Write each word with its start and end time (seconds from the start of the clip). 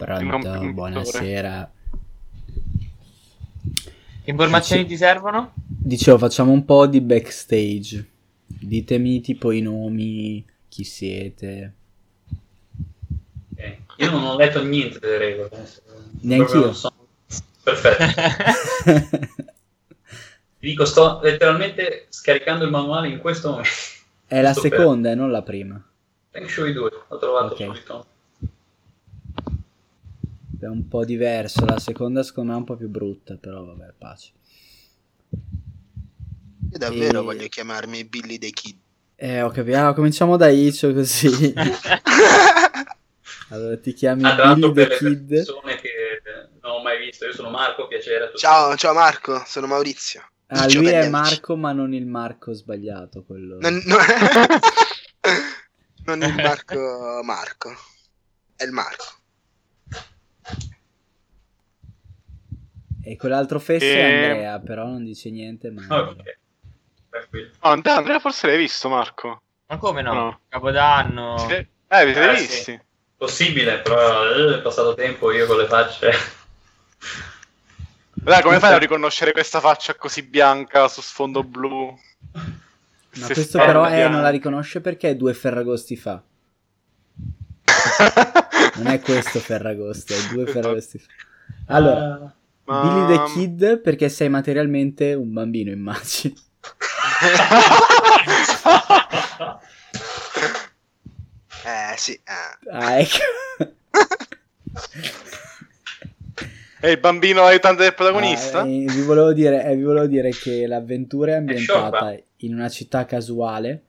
Pronto, 0.00 0.72
buonasera. 0.72 1.72
Che 4.24 4.30
informazioni 4.30 4.86
ti 4.86 4.96
servono? 4.96 5.52
Dicevo, 5.54 6.16
facciamo 6.16 6.52
un 6.52 6.64
po' 6.64 6.86
di 6.86 7.02
backstage. 7.02 8.08
Ditemi 8.46 9.20
tipo 9.20 9.50
i 9.50 9.60
nomi, 9.60 10.42
chi 10.68 10.84
siete. 10.84 11.74
Okay. 13.52 13.78
Io 13.98 14.10
non 14.10 14.24
ho 14.24 14.36
letto 14.38 14.64
niente 14.64 14.98
delle 15.00 15.18
regole. 15.18 15.50
Neanche 16.22 16.56
io. 16.56 16.72
So. 16.72 16.90
Perfetto. 17.62 18.04
Ti 20.60 20.64
dico, 20.66 20.86
sto 20.86 21.20
letteralmente 21.22 22.06
scaricando 22.08 22.64
il 22.64 22.70
manuale 22.70 23.08
in 23.08 23.18
questo 23.18 23.50
momento. 23.50 23.70
È 24.26 24.40
la 24.40 24.54
seconda 24.54 25.10
e 25.10 25.14
non 25.14 25.30
la 25.30 25.42
prima. 25.42 25.78
Feng 26.30 26.48
Shui 26.48 26.72
2, 26.72 26.90
l'ho 27.06 27.18
trovato 27.18 27.52
okay. 27.52 27.66
subito. 27.66 28.06
È 30.60 30.66
un 30.66 30.88
po' 30.88 31.06
diverso, 31.06 31.64
la 31.64 31.78
seconda 31.78 32.22
secondo 32.22 32.50
me 32.50 32.56
è 32.56 32.60
un 32.60 32.66
po' 32.66 32.76
più 32.76 32.88
brutta, 32.88 33.36
però 33.36 33.64
vabbè, 33.64 33.94
pace. 33.96 34.32
Io 36.70 36.78
davvero 36.78 37.20
e... 37.20 37.22
voglio 37.22 37.48
chiamarmi 37.48 38.04
Billy 38.04 38.36
the 38.36 38.50
Kid. 38.50 38.76
Eh, 39.16 39.40
ho 39.40 39.48
capito. 39.48 39.78
Ah, 39.78 39.94
cominciamo 39.94 40.36
da 40.36 40.48
Icio 40.48 40.92
così. 40.92 41.54
allora 43.48 43.78
ti 43.78 43.94
chiami 43.94 44.24
ah, 44.24 44.54
Billy 44.54 44.72
the 44.74 44.88
Kid. 44.98 45.28
persone 45.28 45.76
che 45.76 45.88
non 46.60 46.72
ho 46.72 46.82
mai 46.82 46.98
visto, 46.98 47.24
io 47.24 47.32
sono 47.32 47.48
Marco, 47.48 47.86
piacere. 47.86 48.30
Ciao, 48.34 48.76
ciao 48.76 48.92
Marco, 48.92 49.42
sono 49.46 49.66
Maurizio. 49.66 50.22
Ah, 50.48 50.66
lui 50.70 50.88
è 50.88 51.08
Marco, 51.08 51.56
ma 51.56 51.72
non 51.72 51.94
il 51.94 52.06
Marco 52.06 52.52
sbagliato. 52.52 53.24
Quello... 53.24 53.56
Non, 53.60 53.80
no... 53.86 53.96
non 56.04 56.22
il 56.22 56.34
Marco 56.34 57.20
Marco, 57.22 57.70
è 58.56 58.64
il 58.64 58.72
Marco. 58.72 59.19
E 63.02 63.16
quell'altro 63.16 63.58
fesso 63.58 63.84
e... 63.84 63.94
è 63.94 64.02
Andrea, 64.02 64.58
però 64.60 64.86
non 64.86 65.04
dice 65.04 65.30
niente. 65.30 65.70
Ma... 65.70 65.86
Okay. 65.88 66.38
Oh, 67.60 67.80
Andrea 67.82 68.20
forse 68.20 68.46
l'hai 68.46 68.58
visto, 68.58 68.88
Marco? 68.88 69.42
Ma 69.66 69.78
come 69.78 70.02
no? 70.02 70.12
no. 70.12 70.40
Capodanno. 70.48 71.38
Sì. 71.38 71.54
Eh, 71.54 72.06
vi 72.06 72.12
siete 72.12 72.30
eh, 72.30 72.34
visti? 72.34 72.62
Sì. 72.62 72.80
Possibile, 73.16 73.80
però 73.80 74.24
eh, 74.24 74.58
è 74.58 74.62
passato 74.62 74.94
tempo 74.94 75.32
io 75.32 75.46
con 75.46 75.56
le 75.56 75.66
facce. 75.66 76.12
Dai, 78.12 78.42
come 78.42 78.58
fai 78.58 78.74
a 78.74 78.78
riconoscere 78.78 79.32
questa 79.32 79.60
faccia 79.60 79.94
così 79.94 80.22
bianca 80.22 80.88
su 80.88 81.00
sfondo 81.00 81.42
blu? 81.42 81.98
Ma 82.32 83.26
questo 83.26 83.58
però 83.58 83.88
eh, 83.88 84.08
non 84.08 84.22
la 84.22 84.28
riconosce 84.28 84.80
perché 84.80 85.10
è 85.10 85.16
due 85.16 85.34
Ferragosti 85.34 85.96
fa. 85.96 86.22
non 88.76 88.86
è 88.88 89.00
questo 89.00 89.38
Ferragosto, 89.38 90.14
è 90.14 90.18
due 90.32 90.46
Ferragosti. 90.46 91.00
Allora, 91.66 92.34
Ma... 92.64 92.82
Billy 92.82 93.16
the 93.16 93.24
Kid 93.32 93.80
perché 93.80 94.08
sei 94.08 94.28
materialmente 94.28 95.14
un 95.14 95.32
bambino, 95.32 95.70
immagino. 95.70 96.34
eh, 101.64 101.94
sì. 101.96 102.12
Eh. 102.12 102.58
Ah, 102.70 102.98
ecco. 102.98 103.18
È 106.80 106.88
il 106.88 106.98
bambino 106.98 107.42
aiutante 107.42 107.82
del 107.82 107.92
protagonista? 107.92 108.62
Ah, 108.62 108.66
eh, 108.66 108.86
vi, 108.86 109.02
volevo 109.02 109.34
dire, 109.34 109.66
eh, 109.66 109.76
vi, 109.76 109.82
volevo 109.82 110.06
dire, 110.06 110.30
che 110.30 110.66
l'avventura 110.66 111.32
è 111.32 111.36
ambientata 111.36 112.10
è 112.10 112.22
in 112.38 112.54
una 112.54 112.70
città 112.70 113.04
casuale, 113.04 113.82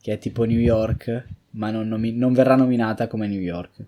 che 0.00 0.12
è 0.12 0.18
tipo 0.18 0.44
New 0.44 0.60
York, 0.60 1.24
ma 1.50 1.72
non, 1.72 1.88
nomi- 1.88 2.12
non 2.12 2.32
verrà 2.32 2.54
nominata 2.54 3.08
come 3.08 3.26
New 3.26 3.40
York. 3.40 3.84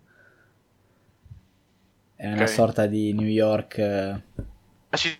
È 2.21 2.27
una 2.27 2.43
okay. 2.43 2.49
sorta 2.49 2.85
di 2.85 3.15
New 3.15 3.27
York... 3.27 3.79
Eh... 3.79 4.23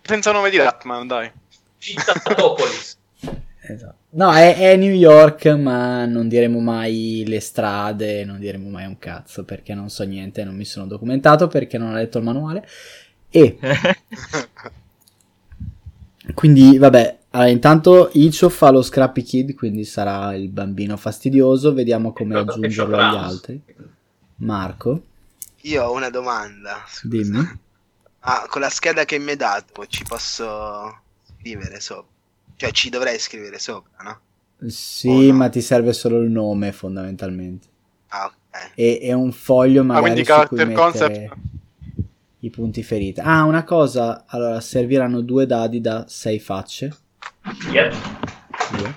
Senza 0.03 0.31
nome 0.31 0.51
di 0.51 0.57
Ratman, 0.57 1.07
dai. 1.07 1.31
Cittatopolis. 1.79 2.95
esatto. 3.67 3.95
No, 4.11 4.31
è, 4.31 4.55
è, 4.55 4.75
New 4.75 4.93
York, 4.93 5.47
ma 5.47 6.05
non 6.05 6.27
diremo 6.27 6.59
mai 6.59 7.23
le 7.25 7.39
strade, 7.39 8.23
non 8.23 8.37
diremo 8.37 8.69
mai 8.69 8.85
un 8.85 8.99
cazzo, 8.99 9.43
perché 9.45 9.73
non 9.73 9.89
so 9.89 10.03
niente, 10.03 10.43
non 10.43 10.55
mi 10.55 10.63
sono 10.63 10.85
documentato, 10.85 11.47
perché 11.47 11.79
non 11.79 11.89
ho 11.89 11.95
letto 11.95 12.19
il 12.19 12.23
manuale. 12.23 12.67
E 13.31 13.57
quindi, 16.35 16.77
vabbè, 16.77 17.17
allora, 17.31 17.49
intanto 17.49 18.11
Icio 18.13 18.47
fa 18.49 18.69
lo 18.69 18.83
Scrappy 18.83 19.23
Kid, 19.23 19.55
quindi 19.55 19.85
sarà 19.85 20.35
il 20.35 20.49
bambino 20.49 20.97
fastidioso. 20.97 21.73
Vediamo 21.73 22.13
come 22.13 22.37
aggiungerlo 22.37 22.95
agli 22.95 23.15
altri. 23.15 23.59
Marco. 24.35 25.05
Io 25.63 25.83
ho 25.83 25.93
una 25.93 26.09
domanda. 26.09 26.83
Scusa. 26.87 27.07
Dimmi. 27.07 27.59
Ah, 28.21 28.45
con 28.47 28.61
la 28.61 28.69
scheda 28.69 29.05
che 29.05 29.17
mi 29.17 29.31
hai 29.31 29.35
dato 29.35 29.85
ci 29.87 30.03
posso 30.03 31.01
scrivere 31.37 31.79
sopra? 31.79 32.09
Cioè 32.55 32.71
ci 32.71 32.89
dovrei 32.89 33.17
scrivere 33.17 33.57
sopra, 33.57 34.03
no? 34.03 34.69
Sì, 34.69 35.27
no? 35.27 35.37
ma 35.37 35.49
ti 35.49 35.61
serve 35.61 35.93
solo 35.93 36.21
il 36.21 36.29
nome 36.29 36.71
fondamentalmente. 36.71 37.67
Ah, 38.09 38.25
ok. 38.25 38.71
E, 38.75 38.99
e 39.01 39.13
un 39.13 39.31
foglio 39.31 39.83
magari 39.83 40.21
ah, 40.21 40.41
su 40.41 40.47
cui 40.47 40.57
mettere... 40.57 40.73
Concept 40.73 41.33
i 42.43 42.49
punti 42.49 42.81
ferita. 42.83 43.23
Ah, 43.23 43.43
una 43.43 43.63
cosa, 43.63 44.23
allora 44.27 44.59
serviranno 44.61 45.21
due 45.21 45.45
dadi 45.45 45.79
da 45.79 46.05
6 46.07 46.39
facce. 46.39 46.95
Yep. 47.71 47.95
Due. 48.77 48.95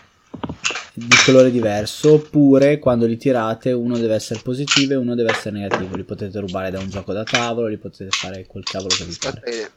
Di 0.96 1.16
colore 1.24 1.50
diverso, 1.50 2.12
oppure 2.12 2.78
quando 2.78 3.06
li 3.06 3.16
tirate 3.16 3.72
uno 3.72 3.98
deve 3.98 4.14
essere 4.14 4.40
positivo 4.40 4.92
e 4.92 4.96
uno 4.96 5.16
deve 5.16 5.32
essere 5.32 5.58
negativo. 5.58 5.96
Li 5.96 6.04
potete 6.04 6.38
rubare 6.38 6.70
da 6.70 6.78
un 6.78 6.88
gioco 6.88 7.12
da 7.12 7.24
tavolo, 7.24 7.66
li 7.66 7.78
potete 7.78 8.10
fare 8.10 8.46
quel 8.46 8.62
cavolo 8.62 8.94
che 8.94 9.04
vi 9.04 9.16
pare. 9.18 9.72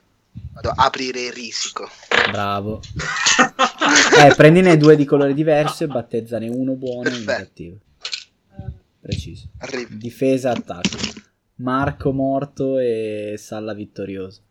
Vado 0.54 0.70
a 0.70 0.86
aprire 0.86 1.22
il 1.22 1.34
risico. 1.34 1.90
Bravo. 2.30 2.82
eh, 4.24 4.36
prendine 4.36 4.78
due 4.78 4.96
di 4.96 5.06
colore 5.06 5.34
diverso 5.34 5.84
e 5.84 5.88
battezzane 5.88 6.50
uno 6.50 6.74
buono 6.74 7.10
e 7.10 7.16
uno 7.16 7.26
cattivo. 7.26 7.78
Preciso. 9.00 9.48
Arrivo. 9.58 9.96
Difesa, 9.96 10.52
attacco. 10.52 10.98
Marco 11.56 12.12
morto 12.12 12.78
e 12.78 13.36
Salla 13.38 13.74
vittorioso. 13.74 14.42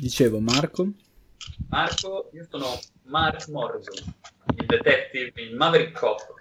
Dicevo, 0.00 0.38
Marco? 0.38 0.88
Marco, 1.68 2.30
io 2.32 2.46
sono 2.48 2.78
Mark 3.04 3.48
Morrison, 3.48 4.14
il 4.56 4.66
detective, 4.66 5.32
il 5.42 5.56
Maverick 5.56 5.98
Cop, 5.98 6.34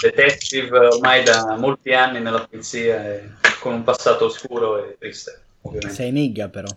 detective 0.00 0.78
ormai 0.78 1.22
da 1.24 1.56
molti 1.56 1.92
anni 1.92 2.20
nella 2.20 2.46
polizia 2.46 3.04
e 3.04 3.30
con 3.60 3.74
un 3.74 3.84
passato 3.84 4.26
oscuro 4.26 4.82
e 4.84 4.96
triste. 4.98 5.42
Ovviamente. 5.62 5.94
Sei 5.94 6.10
nigga 6.10 6.48
però. 6.48 6.68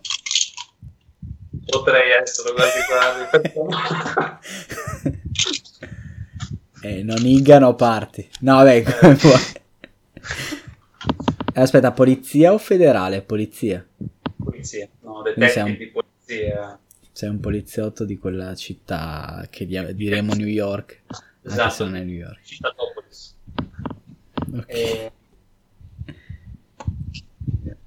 Potrei 1.66 2.10
essere 2.10 2.52
quasi 2.52 2.78
quasi. 2.86 4.36
Eh, 6.80 7.02
non 7.02 7.26
ingano 7.26 7.74
parti. 7.74 8.28
No, 8.40 8.54
vabbè, 8.54 8.82
come. 9.00 9.18
Eh, 11.52 11.60
aspetta, 11.60 11.90
polizia 11.90 12.52
o 12.52 12.58
federale? 12.58 13.20
Polizia. 13.22 13.84
Polizia, 14.50 14.88
no, 15.00 15.22
detective 15.22 15.76
di 15.76 15.90
polizia. 15.90 16.78
Sei 17.12 17.28
un 17.28 17.40
poliziotto 17.40 18.04
di 18.04 18.16
quella 18.16 18.54
città 18.54 19.46
che 19.50 19.66
diremo 19.66 20.34
New 20.34 20.46
York. 20.46 21.02
Esatto, 21.42 21.62
anche 21.62 21.74
se 21.74 21.84
non 21.84 21.96
è 21.96 22.04
New 22.04 22.14
York. 22.14 22.40
Cittatopolis. 22.42 23.36
Ok. 24.54 24.68
E... 24.68 25.12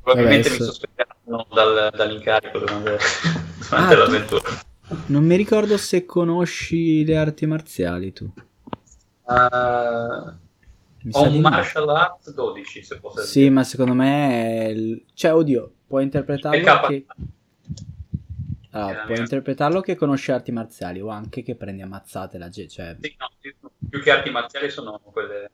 Probabilmente 0.01 0.49
Vabbè, 0.49 0.59
mi 0.59 0.65
sospetteranno 0.65 1.47
dal, 1.53 1.91
dall'incarico 1.95 2.59
durante, 2.59 2.97
durante 3.69 3.93
ah, 3.93 3.97
l'avventura. 3.97 4.49
Non 5.05 5.23
mi 5.23 5.35
ricordo 5.35 5.77
se 5.77 6.05
conosci 6.05 7.05
le 7.05 7.17
arti 7.17 7.45
marziali 7.45 8.11
tu. 8.11 8.31
Uh, 9.23 10.33
ho 11.11 11.23
un 11.23 11.39
martial 11.39 11.89
arts 11.89 12.33
12 12.33 12.83
se 12.83 12.99
posso 12.99 13.21
Sì, 13.21 13.39
dire. 13.39 13.51
ma 13.51 13.63
secondo 13.63 13.93
me 13.93 14.71
il... 14.73 15.05
cioè 15.13 15.33
oddio, 15.33 15.73
puoi 15.87 16.03
interpretarlo 16.03 16.87
che 16.87 17.05
allora, 18.73 19.03
puoi 19.05 19.17
interpretarlo 19.17 19.81
che 19.81 19.95
conosci 19.95 20.31
arti 20.31 20.51
marziali 20.51 21.01
o 21.01 21.09
anche 21.09 21.41
che 21.41 21.55
prendi 21.55 21.81
ammazzate 21.81 22.37
la 22.37 22.49
gente. 22.49 22.71
Cioè... 22.71 22.97
Sì, 23.01 23.15
no, 23.17 23.71
più 23.89 24.01
che 24.01 24.11
arti 24.11 24.29
marziali 24.29 24.69
sono 24.69 24.99
quelle 24.99 25.51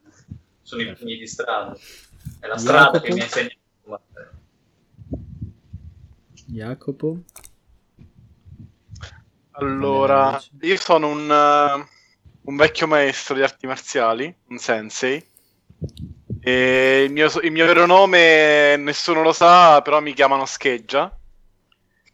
sono 0.62 0.82
i 0.82 0.94
pugni 0.94 1.18
di 1.18 1.28
strada. 1.28 1.76
È 2.40 2.46
la 2.46 2.58
strada 2.58 3.00
Jacopo? 3.00 3.04
che 3.04 3.14
mi 3.14 3.20
insegna. 3.22 3.56
Jacopo? 6.46 7.24
Allora, 9.52 10.40
io 10.62 10.78
sono 10.78 11.08
un 11.08 11.30
uh 11.30 11.96
un 12.48 12.56
vecchio 12.56 12.88
maestro 12.88 13.36
di 13.36 13.42
arti 13.42 13.68
marziali, 13.68 14.34
un 14.48 14.58
sensei. 14.58 15.24
E 16.42 17.04
il 17.06 17.12
mio, 17.12 17.30
il 17.42 17.52
mio 17.52 17.66
vero 17.66 17.86
nome 17.86 18.76
nessuno 18.78 19.22
lo 19.22 19.34
sa, 19.34 19.82
però 19.82 20.00
mi 20.02 20.14
chiamano 20.14 20.46
Scheggia. 20.46 21.12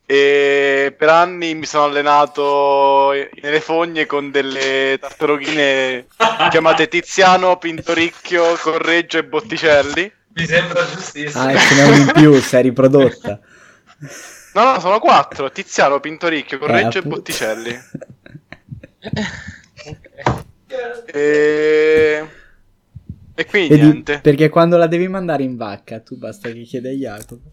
e 0.06 0.94
per 0.98 1.10
anni 1.10 1.56
mi 1.56 1.65
sono 1.65 1.86
allenato 1.86 3.12
nelle 3.42 3.62
fogne 3.62 4.06
con 4.06 4.31
delle 4.31 4.98
tartarughine 5.00 6.07
chiamate 6.50 6.88
Tiziano, 6.88 7.57
Pintoricchio, 7.57 8.56
Correggio 8.57 9.18
e 9.19 9.24
Botticelli. 9.25 10.12
Mi 10.36 10.45
sembra 10.45 10.86
giustissimo. 10.89 11.44
Ah, 11.44 11.56
ce 11.57 11.75
n'è 11.75 11.83
uno 11.83 11.95
in 11.95 12.12
più, 12.12 12.33
è 12.42 12.62
riprodotta. 12.62 13.39
No, 14.54 14.63
no, 14.74 14.80
sono 14.80 15.00
quattro. 15.00 15.51
Tiziano, 15.51 16.00
Pintoricchio, 16.00 16.57
Correggio 16.57 16.98
Eh, 17.00 17.01
e. 17.01 17.06
Botticelli. 17.06 17.80
E... 21.06 22.27
e 23.35 23.45
quindi 23.45 23.69
Vedi, 23.69 23.81
niente. 23.81 24.19
perché 24.21 24.50
quando 24.50 24.77
la 24.77 24.88
devi 24.88 25.07
mandare 25.07 25.44
in 25.44 25.56
vacca, 25.57 26.00
tu 26.00 26.18
basta 26.18 26.50
che 26.51 26.62
chiedi 26.63 26.88
a 26.88 26.91
Jacopo. 27.18 27.51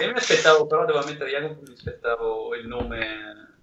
Io 0.00 0.06
mi 0.08 0.16
aspettavo, 0.16 0.66
però 0.66 0.84
devo 0.84 0.98
ammettere, 1.00 1.30
Jacopo, 1.30 1.62
mi 1.66 1.72
aspettavo 1.74 2.54
il 2.54 2.66
nome 2.68 3.54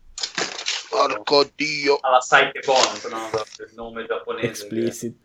Porco 0.89 1.49
dio. 1.55 1.97
alla 2.01 2.19
Saite 2.21 2.59
Bond, 2.65 3.03
no? 3.11 3.29
Il 3.67 3.73
nome 3.75 4.05
giapponese. 4.05 4.47
Explicit. 4.47 5.17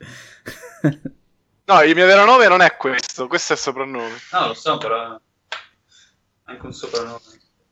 No, 1.65 1.82
il 1.82 1.94
mio 1.94 2.06
vero 2.06 2.25
nome 2.25 2.47
non 2.49 2.61
è 2.62 2.76
questo, 2.76 3.26
questo 3.26 3.53
è 3.53 3.56
il 3.56 3.62
soprannome. 3.62 4.15
No, 4.32 4.47
lo 4.49 4.55
so, 4.55 4.79
però 4.79 5.20
anche 6.44 6.67
un 6.67 6.73
soprannome. 6.73 7.20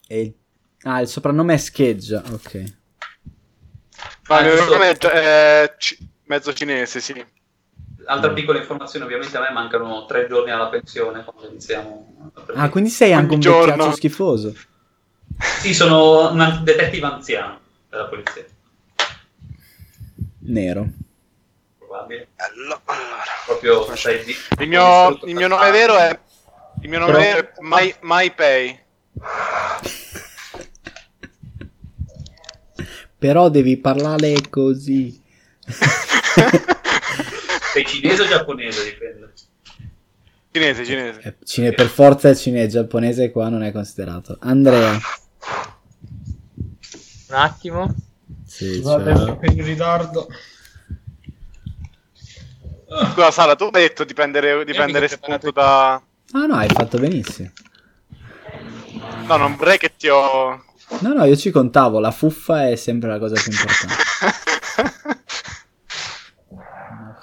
E 0.06 0.20
il- 0.20 0.34
Ah, 0.82 1.00
il 1.00 1.08
soprannome 1.08 1.54
è 1.54 1.56
Scheggia, 1.56 2.22
ok. 2.31 2.54
No, 4.28 4.34
Ah, 4.34 4.40
il 4.40 4.46
mio 4.46 4.56
giusto. 4.56 4.72
nome 4.75 4.90
è, 4.90 4.96
è 4.98 5.75
ci- 5.78 5.98
mezzo 6.26 6.52
cinese, 6.52 7.00
sì. 7.00 7.25
Altra 8.08 8.31
piccola 8.32 8.58
informazione, 8.58 9.05
ovviamente 9.05 9.37
a 9.37 9.40
me 9.40 9.50
mancano 9.50 10.06
tre 10.06 10.28
giorni 10.28 10.50
alla 10.52 10.69
pensione 10.69 11.25
quando 11.25 11.49
iniziamo. 11.50 12.31
Ah, 12.55 12.69
quindi 12.69 12.90
sei 12.90 13.12
anche 13.12 13.34
un 13.34 13.40
vecchiaccio 13.40 13.93
schifoso. 13.93 14.55
Sì, 15.61 15.75
sono 15.75 16.31
un 16.31 16.61
detective 16.62 17.05
anziano 17.06 17.58
della 17.90 18.06
polizia, 18.06 18.44
Nero. 20.40 20.87
probabile. 21.78 22.29
Allo- 22.37 22.81
Allora. 22.84 23.22
Proprio 23.44 23.96
sai 23.96 24.25
di... 24.25 24.34
Il 24.61 24.69
mio, 24.69 25.19
il 25.25 25.34
mio 25.34 25.49
nome 25.49 25.70
vero 25.72 25.96
è... 25.96 26.17
Il 26.82 26.88
mio 26.88 27.00
nome 27.00 27.12
Però- 27.12 27.25
vero 27.25 27.38
è 27.40 27.52
Mai, 27.61 27.94
Mai 28.02 28.32
Pay. 28.32 28.81
Però 33.19 33.49
devi 33.49 33.76
parlare 33.79 34.34
così. 34.49 35.20
Sei 37.72 37.84
cinese 37.86 38.22
o 38.22 38.26
giapponese, 38.26 38.84
dipende. 38.84 39.32
Cinese, 40.50 40.84
cinese. 40.84 41.20
Eh, 41.22 41.34
cine- 41.44 41.72
per 41.72 41.88
forza 41.88 42.30
è 42.30 42.34
cinese, 42.34 42.68
giapponese 42.68 43.30
qua 43.30 43.48
non 43.48 43.62
è 43.62 43.72
considerato. 43.72 44.36
Andrea. 44.40 44.92
Un 47.28 47.34
attimo. 47.34 47.94
Sì, 48.46 48.76
Scusate 48.76 49.16
ciao. 49.16 49.36
per 49.36 49.52
il 49.52 49.64
ritardo. 49.64 50.28
Scusa 53.12 53.30
Sara, 53.30 53.56
tu 53.56 53.64
hai 53.64 53.82
detto 53.82 54.04
di 54.04 54.14
prendere, 54.14 54.64
di 54.64 54.72
prendere 54.72 55.08
spunto 55.08 55.50
da... 55.50 56.00
Ah 56.32 56.46
no, 56.46 56.54
hai 56.54 56.68
fatto 56.68 56.98
benissimo. 56.98 57.50
No, 59.26 59.36
non 59.36 59.56
vorrei 59.56 59.76
che 59.76 59.92
ti 59.96 60.08
ho... 60.08 60.62
No, 61.00 61.12
no, 61.12 61.24
io 61.24 61.36
ci 61.36 61.50
contavo, 61.50 61.98
la 61.98 62.12
fuffa 62.12 62.68
è 62.68 62.76
sempre 62.76 63.08
la 63.10 63.18
cosa 63.18 63.34
più 63.40 63.50
importante. 63.50 64.54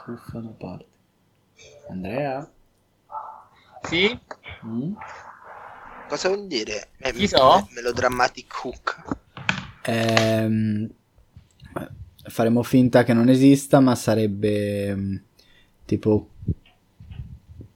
Da 0.06 0.50
parte. 0.58 0.86
Andrea? 1.90 2.52
Sì? 3.84 4.20
Mm? 4.66 4.94
Cosa 6.10 6.28
vuol 6.30 6.48
dire? 6.48 6.90
Eh, 6.98 7.14
Chi 7.14 7.28
so? 7.28 7.68
Melodramatic 7.72 8.54
hook. 8.64 9.02
Ehm, 9.86 10.90
faremo 12.26 12.64
finta 12.64 13.04
che 13.04 13.14
non 13.14 13.30
esista, 13.30 13.80
ma 13.80 13.96
sarebbe 13.96 14.96
mm, 14.96 15.16
tipo 15.86 16.30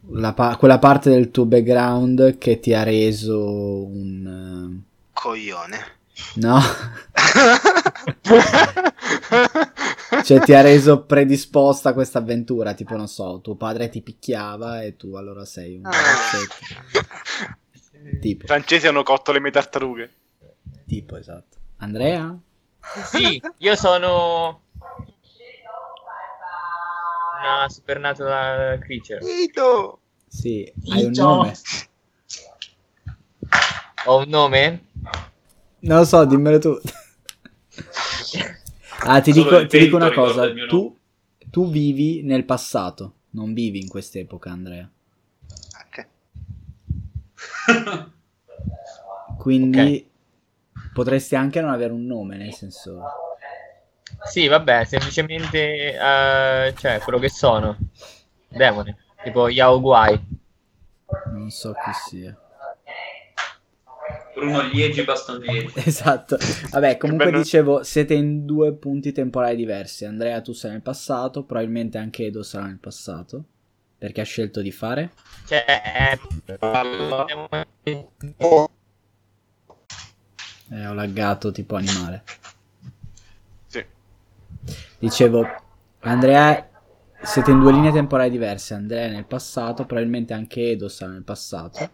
la 0.10 0.34
pa- 0.34 0.56
quella 0.58 0.80
parte 0.80 1.10
del 1.10 1.32
tuo 1.32 1.46
background 1.46 2.38
che 2.38 2.60
ti 2.60 2.74
ha 2.74 2.84
reso 2.84 3.86
un... 3.86 4.82
Coglione. 5.14 5.97
No? 6.36 6.60
cioè 10.24 10.40
ti 10.40 10.54
ha 10.54 10.62
reso 10.62 11.04
predisposta 11.06 11.90
a 11.90 11.94
questa 11.94 12.20
avventura, 12.20 12.74
tipo 12.74 12.96
non 12.96 13.08
so, 13.08 13.40
tuo 13.42 13.56
padre 13.56 13.90
ti 13.90 14.02
picchiava 14.02 14.82
e 14.84 14.96
tu 14.96 15.16
allora 15.16 15.46
sei 15.46 15.76
un 15.76 15.86
Ah. 15.86 15.92
Tipo, 18.22 18.46
I 18.46 18.48
francesi 18.48 18.88
hanno 18.88 19.04
cotto 19.04 19.32
le 19.32 19.40
mie 19.42 19.52
tartarughe. 19.52 20.14
tipo, 20.86 21.18
esatto. 21.18 21.58
Andrea? 21.78 22.36
Sì, 23.12 23.42
io 23.58 23.76
sono 23.76 24.62
una 27.42 27.68
supernatural 27.70 28.80
creature. 28.80 29.20
Ito! 29.44 30.00
Sì, 30.28 30.72
hai 30.92 31.04
un 31.04 31.12
nome? 31.14 31.54
Ho 34.06 34.18
un 34.18 34.30
nome? 34.30 34.86
Non 35.80 36.00
lo 36.00 36.06
so, 36.06 36.26
dimmelo 36.26 36.60
tu. 36.60 36.80
ah, 39.06 39.22
ti 39.22 39.32
dico, 39.32 39.66
ti 39.68 39.78
dico 39.78 39.96
una 39.96 40.12
cosa. 40.12 40.52
Tu, 40.68 40.98
tu 41.52 41.70
vivi 41.70 42.24
nel 42.24 42.46
passato, 42.46 43.14
non 43.32 43.54
vivi 43.54 43.80
in 43.80 43.88
quest'epoca, 43.88 44.50
Andrea. 44.50 44.90
Ok. 45.86 46.08
Quindi 49.38 50.10
potresti 50.94 51.36
anche 51.36 51.62
non 51.62 51.72
avere 51.72 51.94
un 51.94 52.06
nome, 52.06 52.38
nel 52.38 52.54
senso... 52.54 53.02
Sì, 54.24 54.48
vabbè, 54.48 54.86
semplicemente 54.86 55.94
eh, 55.94 56.74
cioè 56.76 57.00
quello 57.00 57.20
che 57.20 57.30
sono. 57.30 57.78
Demone, 58.48 58.98
tipo 59.24 59.48
Yao 59.48 59.80
Guai. 59.80 60.20
Non 61.32 61.50
so 61.52 61.74
chi 61.74 61.92
sia. 61.94 62.38
Bruno 64.38 64.62
Liegi, 64.62 65.04
Baston 65.04 65.40
Liegi. 65.40 65.74
Esatto. 65.84 66.38
Vabbè, 66.70 66.98
comunque 66.98 67.32
dicevo, 67.32 67.82
siete 67.84 68.14
in 68.14 68.46
due 68.46 68.74
punti 68.74 69.12
temporali 69.12 69.56
diversi. 69.56 70.06
Andrea, 70.06 70.42
tu 70.42 70.54
sei 70.54 70.72
nel 70.72 70.84
passato, 70.84 71.44
probabilmente 71.44 71.98
anche 71.98 72.28
Edo 72.28 72.44
sarà 72.44 72.68
nel 72.68 72.78
passato. 72.78 73.44
Perché 73.98 74.22
ha 74.22 74.26
scelto 74.26 74.62
di 74.62 74.72
fare? 74.72 75.12
Cioè. 75.48 75.66
Eh, 80.70 80.86
ho 80.86 80.94
laggato 80.94 81.52
tipo 81.52 81.76
animale. 81.76 82.24
Sì. 83.66 83.84
Dicevo, 85.00 85.48
Andrea, 86.02 86.70
siete 87.24 87.50
in 87.50 87.60
due 87.60 87.72
linee 87.72 87.92
temporali 87.92 88.30
diverse. 88.30 88.76
Andrea 88.76 89.06
è 89.06 89.10
nel 89.10 89.26
passato, 89.26 89.88
probabilmente 89.88 90.34
anche 90.34 90.70
Edo 90.70 90.90
sarà 90.90 91.14
nel 91.14 91.24
passato. 91.24 91.90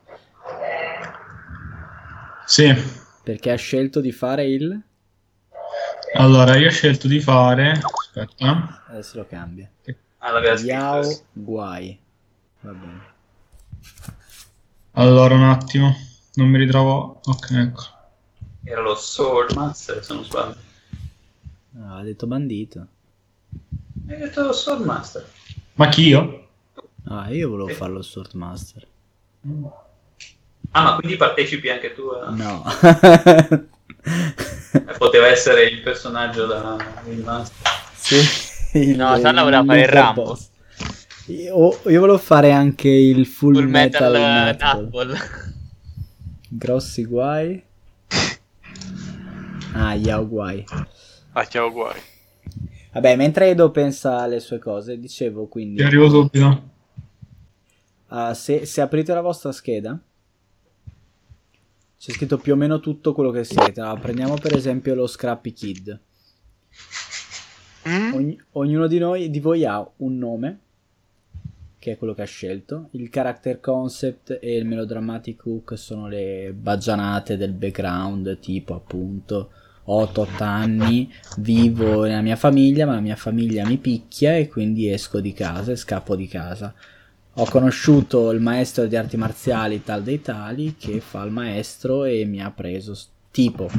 Sì, 2.45 2.73
Perché 3.23 3.51
ha 3.51 3.55
scelto 3.55 4.01
di 4.01 4.11
fare 4.11 4.45
il... 4.45 4.81
allora 6.15 6.57
io 6.57 6.67
ho 6.67 6.71
scelto 6.71 7.07
di 7.07 7.21
fare... 7.21 7.71
Aspetta. 7.71 8.83
Adesso 8.87 9.17
lo 9.17 9.25
cambia. 9.27 9.69
Ah. 10.17 10.39
Yao. 10.57 11.21
Guai. 11.31 11.97
Va 12.59 12.71
bene. 12.71 13.01
Allora 14.91 15.35
un 15.35 15.43
attimo, 15.43 15.95
non 16.33 16.49
mi 16.49 16.57
ritrovo... 16.57 17.21
Ok, 17.23 17.51
ecco. 17.51 17.83
Era 18.65 18.81
lo 18.81 18.95
Swordmaster, 18.95 20.03
se 20.03 20.13
non 20.13 20.25
sbaglio. 20.25 20.55
No, 21.71 21.97
ha 21.97 22.03
detto 22.03 22.27
bandito. 22.27 22.87
Hai 24.07 24.17
detto 24.17 24.51
Swordmaster. 24.51 25.25
Ma 25.75 25.87
chi 25.87 26.07
io? 26.07 26.47
Ah, 27.05 27.29
io 27.29 27.49
volevo 27.49 27.69
farlo 27.69 28.01
Swordmaster. 28.01 28.85
Ah, 30.75 30.83
ma 30.83 30.95
quindi 30.95 31.17
partecipi 31.17 31.69
anche 31.69 31.93
tu? 31.93 32.07
a- 32.07 32.29
No. 32.29 32.63
Eh, 34.05 34.97
Poteva 34.97 35.27
essere 35.27 35.63
il 35.65 35.81
personaggio 35.81 36.45
da 36.45 36.75
il 37.07 37.19
master. 37.23 37.55
sì. 37.95 38.17
il- 38.79 38.95
No, 38.97 39.17
Salla 39.19 39.43
voleva 39.43 39.63
fare 39.63 39.81
il 39.81 39.87
Rambo. 39.87 40.37
Io, 41.27 41.79
io 41.85 41.99
volevo 41.99 42.17
fare 42.17 42.51
anche 42.51 42.89
il 42.89 43.25
full, 43.25 43.53
Full 43.53 43.63
metal, 43.69 44.11
Metal 44.11 44.81
Nutball. 44.81 45.07
Nutball. 45.07 45.27
Grossi 46.49 47.05
guai. 47.05 47.63
Ah, 49.73 49.93
Yao 49.95 50.27
guai. 50.27 50.65
Ah, 51.33 51.45
chiamo 51.45 51.71
guai. 51.71 51.99
Vabbè, 52.91 53.15
mentre 53.15 53.49
Edo 53.51 53.71
pensa 53.71 54.19
alle 54.21 54.39
sue 54.39 54.59
cose, 54.59 54.99
dicevo 54.99 55.47
quindi... 55.47 55.77
Ti 55.77 55.83
arrivo 55.83 56.09
subito. 56.09 56.69
Ah, 58.07 58.33
se, 58.33 58.65
se 58.65 58.81
aprite 58.81 59.13
la 59.13 59.21
vostra 59.21 59.51
scheda, 59.51 59.97
c'è 62.03 62.11
scritto 62.11 62.37
più 62.37 62.51
o 62.51 62.55
meno 62.57 62.81
tutto 62.81 63.13
quello 63.13 63.31
che 63.31 63.45
siete. 63.45 63.79
Allora, 63.79 63.97
prendiamo 63.97 64.33
per 64.33 64.53
esempio 64.53 64.93
lo 64.93 65.07
Scrappy 65.07 65.53
Kid. 65.53 65.99
Mm? 67.87 68.13
Ogni- 68.13 68.41
ognuno 68.51 68.87
di 68.87 68.97
noi, 68.97 69.29
di 69.29 69.39
voi 69.39 69.63
ha 69.63 69.89
un 69.97 70.17
nome 70.17 70.59
che 71.79 71.93
è 71.93 71.97
quello 71.97 72.13
che 72.13 72.23
ha 72.23 72.25
scelto. 72.25 72.89
Il 72.91 73.09
character 73.09 73.61
concept 73.61 74.37
e 74.41 74.57
il 74.57 74.65
melodramatic 74.65 75.45
hook 75.45 75.77
sono 75.77 76.09
le 76.09 76.53
baggianate 76.53 77.37
del 77.37 77.53
background, 77.53 78.37
tipo 78.39 78.75
appunto 78.75 79.51
ho 79.85 80.01
8 80.01 80.27
anni, 80.39 81.09
vivo 81.37 82.03
nella 82.03 82.21
mia 82.21 82.35
famiglia, 82.35 82.85
ma 82.85 82.95
la 82.95 82.99
mia 82.99 83.15
famiglia 83.15 83.65
mi 83.65 83.77
picchia 83.77 84.35
e 84.35 84.49
quindi 84.49 84.89
esco 84.89 85.21
di 85.21 85.31
casa 85.31 85.71
e 85.71 85.77
scappo 85.77 86.17
di 86.17 86.27
casa. 86.27 86.73
Ho 87.35 87.45
conosciuto 87.45 88.29
il 88.31 88.39
maestro 88.39 88.85
di 88.85 88.95
arti 88.95 89.17
marziali 89.17 89.83
tal 89.83 90.03
dei 90.03 90.21
tali 90.21 90.75
che 90.77 90.99
fa 90.99 91.23
il 91.23 91.31
maestro 91.31 92.03
e 92.03 92.25
mi 92.25 92.41
ha 92.41 92.51
preso 92.51 92.95
tipo 93.31 93.69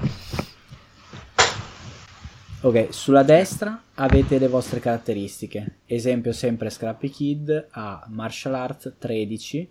Ok, 2.64 2.88
sulla 2.94 3.22
destra 3.22 3.82
avete 3.96 4.38
le 4.38 4.48
vostre 4.48 4.80
caratteristiche. 4.80 5.80
Esempio 5.84 6.32
sempre 6.32 6.70
Scrappy 6.70 7.10
Kid 7.10 7.66
ha 7.72 8.06
Martial 8.08 8.54
Arts 8.54 8.94
13, 8.98 9.70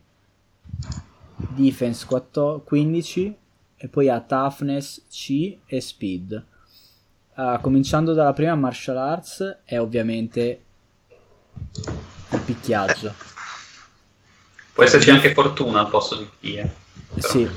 Defense 1.56 2.06
14, 2.06 2.64
15 2.64 3.38
e 3.78 3.88
poi 3.88 4.10
ha 4.10 4.20
Toughness 4.22 5.08
C 5.10 5.58
e 5.66 5.82
Speed. 5.82 6.46
Uh, 7.36 7.60
cominciando 7.62 8.14
dalla 8.14 8.32
prima 8.32 8.54
Martial 8.54 8.98
Arts 8.98 9.62
è 9.66 9.80
ovviamente 9.80 10.62
il 12.30 12.40
picchiaggio. 12.46 13.33
Può 14.74 14.84
esserci 14.84 15.10
anche 15.12 15.34
fortuna 15.34 15.82
al 15.82 15.90
posto 15.90 16.30
di. 16.40 16.56
Eh. 16.58 16.70
Però- 17.14 17.28
Sì. 17.28 17.48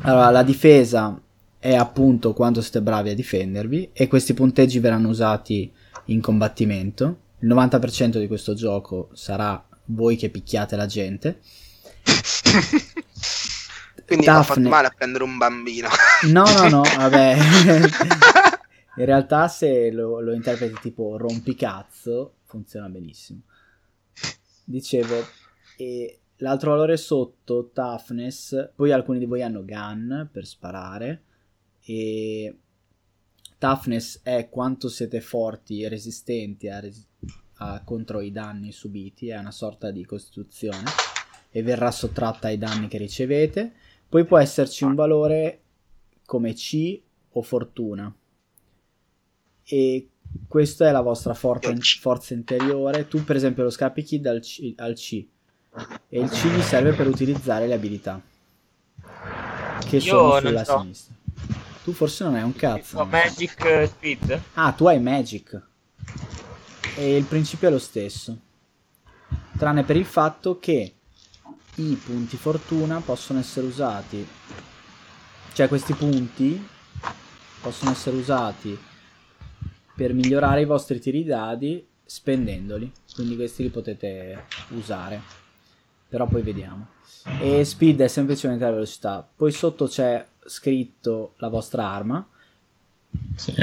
Allora, 0.00 0.30
la 0.30 0.42
difesa 0.42 1.18
è 1.58 1.74
appunto 1.74 2.32
quanto 2.34 2.60
siete 2.60 2.80
bravi 2.82 3.10
a 3.10 3.14
difendervi 3.14 3.90
e 3.92 4.06
questi 4.06 4.34
punteggi 4.34 4.78
verranno 4.78 5.08
usati 5.08 5.70
in 6.06 6.20
combattimento. 6.20 7.18
Il 7.40 7.48
90% 7.48 8.18
di 8.18 8.26
questo 8.26 8.54
gioco 8.54 9.10
sarà 9.14 9.62
voi 9.86 10.16
che 10.16 10.28
picchiate 10.30 10.76
la 10.76 10.86
gente. 10.86 11.40
Quindi 14.06 14.26
ha 14.26 14.42
fatto 14.42 14.54
Daphne. 14.60 14.68
male 14.68 14.86
a 14.86 14.92
prendere 14.96 15.24
un 15.24 15.36
bambino. 15.36 15.88
No, 16.22 16.44
no, 16.44 16.68
no, 16.68 16.82
vabbè. 16.96 17.36
In 18.96 19.04
realtà 19.04 19.48
se 19.48 19.90
lo, 19.92 20.20
lo 20.20 20.32
interpreti 20.32 20.76
tipo 20.80 21.16
rompicazzo 21.18 22.34
funziona 22.46 22.88
benissimo. 22.88 23.40
Dicevo, 24.64 25.24
e 25.80 26.18
l'altro 26.38 26.72
valore 26.72 26.96
sotto, 26.96 27.70
toughness, 27.72 28.72
poi 28.74 28.90
alcuni 28.90 29.20
di 29.20 29.26
voi 29.26 29.42
hanno 29.42 29.64
gun 29.64 30.28
per 30.30 30.44
sparare 30.44 31.22
e 31.84 32.56
toughness 33.58 34.20
è 34.24 34.48
quanto 34.48 34.88
siete 34.88 35.20
forti 35.20 35.82
e 35.82 35.88
resistenti 35.88 36.68
a 36.68 36.80
resi- 36.80 37.06
a- 37.58 37.80
contro 37.84 38.20
i 38.20 38.32
danni 38.32 38.72
subiti, 38.72 39.28
è 39.28 39.38
una 39.38 39.52
sorta 39.52 39.92
di 39.92 40.04
costituzione 40.04 40.82
e 41.50 41.62
verrà 41.62 41.92
sottratta 41.92 42.48
ai 42.48 42.58
danni 42.58 42.88
che 42.88 42.98
ricevete. 42.98 43.72
Poi 44.08 44.24
può 44.24 44.38
esserci 44.38 44.82
un 44.82 44.96
valore 44.96 45.60
come 46.24 46.54
C 46.54 47.00
o 47.30 47.42
fortuna. 47.42 48.12
E 49.62 50.08
questa 50.48 50.88
è 50.88 50.90
la 50.90 51.02
vostra 51.02 51.34
forza, 51.34 51.72
forza 52.00 52.34
interiore. 52.34 53.06
Tu, 53.06 53.22
per 53.22 53.36
esempio, 53.36 53.62
lo 53.62 53.70
scappi 53.70 54.02
kid 54.02 54.26
al 54.26 54.40
C, 54.40 54.72
al 54.76 54.94
C. 54.94 55.26
E 56.08 56.20
il 56.20 56.30
C 56.30 56.46
gli 56.46 56.60
serve 56.62 56.92
per 56.92 57.06
utilizzare 57.06 57.66
le 57.66 57.74
abilità. 57.74 58.20
Che 59.86 59.96
Io 59.96 60.00
sono 60.00 60.40
sulla 60.40 60.64
so. 60.64 60.80
sinistra. 60.80 61.14
Tu 61.84 61.92
forse 61.92 62.24
non 62.24 62.34
hai 62.34 62.42
un 62.42 62.54
cazzo. 62.54 62.98
Tipo 62.98 63.04
Magic 63.04 63.88
Speed? 63.88 64.42
Ah, 64.54 64.72
tu 64.72 64.86
hai 64.86 65.00
Magic. 65.00 65.62
E 66.96 67.16
il 67.16 67.24
principio 67.24 67.68
è 67.68 67.70
lo 67.70 67.78
stesso. 67.78 68.38
Tranne 69.56 69.84
per 69.84 69.96
il 69.96 70.04
fatto 70.04 70.58
che 70.58 70.94
i 71.76 72.00
punti 72.04 72.36
fortuna 72.36 73.00
possono 73.00 73.38
essere 73.38 73.66
usati. 73.66 74.26
Cioè, 75.52 75.68
questi 75.68 75.94
punti 75.94 76.66
possono 77.60 77.90
essere 77.90 78.16
usati 78.16 78.78
per 79.94 80.12
migliorare 80.12 80.60
i 80.60 80.66
vostri 80.66 81.00
tiri 81.00 81.24
dadi 81.24 81.84
spendendoli. 82.04 82.90
Quindi 83.14 83.36
questi 83.36 83.62
li 83.62 83.70
potete 83.70 84.44
usare. 84.70 85.46
Però 86.08 86.26
poi 86.26 86.42
vediamo. 86.42 86.86
E 87.40 87.64
speed 87.64 88.00
è 88.00 88.08
semplicemente 88.08 88.64
la 88.64 88.70
velocità. 88.70 89.26
Poi 89.36 89.52
sotto 89.52 89.86
c'è 89.86 90.24
scritto 90.46 91.34
la 91.36 91.48
vostra 91.48 91.86
arma. 91.88 92.26
Sì. 93.36 93.54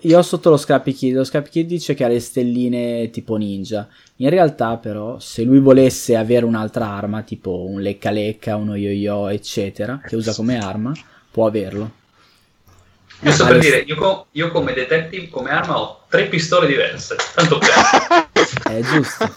Io 0.00 0.18
ho 0.18 0.22
sotto 0.22 0.50
lo 0.50 0.56
Scrappy 0.56 0.92
Kid. 0.92 1.14
Lo 1.14 1.24
Scrappy 1.24 1.50
Kid 1.50 1.66
dice 1.66 1.94
che 1.94 2.04
ha 2.04 2.08
le 2.08 2.20
stelline 2.20 3.10
tipo 3.10 3.36
ninja. 3.36 3.88
In 4.16 4.30
realtà, 4.30 4.76
però, 4.76 5.18
se 5.18 5.42
lui 5.42 5.58
volesse 5.58 6.16
avere 6.16 6.44
un'altra 6.44 6.86
arma, 6.86 7.22
tipo 7.22 7.64
un 7.66 7.80
lecca 7.80 8.10
lecca, 8.10 8.56
uno 8.56 8.74
yo-yo, 8.76 9.28
eccetera, 9.28 10.00
che 10.04 10.16
usa 10.16 10.34
come 10.34 10.58
arma, 10.58 10.92
può 11.30 11.46
averlo. 11.46 11.90
Giusto 13.20 13.44
per 13.44 13.54
le- 13.54 13.60
dire, 13.60 13.78
io, 13.78 13.96
co- 13.96 14.26
io 14.32 14.50
come 14.50 14.74
detective, 14.74 15.28
come 15.28 15.50
arma, 15.50 15.80
ho 15.80 16.04
tre 16.08 16.26
pistole 16.26 16.66
diverse. 16.66 17.16
Tanto 17.34 17.58
per... 17.58 17.68
È 18.72 18.80
giusto. 18.82 19.34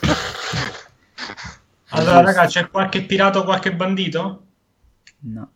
Allora, 1.90 2.22
raga, 2.22 2.46
c'è 2.46 2.70
qualche 2.70 3.02
pirata 3.04 3.40
o 3.40 3.44
qualche 3.44 3.74
bandito? 3.74 4.44
No. 5.22 5.52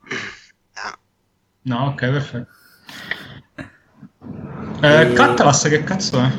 No, 1.61 1.85
ok, 1.87 1.95
perfetto. 1.99 2.51
Eh, 4.81 5.13
Catalas 5.13 5.63
che 5.63 5.83
cazzo 5.83 6.19
è? 6.19 6.29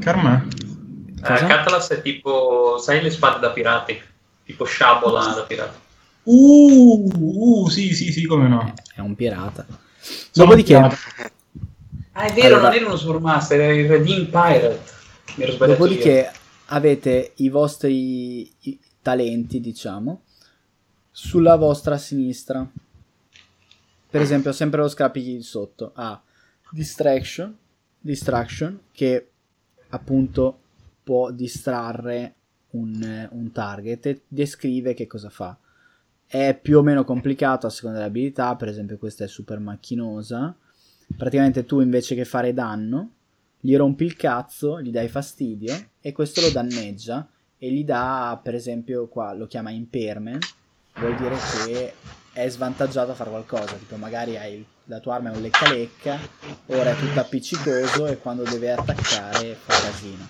Che 0.00 0.08
arma 0.08 0.36
è? 0.36 1.20
Cosa? 1.20 1.44
Eh, 1.44 1.46
Catalas 1.46 1.88
è 1.90 2.00
tipo, 2.02 2.78
sai 2.78 3.02
le 3.02 3.10
spade 3.10 3.38
da 3.40 3.50
pirati? 3.50 4.00
Tipo 4.44 4.64
sciabola 4.64 5.26
da 5.34 5.42
pirati. 5.42 5.78
Uh, 6.24 7.10
uh, 7.14 7.68
sì, 7.68 7.94
sì, 7.94 8.12
sì, 8.12 8.24
come 8.26 8.48
no. 8.48 8.72
È 8.94 9.00
un 9.00 9.14
pirata. 9.14 9.66
Sono 9.98 10.46
Dopodiché, 10.46 10.74
pirata. 10.74 10.96
Ah, 12.12 12.22
è 12.24 12.32
vero, 12.32 12.56
Allora- 12.56 12.62
non 12.68 12.76
era 12.76 12.86
uno 12.86 12.96
Swordmaster, 12.96 13.60
era 13.60 13.72
il 13.74 13.88
Redeem 13.88 14.26
Pirate. 14.26 14.80
Mi 15.34 15.42
ero 15.44 15.52
sbagliato 15.52 15.82
io. 15.82 15.88
dopodiché 15.88 16.32
avete 16.66 17.32
i 17.36 17.48
vostri 17.48 18.52
i- 18.60 18.78
talenti, 19.02 19.60
diciamo, 19.60 20.22
sulla 21.10 21.56
vostra 21.56 21.98
sinistra. 21.98 22.66
Per 24.08 24.20
esempio, 24.20 24.52
sempre 24.52 24.80
lo 24.80 24.88
Scrappy 24.88 25.42
sotto 25.42 25.92
ha 25.94 26.20
Distraction, 26.70 27.54
Distraction 27.98 28.80
che 28.92 29.30
appunto 29.90 30.60
può 31.02 31.30
distrarre 31.30 32.34
un, 32.70 33.28
un 33.30 33.52
target 33.52 34.06
e 34.06 34.22
descrive 34.28 34.94
che 34.94 35.06
cosa 35.06 35.28
fa. 35.28 35.58
È 36.26 36.58
più 36.60 36.78
o 36.78 36.82
meno 36.82 37.04
complicato 37.04 37.66
a 37.66 37.70
seconda 37.70 37.98
delle 37.98 38.08
abilità, 38.08 38.56
per 38.56 38.68
esempio 38.68 38.96
questa 38.96 39.24
è 39.24 39.28
super 39.28 39.58
macchinosa. 39.58 40.56
Praticamente 41.14 41.66
tu 41.66 41.80
invece 41.80 42.14
che 42.14 42.24
fare 42.24 42.54
danno, 42.54 43.10
gli 43.60 43.76
rompi 43.76 44.04
il 44.04 44.16
cazzo, 44.16 44.80
gli 44.80 44.90
dai 44.90 45.08
fastidio 45.08 45.74
e 46.00 46.12
questo 46.12 46.40
lo 46.40 46.50
danneggia 46.50 47.28
e 47.64 47.70
gli 47.70 47.84
dà, 47.84 48.40
per 48.42 48.56
esempio, 48.56 49.06
qua 49.06 49.32
lo 49.34 49.46
chiama 49.46 49.70
impairment, 49.70 50.52
vuol 50.94 51.14
dire 51.14 51.36
che 51.64 51.92
è 52.32 52.48
svantaggiato 52.48 53.12
a 53.12 53.14
fare 53.14 53.30
qualcosa, 53.30 53.76
tipo 53.76 53.94
magari 53.94 54.36
hai 54.36 54.66
la 54.86 54.98
tua 54.98 55.14
arma 55.14 55.30
è 55.30 55.36
un 55.36 55.42
lecca 55.42 55.70
lecca, 55.70 56.18
ora 56.66 56.90
è 56.90 56.96
tutto 56.96 57.20
appiccicoso 57.20 58.06
e 58.08 58.18
quando 58.18 58.42
deve 58.42 58.72
attaccare 58.72 59.54
fa 59.54 59.74
casino. 59.80 60.26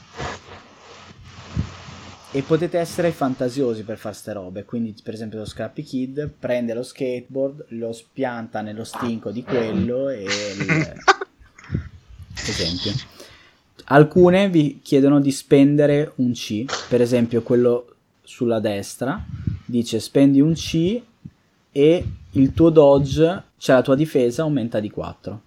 E 2.32 2.42
potete 2.42 2.78
essere 2.78 3.12
fantasiosi 3.12 3.82
per 3.82 3.96
fare 3.96 4.14
ste 4.14 4.34
robe, 4.34 4.64
quindi 4.66 4.94
per 5.02 5.14
esempio 5.14 5.38
lo 5.38 5.46
Scrappy 5.46 5.82
Kid 5.82 6.28
prende 6.38 6.74
lo 6.74 6.82
skateboard, 6.82 7.64
lo 7.68 7.94
spianta 7.94 8.60
nello 8.60 8.84
stinco 8.84 9.30
di 9.30 9.42
quello 9.42 10.10
e... 10.10 10.22
il- 10.22 10.96
esempio. 12.36 12.92
Alcune 13.84 14.48
vi 14.48 14.80
chiedono 14.82 15.20
di 15.20 15.30
spendere 15.30 16.12
un 16.16 16.32
C, 16.32 16.64
per 16.88 17.00
esempio 17.00 17.42
quello 17.42 17.86
sulla 18.22 18.60
destra 18.60 19.24
dice 19.72 20.00
spendi 20.00 20.40
un 20.40 20.52
C 20.52 21.00
e 21.72 22.04
il 22.32 22.52
tuo 22.52 22.68
dodge, 22.68 23.42
cioè 23.56 23.76
la 23.76 23.82
tua 23.82 23.94
difesa 23.94 24.42
aumenta 24.42 24.80
di 24.80 24.90
4. 24.90 25.42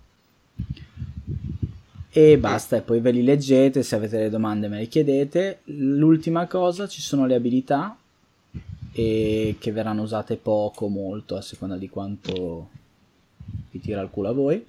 E 2.10 2.38
basta, 2.38 2.77
e 2.77 2.82
poi 2.82 3.00
ve 3.01 3.12
li 3.12 3.24
leggete, 3.24 3.84
se 3.84 3.96
avete 3.96 4.18
delle 4.18 4.30
domande 4.30 4.68
me 4.68 4.80
le 4.80 4.88
chiedete. 4.88 5.60
L'ultima 5.65 6.48
cosa, 6.48 6.88
ci 6.88 7.01
sono 7.01 7.25
le 7.25 7.36
abilità 7.36 7.96
e 8.92 9.58
che 9.60 9.72
verranno 9.72 10.01
usate 10.01 10.38
poco, 10.38 10.88
molto, 10.88 11.36
a 11.36 11.42
seconda 11.42 11.75
di 11.75 11.89
quanto 11.89 12.70
vi 13.70 13.80
tira 13.80 14.01
il 14.01 14.10
culo 14.10 14.30
a 14.30 14.34
voi. 14.34 14.65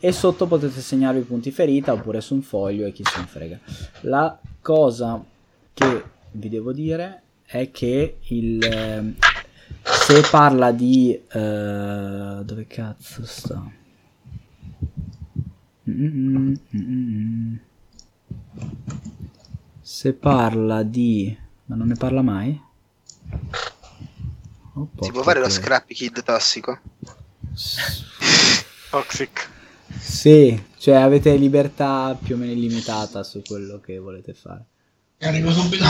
E 0.00 0.12
sotto 0.12 0.46
potete 0.46 0.80
segnarvi 0.80 1.20
i 1.20 1.24
punti 1.24 1.50
ferita 1.50 1.92
oppure 1.92 2.20
su 2.20 2.34
un 2.34 2.42
foglio 2.42 2.86
e 2.86 2.92
chi 2.92 3.02
se 3.04 3.18
ne 3.18 3.26
frega. 3.26 3.58
La 4.02 4.38
cosa 4.60 5.22
che 5.74 6.04
vi 6.32 6.48
devo 6.48 6.72
dire 6.72 7.22
è 7.44 7.70
che 7.72 8.18
il, 8.28 8.62
ehm, 8.62 9.16
se 9.82 10.20
parla 10.30 10.70
di... 10.70 11.20
eh, 11.28 12.40
dove 12.44 12.66
cazzo 12.68 13.24
sta? 13.24 13.70
Se 19.80 20.12
parla 20.12 20.82
di... 20.82 21.36
ma 21.64 21.74
non 21.74 21.88
ne 21.88 21.94
parla 21.94 22.22
mai? 22.22 22.60
Oh, 24.74 24.88
Si 25.00 25.10
può 25.10 25.22
fare 25.22 25.40
lo 25.40 25.46
troia. 25.46 25.60
Scrappy 25.60 25.94
Kid 25.94 26.22
tossico? 26.22 26.78
Toxic. 28.90 29.56
Sì, 29.98 30.60
cioè 30.78 30.96
avete 30.96 31.34
libertà 31.36 32.16
più 32.20 32.34
o 32.34 32.38
meno 32.38 32.52
illimitata 32.52 33.22
su 33.22 33.42
quello 33.46 33.80
che 33.80 33.98
volete 33.98 34.34
fare. 34.34 34.64
Arrivo 35.20 35.50
subito. 35.50 35.84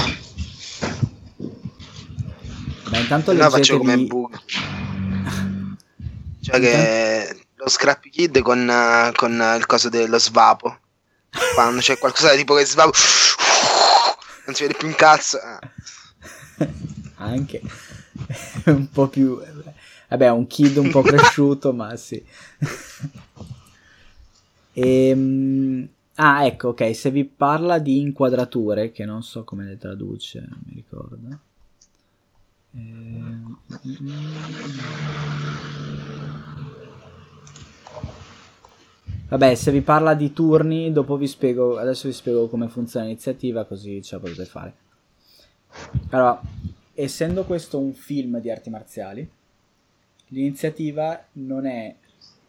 Beh, 2.89 2.99
intanto 3.01 3.33
No, 3.33 3.51
faccio 3.51 3.79
come 3.79 3.97
leggetevi... 3.97 4.09
bug. 4.09 4.41
Cioè 6.41 6.61
che 6.61 7.47
lo 7.57 7.69
Scrappy 7.69 8.09
Kid 8.09 8.41
con, 8.41 9.13
con 9.15 9.55
il 9.59 9.67
coso 9.67 9.91
dello 9.91 10.19
svapo. 10.19 10.79
Quando 11.55 11.81
c'è 11.81 11.99
qualcosa 11.99 12.35
tipo 12.35 12.55
che 12.55 12.65
svapo. 12.65 12.93
Non 14.47 14.57
si 14.57 14.63
vede 14.63 14.79
più 14.79 14.89
un 14.89 14.95
cazzo. 14.95 15.37
Ah. 15.37 15.61
Anche 17.17 17.61
un 18.67 18.89
po' 18.91 19.09
più... 19.09 19.39
Vabbè, 20.09 20.31
un 20.31 20.47
kid 20.47 20.79
un 20.79 20.91
po' 20.91 21.03
cresciuto, 21.03 21.75
ma 21.75 21.95
sì. 21.97 22.25
Ehm, 24.81 25.89
Ah, 26.21 26.45
ecco, 26.47 26.71
ok, 26.71 26.97
se 26.97 27.13
vi 27.13 27.25
parla 27.25 27.79
di 27.79 28.01
inquadrature, 28.01 28.91
che 28.91 29.05
non 29.05 29.23
so 29.23 29.45
come 29.45 29.65
le 29.65 29.79
traduce, 29.79 30.41
non 30.41 30.59
mi 30.65 30.75
ricordo. 30.75 31.39
Ehm, 32.75 33.59
Vabbè, 39.29 39.55
se 39.55 39.71
vi 39.71 39.81
parla 39.81 40.15
di 40.15 40.33
turni, 40.33 40.91
dopo 40.91 41.17
vi 41.17 41.29
spiego, 41.29 41.77
adesso 41.79 42.09
vi 42.09 42.15
spiego 42.15 42.49
come 42.49 42.67
funziona 42.67 43.07
l'iniziativa, 43.07 43.65
così 43.65 44.03
ce 44.03 44.17
la 44.17 44.21
potete 44.21 44.45
fare. 44.45 44.75
Allora, 46.11 46.41
essendo 46.95 47.45
questo 47.45 47.79
un 47.79 47.93
film 47.93 48.41
di 48.41 48.51
arti 48.51 48.71
marziali, 48.71 49.31
l'iniziativa 50.29 51.27
non 51.35 51.65
è 51.65 51.95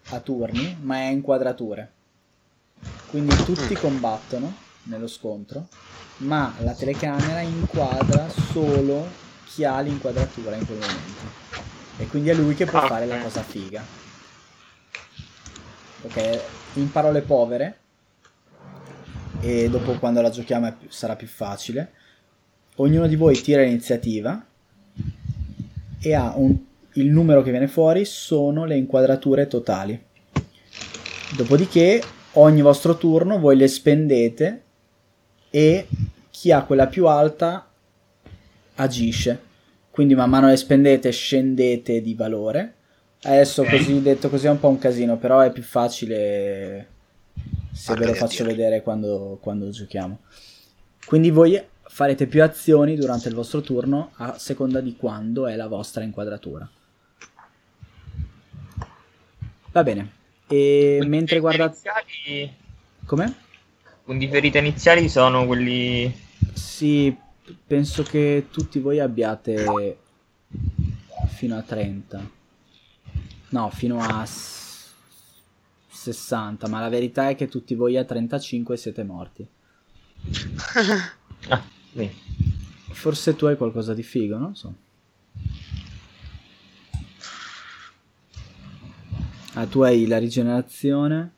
a 0.06 0.20
turni, 0.22 0.76
ma 0.82 0.96
è 1.02 1.06
a 1.06 1.12
inquadrature. 1.12 1.98
Quindi 3.08 3.34
tutti 3.44 3.74
combattono 3.76 4.54
nello 4.84 5.08
scontro, 5.08 5.68
ma 6.18 6.54
la 6.62 6.74
telecamera 6.74 7.42
inquadra 7.42 8.28
solo 8.30 9.08
chi 9.46 9.64
ha 9.64 9.80
l'inquadratura 9.80 10.56
in 10.56 10.66
quel 10.66 10.78
momento. 10.78 11.48
E 11.98 12.08
quindi 12.08 12.30
è 12.30 12.34
lui 12.34 12.56
che 12.56 12.66
può 12.66 12.80
Ah, 12.80 12.88
fare 12.88 13.06
la 13.06 13.20
cosa 13.20 13.42
figa. 13.42 13.84
Ok, 16.02 16.42
in 16.76 16.92
parole 16.92 17.22
povere, 17.22 17.78
e 19.42 19.70
dopo 19.70 19.94
quando 19.94 20.22
la 20.22 20.30
giochiamo 20.30 20.72
più- 20.74 20.90
sarà 20.90 21.16
più 21.16 21.28
facile, 21.28 21.92
ognuno 22.76 23.08
di 23.08 23.16
voi 23.16 23.42
tira 23.42 23.64
l'iniziativa 23.64 24.46
e 26.00 26.14
ha 26.14 26.34
un- 26.36 26.58
il 26.94 27.08
numero 27.08 27.42
che 27.42 27.52
viene 27.52 27.68
fuori 27.68 28.06
sono 28.06 28.64
le 28.66 28.78
inquadrature 28.78 29.48
totali. 29.48 30.02
Dopodiché 31.36 32.02
ogni 32.34 32.62
vostro 32.62 32.98
turno 32.98 33.40
voi 33.40 33.56
le 33.56 33.68
spendete 33.68 34.64
e 35.50 35.88
chi 36.30 36.52
ha 36.52 36.64
quella 36.64 36.88
più 36.88 37.08
alta 37.08 37.68
agisce. 38.76 39.48
Quindi 39.90 40.16
man 40.16 40.30
mano 40.30 40.48
le 40.48 40.58
spendete 40.58 41.12
scendete 41.12 42.02
di 42.02 42.14
valore. 42.14 42.76
Adesso 43.24 43.64
Ok. 43.64 43.70
così 43.70 44.02
detto 44.02 44.30
così 44.30 44.46
è 44.46 44.50
un 44.50 44.60
po' 44.60 44.70
un 44.70 44.78
casino, 44.78 45.18
però 45.18 45.42
è 45.42 45.52
più 45.52 45.64
facile 45.64 46.88
se 47.72 47.94
ve 47.96 48.06
lo 48.06 48.14
faccio 48.14 48.46
vedere 48.46 48.82
quando, 48.82 49.38
quando 49.42 49.70
giochiamo. 49.70 50.20
Quindi 51.06 51.32
voi 51.32 51.62
farete 51.84 52.28
più 52.28 52.44
azioni 52.44 52.96
durante 52.96 53.28
il 53.28 53.36
vostro 53.36 53.62
turno 53.62 54.12
a 54.16 54.38
seconda 54.38 54.80
di 54.80 54.96
quando 54.96 55.48
è 55.48 55.56
la 55.56 55.68
vostra 55.68 56.04
inquadratura. 56.04 56.70
Va 59.72 59.84
bene. 59.84 60.19
E 60.50 60.96
Punti 61.00 61.10
mentre 61.10 61.40
guardate... 61.40 61.76
iniziali- 61.76 62.54
Come? 63.06 63.36
punti 64.04 64.28
ferita 64.28 64.58
iniziali 64.58 65.08
sono 65.10 65.46
quelli... 65.46 66.12
Sì, 66.54 67.16
penso 67.66 68.04
che 68.04 68.48
tutti 68.52 68.80
voi 68.80 69.00
abbiate 69.00 69.66
fino 71.28 71.58
a 71.58 71.62
30. 71.62 72.30
No, 73.50 73.70
fino 73.70 74.00
a 74.02 74.26
s- 74.26 74.92
60, 75.90 76.68
ma 76.68 76.80
la 76.80 76.90
verità 76.90 77.30
è 77.30 77.36
che 77.36 77.48
tutti 77.48 77.76
voi 77.76 77.98
a 77.98 78.04
35 78.04 78.78
siete 78.78 79.04
morti. 79.04 79.48
Ah, 81.48 81.64
sì. 81.96 82.10
Forse 82.92 83.34
tu 83.36 83.46
hai 83.46 83.56
qualcosa 83.56 83.94
di 83.94 84.04
figo, 84.04 84.38
non 84.38 84.56
so. 84.58 84.74
Ah, 89.60 89.66
tu 89.66 89.82
hai 89.82 90.08
la 90.08 90.18
rigenerazione. 90.18 91.34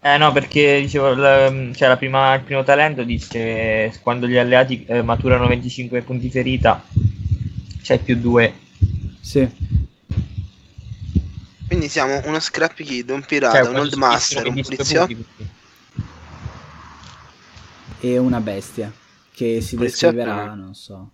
Eh 0.00 0.16
no, 0.16 0.32
perché 0.32 0.80
dicevo, 0.80 1.12
la, 1.14 1.50
cioè, 1.74 1.88
la 1.88 1.98
prima- 1.98 2.34
il 2.34 2.42
primo 2.42 2.64
talento 2.64 3.02
dice 3.02 3.92
quando 4.00 4.26
gli 4.26 4.38
alleati 4.38 4.86
eh, 4.86 5.02
maturano 5.02 5.46
25 5.46 6.00
punti 6.02 6.30
ferita, 6.30 6.82
c'hai 7.82 7.98
più 7.98 8.16
2. 8.16 8.54
Sì. 9.20 9.46
Quindi 11.66 11.88
siamo 11.88 12.22
uno 12.24 12.40
Scrappy 12.40 12.84
Kid, 12.84 13.10
un 13.10 13.22
pirata, 13.26 13.68
un 13.68 13.76
Old 13.76 13.92
Master, 13.92 14.46
un 14.46 14.62
poliziotto. 14.62 15.16
E 18.00 18.16
una 18.16 18.40
bestia. 18.40 18.90
Che 19.30 19.60
si 19.60 19.76
Poliziotto, 19.76 20.14
descriverà, 20.16 20.54
no? 20.54 20.54
non 20.54 20.74
so. 20.74 21.10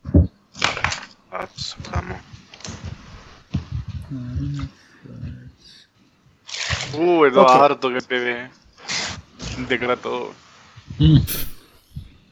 Cazzo, 1.29 1.77
camo. 1.90 2.20
Uh, 6.96 7.24
Edoardo 7.24 7.88
che 7.90 8.00
beve 8.07 8.50
il 9.59 9.64
degradore. 9.66 10.33
Mm. 11.02 11.16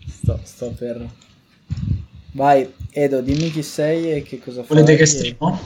Sto, 0.08 0.40
sto 0.44 0.70
per... 0.70 1.06
Vai, 2.32 2.72
Edo, 2.90 3.20
dimmi 3.20 3.50
chi 3.50 3.62
sei 3.62 4.12
e 4.12 4.22
che 4.22 4.38
cosa 4.38 4.62
fai. 4.62 4.76
Volete 4.76 4.96
che 4.96 5.02
e- 5.02 5.06
stiamo? 5.06 5.60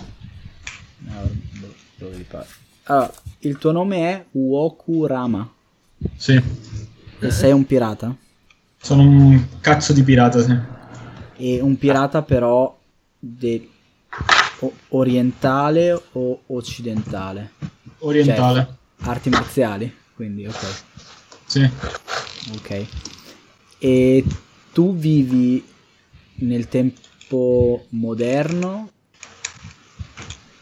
No, 0.98 1.30
boh, 1.60 1.74
dove 1.96 2.16
vi 2.16 2.22
pare. 2.24 2.46
Allora, 2.84 3.12
il 3.40 3.58
tuo 3.58 3.72
nome 3.72 3.96
è 4.10 4.24
Wokurama 4.32 5.52
Sì. 6.16 6.40
e 7.20 7.30
sei 7.30 7.52
un 7.52 7.64
pirata? 7.66 8.14
Sono 8.80 9.02
un 9.02 9.46
cazzo 9.60 9.92
di 9.92 10.02
pirata, 10.02 10.42
sì. 10.42 10.56
E 11.36 11.60
un 11.60 11.76
pirata 11.76 12.22
però 12.22 12.76
de- 13.18 13.68
o- 14.60 14.72
orientale 14.88 16.00
o 16.12 16.40
occidentale? 16.46 17.50
Orientale. 17.98 18.64
Cioè, 18.64 18.74
arti 19.00 19.28
marziali, 19.28 19.94
quindi 20.14 20.46
ok. 20.46 20.82
Sì. 21.46 21.70
Ok. 22.52 22.86
E 23.78 24.24
tu 24.72 24.94
vivi 24.96 25.64
nel 26.38 26.68
tempo 26.68 27.86
moderno 27.90 28.90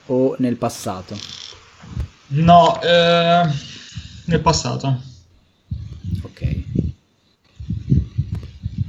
o 0.06 0.36
nel 0.38 0.56
passato? 0.56 1.16
No, 2.28 2.80
eh, 2.82 3.48
nel 4.26 4.40
passato. 4.40 5.02
Ok. 6.22 6.62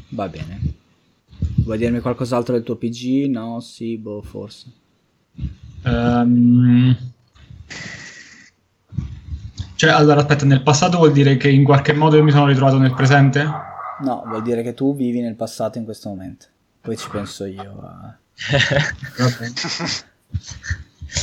Va 0.09 0.27
bene. 0.27 0.73
Vuoi 1.65 1.77
dirmi 1.77 1.99
qualcos'altro 1.99 2.53
del 2.53 2.63
tuo 2.63 2.75
PG? 2.75 3.27
No, 3.27 3.59
sì, 3.59 3.97
boh, 3.97 4.21
forse. 4.21 4.71
Ehm, 5.83 6.95
Cioè, 9.85 9.93
allora, 9.93 10.21
aspetta, 10.21 10.45
nel 10.45 10.63
passato 10.63 10.97
vuol 10.97 11.11
dire 11.11 11.37
che 11.37 11.47
in 11.47 11.63
qualche 11.63 11.93
modo 11.93 12.15
io 12.15 12.23
mi 12.23 12.31
sono 12.31 12.47
ritrovato 12.47 12.79
nel 12.79 12.95
presente? 12.95 13.43
No, 13.99 14.23
vuol 14.25 14.41
dire 14.41 14.63
che 14.63 14.73
tu 14.73 14.95
vivi 14.95 15.21
nel 15.21 15.35
passato 15.35 15.77
in 15.77 15.83
questo 15.83 16.09
momento. 16.09 16.47
Poi 16.81 16.97
ci 16.97 17.07
penso 17.07 17.45
io 17.45 17.79
a... 17.83 18.15
Vabbè. 19.17 19.51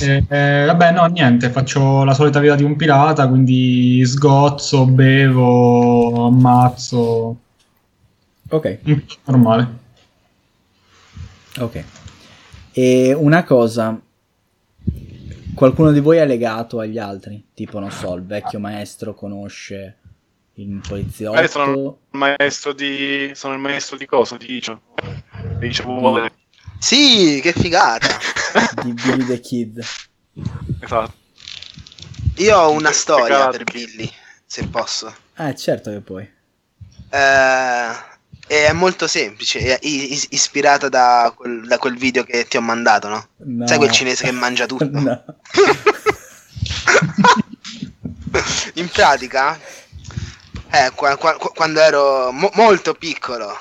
Eh, 0.01 0.25
eh, 0.27 0.65
vabbè, 0.65 0.93
no, 0.93 1.05
niente, 1.07 1.51
faccio 1.51 2.03
la 2.05 2.15
solita 2.15 2.41
vita 2.41 2.55
di 2.55 2.63
un 2.63 2.77
pirata, 2.77 3.29
quindi 3.29 4.03
sgozzo, 4.07 4.87
bevo, 4.87 6.27
ammazzo, 6.29 7.37
Ok, 8.49 8.79
normale. 9.27 9.69
ok. 11.59 11.85
E 12.73 13.13
una 13.13 13.45
cosa, 13.45 14.01
qualcuno 15.55 15.93
di 15.93 16.01
voi 16.01 16.19
è 16.19 16.27
legato 16.27 16.79
agli 16.79 16.99
altri? 16.99 17.49
Tipo, 17.55 17.79
non 17.79 17.91
so, 17.91 18.15
il 18.15 18.25
vecchio 18.25 18.59
maestro 18.59 19.15
conosce 19.15 19.99
il 20.55 20.81
poliziotto? 20.87 21.41
Eh, 21.41 21.49
sono 21.49 21.99
il 22.11 22.19
maestro 22.19 22.73
di. 22.73 23.31
Sono 23.35 23.55
il 23.55 23.61
maestro 23.61 23.97
di 23.97 24.07
cosa? 24.07 24.37
Di 24.37 24.55
Icio. 24.55 24.81
Di 25.59 25.67
Icio 25.67 25.85
Vuole. 25.85 26.33
Sì, 26.79 27.41
che 27.43 27.53
figata. 27.53 28.09
di 28.83 28.93
Billy 28.93 29.25
the 29.25 29.41
Kid. 29.41 29.83
Esatto. 30.81 31.13
Io 32.37 32.59
ho 32.59 32.71
una 32.71 32.89
Che 32.89 32.95
storia 32.95 33.49
per 33.49 33.65
Billy, 33.65 34.11
se 34.45 34.67
posso. 34.67 35.15
Eh, 35.37 35.55
certo 35.55 35.91
che 35.91 36.01
puoi. 36.01 36.29
Eh, 37.11 38.12
è 38.47 38.73
molto 38.73 39.07
semplice, 39.07 39.61
è 39.61 39.79
is- 39.83 40.27
ispirata 40.31 40.89
da 40.89 41.33
quel, 41.35 41.67
da 41.67 41.79
quel 41.79 41.97
video 41.97 42.25
che 42.25 42.47
ti 42.47 42.57
ho 42.57 42.61
mandato, 42.61 43.09
no? 43.09 43.29
No. 43.39 43.67
Sai 43.67 43.79
quel 43.79 43.91
cinese 43.91 44.25
che 44.25 44.33
mangia 44.33 44.67
tutto? 44.67 44.89
No. 44.93 45.25
In 48.75 48.89
pratica, 48.89 49.59
eh, 50.71 50.91
qua- 50.95 51.17
qua- 51.17 51.37
qua- 51.37 51.51
quando 51.55 51.81
ero 51.81 52.31
mo- 52.33 52.51
molto 52.55 52.95
piccolo, 52.95 53.57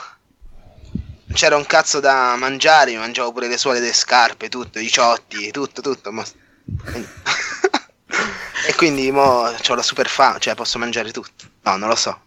c'era 1.34 1.56
un 1.58 1.66
cazzo 1.66 2.00
da 2.00 2.36
mangiare, 2.38 2.96
mangiavo 2.96 3.32
pure 3.34 3.48
le 3.48 3.58
suole 3.58 3.80
delle 3.80 3.94
scarpe, 3.94 4.50
tutto, 4.50 4.80
i 4.80 4.90
ciotti, 4.90 5.52
tutto, 5.52 5.82
tutto. 5.82 6.12
mo- 6.12 6.24
e 8.68 8.76
quindi 8.76 9.12
mo 9.12 9.22
ho 9.50 9.76
la 9.76 9.82
super 9.84 10.08
fame, 10.08 10.40
cioè 10.40 10.56
posso 10.56 10.78
mangiare 10.80 11.12
tutto. 11.12 11.46
No, 11.64 11.76
non 11.78 11.90
lo 11.90 11.96
so. 11.96 12.18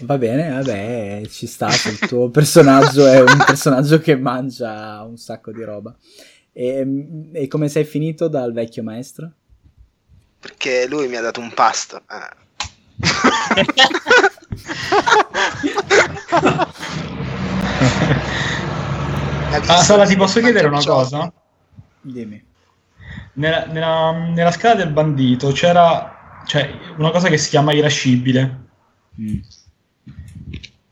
Va 0.00 0.18
bene, 0.18 0.50
vabbè, 0.50 1.22
ci 1.28 1.46
sta. 1.46 1.70
se 1.70 1.90
Il 1.90 1.98
tuo 1.98 2.30
personaggio 2.30 3.06
è 3.06 3.20
un 3.20 3.42
personaggio 3.46 4.00
che 4.00 4.16
mangia 4.16 5.02
un 5.02 5.16
sacco 5.16 5.52
di 5.52 5.62
roba. 5.62 5.94
E, 6.52 7.30
e 7.32 7.48
come 7.48 7.68
sei 7.68 7.84
finito 7.84 8.28
dal 8.28 8.52
vecchio 8.52 8.82
maestro? 8.82 9.30
Perché 10.40 10.86
lui 10.88 11.08
mi 11.08 11.16
ha 11.16 11.20
dato 11.22 11.40
un 11.40 11.52
pasto. 11.54 12.02
eh. 12.10 12.40
Ah, 19.66 19.82
Sara, 19.82 20.06
ti 20.06 20.16
posso 20.16 20.40
chiedere 20.40 20.66
una 20.66 20.82
cosa? 20.82 21.32
Dimmi. 22.00 22.42
Nella, 23.34 23.66
nella- 23.66 24.28
nella 24.28 24.50
scala 24.50 24.74
del 24.76 24.90
bandito 24.92 25.52
c'era 25.52 26.42
cioè, 26.46 26.70
una 26.96 27.10
cosa 27.10 27.28
che 27.28 27.36
si 27.38 27.50
chiama 27.50 27.72
irascibile. 27.72 28.60
Mm. 29.20 29.38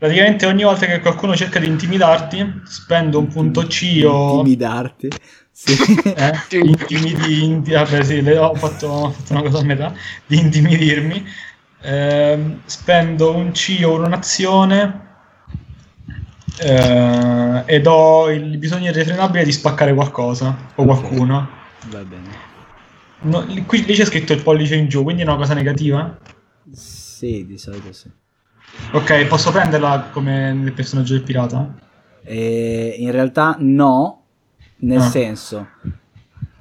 Praticamente 0.00 0.46
ogni 0.46 0.62
volta 0.62 0.86
che 0.86 1.00
qualcuno 1.00 1.36
cerca 1.36 1.58
di 1.58 1.66
intimidarti, 1.66 2.62
spendo 2.64 3.18
un 3.18 3.26
punto 3.26 3.66
C 3.66 4.02
o... 4.02 4.38
Intimidarti. 4.38 5.10
Sì. 5.52 5.74
eh, 6.16 6.32
intimidi, 6.52 7.44
inti- 7.44 7.72
vabbè, 7.72 8.02
sì, 8.02 8.22
le- 8.22 8.38
ho, 8.38 8.54
fatto, 8.54 8.86
ho 8.86 9.10
fatto 9.10 9.32
una 9.34 9.42
cosa 9.42 9.58
a 9.58 9.64
metà 9.64 9.92
di 10.24 10.38
intimidirmi. 10.38 11.22
Ehm, 11.82 12.60
spendo 12.64 13.36
un 13.36 13.50
C 13.50 13.82
o 13.84 14.02
un'azione 14.02 15.08
eh, 16.60 17.62
ed 17.66 17.86
ho 17.86 18.30
il 18.30 18.56
bisogno 18.56 18.88
irrefrenabile 18.88 19.44
di 19.44 19.52
spaccare 19.52 19.92
qualcosa 19.92 20.56
o 20.76 20.82
qualcuno. 20.82 21.46
Va 21.90 22.02
bene. 22.04 22.48
No, 23.18 23.46
qui 23.66 23.84
lì 23.84 23.92
c'è 23.92 24.06
scritto 24.06 24.32
il 24.32 24.42
pollice 24.42 24.76
in 24.76 24.88
giù, 24.88 25.02
quindi 25.02 25.20
è 25.20 25.26
una 25.26 25.36
cosa 25.36 25.52
negativa? 25.52 26.18
Sì, 26.72 27.44
di 27.44 27.58
solito 27.58 27.92
sì. 27.92 28.10
Ok, 28.92 29.26
posso 29.26 29.50
prenderla 29.52 30.09
come 30.12 30.52
nel 30.52 30.72
personaggio 30.72 31.14
del 31.14 31.22
pirata? 31.22 31.72
E 32.22 32.94
in 32.98 33.11
realtà 33.12 33.56
no, 33.59 34.22
nel 34.78 34.98
Ah. 35.00 35.09
senso, 35.09 35.68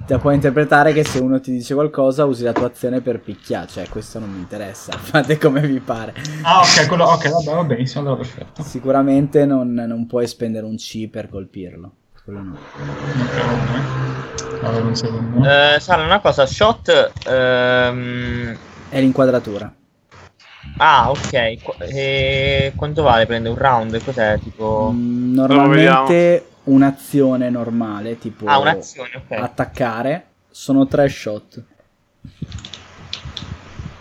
te 0.06 0.14
la 0.14 0.18
puoi 0.18 0.34
interpretare 0.34 0.92
che 0.92 1.04
se 1.04 1.18
uno 1.18 1.40
ti 1.40 1.50
dice 1.52 1.74
qualcosa 1.74 2.24
usi 2.24 2.44
la 2.44 2.52
tua 2.52 2.66
azione 2.66 3.00
per 3.00 3.20
picchiare, 3.20 3.66
cioè 3.68 3.88
questo 3.88 4.18
non 4.18 4.30
mi 4.30 4.38
interessa, 4.38 4.92
fate 4.96 5.38
come 5.38 5.60
vi 5.66 5.80
pare. 5.80 6.14
Ah, 6.42 6.60
ok, 6.60 6.86
quello, 6.88 7.04
ok, 7.04 7.30
vabbè, 7.30 7.54
va 7.54 7.64
benissimo, 7.64 8.00
allora 8.02 8.16
perfetto. 8.16 8.62
Sicuramente 8.62 9.44
non, 9.44 9.72
non 9.72 10.06
puoi 10.06 10.26
spendere 10.26 10.66
un 10.66 10.76
C 10.76 11.08
per 11.08 11.28
colpirlo. 11.28 11.92
Quello 12.24 12.42
no. 12.42 12.54
Ok. 12.54 13.80
Allora, 14.62 14.84
un 14.84 14.94
secondo. 14.94 15.48
Eh, 15.48 15.80
Sara, 15.80 16.04
una 16.04 16.20
cosa, 16.20 16.44
shot... 16.46 17.12
ehm, 17.26 18.56
È 18.90 19.00
l'inquadratura. 19.00 19.72
Ah, 20.82 21.10
ok. 21.10 21.62
Qu- 21.62 21.76
e 21.80 22.72
quanto 22.74 23.02
vale? 23.02 23.26
Prende 23.26 23.50
un 23.50 23.56
round? 23.56 24.02
Cos'è? 24.02 24.38
Tipo... 24.42 24.90
Mm. 24.94 25.34
Normalmente 25.34 26.46
un'azione 26.64 27.50
normale, 27.50 28.18
tipo 28.18 28.46
Ah, 28.46 28.58
un'azione, 28.58 29.10
ok. 29.16 29.32
attaccare, 29.38 30.26
sono 30.50 30.86
tre 30.86 31.06
shot. 31.08 31.62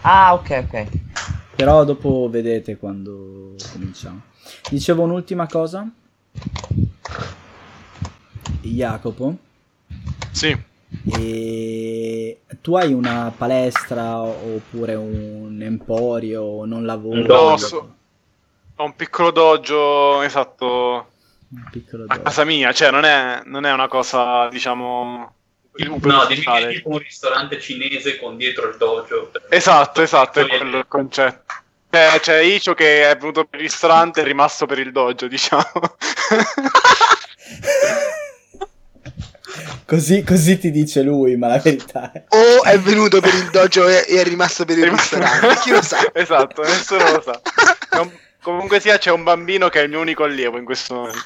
Ah, 0.01 0.33
ok, 0.33 0.65
ok. 0.67 0.87
Però 1.55 1.83
dopo 1.83 2.29
vedete 2.31 2.77
quando 2.77 3.55
cominciamo. 3.73 4.21
Dicevo 4.69 5.03
un'ultima 5.03 5.47
cosa. 5.47 5.85
Jacopo, 8.61 9.35
Sì, 10.31 10.55
e 11.11 12.39
tu 12.61 12.75
hai 12.75 12.93
una 12.93 13.31
palestra 13.35 14.19
oppure 14.19 14.95
un 14.95 15.59
emporio, 15.61 16.65
non 16.65 16.85
lavori? 16.85 17.19
Un 17.21 17.25
dojo. 17.27 17.57
so- 17.57 17.95
ho 18.75 18.83
un 18.83 18.95
piccolo 18.95 19.31
dojo, 19.31 20.21
esatto, 20.21 21.11
Un 21.49 21.67
piccolo 21.69 22.03
a 22.03 22.07
dojo. 22.07 22.21
casa 22.21 22.45
mia, 22.45 22.71
cioè 22.71 22.91
non 22.91 23.03
è, 23.03 23.41
non 23.45 23.65
è 23.65 23.73
una 23.73 23.87
cosa, 23.87 24.47
diciamo... 24.49 25.33
il 25.75 25.89
No, 25.89 26.25
tipo 26.27 26.89
un 26.89 26.97
ristorante 26.97 27.59
cinese 27.59 28.17
con 28.19 28.37
dietro 28.37 28.69
il 28.69 28.77
dojo. 28.77 29.31
Esatto, 29.49 30.01
esatto, 30.01 30.39
è 30.39 30.47
quello 30.47 30.77
il 30.77 30.87
concetto. 30.87 31.43
C'è, 31.89 32.19
c'è 32.19 32.39
Icio 32.41 32.73
che 32.73 33.09
è 33.09 33.17
venuto 33.17 33.45
per 33.45 33.59
il 33.59 33.65
ristorante 33.65 34.19
e 34.19 34.23
è 34.23 34.25
rimasto 34.25 34.65
per 34.65 34.79
il 34.79 34.91
dojo, 34.91 35.27
diciamo. 35.27 35.63
Così, 39.89 40.23
così 40.23 40.59
ti 40.59 40.69
dice 40.69 41.01
lui, 41.01 41.35
ma 41.35 41.47
la 41.47 41.57
verità 41.57 42.11
è... 42.11 42.23
O 42.29 42.63
è 42.63 42.77
venuto 42.77 43.19
per 43.21 43.33
il 43.33 43.49
dojo 43.49 43.87
e, 43.87 44.05
e 44.07 44.21
è 44.21 44.23
rimasto 44.23 44.63
per 44.63 44.77
il 44.77 44.87
ristorante. 44.87 45.47
Chi 45.63 45.71
lo 45.71 45.81
sa? 45.81 45.97
Esatto, 46.13 46.61
nessuno 46.61 47.11
lo 47.11 47.21
sa. 47.21 47.41
Un- 47.99 48.11
comunque 48.39 48.79
sia, 48.79 48.99
c'è 48.99 49.09
un 49.09 49.23
bambino 49.23 49.67
che 49.69 49.79
è 49.79 49.83
il 49.85 49.89
mio 49.89 49.99
unico 49.99 50.25
allievo 50.25 50.59
in 50.59 50.65
questo 50.65 50.93
momento. 50.93 51.19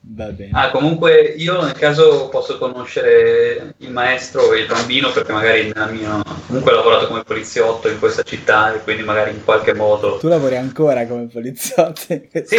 Va 0.00 0.24
bene. 0.28 0.50
Ah, 0.54 0.70
comunque 0.70 1.34
io 1.36 1.62
nel 1.62 1.74
caso 1.74 2.30
posso 2.30 2.56
conoscere 2.56 3.74
il 3.76 3.90
maestro 3.90 4.50
e 4.54 4.60
il 4.60 4.66
bambino 4.66 5.12
perché 5.12 5.32
magari 5.32 5.70
nella 5.70 5.90
mia... 5.90 6.22
comunque 6.46 6.72
ho 6.72 6.76
lavorato 6.76 7.06
come 7.06 7.22
poliziotto 7.22 7.88
in 7.88 7.98
questa 7.98 8.22
città 8.22 8.72
e 8.72 8.80
quindi 8.82 9.02
magari 9.02 9.32
in 9.32 9.44
qualche 9.44 9.74
modo... 9.74 10.16
Tu 10.16 10.26
lavori 10.26 10.56
ancora 10.56 11.06
come 11.06 11.26
poliziotto? 11.26 12.00
Sì, 12.00 12.56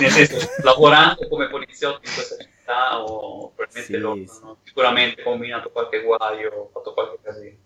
nel 0.00 0.10
senso, 0.10 0.50
lavorando 0.62 1.26
come 1.28 1.48
poliziotto 1.48 2.00
in 2.06 2.12
questa 2.12 2.36
città 2.36 2.54
ho 2.72 3.52
probabilmente 3.54 3.94
Sì, 3.94 3.98
loro 3.98 4.22
sì. 4.26 4.30
hanno 4.42 4.56
sicuramente 4.64 5.22
combinato 5.22 5.70
qualche 5.70 6.02
guaio, 6.02 6.70
fatto 6.72 6.92
qualche 6.92 7.18
casino. 7.22 7.56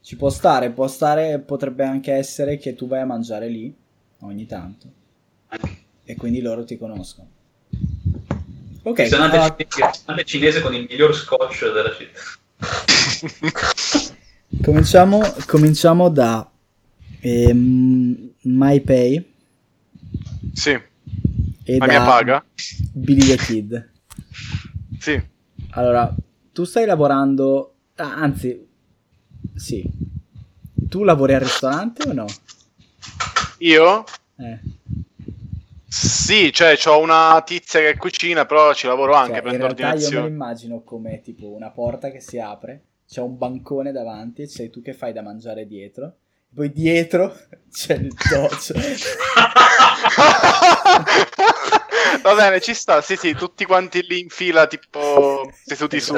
Ci 0.00 0.16
può 0.16 0.30
stare, 0.30 0.70
può 0.70 0.86
stare, 0.86 1.38
potrebbe 1.38 1.84
anche 1.84 2.12
essere 2.12 2.56
che 2.56 2.74
tu 2.74 2.86
vai 2.86 3.00
a 3.00 3.06
mangiare 3.06 3.48
lì 3.48 3.74
ogni 4.20 4.46
tanto 4.46 4.86
Anche 5.48 5.86
e 6.08 6.16
quindi 6.16 6.40
loro 6.40 6.64
ti 6.64 6.78
conoscono. 6.78 7.28
Ok, 8.82 8.98
il 8.98 9.04
ristorante 9.04 9.36
allora, 9.36 10.24
cinese 10.24 10.62
con 10.62 10.72
il 10.74 10.86
miglior 10.88 11.14
scotch 11.14 11.70
della 11.70 11.92
città. 11.94 12.18
cominciamo, 14.62 15.20
cominciamo 15.46 16.08
da 16.08 16.50
ehm, 17.20 18.32
MyPay 18.40 19.34
Sì, 20.54 20.80
e 21.68 21.76
la 21.76 21.86
mia 21.86 22.02
paga? 22.02 22.42
Billy 22.92 23.26
the 23.26 23.36
Kid. 23.36 23.88
Sì. 24.98 25.22
Allora, 25.70 26.12
tu 26.52 26.64
stai 26.64 26.84
lavorando, 26.84 27.74
ah, 27.96 28.16
anzi, 28.16 28.66
sì, 29.54 29.88
tu 30.88 31.04
lavori 31.04 31.34
al 31.34 31.40
ristorante 31.40 32.08
o 32.08 32.12
no? 32.12 32.26
Io? 33.58 34.04
Eh. 34.38 34.58
Sì, 35.86 36.52
cioè 36.52 36.76
ho 36.86 37.00
una 37.00 37.40
tizia 37.46 37.78
che 37.80 37.96
cucina, 37.96 38.44
però 38.44 38.74
ci 38.74 38.88
lavoro 38.88 39.14
anche, 39.14 39.34
Cioè, 39.34 39.38
in 39.38 39.44
prendo 39.44 39.66
realtà 39.66 39.94
io 39.94 40.10
me 40.10 40.20
lo 40.20 40.26
immagino 40.26 40.82
come 40.82 41.20
tipo 41.20 41.46
una 41.46 41.70
porta 41.70 42.10
che 42.10 42.20
si 42.20 42.40
apre, 42.40 42.82
c'è 43.06 43.20
un 43.20 43.38
bancone 43.38 43.92
davanti 43.92 44.42
e 44.42 44.48
sei 44.48 44.70
tu 44.70 44.82
che 44.82 44.94
fai 44.94 45.12
da 45.12 45.22
mangiare 45.22 45.64
dietro. 45.66 46.16
Poi 46.52 46.72
dietro 46.72 47.36
c'è 47.70 47.94
il 47.94 48.12
dojo. 48.12 48.74
Va 52.22 52.34
bene, 52.34 52.60
ci 52.60 52.74
sta, 52.74 53.00
sì, 53.00 53.16
sì, 53.16 53.34
tutti 53.34 53.64
quanti 53.64 54.02
lì 54.06 54.20
in 54.20 54.28
fila, 54.28 54.66
tipo 54.66 55.50
seduti 55.64 56.00
su 56.00 56.12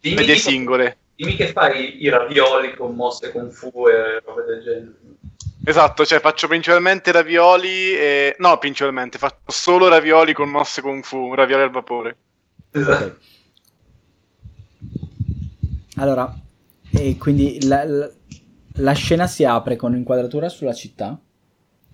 Dimmi, 0.00 0.16
sedie 0.18 0.34
tipo- 0.36 0.48
singole. 0.48 0.98
dimmi 1.16 1.34
che 1.36 1.48
fai 1.52 2.02
i 2.02 2.08
ravioli 2.08 2.74
con 2.76 2.94
mosse 2.94 3.30
kung 3.32 3.50
fu 3.50 3.70
e 3.88 4.20
robe 4.24 4.44
del 4.44 4.62
genere. 4.62 4.94
Esatto, 5.64 6.06
cioè 6.06 6.20
faccio 6.20 6.46
principalmente 6.48 7.12
ravioli 7.12 7.92
e... 7.94 8.36
No, 8.38 8.56
principalmente, 8.58 9.18
faccio 9.18 9.40
solo 9.48 9.88
ravioli 9.88 10.32
con 10.32 10.48
mosse 10.48 10.80
kung 10.80 11.02
fu, 11.02 11.34
ravioli 11.34 11.62
al 11.62 11.70
vapore. 11.70 12.16
Esatto. 12.70 13.18
Allora, 15.96 16.32
e 16.92 17.16
quindi 17.18 17.66
la, 17.66 17.84
la- 17.84 18.10
la 18.80 18.92
scena 18.92 19.26
si 19.26 19.44
apre 19.44 19.74
con 19.76 19.92
un'inquadratura 19.92 20.48
sulla 20.48 20.72
città, 20.72 21.18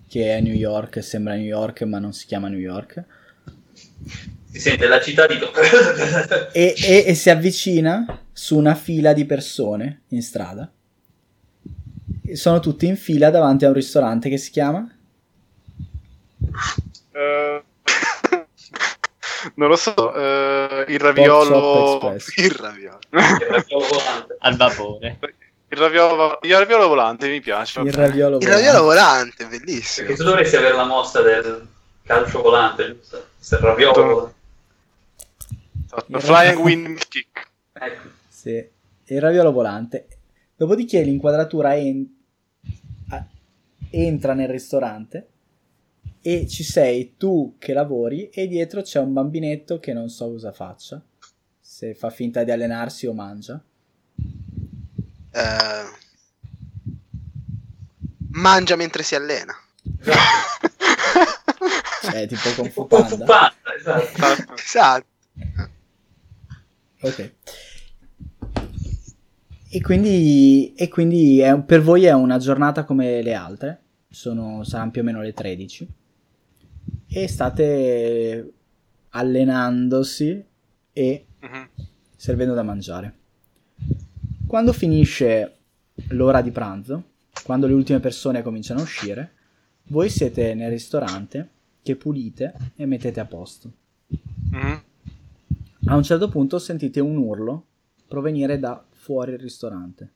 che 0.07 0.37
è 0.37 0.41
New 0.41 0.53
York, 0.53 1.03
sembra 1.03 1.35
New 1.35 1.45
York 1.45 1.81
ma 1.83 1.99
non 1.99 2.13
si 2.13 2.25
chiama 2.25 2.47
New 2.47 2.59
York, 2.59 3.03
Si 4.51 4.59
sente 4.59 4.87
la 4.87 5.01
città 5.01 5.27
di... 5.27 5.37
e, 6.53 6.73
e- 6.77 7.03
e 7.07 7.13
si 7.13 7.29
avvicina 7.29 8.21
su 8.31 8.57
una 8.57 8.75
fila 8.75 9.13
di 9.13 9.25
persone 9.25 10.03
in 10.09 10.21
strada. 10.21 10.71
Sono 12.33 12.59
tutti 12.59 12.85
in 12.85 12.95
fila 12.95 13.29
davanti 13.29 13.65
a 13.65 13.67
un 13.67 13.73
ristorante 13.73 14.29
che 14.29 14.37
si 14.37 14.51
chiama? 14.51 14.89
Eh, 17.11 17.63
non 19.55 19.69
lo 19.69 19.75
so, 19.75 20.13
eh, 20.15 20.85
il 20.87 20.99
raviolo... 20.99 22.15
Il 22.37 22.51
raviolo. 22.51 22.99
Il 23.11 23.47
raviolo. 23.47 23.87
Al 24.39 24.55
vapore. 24.55 25.19
Il 25.67 25.77
raviolo, 25.77 26.39
il 26.43 26.57
raviolo 26.57 26.87
volante 26.87 27.27
mi 27.29 27.41
piace. 27.41 27.81
Il 27.81 27.91
raviolo 27.93 28.37
Il 28.37 28.47
raviolo 28.47 28.83
volante, 28.83 29.45
bellissimo. 29.47 30.07
Perché 30.07 30.21
tu 30.21 30.27
dovresti 30.29 30.55
avere 30.55 30.75
la 30.75 30.85
mossa 30.85 31.21
del 31.21 31.67
calcio 32.03 32.41
volante, 32.41 32.95
giusto? 32.95 33.25
Il 33.55 33.57
raviolo 33.61 34.03
volante. 34.03 34.33
Esatto, 35.85 36.19
Flying 36.19 36.59
Wind 36.59 36.97
Kick. 37.07 37.49
Ecco. 37.73 38.09
Sì, 38.27 38.69
il 39.05 39.21
raviolo 39.21 39.51
volante. 39.51 40.07
Dopodiché 40.55 41.01
l'inquadratura 41.01 41.75
en- 41.75 42.05
a- 43.09 43.25
entra 43.89 44.33
nel 44.33 44.47
ristorante 44.49 45.27
e 46.21 46.47
ci 46.47 46.63
sei 46.63 47.15
tu 47.17 47.55
che 47.59 47.73
lavori 47.73 48.29
e 48.29 48.47
dietro 48.47 48.81
c'è 48.81 48.99
un 48.99 49.13
bambinetto 49.13 49.79
che 49.79 49.93
non 49.93 50.09
so 50.09 50.29
cosa 50.29 50.51
faccia, 50.51 51.01
se 51.59 51.93
fa 51.95 52.09
finta 52.09 52.43
di 52.43 52.51
allenarsi 52.51 53.05
o 53.07 53.13
mangia. 53.13 53.61
Eh, 55.35 55.85
mangia 58.31 58.75
mentre 58.77 59.03
si 59.03 59.15
allena. 59.15 59.53
Cioè, 62.01 62.27
tipo 62.27 62.49
con 62.55 62.69
Fu 62.69 62.81
Un 62.81 62.87
po' 62.87 63.01
Panda. 63.01 63.15
Fupanda, 63.15 63.75
esatto. 63.77 64.53
Esatto. 64.63 65.05
Ok. 67.01 67.31
E 69.69 69.81
quindi, 69.81 70.73
e 70.73 70.87
quindi 70.87 71.39
è- 71.39 71.61
per 71.61 71.81
voi 71.81 72.05
è 72.05 72.13
una 72.13 72.37
giornata 72.37 72.85
come 72.85 73.21
le 73.21 73.33
altre, 73.33 73.81
sono, 74.09 74.63
saranno 74.63 74.91
più 74.91 75.01
o 75.01 75.03
meno 75.03 75.21
le 75.21 75.33
13, 75.33 75.87
e 77.09 77.27
state 77.27 78.53
allenandosi 79.09 80.45
e 80.93 81.25
Mhm. 81.41 81.69
servendo 82.15 82.53
da 82.53 82.63
mangiare. 82.63 83.17
Quando 84.55 84.71
finisce 84.71 85.57
l'ora 86.11 86.39
di 86.39 86.49
pranzo, 86.49 87.03
quando 87.43 87.67
le 87.67 87.73
ultime 87.73 87.99
persone 87.99 88.41
cominciano 88.41 88.79
a 88.79 88.83
uscire, 88.83 89.33
voi 89.87 90.09
siete 90.09 90.53
nel 90.53 90.69
ristorante 90.69 91.49
che 91.83 91.97
pulite 91.97 92.53
e 92.77 92.85
mettete 92.85 93.19
a 93.19 93.25
posto. 93.25 93.69
Mhm. 94.51 94.83
A 95.87 95.95
un 95.97 96.03
certo 96.03 96.29
punto 96.29 96.57
sentite 96.57 97.01
un 97.01 97.17
urlo 97.17 97.65
provenire 98.07 98.57
da 98.57 98.81
fuori 98.93 99.33
il 99.33 99.39
ristorante. 99.39 100.13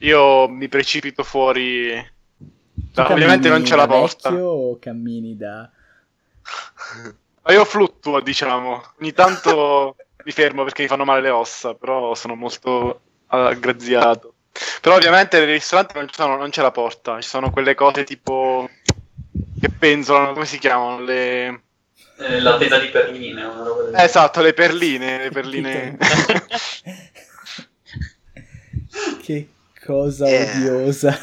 Io 0.00 0.48
mi 0.48 0.66
precipito 0.66 1.22
fuori. 1.22 1.94
No, 1.94 3.08
ovviamente 3.08 3.50
non 3.50 3.62
c'è 3.62 3.76
la 3.76 3.86
da 3.86 3.94
porta. 3.94 4.34
o 4.34 4.80
cammini 4.80 5.36
da... 5.36 5.70
Ma 7.44 7.52
io 7.52 7.64
fluttuo, 7.64 8.20
diciamo. 8.20 8.82
Ogni 8.98 9.12
tanto 9.12 9.94
mi 10.24 10.32
fermo 10.32 10.64
perché 10.64 10.82
mi 10.82 10.88
fanno 10.88 11.04
male 11.04 11.20
le 11.20 11.30
ossa, 11.30 11.74
però 11.74 12.14
sono 12.14 12.34
molto 12.34 13.00
aggraziato. 13.26 14.34
Però 14.80 14.96
ovviamente 14.96 15.38
nel 15.38 15.48
ristorante 15.48 15.94
non, 15.98 16.08
sono- 16.12 16.36
non 16.36 16.50
c'è 16.50 16.60
la 16.62 16.70
porta, 16.70 17.20
ci 17.20 17.28
sono 17.28 17.50
quelle 17.50 17.74
cose 17.74 18.04
tipo 18.04 18.68
che 19.60 19.68
penzolano, 19.70 20.32
come 20.34 20.44
si 20.46 20.58
chiamano? 20.58 21.00
Le... 21.00 21.62
Eh, 22.18 22.40
la 22.40 22.56
tenda 22.58 22.78
di 22.78 22.88
perline, 22.88 23.42
una 23.44 23.64
roba 23.64 23.82
del 23.84 23.94
esatto, 23.96 24.40
le 24.42 24.52
perline, 24.52 25.18
le 25.24 25.30
perline. 25.30 25.96
che 29.22 29.48
cosa 29.84 30.26
Eh. 30.28 30.50
odiosa. 30.50 31.18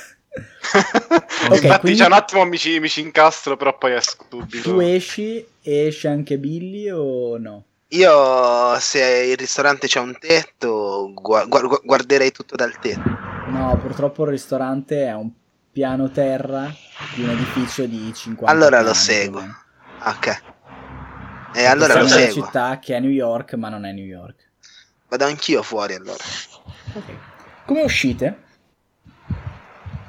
Infatti 1.52 1.80
quindi- 1.80 2.00
c'è 2.00 2.06
un 2.06 2.14
attimo 2.14 2.46
mi 2.46 2.58
ci, 2.58 2.80
mi 2.80 2.90
ci 2.90 3.02
incastro, 3.02 3.58
però 3.58 3.78
poi 3.78 3.94
esco 3.94 4.26
subito. 4.30 4.72
Tu 4.74 4.80
esci 4.80 5.46
e 5.62 5.88
esce 5.88 6.08
anche 6.08 6.38
Billy 6.38 6.90
o 6.90 7.38
no? 7.38 7.64
Io, 7.92 8.80
se 8.80 9.04
il 9.32 9.36
ristorante 9.38 9.88
c'è 9.88 10.00
un 10.00 10.16
tetto, 10.20 11.12
gua- 11.14 11.46
gua- 11.46 11.82
guarderei 11.84 12.32
tutto 12.32 12.56
dal 12.56 12.78
tetto. 12.80 13.18
No, 13.48 13.78
purtroppo 13.82 14.24
il 14.26 14.30
ristorante 14.30 15.06
è 15.08 15.14
un 15.16 15.32
piano 15.72 16.12
terra 16.12 16.72
di 17.16 17.24
un 17.24 17.30
edificio 17.32 17.86
di 17.86 18.12
50 18.14 18.52
Allora 18.52 18.78
lo 18.82 18.92
piani, 18.92 18.98
seguo. 19.06 19.40
più 19.42 19.50
o 19.50 19.54
meno. 20.04 20.18
Ok. 20.18 20.42
E 21.56 21.66
allora 21.66 21.94
lo 21.96 22.00
è 22.02 22.04
una 22.04 22.10
seguo. 22.10 22.44
città 22.46 22.78
che 22.80 22.96
è 22.96 23.00
New 23.00 23.10
York, 23.10 23.54
ma 23.56 23.70
non 23.70 23.86
è 23.86 23.92
New 23.92 24.06
York. 24.06 24.52
Vado 25.08 25.26
anch'io 25.26 25.64
fuori 25.64 25.96
allora. 25.96 26.24
Come 27.66 27.82
uscite? 27.82 28.44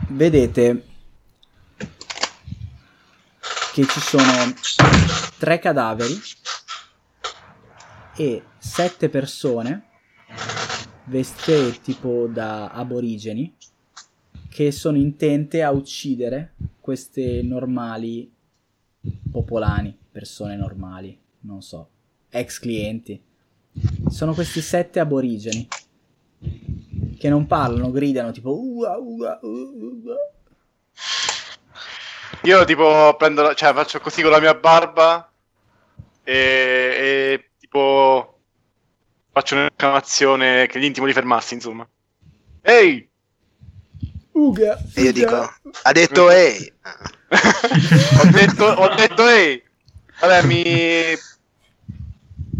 Vedete 0.09 0.85
che 3.73 3.87
ci 3.87 4.01
sono 4.01 4.53
tre 5.38 5.59
cadaveri 5.59 6.21
e 8.20 8.42
sette 8.59 9.09
persone 9.09 9.85
vestite 11.04 11.80
tipo 11.80 12.26
da 12.26 12.68
aborigeni 12.68 13.56
che 14.50 14.70
sono 14.72 14.98
intente 14.98 15.62
a 15.62 15.70
uccidere 15.70 16.52
queste 16.80 17.40
normali 17.42 18.30
popolani, 19.33 19.96
persone 20.12 20.54
normali, 20.56 21.18
non 21.40 21.62
so, 21.62 21.88
ex 22.28 22.59
clienti. 22.59 23.18
Sono 24.11 24.35
questi 24.35 24.61
sette 24.61 25.00
aborigeni 25.00 25.66
che 27.16 27.28
non 27.30 27.46
parlano, 27.46 27.90
gridano 27.90 28.33
tipo 28.33 28.50
"Ua, 28.50 28.98
ua, 28.98 29.38
ua, 29.40 29.70
ua". 29.72 30.16
Io 32.42 32.64
tipo 32.66 33.16
prendo, 33.16 33.40
la- 33.40 33.54
cioè 33.54 33.72
faccio 33.72 33.98
così 34.00 34.20
con 34.20 34.30
la 34.30 34.40
mia 34.40 34.54
barba 34.54 35.33
e, 36.22 36.35
e 36.35 37.49
tipo 37.70 38.38
faccio 39.33 39.54
un'esclamazione 39.54 40.66
che 40.66 40.80
gli 40.80 40.85
intimo 40.85 41.06
di 41.06 41.12
fermarsi, 41.12 41.54
insomma. 41.54 41.88
Ehi! 42.62 43.09
Uga, 44.33 44.78
E 44.94 45.02
io 45.02 45.12
dico, 45.12 45.37
ha 45.83 45.92
detto 45.92 46.30
ehi. 46.30 46.72
ho, 47.28 48.30
detto, 48.33 48.64
ho 48.64 48.94
detto 48.94 49.28
ehi! 49.28 49.62
Vabbè, 50.20 50.42
mi, 50.46 50.62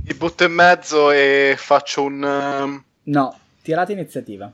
mi 0.05 0.15
butto 0.15 0.45
in 0.45 0.53
mezzo 0.53 1.11
e 1.11 1.55
faccio 1.59 2.05
un... 2.05 2.23
um, 2.23 2.85
No, 3.05 3.39
tirate 3.63 3.93
iniziativa. 3.93 4.51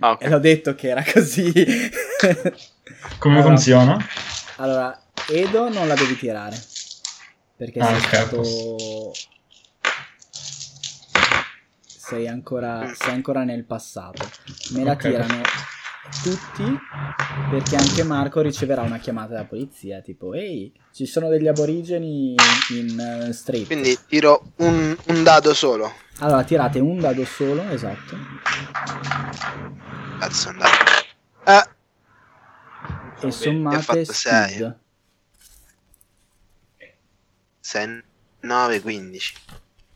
Ah, 0.00 0.10
ok. 0.10 0.22
E 0.22 0.28
l'ho 0.28 0.38
detto 0.38 0.74
che 0.74 0.88
era 0.88 1.02
così. 1.10 1.50
Come 3.18 3.34
Allora, 3.36 3.48
funziona? 3.48 4.06
Allora, 4.56 5.00
Edo 5.30 5.70
non 5.72 5.88
la 5.88 5.94
devi 5.94 6.16
tirare. 6.18 6.56
Perché 7.56 7.80
Ah, 7.80 7.86
sei 7.86 8.00
stato... 8.00 9.12
Sei 12.06 12.28
ancora, 12.28 12.92
sei 12.94 13.14
ancora 13.14 13.44
nel 13.44 13.64
passato. 13.64 14.28
Me 14.72 14.84
la 14.84 14.92
Ok. 14.92 15.00
tirano 15.00 15.40
tutti 16.22 16.78
perché 17.50 17.76
anche 17.76 18.02
Marco 18.04 18.42
riceverà 18.42 18.82
una 18.82 18.98
chiamata 18.98 19.32
dalla 19.32 19.46
polizia 19.46 20.00
tipo 20.02 20.34
ehi 20.34 20.70
ci 20.92 21.06
sono 21.06 21.28
degli 21.28 21.48
aborigeni 21.48 22.34
in 22.70 23.00
eh, 23.28 23.32
street 23.32 23.66
Quindi 23.66 23.98
tiro 24.06 24.52
un, 24.56 24.94
un 25.06 25.22
dado 25.22 25.54
solo. 25.54 25.90
allora 26.18 26.44
tirate 26.44 26.78
un 26.78 27.00
dado 27.00 27.24
solo 27.24 27.62
esatto 27.70 28.16
Cazzo, 30.20 30.50
andato. 30.50 30.84
Eh, 31.46 33.26
e 33.26 33.30
sommate 33.32 33.82
fatto 33.82 34.12
sei. 34.12 34.48
speed 34.50 34.78
6, 37.60 38.02
9, 38.40 38.80
15. 38.82 39.34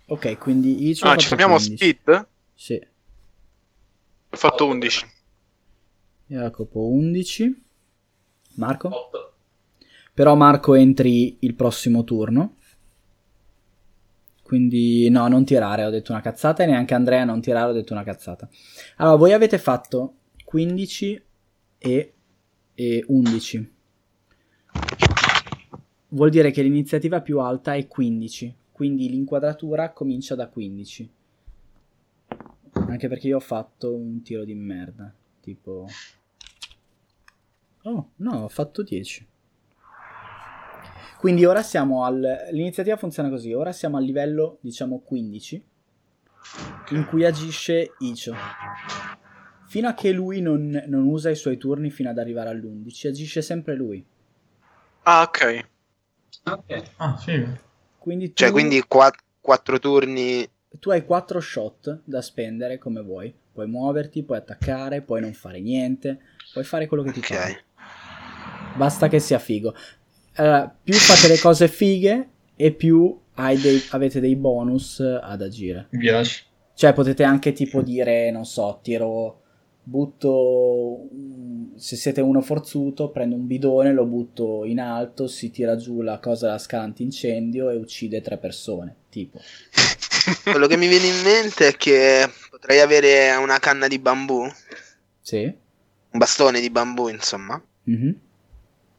Ok 0.08 0.38
quindi 0.38 0.88
Ichi 0.90 1.06
Ah, 1.06 1.16
ci 1.16 1.28
chiamiamo 1.28 1.56
15. 1.56 1.76
Speed? 1.76 2.26
sì 2.54 2.86
Ho 4.30 4.36
fatto 4.36 4.66
11. 4.66 5.06
Jacopo 6.26 6.88
11 6.88 7.62
Marco 8.56 8.88
8. 8.88 9.32
Però 10.12 10.34
Marco 10.34 10.74
entri 10.74 11.36
il 11.40 11.54
prossimo 11.54 12.02
turno. 12.04 12.56
Quindi 14.42 15.08
no, 15.10 15.28
non 15.28 15.44
tirare, 15.44 15.84
ho 15.84 15.90
detto 15.90 16.10
una 16.10 16.20
cazzata 16.22 16.62
e 16.62 16.66
neanche 16.66 16.94
Andrea 16.94 17.22
non 17.24 17.40
tirare, 17.40 17.70
ho 17.70 17.74
detto 17.74 17.92
una 17.92 18.02
cazzata. 18.02 18.48
Allora, 18.96 19.16
voi 19.16 19.32
avete 19.32 19.58
fatto 19.58 20.14
15 20.44 21.22
e, 21.78 22.14
e 22.74 23.04
11. 23.06 23.72
Vuol 26.08 26.30
dire 26.30 26.50
che 26.50 26.62
l'iniziativa 26.62 27.20
più 27.20 27.38
alta 27.40 27.74
è 27.74 27.86
15, 27.86 28.54
quindi 28.78 29.08
l'inquadratura 29.10 29.90
comincia 29.90 30.36
da 30.36 30.46
15. 30.46 31.10
Anche 32.70 33.08
perché 33.08 33.26
io 33.26 33.38
ho 33.38 33.40
fatto 33.40 33.92
un 33.92 34.22
tiro 34.22 34.44
di 34.44 34.54
merda, 34.54 35.12
tipo... 35.40 35.88
Oh, 37.82 38.10
no, 38.14 38.44
ho 38.44 38.48
fatto 38.48 38.84
10. 38.84 39.26
Quindi 41.18 41.44
ora 41.44 41.64
siamo 41.64 42.04
al... 42.04 42.46
L'iniziativa 42.52 42.96
funziona 42.96 43.28
così, 43.28 43.52
ora 43.52 43.72
siamo 43.72 43.96
al 43.96 44.04
livello, 44.04 44.58
diciamo, 44.60 45.00
15, 45.00 45.64
in 46.90 47.04
cui 47.08 47.24
agisce 47.24 47.94
Icho. 47.98 48.32
Fino 49.66 49.88
a 49.88 49.94
che 49.94 50.12
lui 50.12 50.40
non, 50.40 50.84
non 50.86 51.04
usa 51.04 51.30
i 51.30 51.34
suoi 51.34 51.56
turni 51.56 51.90
fino 51.90 52.10
ad 52.10 52.18
arrivare 52.18 52.50
all'11, 52.50 53.08
agisce 53.08 53.42
sempre 53.42 53.74
lui. 53.74 54.06
Ah, 55.02 55.22
ok. 55.22 55.68
Ok. 56.44 56.90
Ah, 56.98 57.16
figo. 57.16 57.66
Quindi 58.08 58.28
tu, 58.28 58.32
Cioè, 58.36 58.50
quindi 58.50 58.82
qua- 58.88 59.12
quattro 59.38 59.78
turni. 59.78 60.48
tu 60.80 60.88
hai 60.90 61.04
4 61.04 61.40
shot 61.40 62.00
da 62.04 62.22
spendere 62.22 62.78
come 62.78 63.02
vuoi. 63.02 63.34
Puoi 63.52 63.66
muoverti, 63.66 64.22
puoi 64.22 64.38
attaccare, 64.38 65.02
puoi 65.02 65.20
non 65.20 65.34
fare 65.34 65.60
niente, 65.60 66.18
puoi 66.54 66.64
fare 66.64 66.86
quello 66.86 67.02
che 67.02 67.12
ti 67.12 67.18
Ok. 67.18 67.28
pare. 67.28 67.64
Basta 68.76 69.08
che 69.08 69.18
sia 69.18 69.38
figo. 69.38 69.74
Allora, 70.36 70.74
più 70.82 70.94
fate 70.94 71.28
le 71.28 71.38
cose 71.38 71.68
fighe 71.68 72.28
e 72.56 72.72
più 72.72 73.18
hai 73.34 73.58
dei- 73.60 73.82
avete 73.90 74.20
dei 74.20 74.36
bonus 74.36 75.00
ad 75.00 75.42
agire. 75.42 75.88
Mi 75.90 75.98
piace. 75.98 76.44
Cioè 76.74 76.94
potete 76.94 77.24
anche 77.24 77.52
tipo 77.52 77.82
dire, 77.82 78.30
non 78.30 78.46
so, 78.46 78.78
tiro, 78.82 79.42
butto, 79.88 81.08
se 81.76 81.96
siete 81.96 82.20
uno 82.20 82.42
forzuto, 82.42 83.10
prendo 83.10 83.36
un 83.36 83.46
bidone, 83.46 83.92
lo 83.92 84.04
butto 84.04 84.64
in 84.64 84.80
alto, 84.80 85.26
si 85.26 85.50
tira 85.50 85.76
giù 85.76 86.02
la 86.02 86.18
cosa 86.18 86.48
da 86.48 86.58
scala 86.58 86.92
incendio 86.96 87.70
e 87.70 87.76
uccide 87.76 88.20
tre 88.20 88.36
persone, 88.36 88.94
tipo. 89.08 89.40
Quello 90.44 90.66
che 90.66 90.76
mi 90.76 90.88
viene 90.88 91.06
in 91.06 91.22
mente 91.22 91.68
è 91.68 91.76
che 91.76 92.30
potrei 92.50 92.80
avere 92.80 93.34
una 93.36 93.58
canna 93.58 93.88
di 93.88 93.98
bambù, 93.98 94.40
un 94.42 94.52
Sì? 95.22 95.52
bastone 96.10 96.60
di 96.60 96.68
bambù, 96.70 97.08
insomma. 97.08 97.60
Mhm. 97.84 98.20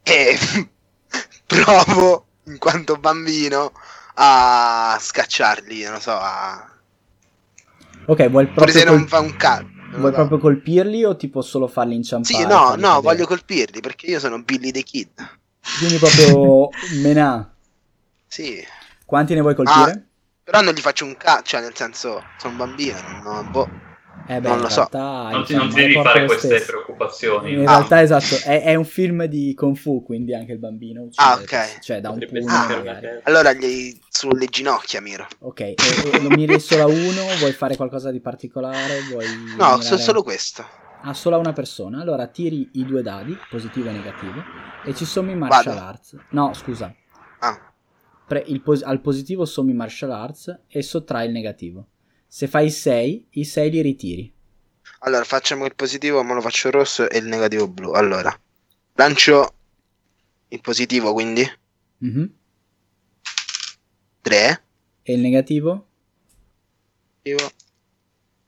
E 0.02 0.38
provo, 1.46 2.26
in 2.46 2.58
quanto 2.58 2.96
bambino, 2.98 3.72
a 4.16 4.98
scacciarli, 5.00 5.84
non 5.84 6.02
so, 6.02 6.14
a... 6.14 6.68
Ok, 8.08 8.28
vuoi 8.30 8.48
proprio, 8.48 8.74
se 8.74 8.84
non 8.86 9.06
fa 9.08 9.20
un 9.20 9.36
calcio. 9.36 9.69
Vuoi 9.98 10.12
proprio 10.12 10.38
colpirli 10.38 11.04
o 11.04 11.16
tipo 11.16 11.42
solo 11.42 11.68
farli 11.68 11.96
inciampare? 11.96 12.34
Sì, 12.34 12.42
no, 12.46 12.70
no, 12.70 12.76
cadere? 12.76 13.02
voglio 13.02 13.26
colpirli 13.26 13.80
perché 13.82 14.08
io 14.08 14.20
sono 14.20 14.42
Billy 14.42 14.72
the 14.72 14.84
Kid. 14.84 15.10
Quindi 15.78 15.98
proprio 15.98 16.70
menà. 17.02 17.54
Sì. 18.28 18.66
Quanti 19.06 19.34
ne 19.34 19.42
vuoi 19.42 19.56
colpire? 19.56 20.08
Però 20.44 20.62
non 20.62 20.74
gli 20.74 20.80
faccio 20.82 21.06
un 21.06 21.16
cazzo, 21.18 21.44
cioè 21.44 21.62
nel 21.62 21.76
senso, 21.76 22.24
sono 22.38 22.54
un 22.54 22.58
bambino, 22.58 22.98
no, 23.24 23.44
boh. 23.44 23.70
Eh 24.36 24.40
beh, 24.42 24.48
non 24.48 24.58
in 24.58 24.64
lo 24.64 24.70
so. 24.70 24.76
realtà... 24.92 25.30
Non 25.32 25.44
ti, 25.44 25.52
insomma, 25.54 25.64
non 25.64 25.70
ti 25.74 25.82
devi 25.82 25.94
fare 25.94 26.26
queste 26.26 26.48
stesso. 26.48 26.66
preoccupazioni. 26.72 27.52
In 27.54 27.60
Ah. 27.68 27.72
realtà, 27.78 28.02
esatto, 28.02 28.36
è, 28.44 28.64
è 28.64 28.76
un 28.76 28.86
film 28.86 29.26
di 29.26 29.54
Kung 29.56 29.76
Fu, 29.76 30.04
quindi 30.04 30.34
anche 30.36 30.52
il 30.52 30.60
bambino 30.60 31.02
uccide. 31.02 31.22
Ah, 31.24 31.34
ok. 31.36 31.80
Cioè, 31.80 32.00
da 32.02 32.10
un 32.10 32.20
Potrebbe 32.20 32.40
pugno 32.42 32.82
una- 32.82 33.00
Allora 33.24 33.54
gli 33.54 33.98
sulle 34.08 34.46
ginocchia 34.46 35.02
miro. 35.02 35.28
Ok, 35.40 35.60
e, 35.62 35.76
e 36.14 36.20
lo 36.22 36.30
miri 36.30 36.60
solo 36.60 36.84
a 36.84 36.88
uno? 36.88 37.22
Vuoi 37.40 37.54
fare 37.54 37.76
qualcosa 37.76 38.12
di 38.12 38.20
particolare? 38.20 39.02
Vuoi 39.12 39.26
No, 39.58 39.66
mirare- 39.66 39.82
so- 39.82 39.98
solo 39.98 40.22
questo. 40.24 40.64
Ah, 41.02 41.14
solo 41.14 41.38
a 41.38 41.40
una 41.40 41.54
persona. 41.54 42.02
Allora 42.02 42.28
tiri 42.28 42.70
i 42.74 42.86
due 42.86 43.02
dadi, 43.02 43.36
positivo 43.50 43.88
e 43.90 43.94
negativo, 43.94 44.44
e 44.86 44.94
ci 44.94 45.06
sommi 45.06 45.34
martial 45.34 45.76
Vado. 45.76 45.88
arts. 45.88 46.16
No, 46.32 46.54
scusa. 46.54 46.94
Ah, 47.40 47.58
Pre- 48.28 48.44
il 48.48 48.62
pos- 48.62 48.84
al 48.84 49.00
positivo 49.02 49.44
sommi 49.46 49.74
martial 49.74 50.12
arts 50.12 50.60
e 50.68 50.84
sottrai 50.84 51.26
il 51.28 51.32
negativo. 51.32 51.88
Se 52.32 52.48
fai 52.48 52.70
6, 52.70 53.26
i 53.32 53.44
6 53.44 53.72
li 53.72 53.82
ritiri. 53.82 54.32
allora 55.00 55.24
facciamo 55.24 55.66
il 55.66 55.74
positivo, 55.76 56.22
ma 56.24 56.34
lo 56.36 56.42
faccio 56.42 56.70
rosso 56.70 57.10
e 57.10 57.18
il 57.18 57.26
negativo 57.26 57.68
blu. 57.68 57.92
Allora, 57.94 58.38
lancio 58.94 59.54
il 60.50 60.62
positivo, 60.62 61.12
quindi 61.14 61.44
Mhm. 62.00 62.34
3, 64.22 64.64
E 65.04 65.14
il 65.14 65.20
negativo? 65.22 65.88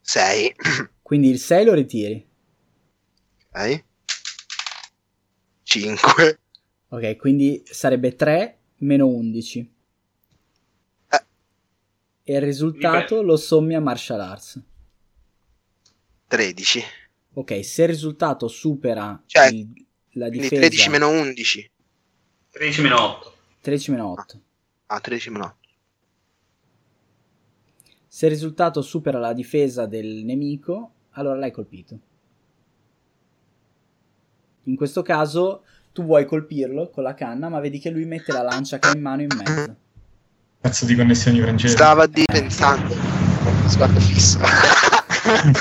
6. 0.02 0.56
Quindi 1.02 1.30
il 1.30 1.39
6 1.39 1.65
lo 1.65 1.74
ritiri. 1.74 2.26
Ok. 3.52 3.84
5. 5.63 6.39
Ok, 6.89 7.15
quindi 7.17 7.62
sarebbe 7.65 8.15
3 8.15 8.60
meno 8.78 9.08
11. 9.08 9.70
E 12.32 12.36
il 12.36 12.41
risultato 12.41 13.22
lo 13.22 13.36
sommi 13.36 13.76
a 13.76 13.82
martial 13.82 14.22
arts. 14.22 14.58
13. 16.28 16.82
Ok, 17.34 17.65
se 17.65 17.82
il 17.82 17.89
risultato 17.89 18.48
supera 18.48 19.22
Cioè, 19.26 19.48
il- 19.48 19.86
la 20.12 20.30
difesa 20.30 20.56
13 20.56 20.89
meno 20.89 21.10
11. 21.10 21.70
13 22.52 22.82
meno 22.84 23.02
8. 23.17 23.34
13 23.60 23.91
meno 23.91 24.12
8. 24.12 24.41
Ah, 24.86 25.02
13 25.02 25.30
meno 25.30 25.44
8. 25.44 25.58
Se 28.08 28.26
il 28.28 28.32
risultato 28.32 28.82
supera 28.82 29.20
la 29.20 29.34
difesa 29.34 29.86
del 29.86 30.24
nemico, 30.24 30.91
allora 31.12 31.36
l'hai 31.38 31.52
colpito. 31.52 32.00
In 34.63 34.78
questo 34.78 35.02
caso 35.02 35.65
tu 35.91 36.06
vuoi 36.06 36.24
colpirlo 36.26 36.89
con 36.91 37.04
la 37.04 37.13
canna, 37.13 37.50
ma 37.50 37.60
vedi 37.60 37.78
che 37.80 37.89
lui 37.89 38.06
mette 38.06 38.32
la 38.32 38.41
lancia 38.41 38.80
che 38.80 38.88
ha 38.88 38.96
in 38.96 39.02
mano 39.02 39.22
in 39.22 39.28
mezzo. 39.36 39.76
Cazzo 40.62 40.86
di 40.86 40.95
connessioni 40.95 41.39
francesi. 41.41 41.74
Stava 41.74 42.06
di 42.06 42.24
pensando. 42.26 42.95
Sguardo 43.67 44.00
fisso. 44.00 44.39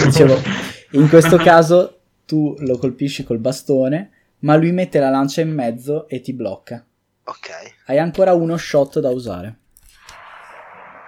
Dicevo, 0.05 0.39
in 0.93 1.09
questo 1.09 1.37
caso 1.39 2.01
tu 2.27 2.55
lo 2.59 2.77
colpisci 2.79 3.25
col 3.25 3.39
bastone, 3.39 4.11
ma 4.41 4.57
lui 4.57 4.73
mette 4.73 4.99
la 4.99 5.09
lancia 5.11 5.41
in 5.41 5.53
mezzo 5.55 6.07
e 6.09 6.21
ti 6.21 6.33
blocca. 6.35 6.85
ok. 7.25 7.49
Hai 7.87 7.99
ancora 7.99 8.35
uno 8.35 8.57
shot 8.57 9.01
da 9.01 9.09
usare. 9.11 9.59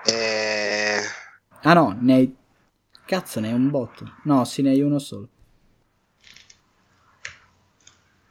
Eh, 0.07 1.01
Ah 1.65 1.75
no, 1.75 1.97
ne 2.01 2.15
hai... 2.15 2.37
Cazzo, 3.05 3.41
ne 3.41 3.49
hai 3.49 3.55
un 3.55 3.69
botto. 3.71 4.15
No, 4.25 4.45
sì, 4.45 4.63
ne 4.63 4.71
hai 4.71 4.81
uno 4.81 4.99
solo. 4.99 5.29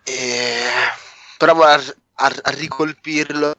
eh, 0.03 0.69
provo 1.37 1.63
a, 1.63 1.75
a- 1.75 2.39
a 2.41 2.49
ricolpirlo 2.51 3.53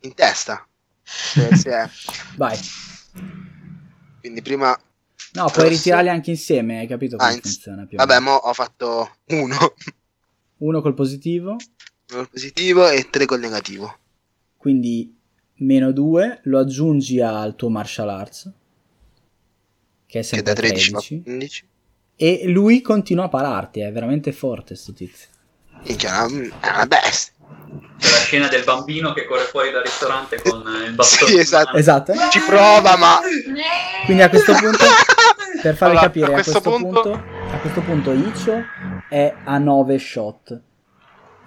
in 0.00 0.14
testa. 0.14 0.66
Se- 1.02 1.54
se 1.56 1.70
è- 1.70 1.88
Vai. 2.36 2.56
Quindi 4.20 4.42
prima... 4.42 4.70
No, 5.32 5.44
puoi 5.50 5.64
Rosso. 5.64 5.68
ritirarli 5.68 6.08
anche 6.08 6.30
insieme, 6.30 6.78
hai 6.78 6.86
capito 6.86 7.16
come 7.16 7.28
Ah, 7.30 7.32
funziona 7.32 7.84
più 7.86 7.96
Vabbè, 7.98 8.18
mo 8.20 8.32
ho 8.34 8.52
fatto 8.54 9.16
uno 9.26 9.74
Uno 10.58 10.80
col 10.80 10.94
positivo, 10.94 11.56
col 12.06 12.28
positivo 12.30 12.88
e 12.88 13.08
tre 13.10 13.26
col 13.26 13.40
negativo. 13.40 13.98
quindi 14.56 15.14
meno 15.58 15.92
2, 15.92 16.40
lo 16.44 16.58
aggiungi 16.58 17.20
al 17.20 17.54
tuo 17.54 17.68
martial 17.68 18.08
arts, 18.08 18.50
che 20.06 20.18
è 20.18 20.22
Che 20.22 20.22
sempre 20.22 20.54
da 20.54 20.60
13 20.60 20.90
fa 20.90 20.98
13, 20.98 21.22
15. 21.22 21.68
e 22.16 22.48
lui 22.48 22.80
continua 22.80 23.24
a 23.24 23.28
pararti, 23.28 23.80
è 23.80 23.92
veramente 23.92 24.32
forte 24.32 24.74
sto 24.74 24.92
tizio. 24.94 25.28
È 25.82 25.94
una, 26.06 26.26
è 26.60 26.68
una 26.70 26.86
bestia. 26.86 27.32
C'è 27.98 28.10
la 28.10 28.16
scena 28.18 28.48
del 28.48 28.62
bambino 28.64 29.12
che 29.12 29.24
corre 29.24 29.44
fuori 29.44 29.70
dal 29.70 29.82
ristorante 29.82 30.40
con 30.42 30.62
il 30.86 30.92
bastone. 30.92 31.30
Sì, 31.30 31.38
esatto. 31.38 31.76
Esatto. 31.76 32.12
Ci 32.30 32.40
prova, 32.40 32.96
ma... 32.96 33.18
Quindi 34.04 34.22
a 34.22 34.28
questo 34.28 34.52
punto, 34.54 34.84
per 35.62 35.74
farvi 35.76 35.96
Allora, 35.96 36.00
capire, 36.00 36.26
a 36.26 36.28
a 36.28 36.32
questo 36.32 36.60
questo, 36.60 36.70
punto- 36.70 37.02
punto... 37.02 37.24
a 37.52 37.58
questo 37.58 37.80
punto 37.80 38.12
Icio 38.12 38.64
è 39.08 39.34
a 39.44 39.58
9 39.58 39.98
shot. 39.98 40.60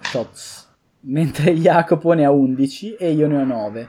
Shots. 0.00 0.68
Mentre 1.02 1.52
Jacopo 1.54 2.12
ne 2.12 2.24
ha 2.24 2.30
11 2.30 2.96
e 2.96 3.12
io 3.12 3.26
ne 3.28 3.36
ho 3.40 3.44
9. 3.44 3.88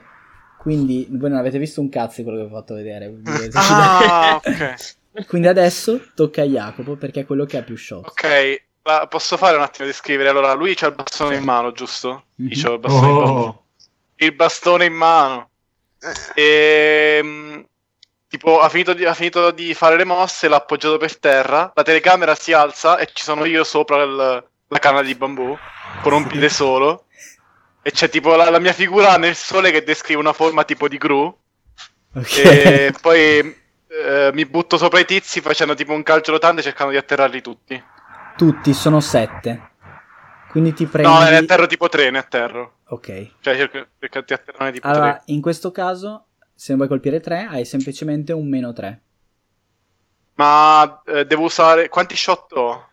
Quindi 0.58 1.08
voi 1.10 1.30
non 1.30 1.38
avete 1.40 1.58
visto 1.58 1.80
un 1.80 1.88
cazzo 1.88 2.16
di 2.18 2.22
quello 2.22 2.38
che 2.38 2.46
vi 2.46 2.52
ho 2.52 2.56
fatto 2.56 2.74
vedere. 2.74 3.12
Ah, 3.54 4.36
ok. 4.42 5.26
Quindi 5.26 5.48
adesso 5.48 6.00
tocca 6.14 6.42
a 6.42 6.46
Jacopo 6.46 6.96
perché 6.96 7.20
è 7.20 7.26
quello 7.26 7.44
che 7.44 7.58
ha 7.58 7.62
più 7.62 7.76
shot. 7.76 8.06
Ok, 8.06 8.62
la- 8.82 9.06
posso 9.06 9.36
fare 9.36 9.56
un 9.56 9.62
attimo 9.62 9.86
di 9.86 9.92
scrivere? 9.92 10.28
Allora, 10.28 10.52
lui 10.54 10.74
c'ha 10.74 10.86
il 10.88 10.94
bastone 10.94 11.36
in 11.36 11.44
mano, 11.44 11.72
giusto? 11.72 12.24
Mhm. 12.36 12.48
Io 12.50 12.62
c'ho 12.62 12.72
il 12.74 12.78
bastone 12.78 13.08
in 13.10 13.14
mano. 13.16 13.30
Oh, 13.30 13.64
Il 14.16 14.32
bastone 14.34 14.84
in 14.84 14.92
mano. 14.94 15.50
E 16.34 17.66
tipo 18.28 18.60
ha 18.60 18.68
finito, 18.68 18.92
di, 18.94 19.04
ha 19.04 19.14
finito 19.14 19.50
di 19.50 19.74
fare 19.74 19.96
le 19.96 20.04
mosse, 20.04 20.48
l'ha 20.48 20.56
appoggiato 20.56 20.96
per 20.96 21.18
terra, 21.18 21.70
la 21.74 21.82
telecamera 21.82 22.34
si 22.34 22.52
alza 22.52 22.96
e 22.98 23.08
ci 23.12 23.22
sono 23.24 23.44
io 23.44 23.62
sopra 23.64 24.02
il- 24.02 24.44
la 24.68 24.78
canna 24.78 25.02
di 25.02 25.14
bambù 25.14 25.56
con 26.00 26.12
un 26.14 26.26
piede 26.26 26.48
solo 26.48 27.04
e 27.82 27.90
c'è 27.90 28.08
tipo 28.08 28.34
la, 28.34 28.48
la 28.48 28.58
mia 28.58 28.72
figura 28.72 29.16
nel 29.18 29.36
sole 29.36 29.70
che 29.70 29.82
descrive 29.84 30.18
una 30.20 30.32
forma 30.32 30.64
tipo 30.64 30.88
di 30.88 30.96
gru 30.96 31.36
Ok. 32.14 32.36
e 32.38 32.94
poi 33.00 33.60
eh, 33.88 34.30
mi 34.32 34.46
butto 34.46 34.78
sopra 34.78 34.98
i 35.00 35.04
tizi 35.04 35.40
facendo 35.42 35.74
tipo 35.74 35.92
un 35.92 36.02
calcio 36.02 36.32
rotante 36.32 36.62
cercando 36.62 36.92
di 36.92 36.98
atterrarli 36.98 37.42
tutti. 37.42 37.82
Tutti 38.36 38.72
sono 38.74 39.00
7. 39.00 39.70
Quindi 40.50 40.72
ti 40.74 40.86
prendi... 40.86 41.10
No, 41.10 41.20
ne 41.22 41.36
atterro 41.36 41.66
tipo 41.66 41.88
tre, 41.88 42.10
ne 42.10 42.18
atterro. 42.18 42.78
Ok. 42.88 43.06
Cioè 43.40 43.56
cerco, 43.56 43.86
cerco 43.98 44.20
di 44.26 44.32
atterrare 44.32 44.72
tipo 44.72 44.86
Allora, 44.86 45.12
tre. 45.12 45.22
in 45.26 45.40
questo 45.40 45.70
caso, 45.70 46.26
se 46.54 46.68
non 46.74 46.76
vuoi 46.76 46.88
colpire 46.88 47.20
3, 47.20 47.46
hai 47.50 47.64
semplicemente 47.64 48.32
un 48.32 48.48
meno 48.48 48.72
3. 48.72 49.02
Ma 50.34 51.02
eh, 51.06 51.24
devo 51.26 51.44
usare... 51.44 51.88
Quanti 51.88 52.16
shot 52.16 52.52
ho? 52.52 52.88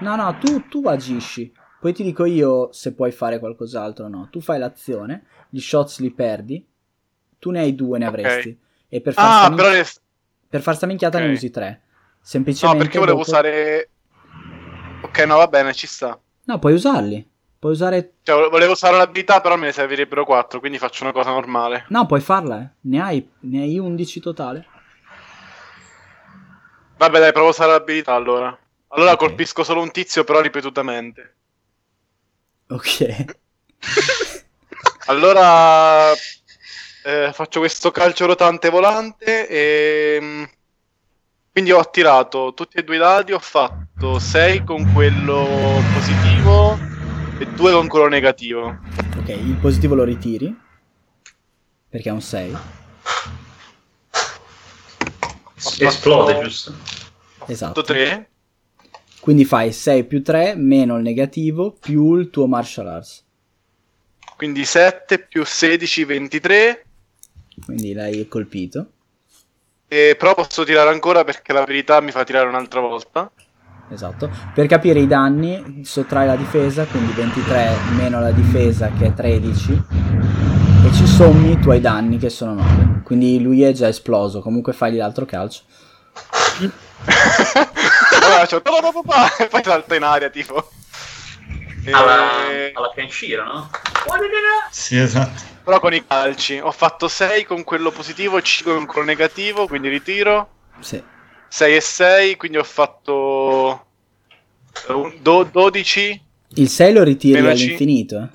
No, 0.00 0.16
no, 0.16 0.36
tu, 0.38 0.66
tu 0.68 0.86
agisci. 0.86 1.52
Poi 1.80 1.92
ti 1.92 2.02
dico 2.02 2.24
io 2.24 2.72
se 2.72 2.94
puoi 2.94 3.12
fare 3.12 3.38
qualcos'altro 3.38 4.06
o 4.06 4.08
no. 4.08 4.28
Tu 4.30 4.40
fai 4.40 4.58
l'azione, 4.58 5.26
gli 5.50 5.60
shots 5.60 6.00
li 6.00 6.10
perdi, 6.10 6.66
tu 7.38 7.50
ne 7.50 7.60
hai 7.60 7.74
due, 7.74 7.98
ne 7.98 8.06
Ok. 8.06 8.12
avresti. 8.14 8.58
E 8.88 9.00
per 9.00 9.12
far, 9.12 9.24
Ah, 9.26 9.32
sta, 9.38 9.48
min- 9.48 9.56
però 9.56 9.70
ne- 9.70 9.84
per 10.48 10.62
far 10.62 10.76
sta 10.76 10.86
minchiata 10.86 11.18
ne 11.18 11.26
Ok. 11.28 11.32
usi 11.32 11.50
3. 11.50 11.68
No, 11.68 12.18
Semplicemente 12.20 12.78
perché 12.84 12.98
volevo 12.98 13.18
dopo- 13.18 13.28
usare... 13.30 13.90
Ok, 15.04 15.18
no, 15.26 15.36
va 15.36 15.46
bene, 15.46 15.72
ci 15.74 15.86
sta. 15.86 16.18
No, 16.44 16.58
puoi 16.58 16.72
usarli. 16.74 17.26
Puoi 17.58 17.72
usare... 17.72 18.14
Cioè, 18.22 18.36
vo- 18.42 18.48
volevo 18.50 18.72
usare 18.72 18.96
l'abilità, 18.96 19.40
però 19.40 19.56
me 19.56 19.66
ne 19.66 19.72
servirebbero 19.72 20.24
4, 20.24 20.60
quindi 20.60 20.78
faccio 20.78 21.04
una 21.04 21.12
cosa 21.12 21.30
normale. 21.30 21.84
No, 21.88 22.06
puoi 22.06 22.20
farla, 22.20 22.60
eh. 22.60 22.68
Ne 22.82 23.00
hai, 23.00 23.28
ne 23.40 23.62
hai 23.62 23.78
11 23.78 24.20
totale. 24.20 24.66
Vabbè, 26.96 27.18
dai, 27.18 27.32
provo 27.32 27.48
a 27.48 27.50
usare 27.50 27.70
l'abilità 27.72 28.14
allora. 28.14 28.56
Allora 28.88 29.12
Ok. 29.12 29.18
colpisco 29.18 29.64
solo 29.64 29.80
un 29.82 29.90
tizio, 29.90 30.24
però 30.24 30.40
ripetutamente. 30.40 31.36
Ok. 32.68 33.24
Allora 35.06 36.12
eh, 36.12 37.30
faccio 37.34 37.58
questo 37.60 37.90
calcio 37.90 38.24
rotante 38.24 38.70
volante 38.70 39.46
e 39.46 40.18
mm, 40.18 40.44
quindi 41.54 41.70
ho 41.70 41.88
tirato 41.88 42.52
tutti 42.52 42.78
e 42.78 42.82
due 42.82 42.96
i 42.96 42.98
dadi, 42.98 43.32
ho 43.32 43.38
fatto 43.38 44.18
6 44.18 44.64
con 44.64 44.92
quello 44.92 45.46
positivo 45.94 46.76
e 47.38 47.46
2 47.46 47.72
con 47.72 47.86
quello 47.86 48.08
negativo. 48.08 48.76
Ok, 49.16 49.28
il 49.28 49.56
positivo 49.60 49.94
lo 49.94 50.02
ritiri. 50.02 50.52
Perché 51.88 52.08
è 52.08 52.12
un 52.12 52.20
6. 52.20 52.56
Esplode, 55.78 56.40
giusto? 56.40 56.74
Esatto. 57.46 57.82
fatto 57.82 57.92
3 57.92 58.30
Quindi 59.20 59.44
fai 59.44 59.72
6 59.72 60.04
più 60.06 60.24
3 60.24 60.56
meno 60.56 60.96
il 60.96 61.04
negativo 61.04 61.70
più 61.70 62.16
il 62.16 62.30
tuo 62.30 62.48
martial 62.48 62.88
arts. 62.88 63.24
quindi 64.36 64.64
7 64.64 65.20
più 65.20 65.44
16, 65.44 66.04
23. 66.04 66.86
Quindi 67.64 67.92
l'hai 67.92 68.26
colpito. 68.26 68.93
E 69.86 70.16
però 70.18 70.34
posso 70.34 70.64
tirare 70.64 70.90
ancora 70.90 71.24
perché 71.24 71.52
la 71.52 71.64
verità 71.64 72.00
mi 72.00 72.10
fa 72.10 72.24
tirare 72.24 72.48
un'altra 72.48 72.80
volta. 72.80 73.30
Esatto. 73.90 74.30
Per 74.54 74.66
capire 74.66 74.98
i 74.98 75.06
danni, 75.06 75.82
sottrai 75.84 76.26
la 76.26 76.36
difesa, 76.36 76.84
quindi 76.86 77.12
23 77.12 77.76
meno 77.96 78.20
la 78.20 78.30
difesa 78.30 78.90
che 78.90 79.06
è 79.06 79.14
13. 79.14 79.82
E 80.84 80.92
ci 80.92 81.06
sommi 81.06 81.52
i 81.52 81.58
tuoi 81.58 81.80
danni 81.80 82.18
che 82.18 82.30
sono 82.30 82.54
9. 82.54 83.02
Quindi 83.04 83.40
lui 83.40 83.62
è 83.62 83.72
già 83.72 83.88
esploso. 83.88 84.40
Comunque 84.40 84.72
fagli 84.72 84.96
l'altro 84.96 85.24
calcio. 85.24 85.62
allora 88.24 88.46
e 89.38 89.46
poi 89.48 89.62
salta 89.62 89.94
in 89.94 90.02
aria 90.02 90.30
tipo. 90.30 90.70
E- 91.84 91.92
Alla, 91.92 92.70
alla 92.72 92.90
Kenshiro, 92.94 93.44
no? 93.44 93.70
Sì, 94.70 94.96
esatto. 94.98 95.42
Però 95.64 95.80
con 95.80 95.92
i 95.94 96.04
calci 96.06 96.58
ho 96.58 96.70
fatto 96.72 97.08
6 97.08 97.44
con 97.44 97.64
quello 97.64 97.90
positivo 97.90 98.36
e 98.38 98.42
5 98.42 98.74
con 98.74 98.86
quello 98.86 99.06
negativo, 99.06 99.66
quindi 99.66 99.88
ritiro. 99.88 100.48
Sì. 100.80 101.02
6 101.48 101.76
e 101.76 101.80
6, 101.80 102.36
quindi 102.36 102.58
ho 102.58 102.64
fatto 102.64 103.86
eh, 104.88 104.92
un- 104.92 105.16
do- 105.20 105.44
12. 105.44 106.22
Il 106.56 106.68
6 106.68 106.92
lo 106.92 107.02
ritiri 107.02 107.34
Meno 107.40 107.50
all'infinito. 107.50 108.18
eh. 108.22 108.28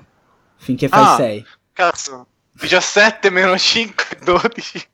Finché 0.56 0.88
fai 0.88 1.02
Ah. 1.02 1.16
6. 1.16 1.46
Cazzo, 1.72 2.26
17 2.52 3.30
meno 3.30 3.56
5, 3.58 4.04
12. 4.24 4.88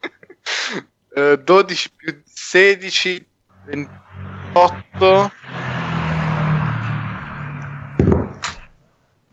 Eh, 1.14 1.36
12 1.42 1.90
più 1.96 2.22
16, 2.24 3.26
28. 3.64 5.32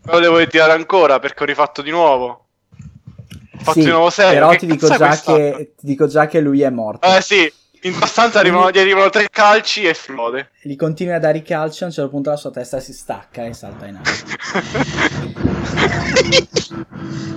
Però 0.06 0.18
devo 0.20 0.46
tirare 0.46 0.72
ancora 0.72 1.18
perché 1.18 1.42
ho 1.42 1.46
rifatto 1.46 1.82
di 1.82 1.90
nuovo. 1.90 2.46
Ho 2.78 3.58
fatto 3.58 3.72
Sì, 3.80 3.84
di 3.86 3.90
nuovo 3.90 4.08
6. 4.10 4.32
però 4.32 4.54
ti 4.56 4.66
dico, 4.66 4.88
già 4.88 5.20
che, 5.20 5.72
ti 5.76 5.86
dico 5.86 6.06
già 6.06 6.26
che 6.26 6.40
lui 6.40 6.62
è 6.62 6.70
morto. 6.70 7.06
Eh 7.06 7.20
sì, 7.20 7.52
in 7.82 7.92
sostanza 7.94 8.38
arrivano, 8.38 8.70
gli 8.70 8.78
arrivano 8.78 9.10
tre 9.10 9.28
calci 9.30 9.82
e 9.84 9.88
esplode. 9.88 10.50
Gli 10.62 10.76
continui 10.76 11.12
a 11.14 11.18
dare 11.18 11.38
i 11.38 11.42
calci, 11.42 11.82
a 11.82 11.86
un 11.86 11.92
certo 11.92 12.10
punto 12.10 12.30
la 12.30 12.36
sua 12.36 12.50
testa 12.50 12.78
si 12.80 12.92
stacca 12.92 13.44
e 13.44 13.52
salta 13.52 13.86
in 13.86 13.96
aria. 13.96 14.12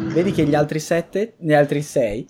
Vedi 0.13 0.31
che 0.31 0.43
gli 0.45 0.55
altri 0.55 0.79
sette, 0.79 1.33
gli 1.37 1.53
altri 1.53 1.81
sei, 1.81 2.27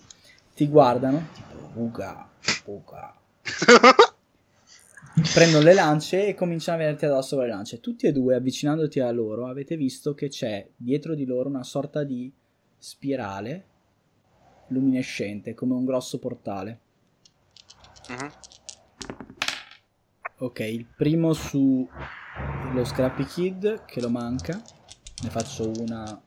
ti 0.54 0.66
guardano, 0.68 1.28
tipo, 1.34 1.70
uga, 1.74 2.26
uga. 2.64 3.14
Prendono 5.22 5.62
le 5.62 5.74
lance 5.74 6.26
e 6.26 6.34
cominciano 6.34 6.78
a 6.78 6.80
venirti 6.84 7.04
addosso 7.04 7.36
con 7.36 7.44
le 7.44 7.50
lance. 7.50 7.80
Tutti 7.80 8.06
e 8.06 8.12
due, 8.12 8.34
avvicinandoti 8.34 9.00
a 9.00 9.10
loro, 9.10 9.46
avete 9.46 9.76
visto 9.76 10.14
che 10.14 10.28
c'è 10.28 10.68
dietro 10.76 11.14
di 11.14 11.24
loro 11.24 11.48
una 11.48 11.62
sorta 11.62 12.04
di 12.04 12.32
spirale 12.76 13.66
luminescente, 14.68 15.54
come 15.54 15.74
un 15.74 15.84
grosso 15.84 16.18
portale. 16.18 16.80
Mhm. 18.08 18.30
Ok, 20.38 20.60
il 20.60 20.86
primo 20.86 21.32
su 21.32 21.88
lo 22.72 22.84
Scrappy 22.84 23.24
Kid 23.24 23.84
che 23.84 24.00
lo 24.00 24.08
manca. 24.08 24.60
Ne 25.22 25.28
faccio 25.28 25.70
una. 25.78 26.22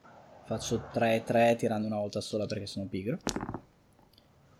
Faccio 0.46 0.88
3-3 0.92 1.56
tirando 1.56 1.86
una 1.86 1.96
volta 1.96 2.20
sola 2.20 2.46
perché 2.46 2.66
sono 2.66 2.86
pigro. 2.86 3.18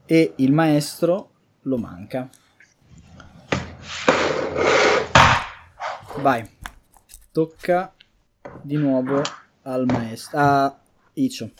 E 0.07 0.33
il 0.37 0.53
maestro 0.53 1.31
lo 1.63 1.77
manca. 1.77 2.29
Vai. 6.17 6.49
Tocca 7.33 7.93
di 8.63 8.77
nuovo 8.77 9.21
al 9.63 9.85
maestro. 9.87 10.39
A 10.39 10.77
Icio. 11.15 11.51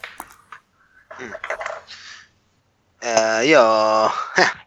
Eh, 2.99 3.47
io... 3.47 4.07
eh. 4.07 4.63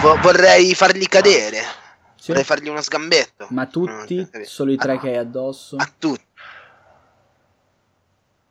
Vo- 0.00 0.16
vorrei 0.20 0.74
farli 0.74 1.06
cadere. 1.06 1.58
Sì. 2.16 2.28
Vorrei 2.28 2.44
fargli 2.44 2.68
uno 2.68 2.80
sgambetto. 2.82 3.46
Ma 3.50 3.66
tutti, 3.66 4.18
ho 4.18 4.24
capito. 4.24 4.48
solo 4.48 4.70
i 4.72 4.76
tre 4.76 4.94
A- 4.94 4.98
che 5.00 5.08
hai 5.08 5.16
addosso. 5.16 5.76
A 5.76 5.90
tutti. 5.98 6.24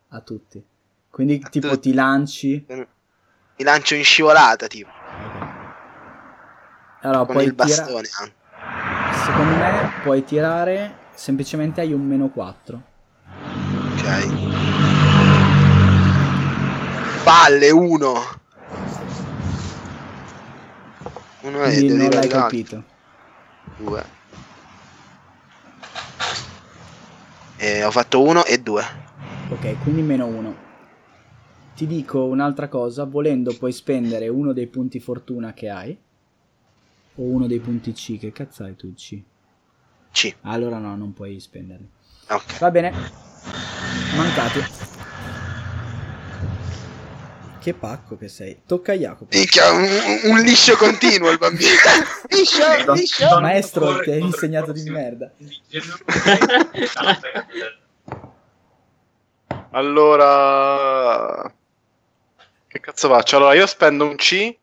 A 0.10 0.22
tutti. 0.22 0.64
Quindi 1.10 1.40
tipo 1.50 1.70
tutti. 1.70 1.90
ti 1.90 1.94
lanci. 1.94 2.66
Mi 2.68 3.64
lancio 3.64 3.96
in 3.96 4.04
scivolata, 4.04 4.68
tipo. 4.68 4.90
Allora, 7.02 7.26
Con 7.26 7.42
il 7.42 7.54
bastone. 7.54 8.08
anche. 8.20 8.34
Secondo 9.26 9.56
me 9.56 9.92
puoi 10.04 10.24
tirare. 10.24 10.98
Semplicemente 11.14 11.82
hai 11.82 11.94
un 11.94 12.06
meno 12.06 12.30
4. 12.30 12.82
Ok. 13.94 14.28
Palle, 17.24 17.70
uno. 17.72 18.14
Uno 21.42 21.62
è 21.62 21.82
non 21.82 21.98
l'hai 21.98 22.10
l'altro. 22.10 22.40
colpito. 22.42 22.84
Due. 23.78 24.04
E 27.58 27.84
ho 27.84 27.92
fatto 27.92 28.22
uno 28.22 28.44
e 28.46 28.60
due. 28.60 28.84
Ok, 29.50 29.82
quindi 29.84 30.02
meno 30.02 30.26
1. 30.26 30.56
Ti 31.76 31.88
dico 31.88 32.26
un'altra 32.26 32.68
cosa. 32.68 33.04
Volendo 33.06 33.56
puoi 33.58 33.72
spendere 33.72 34.28
uno 34.28 34.52
dei 34.54 34.68
punti 34.68 35.00
fortuna 35.00 35.54
che 35.54 35.70
hai. 35.70 35.98
O 37.20 37.24
uno 37.24 37.48
dei 37.48 37.60
punti 37.60 37.92
C. 37.92 38.18
Che 38.18 38.32
cazzo 38.32 38.64
hai 38.64 38.76
tu 38.78 38.94
C? 38.94 39.22
C. 40.12 40.36
Allora 40.42 40.78
no, 40.78 40.96
non 40.96 41.14
puoi 41.14 41.38
spenderli. 41.40 41.90
Ok. 42.30 42.60
Va 42.60 42.72
bene. 42.72 42.94
Mancati. 44.16 44.64
Che 47.60 47.74
pacco 47.74 48.18
che 48.18 48.30
sei. 48.30 48.62
Tocca 48.66 48.94
a 48.94 48.96
Jacopo. 48.96 49.36
Minchia, 49.36 49.70
un, 49.72 49.86
un 50.32 50.40
liscio 50.40 50.78
continuo 50.78 51.30
il 51.30 51.38
bambino. 51.38 51.70
liscio, 52.30 52.94
liscio. 52.94 53.40
Maestro, 53.42 54.00
ti 54.00 54.12
hai 54.12 54.22
insegnato 54.22 54.72
di 54.72 54.90
merda. 54.90 55.30
Allora... 59.72 61.54
Che 62.68 62.80
cazzo 62.80 63.10
faccio? 63.10 63.38
Allora, 63.38 63.54
io 63.56 63.66
spendo 63.68 64.08
un 64.08 64.16
C 64.16 64.58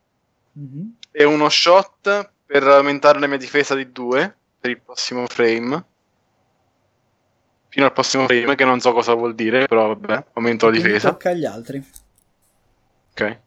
Mhm. 0.53 0.95
e 1.11 1.23
uno 1.23 1.49
shot 1.49 2.31
per 2.47 2.63
aumentare 2.63 3.19
la 3.19 3.27
mia 3.27 3.37
difesa 3.37 3.75
di 3.75 3.91
2 3.91 4.35
per 4.59 4.71
il 4.71 4.81
prossimo 4.81 5.27
frame. 5.27 5.85
Fino 7.67 7.85
al 7.85 7.91
prossimo 7.91 8.25
frame, 8.25 8.55
che 8.55 8.63
non 8.63 8.79
so 8.79 8.93
cosa 8.93 9.13
vuol 9.13 9.35
dire, 9.35 9.67
però 9.67 9.87
vabbè, 9.87 10.27
aumento 10.33 10.67
la 10.67 10.71
difesa. 10.71 11.09
Tocca 11.09 11.29
agli 11.29 11.45
altri. 11.45 11.85
Ok. 13.11 13.39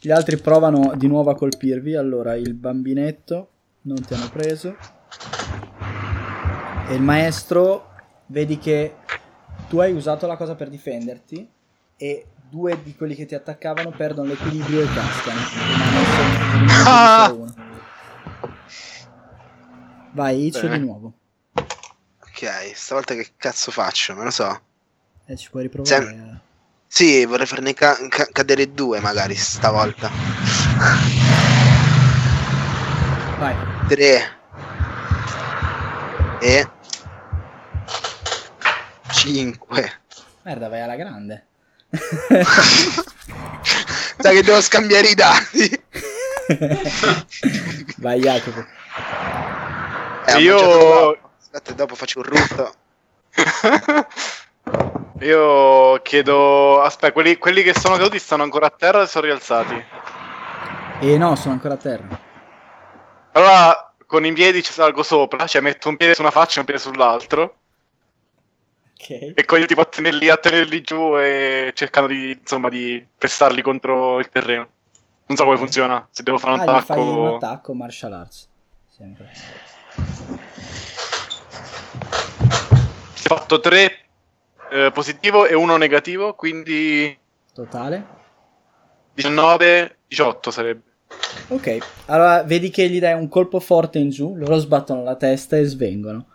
Gli 0.00 0.10
altri 0.10 0.38
provano 0.38 0.94
di 0.94 1.08
nuovo 1.08 1.30
a 1.30 1.34
colpirvi. 1.34 1.96
Allora, 1.96 2.34
il 2.36 2.54
bambinetto 2.54 3.48
non 3.82 4.00
ti 4.00 4.14
hanno 4.14 4.30
preso. 4.30 4.76
E 6.88 6.94
il 6.94 7.02
maestro, 7.02 7.90
vedi 8.26 8.58
che 8.58 8.96
tu 9.68 9.78
hai 9.78 9.92
usato 9.92 10.26
la 10.26 10.36
cosa 10.36 10.54
per 10.54 10.68
difenderti. 10.68 11.50
E 11.96 12.26
due 12.52 12.82
di 12.82 12.94
quelli 12.94 13.14
che 13.14 13.24
ti 13.24 13.34
attaccavano 13.34 13.92
perdono 13.92 14.28
l'equilibrio 14.28 14.82
e 14.82 14.86
cascano. 14.92 15.40
Ah! 16.84 17.34
Vai, 20.12 20.46
Icio 20.48 20.68
di 20.68 20.78
nuovo. 20.78 21.14
Ok, 21.54 22.72
stavolta 22.74 23.14
che 23.14 23.30
cazzo 23.38 23.70
faccio? 23.70 24.12
Non 24.12 24.24
lo 24.24 24.30
so. 24.30 24.60
Eh, 25.24 25.36
ci 25.38 25.48
puoi 25.48 25.62
riprovare. 25.62 25.94
Sem- 26.04 26.10
eh. 26.34 26.40
Sì, 26.86 27.24
vorrei 27.24 27.46
farne 27.46 27.72
ca- 27.72 27.96
ca- 28.10 28.28
cadere 28.30 28.70
due 28.72 29.00
magari 29.00 29.34
stavolta. 29.34 30.10
Vai. 33.38 33.54
Tre. 33.88 34.20
E 36.42 36.68
5. 39.10 40.00
Merda, 40.42 40.68
vai 40.68 40.82
alla 40.82 40.96
grande. 40.96 41.46
Sai 44.18 44.34
che 44.34 44.42
devo 44.42 44.60
scambiare 44.60 45.08
i 45.08 45.14
dati. 45.14 45.82
vai 47.98 48.20
Jacopo. 48.20 48.64
Eh, 50.26 50.38
Io-. 50.40 51.18
Aspetta, 51.40 51.72
dopo 51.72 51.94
faccio 51.94 52.20
un 52.20 52.24
rutto. 52.24 52.74
Io 55.20 56.00
chiedo. 56.02 56.80
Aspetta, 56.80 57.12
quelli, 57.12 57.36
quelli 57.36 57.62
che 57.62 57.74
sono 57.74 57.96
caduti 57.96 58.18
stanno 58.18 58.42
ancora 58.42 58.66
a 58.66 58.74
terra 58.76 59.02
o 59.02 59.06
sono 59.06 59.26
rialzati? 59.26 59.84
E 61.00 61.18
no, 61.18 61.36
sono 61.36 61.54
ancora 61.54 61.74
a 61.74 61.76
terra. 61.76 62.20
Allora, 63.32 63.94
con 64.06 64.24
i 64.24 64.32
piedi 64.32 64.62
ci 64.62 64.72
salgo 64.72 65.02
sopra, 65.02 65.46
cioè 65.46 65.60
metto 65.60 65.88
un 65.88 65.96
piede 65.96 66.14
su 66.14 66.20
una 66.22 66.30
faccia 66.30 66.56
e 66.56 66.58
un 66.60 66.64
piede 66.64 66.80
sull'altro. 66.80 67.61
Ok. 69.02 69.32
E 69.34 69.44
poi 69.44 69.66
tipo 69.66 69.80
a 69.80 69.84
tenerli, 69.84 70.28
a 70.28 70.36
tenerli 70.36 70.80
giù 70.80 71.18
e 71.18 71.72
cercando 71.74 72.08
di, 72.12 72.30
insomma, 72.40 72.68
di 72.68 73.04
pestarli 73.18 73.60
contro 73.60 74.20
il 74.20 74.28
terreno. 74.28 74.68
Non 75.26 75.36
so 75.36 75.44
come 75.44 75.56
funziona, 75.56 76.06
se 76.10 76.22
devo 76.22 76.38
fare 76.38 76.54
un 76.54 76.60
Ah, 76.60 76.62
gli 76.62 76.66
fai 76.68 76.78
attacco. 76.78 77.00
un 77.20 77.26
attacco 77.34 77.74
martial 77.74 78.12
arts. 78.12 78.48
Sempre. 78.88 79.32
È 83.14 83.18
fatto 83.34 83.58
3 83.60 83.98
positivo 84.92 85.46
e 85.46 85.54
1 85.54 85.76
negativo, 85.76 86.34
quindi 86.34 87.18
Totale. 87.52 88.06
19, 89.14 89.96
18 90.06 90.50
sarebbe. 90.50 90.82
Ok, 91.48 91.78
allora 92.06 92.42
vedi 92.42 92.70
che 92.70 92.88
gli 92.88 92.98
dai 93.00 93.14
un 93.14 93.28
colpo 93.28 93.58
forte 93.60 93.98
in 93.98 94.10
giù, 94.10 94.34
loro 94.36 94.56
sbattono 94.58 95.02
la 95.02 95.16
testa 95.16 95.56
e 95.56 95.64
svengono. 95.64 96.26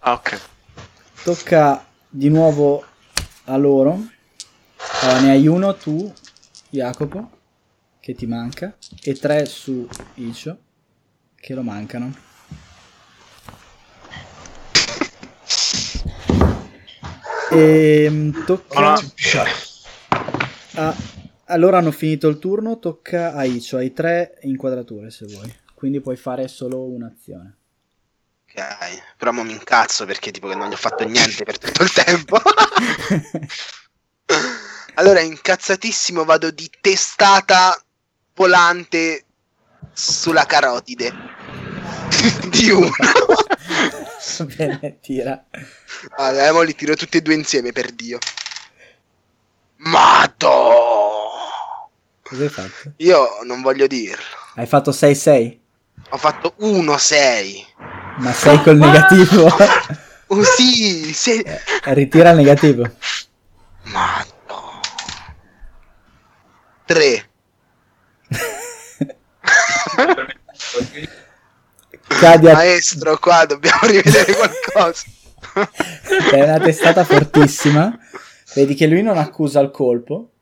Ah, 0.00 0.12
ok. 0.12 0.40
Tocca 1.22 1.84
di 2.08 2.28
nuovo 2.30 2.84
a 3.44 3.56
loro. 3.56 4.08
Allora, 5.02 5.20
ne 5.20 5.30
hai 5.30 5.46
uno 5.46 5.74
tu, 5.74 6.10
Jacopo, 6.70 7.30
che 8.00 8.14
ti 8.14 8.26
manca, 8.26 8.76
e 9.02 9.14
tre 9.14 9.44
su 9.44 9.86
Icio, 10.14 10.58
che 11.34 11.54
lo 11.54 11.62
mancano. 11.62 12.14
E 17.50 18.32
tocca 18.46 18.94
Ah, 18.94 19.02
a... 20.74 20.96
Allora 21.50 21.78
hanno 21.78 21.92
finito 21.92 22.28
il 22.28 22.38
turno, 22.38 22.78
tocca 22.78 23.34
a 23.34 23.44
Icio, 23.44 23.76
hai 23.76 23.92
tre 23.92 24.38
inquadrature 24.42 25.10
se 25.10 25.26
vuoi, 25.26 25.52
quindi 25.74 26.00
puoi 26.00 26.16
fare 26.16 26.46
solo 26.48 26.82
un'azione. 26.84 27.57
Però 29.16 29.32
mo 29.32 29.42
mi 29.42 29.52
incazzo 29.52 30.04
perché 30.06 30.30
tipo 30.30 30.48
che 30.48 30.54
non 30.54 30.68
gli 30.68 30.72
ho 30.74 30.76
fatto 30.76 31.04
niente 31.04 31.44
per 31.44 31.58
tutto 31.58 31.82
il 31.82 31.92
tempo. 31.92 32.40
allora, 34.94 35.20
incazzatissimo, 35.20 36.24
vado 36.24 36.50
di 36.50 36.70
testata 36.80 37.80
volante 38.34 39.24
sulla 39.92 40.44
carotide. 40.46 41.12
di 42.48 42.70
uno. 42.70 42.90
Bene, 44.56 44.98
tira. 45.00 45.44
Allora, 46.16 46.52
mo 46.52 46.62
li 46.62 46.74
tiro 46.74 46.94
tutti 46.94 47.16
e 47.18 47.22
due 47.22 47.34
insieme, 47.34 47.72
per 47.72 47.90
Dio. 47.92 48.18
Mato! 49.76 50.48
Cosa 52.22 52.42
hai 52.42 52.48
fatto? 52.48 52.92
Io 52.96 53.38
non 53.44 53.62
voglio 53.62 53.86
dirlo. 53.86 54.24
Hai 54.56 54.66
fatto 54.66 54.90
6-6? 54.90 55.58
Ho 56.10 56.16
fatto 56.16 56.54
1-6. 56.60 57.64
Ma 58.18 58.32
6 58.32 58.62
col 58.62 58.76
negativo? 58.76 59.48
Oh 60.30 60.42
sì. 60.42 61.10
Eh, 61.40 61.94
Ritira 61.94 62.32
il 62.32 62.36
negativo. 62.36 62.84
Mato. 63.84 64.80
3. 66.84 67.28
Cadi 72.08 72.50
a... 72.50 72.52
Maestro, 72.52 73.16
qua 73.16 73.46
dobbiamo 73.46 73.80
rivedere 73.84 74.34
qualcosa. 74.34 75.04
È 76.30 76.42
una 76.42 76.58
testata 76.58 77.04
fortissima. 77.04 77.98
Vedi 78.54 78.74
che 78.74 78.86
lui 78.86 79.00
non 79.00 79.16
accusa 79.16 79.60
il 79.60 79.70
colpo. 79.70 80.32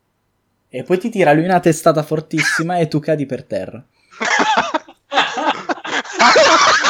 E 0.67 0.83
poi 0.83 0.97
ti 0.97 1.09
tira 1.09 1.31
lui 1.31 1.45
una 1.45 1.61
testata 1.61 2.03
fortissima 2.03 2.77
e 2.77 2.89
tu 2.89 2.99
cadi 2.99 3.25
per 3.25 3.45
terra. 3.45 3.81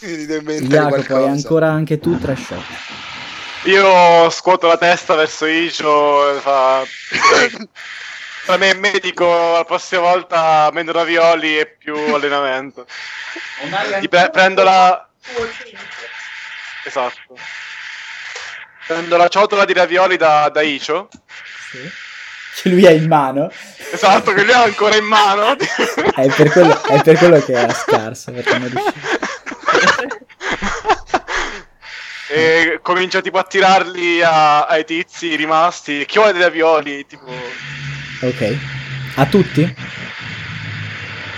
Mi 0.00 0.26
devo 0.26 0.52
inventare 0.52 0.82
hai 0.96 1.04
qualcosa. 1.04 1.30
ancora 1.30 1.68
anche 1.70 1.98
tu 1.98 2.18
tre 2.18 2.36
shot. 2.36 2.64
Io 3.64 4.30
scuoto 4.30 4.66
la 4.66 4.78
testa 4.78 5.14
verso 5.14 5.44
Icio 5.46 6.36
e 6.36 6.40
fa... 6.40 6.82
Tra 8.46 8.56
me 8.56 8.68
e 8.68 8.72
il 8.72 8.78
medico, 8.78 9.52
la 9.52 9.64
prossima 9.64 10.00
volta 10.00 10.70
meno 10.72 10.92
ravioli 10.92 11.58
e 11.58 11.66
più 11.66 11.94
allenamento. 12.14 12.86
Gli 14.00 14.08
pre- 14.08 14.30
prendo 14.30 14.62
la... 14.62 15.06
Esatto. 16.84 17.36
Prendo 18.86 19.16
la 19.18 19.28
ciotola 19.28 19.64
di 19.66 19.74
ravioli 19.74 20.16
da, 20.16 20.48
da 20.48 20.62
Icio. 20.62 21.08
Sì. 21.70 21.90
Che 22.62 22.68
lui 22.70 22.86
ha 22.86 22.90
in 22.90 23.06
mano. 23.06 23.52
Esatto, 23.92 24.32
che 24.32 24.42
lui 24.42 24.52
ha 24.52 24.62
ancora 24.62 24.96
in 24.96 25.04
mano. 25.04 25.54
È 26.14 26.26
per 26.34 26.50
quello, 26.50 26.82
è 26.84 27.02
per 27.02 27.16
quello 27.18 27.40
che 27.40 27.52
era 27.52 27.72
scarso. 27.72 28.32
Perché 28.32 28.58
non 28.58 28.68
riusciva. 28.68 29.28
E 32.28 32.78
comincio 32.82 33.20
tipo 33.20 33.38
a 33.38 33.44
tirarli 33.44 34.22
a- 34.22 34.66
ai 34.66 34.84
tizi 34.84 35.34
rimasti. 35.36 36.04
Chi 36.06 36.18
vuole 36.18 36.32
dei 36.32 36.42
ravioli? 36.42 37.04
Tipo... 37.06 37.26
Ok. 38.22 38.56
A 39.16 39.26
tutti? 39.26 39.74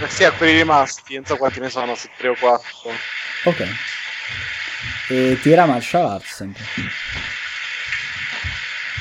Sì, 0.09 0.25
a 0.25 0.33
quelli 0.33 0.57
rimasti. 0.59 1.15
Non 1.15 1.25
so 1.25 1.37
quanti 1.37 1.61
ne 1.61 1.71
sono, 1.71 1.95
se 1.95 2.11
tre 2.17 2.29
o 2.29 2.37
quattro. 2.39 2.93
Ok. 3.45 3.67
E 5.09 5.39
tira 5.41 5.65
martial 5.65 6.07
arts 6.11 6.35
sempre. 6.35 6.63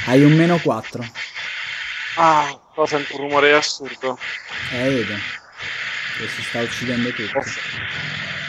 Hai 0.05 0.23
un 0.23 0.33
meno 0.33 0.57
4. 0.59 1.05
Ah, 2.15 2.59
però 2.73 2.85
sento 2.85 3.15
un 3.15 3.21
rumore 3.21 3.53
assurdo. 3.53 4.17
Eh, 4.71 4.89
vedo. 4.89 5.15
Che 6.17 6.27
si 6.27 6.41
sta 6.43 6.59
uccidendo 6.61 7.11
tutto. 7.13 7.37
Ho, 7.39 7.43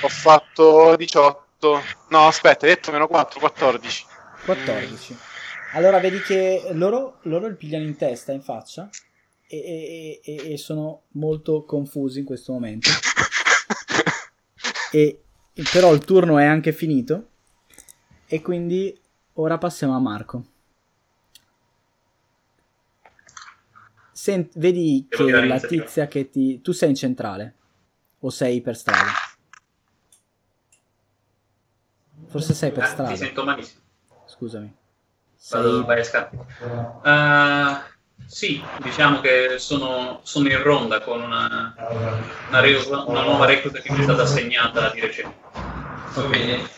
ho 0.02 0.08
fatto 0.08 0.96
18. 0.96 1.80
No, 2.08 2.26
aspetta, 2.26 2.66
hai 2.66 2.74
detto 2.74 2.90
meno 2.92 3.06
4, 3.06 3.38
14. 3.40 4.04
14. 4.44 5.16
Allora 5.74 5.98
vedi 6.00 6.20
che 6.20 6.68
loro, 6.72 7.18
loro 7.22 7.46
il 7.46 7.56
pigliano 7.56 7.84
in 7.84 7.96
testa, 7.96 8.32
in 8.32 8.42
faccia, 8.42 8.90
e, 9.46 9.56
e- 9.56 10.20
e- 10.24 10.52
e 10.52 10.56
sono 10.58 11.02
molto 11.12 11.64
confusi 11.64 12.20
in 12.20 12.24
questo 12.24 12.52
momento. 12.52 12.88
E, 14.94 15.22
però 15.72 15.94
il 15.94 16.04
turno 16.04 16.36
è 16.36 16.44
anche 16.44 16.70
finito, 16.70 17.30
e 18.26 18.42
quindi 18.42 18.94
ora 19.34 19.56
passiamo 19.56 19.96
a 19.96 19.98
Marco. 19.98 20.44
Sen- 24.12 24.50
vedi 24.56 25.06
che 25.08 25.30
la 25.46 25.58
tizia 25.58 26.06
che 26.08 26.28
ti... 26.28 26.60
Tu 26.60 26.72
sei 26.72 26.90
in 26.90 26.94
centrale? 26.94 27.54
O 28.20 28.28
sei 28.28 28.60
per 28.60 28.76
strada? 28.76 29.12
Forse 32.32 32.54
sei 32.54 32.70
per 32.72 32.82
Eh, 32.82 32.86
Ti 32.86 32.92
strada. 32.92 33.16
sento 33.16 33.44
malissimo. 33.44 33.80
Scusami. 34.26 34.74
Sei... 35.36 35.82
vai 35.84 36.00
a 36.00 36.04
scatto. 36.04 36.46
Eh, 37.04 37.90
sì, 38.26 38.62
diciamo 38.82 39.20
che 39.20 39.56
sono, 39.58 40.20
sono 40.22 40.48
in 40.48 40.62
ronda 40.62 41.00
con 41.02 41.20
una, 41.20 41.74
una, 42.48 42.60
re- 42.60 42.76
una 43.06 43.22
nuova 43.22 43.44
recluta 43.44 43.80
che 43.80 43.92
mi 43.92 43.98
è 43.98 44.02
stata 44.04 44.22
assegnata 44.22 44.88
di 44.90 45.00
recente. 45.00 45.34
Ok. 46.14 46.70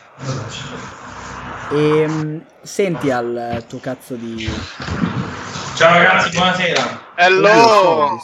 Ehm, 1.71 2.45
senti 2.63 3.11
al 3.13 3.65
tuo 3.69 3.79
cazzo 3.79 4.15
di... 4.17 4.49
Ciao 5.77 5.97
ragazzi, 5.99 6.31
buonasera. 6.37 7.01
Hello! 7.15 8.19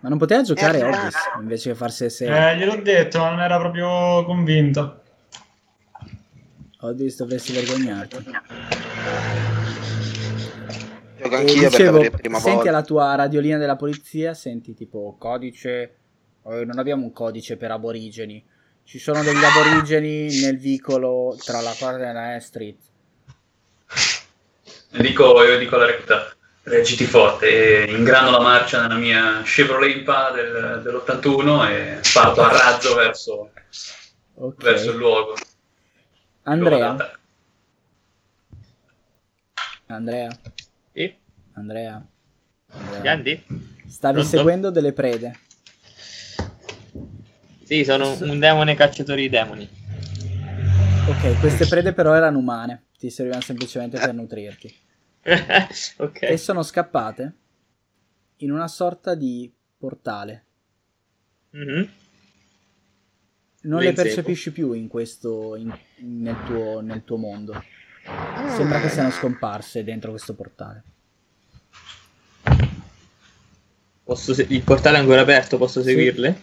Ma 0.00 0.08
non 0.08 0.18
poteva 0.18 0.42
giocare 0.42 0.78
Eh, 0.78 0.82
Oddis 0.84 1.16
invece 1.40 1.70
che 1.70 1.76
farsi 1.76 2.10
se 2.10 2.24
Eh, 2.52 2.56
gliel'ho 2.56 2.80
detto, 2.82 3.18
ma 3.20 3.30
non 3.30 3.40
era 3.40 3.58
proprio 3.58 4.24
convinto. 4.24 5.02
Oddis 6.80 7.16
dovresti 7.16 7.52
vergognarti. 7.52 8.16
Gioco 11.16 11.34
anch'io 11.34 11.54
perché 11.54 11.68
dicevo, 11.68 11.96
avrei 11.96 12.10
prima 12.10 12.38
senti 12.38 12.54
volta. 12.54 12.70
alla 12.70 12.82
tua 12.82 13.14
radiolina 13.16 13.58
della 13.58 13.76
polizia, 13.76 14.34
senti 14.34 14.74
tipo 14.74 15.16
codice... 15.18 15.96
eh, 16.46 16.64
non 16.64 16.78
abbiamo 16.78 17.02
un 17.02 17.12
codice 17.12 17.56
per 17.56 17.72
aborigeni. 17.72 18.44
Ci 18.84 18.98
sono 19.00 19.22
degli 19.22 19.42
aborigeni 19.42 20.40
nel 20.40 20.56
vicolo 20.58 21.36
tra 21.44 21.60
la 21.60 21.74
Quarter 21.76 22.16
e 22.36 22.40
Street. 22.40 22.76
E 24.92 25.02
dico, 25.02 25.42
io 25.42 25.58
dico 25.58 25.74
alla 25.74 25.86
recluta, 25.86 26.32
reggiti 26.62 27.04
forte, 27.04 27.84
e 27.84 27.90
ingrano 27.92 28.30
la 28.30 28.40
marcia 28.40 28.80
nella 28.82 28.94
mia 28.98 29.42
Chevrolet 29.44 29.96
Impala 29.96 30.30
del, 30.30 30.80
dell'81 30.82 31.68
e 31.70 32.00
parto 32.14 32.40
a 32.40 32.48
razzo 32.50 32.94
verso, 32.94 33.50
Ok. 34.36 34.62
verso 34.62 34.90
il 34.92 34.96
luogo. 34.96 35.34
Andrea. 36.48 36.96
Andrea, 39.86 40.30
Sì? 40.92 41.14
Andrea, 41.52 42.06
Andrea. 42.70 43.00
Chiandi? 43.02 43.44
Stavi 43.86 44.20
Pronto? 44.20 44.36
seguendo 44.36 44.70
delle 44.70 44.94
prede. 44.94 45.38
Sì, 47.64 47.84
sono 47.84 48.16
un 48.22 48.38
demone 48.38 48.74
cacciatore 48.74 49.20
di 49.20 49.28
demoni. 49.28 49.68
Ok, 51.08 51.38
queste 51.40 51.66
prede 51.66 51.92
però 51.92 52.14
erano 52.14 52.38
umane, 52.38 52.84
ti 52.98 53.10
servivano 53.10 53.42
semplicemente 53.42 53.98
per 53.98 54.14
nutrirti. 54.14 54.74
ok. 55.98 56.22
E 56.22 56.36
sono 56.38 56.62
scappate 56.62 57.34
in 58.36 58.52
una 58.52 58.68
sorta 58.68 59.14
di 59.14 59.52
portale. 59.76 60.44
Mhm. 61.50 61.90
Non 63.60 63.80
Le 63.80 63.86
le 63.86 63.92
percepisci 63.92 64.52
più 64.52 64.72
in 64.72 64.86
questo, 64.88 65.56
in- 65.56 65.76
nel, 65.98 66.36
tuo, 66.46 66.80
nel 66.80 67.02
tuo 67.04 67.16
mondo. 67.16 67.62
Sembra 68.56 68.80
che 68.80 68.88
siano 68.88 69.10
scomparse 69.10 69.82
dentro 69.84 70.10
questo 70.10 70.34
portale. 70.34 70.82
Posso 74.04 74.32
se- 74.32 74.46
Il 74.48 74.62
portale 74.62 74.96
è 74.96 75.00
ancora 75.00 75.20
aperto, 75.22 75.58
posso 75.58 75.80
Sì. 75.82 75.88
seguirle? 75.88 76.42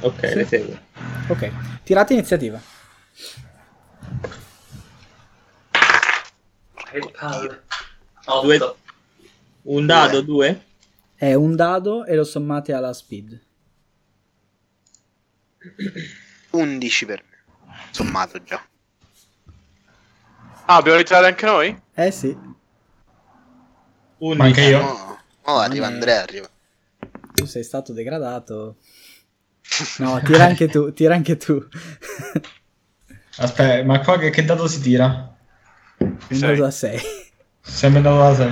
Ok, 0.00 0.28
Sì. 0.28 0.34
le 0.34 0.44
seguo. 0.44 0.78
Ok, 1.28 1.50
tirate 1.84 2.12
iniziativa. 2.14 2.60
Due-. 8.42 8.74
Un 9.62 9.86
dado, 9.86 10.20
due? 10.22 10.64
È 11.14 11.34
un 11.34 11.54
dado 11.54 12.04
e 12.06 12.14
lo 12.16 12.24
sommate 12.24 12.72
alla 12.72 12.92
speed. 12.92 13.40
11 16.50 17.06
per 17.06 17.24
me. 17.28 17.74
Sommato 17.90 18.42
già. 18.42 18.62
Ah, 20.66 20.76
dobbiamo 20.76 20.98
ritirare 20.98 21.26
anche 21.26 21.46
noi? 21.46 21.82
Eh 21.94 22.10
sì, 22.12 22.36
Un 24.18 24.36
Ma 24.36 24.44
anche 24.44 24.60
io? 24.62 24.80
No, 24.80 25.18
oh, 25.42 25.56
arriva 25.58 25.86
Andrea, 25.86 26.22
arriva. 26.22 26.48
tu 27.34 27.44
sei 27.46 27.64
stato 27.64 27.92
degradato. 27.92 28.76
No, 29.98 30.20
tira 30.22 30.44
anche 30.44 30.68
tu, 30.68 30.92
tira 30.92 31.14
anche 31.14 31.36
tu. 31.36 31.60
Aspetta, 33.38 33.84
ma 33.84 34.00
qua 34.00 34.18
che, 34.18 34.30
che 34.30 34.44
dato 34.44 34.66
si 34.68 34.80
tira? 34.80 35.34
Un 35.98 36.18
Sei. 36.28 36.38
dado 36.40 36.64
a 36.66 36.70
6. 36.70 37.00
Sempre 37.60 38.02
dato 38.02 38.18
da 38.18 38.34
6. 38.34 38.50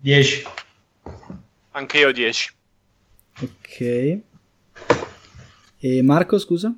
10. 0.00 0.46
Anche 1.72 1.98
io 1.98 2.12
10. 2.12 2.50
Ok. 3.40 4.18
E 5.80 6.02
Marco, 6.02 6.38
scusa? 6.38 6.74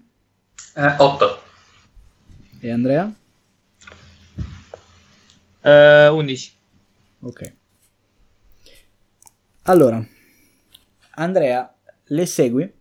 Eh, 0.76 0.94
otto. 0.98 1.42
E 2.61 2.70
Andrea? 2.70 3.12
Eh, 5.62 6.09
11. 6.09 6.53
Ok. 7.20 7.55
Allora, 9.62 10.05
Andrea, 11.14 11.72
le 12.05 12.26
segui 12.26 12.72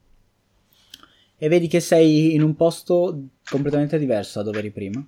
e 1.41 1.47
vedi 1.47 1.67
che 1.67 1.79
sei 1.79 2.33
in 2.33 2.41
un 2.41 2.55
posto 2.55 3.27
completamente 3.49 3.97
diverso 3.99 4.39
da 4.39 4.45
dove 4.45 4.59
eri 4.59 4.71
prima. 4.71 5.05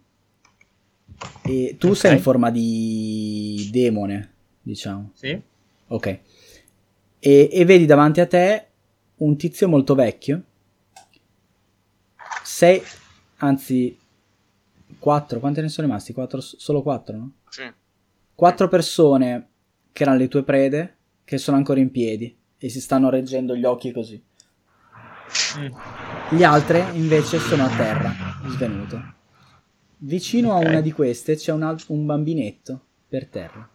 E 1.44 1.76
tu 1.78 1.90
Ok. 1.90 1.96
sei 1.98 2.14
in 2.14 2.22
forma 2.22 2.52
di 2.52 3.70
demone, 3.72 4.34
diciamo. 4.62 5.12
Sì? 5.14 5.40
Ok. 5.88 6.20
E, 7.20 7.50
e 7.52 7.66
vedi 7.66 7.86
davanti 7.86 8.20
a 8.22 8.28
te 8.28 8.68
un 9.18 9.36
tizio 9.38 9.68
molto 9.68 9.96
vecchio. 9.96 10.44
Sei, 12.62 12.80
anzi, 13.38 13.98
quattro. 15.00 15.40
Quante 15.40 15.62
ne 15.62 15.70
sono 15.70 15.88
rimasti? 15.88 16.14
Quattro, 16.14 16.42
solo 16.42 16.84
quattro, 16.84 17.18
no? 17.18 17.32
Sì. 17.50 17.64
quattro 18.36 18.68
persone 18.68 19.50
che 19.92 20.04
erano 20.04 20.20
le 20.20 20.28
tue 20.28 20.44
prede 20.44 20.98
che 21.24 21.40
sono 21.40 21.58
ancora 21.58 21.80
in 21.80 21.90
piedi 21.90 22.38
e 22.60 22.70
si 22.70 22.80
stanno 22.80 23.10
reggendo 23.10 23.56
gli 23.56 23.66
occhi 23.66 23.92
così. 23.92 24.24
Mm. 25.58 26.38
Gli 26.38 26.44
altri 26.44 26.84
invece 26.94 27.40
sono 27.40 27.66
a 27.66 27.76
terra, 27.76 28.14
svenute. 28.46 29.14
Vicino 29.98 30.54
Ok. 30.54 30.64
a 30.64 30.70
una 30.70 30.82
di 30.82 30.92
queste 30.92 31.38
c'è 31.38 31.52
un, 31.54 31.64
al- 31.64 31.84
un 31.88 32.06
bambinetto 32.06 32.80
per 33.10 33.26
terra. 33.26 33.68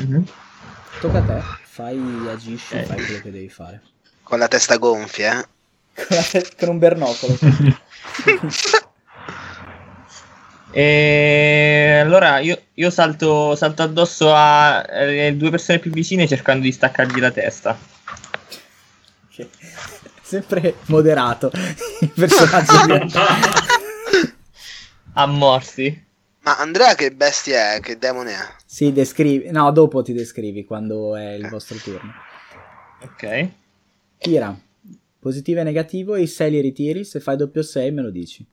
Mhm. 0.00 0.24
Tocca 1.00 1.16
a 1.16 1.22
te, 1.22 1.40
fai, 1.62 1.98
agisci, 2.28 2.76
Ok. 2.76 2.82
fai 2.84 3.04
quello 3.06 3.20
che 3.22 3.30
devi 3.30 3.48
fare. 3.48 3.82
Con 4.22 4.38
la 4.38 4.48
testa 4.48 4.76
gonfia, 4.76 5.40
eh. 5.40 5.49
Con, 6.06 6.16
la 6.16 6.22
te- 6.22 6.46
con 6.58 6.68
un 6.68 6.78
bernocolo. 6.78 7.38
E 10.72 11.98
allora 12.00 12.38
io, 12.38 12.56
io 12.74 12.90
salto, 12.90 13.56
salto 13.56 13.82
addosso 13.82 14.32
alle 14.32 15.34
due 15.36 15.50
persone 15.50 15.80
più 15.80 15.90
vicine 15.90 16.28
cercando 16.28 16.62
di 16.62 16.70
staccargli 16.70 17.18
la 17.18 17.30
testa. 17.32 17.76
Sempre 20.22 20.76
moderato 20.86 21.50
il 22.00 22.12
personaggio. 22.14 22.86
di- 22.86 23.12
A 25.14 25.26
morsi. 25.26 26.06
Ma 26.42 26.56
Andrea 26.56 26.94
che 26.94 27.10
bestia 27.10 27.74
è? 27.74 27.80
Che 27.80 27.98
demone 27.98 28.32
è? 28.32 28.48
sì, 28.64 28.92
descrivi. 28.92 29.50
No, 29.50 29.72
dopo 29.72 30.02
ti 30.02 30.12
descrivi 30.12 30.64
quando 30.64 31.16
è 31.16 31.32
il 31.32 31.48
vostro 31.48 31.76
turno. 31.78 32.12
Ok. 33.02 33.48
Tira 34.18 34.56
positivo 35.20 35.60
e 35.60 35.62
negativo, 35.62 36.16
i 36.16 36.26
6 36.26 36.50
li 36.50 36.60
ritiri, 36.60 37.04
se 37.04 37.20
fai 37.20 37.36
doppio 37.36 37.62
6 37.62 37.92
me 37.92 38.02
lo 38.02 38.10
dici. 38.10 38.44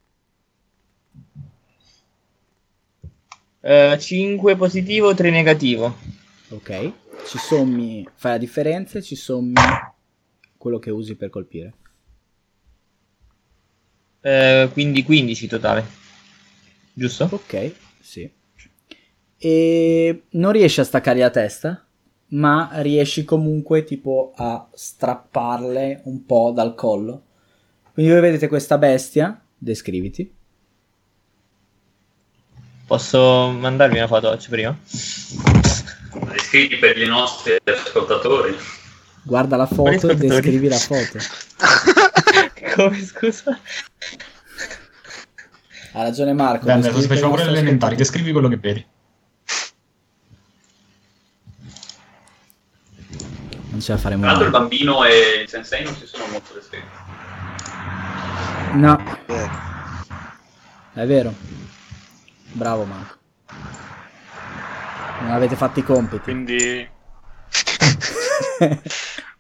5 3.97 4.55
positivo, 4.55 5.13
3 5.13 5.29
negativo. 5.29 5.97
Ok, 6.49 6.91
ci 7.25 7.37
sommi, 7.37 8.07
fai 8.13 8.33
la 8.33 8.37
differenza 8.37 8.99
e 8.99 9.01
ci 9.01 9.15
sommi 9.15 9.53
quello 10.57 10.79
che 10.79 10.91
usi 10.91 11.15
per 11.15 11.29
colpire. 11.29 11.73
Eh, 14.21 14.69
quindi 14.71 15.03
15 15.03 15.47
totale. 15.47 15.85
Giusto? 16.93 17.27
Ok, 17.31 17.73
sì. 17.99 18.29
E 19.37 20.23
non 20.29 20.51
riesci 20.51 20.79
a 20.79 20.83
staccare 20.83 21.19
la 21.19 21.29
testa, 21.29 21.86
ma 22.29 22.69
riesci 22.75 23.23
comunque 23.23 23.83
tipo 23.83 24.33
a 24.35 24.67
strapparle 24.73 26.01
un 26.05 26.25
po' 26.25 26.51
dal 26.53 26.75
collo. 26.75 27.21
Quindi 27.93 28.11
voi 28.11 28.21
vedete 28.21 28.47
questa 28.47 28.77
bestia, 28.77 29.39
descriviti. 29.57 30.33
Posso 32.85 33.49
mandarvi 33.49 33.97
una 33.97 34.07
foto 34.07 34.29
oggi 34.29 34.49
prima? 34.49 34.77
Descritti 36.31 36.77
per 36.77 36.97
i 36.97 37.07
nostri 37.07 37.57
ascoltatori. 37.63 38.55
Guarda 39.23 39.57
la 39.57 39.65
foto 39.65 40.09
e 40.09 40.15
descrivi 40.15 40.67
la 40.67 40.77
foto. 40.77 41.17
Come 42.75 43.03
scusa? 43.03 43.59
Ha 45.93 46.01
ragione 46.03 46.31
Marco. 46.33 46.65
Descrivi 46.65 47.07
faceva 47.07 47.07
per 47.07 47.17
i 47.17 47.43
pure 47.43 47.43
elementari, 47.43 47.95
descrivi 47.95 48.31
quello 48.31 48.47
che 48.47 48.57
vedi. 48.57 48.85
Non 53.77 53.85
ce 53.85 53.91
la 53.91 53.99
faremo 53.99 54.21
Tra 54.21 54.31
l'altro 54.31 54.47
il 54.47 54.51
bambino 54.51 55.03
e 55.05 55.41
il 55.43 55.47
sensei 55.47 55.83
non 55.83 55.95
si 55.95 56.07
sono 56.07 56.25
molto 56.31 56.51
descritti. 56.55 56.87
No, 58.73 58.99
Eh, 59.27 59.49
è 60.95 61.05
vero. 61.05 61.31
Bravo 62.53 62.85
Marco. 62.85 63.17
Non 65.21 65.29
avete 65.29 65.55
fatto 65.55 65.77
i 65.77 65.83
compiti. 65.83 66.23
Quindi... 66.23 66.89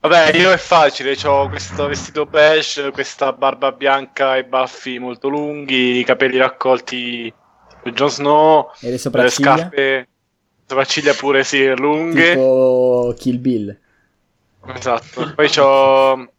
Vabbè, 0.01 0.37
io 0.37 0.51
è 0.51 0.57
facile, 0.57 1.17
ho 1.23 1.49
questo 1.49 1.87
vestito 1.87 2.27
beige, 2.27 2.91
questa 2.91 3.33
barba 3.33 3.71
bianca 3.71 4.37
e 4.37 4.45
baffi 4.45 4.99
molto 4.99 5.29
lunghi, 5.29 5.97
i 5.97 6.03
capelli 6.03 6.37
raccolti 6.37 7.33
per 7.81 7.91
Jon 7.91 8.11
Snow, 8.11 8.69
E 8.81 8.91
le 8.91 8.97
le 9.15 9.29
sopracciglia? 9.29 9.57
scarpe, 9.57 10.07
sopracciglia 10.67 11.13
pure 11.15 11.43
sì, 11.43 11.65
lunghe. 11.75 12.33
Tipo 12.33 13.15
Kill 13.17 13.39
Bill. 13.39 13.79
Esatto. 14.75 15.33
Poi 15.33 15.49
ho 15.57 16.31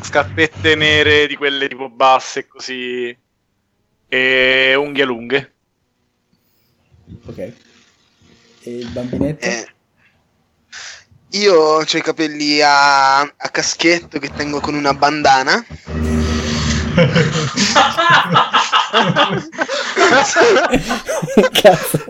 scarpette 0.00 0.74
nere 0.74 1.26
di 1.26 1.36
quelle 1.36 1.68
tipo 1.68 1.88
basse 1.88 2.46
così 2.46 3.16
e 4.08 4.74
unghie 4.74 5.04
lunghe. 5.04 5.54
Ok. 7.26 7.38
E 7.38 7.54
il 8.64 8.88
bambinetto? 8.90 9.46
eh. 9.46 9.66
Io 11.30 11.54
ho 11.54 11.80
i 11.80 12.02
capelli 12.02 12.60
a, 12.60 13.20
a 13.20 13.48
caschetto 13.50 14.18
che 14.18 14.30
tengo 14.34 14.60
con 14.60 14.74
una 14.74 14.92
bandana. 14.92 15.64
Cazzo. 21.52 22.04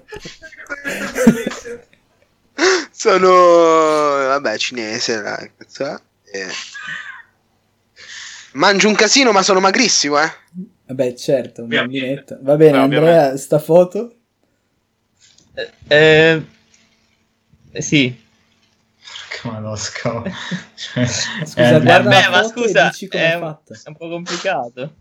Sono 2.91 3.29
vabbè 3.31 4.57
cinese 4.59 5.21
la 5.21 5.51
cazzo 5.57 5.85
è. 5.85 6.01
E- 6.25 6.47
Mangio 8.53 8.89
un 8.89 8.95
casino 8.95 9.33
ma 9.33 9.43
sono 9.43 9.61
magrissimo 9.61 10.21
eh 10.23 10.31
Vabbè, 10.87 11.15
certo, 11.15 11.63
un 11.63 11.69
bambinetto. 11.69 12.39
Va 12.43 12.55
bene, 12.57 12.77
No, 12.77 12.83
Andrea, 12.83 13.37
sta 13.39 13.59
foto? 13.59 14.15
Eh, 15.55 15.73
eh, 15.89 16.43
eh, 17.73 17.81
sì. 17.83 18.15
Come 19.41 19.61
lo 19.61 19.75
scavo. 19.75 20.25
Cioè, 20.75 21.07
Scusa, 21.07 21.71
eh, 21.71 21.77
Eh, 21.77 22.03
beh, 22.03 22.29
ma 22.29 22.43
scusa, 22.43 22.91
è, 23.09 23.35
un- 23.37 23.57
è 23.67 23.89
un 23.89 23.97
po' 23.97 24.09
complicato. 24.11 24.95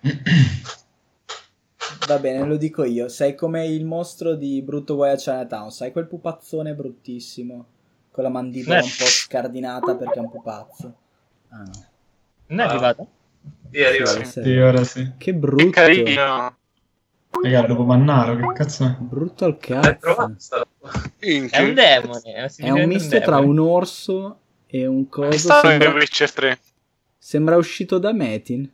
Va 2.08 2.18
bene, 2.18 2.44
lo 2.46 2.56
dico 2.56 2.84
io. 2.84 3.08
Sei 3.08 3.34
come 3.34 3.66
il 3.66 3.84
mostro 3.84 4.34
di 4.34 4.62
Brutto 4.62 4.94
Guai 4.96 5.12
a 5.12 5.16
Chinatown. 5.16 5.70
Sai 5.70 5.92
quel 5.92 6.06
pupazzone 6.06 6.74
bruttissimo? 6.74 7.66
Con 8.10 8.24
la 8.24 8.30
mandibola 8.30 8.78
Eh. 8.78 8.82
un 8.82 8.88
po' 8.98 9.04
scardinata 9.04 9.94
perché 9.94 10.14
è 10.18 10.20
un 10.22 10.30
pupazzo. 10.30 10.94
Ah, 11.50 11.58
no. 11.58 11.70
Non 12.48 12.60
è 12.60 12.62
Ah. 12.62 12.68
arrivato? 12.70 13.06
Sì, 13.70 13.82
arriva. 13.84 14.06
Sì, 14.06 14.24
sì, 14.24 14.42
sì. 14.42 14.56
ora 14.56 14.84
sì. 14.84 15.02
Che 15.02 15.14
Che 15.18 15.34
brutto. 15.34 15.70
carino. 15.70 16.56
Raga, 17.42 17.66
dopo 17.66 17.84
Mannaro, 17.84 18.36
che 18.36 18.52
cazzo 18.54 18.84
è? 18.84 18.96
Brutto 18.98 19.44
al 19.44 19.58
cazzo. 19.58 20.30
È 21.18 21.60
un 21.60 21.74
demone. 21.74 22.48
È 22.56 22.70
un 22.70 22.84
misto 22.88 23.20
tra 23.20 23.36
demone. 23.38 23.46
un 23.46 23.58
orso 23.68 24.38
e 24.66 24.86
un 24.86 25.08
coso. 25.08 25.52
Sembra, 25.60 25.90
Witcher 25.92 26.32
3. 26.32 26.58
sembra 27.18 27.56
uscito 27.56 27.98
da 27.98 28.12
Metin. 28.12 28.68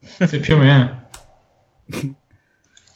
Sì, 0.00 0.40
più 0.40 0.54
o 0.56 0.58
meno. 0.58 1.08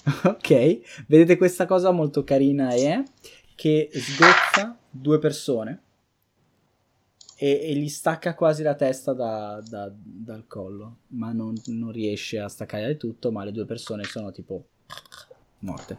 ok, 0.25 1.05
vedete 1.09 1.37
questa 1.37 1.67
cosa 1.67 1.91
molto 1.91 2.23
carina 2.23 2.71
è 2.71 3.03
che 3.57 3.91
sgozza 3.93 4.77
due 4.89 5.19
persone 5.19 5.81
e, 7.39 7.61
e 7.71 7.75
gli 7.75 7.89
stacca 7.89 8.35
quasi 8.35 8.63
la 8.63 8.75
testa 8.75 9.13
da- 9.13 9.61
da- 9.69 9.91
dal 9.93 10.45
collo, 10.47 10.99
ma 11.09 11.33
non, 11.33 11.55
non 11.67 11.91
riesce 11.91 12.39
a 12.39 12.49
staccare 12.49 12.87
del 12.87 12.97
tutto, 12.97 13.33
ma 13.33 13.45
le 13.45 13.53
due 13.53 13.65
persone 13.67 14.05
sono 14.05 14.31
tipo 14.31 14.67
morte. 15.61 15.99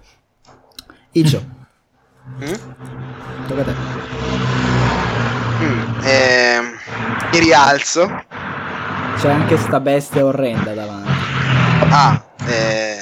Icio, 1.11 1.65
Mm? 2.39 3.47
tocca 3.47 3.61
a 3.61 3.63
te. 3.63 3.73
Mm, 5.63 5.99
ehm, 6.03 6.65
mi 7.31 7.39
rialzo. 7.39 8.05
C'è 9.17 9.29
anche 9.31 9.57
sta 9.57 9.79
bestia 9.79 10.25
orrenda 10.25 10.73
davanti. 10.73 11.09
Ah, 11.89 12.23
eh, 12.47 12.96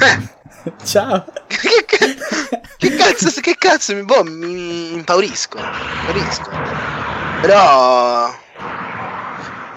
eh. 0.00 0.34
Ciao! 0.84 1.24
che, 1.46 1.84
ca- 1.86 2.60
che 2.76 2.96
cazzo, 2.96 3.40
che 3.40 3.56
cazzo 3.56 3.94
mi, 3.94 4.02
boh, 4.04 4.24
mi 4.24 4.92
impaurisco. 4.94 5.58
impaurisco. 5.58 6.50
Però 7.40 8.34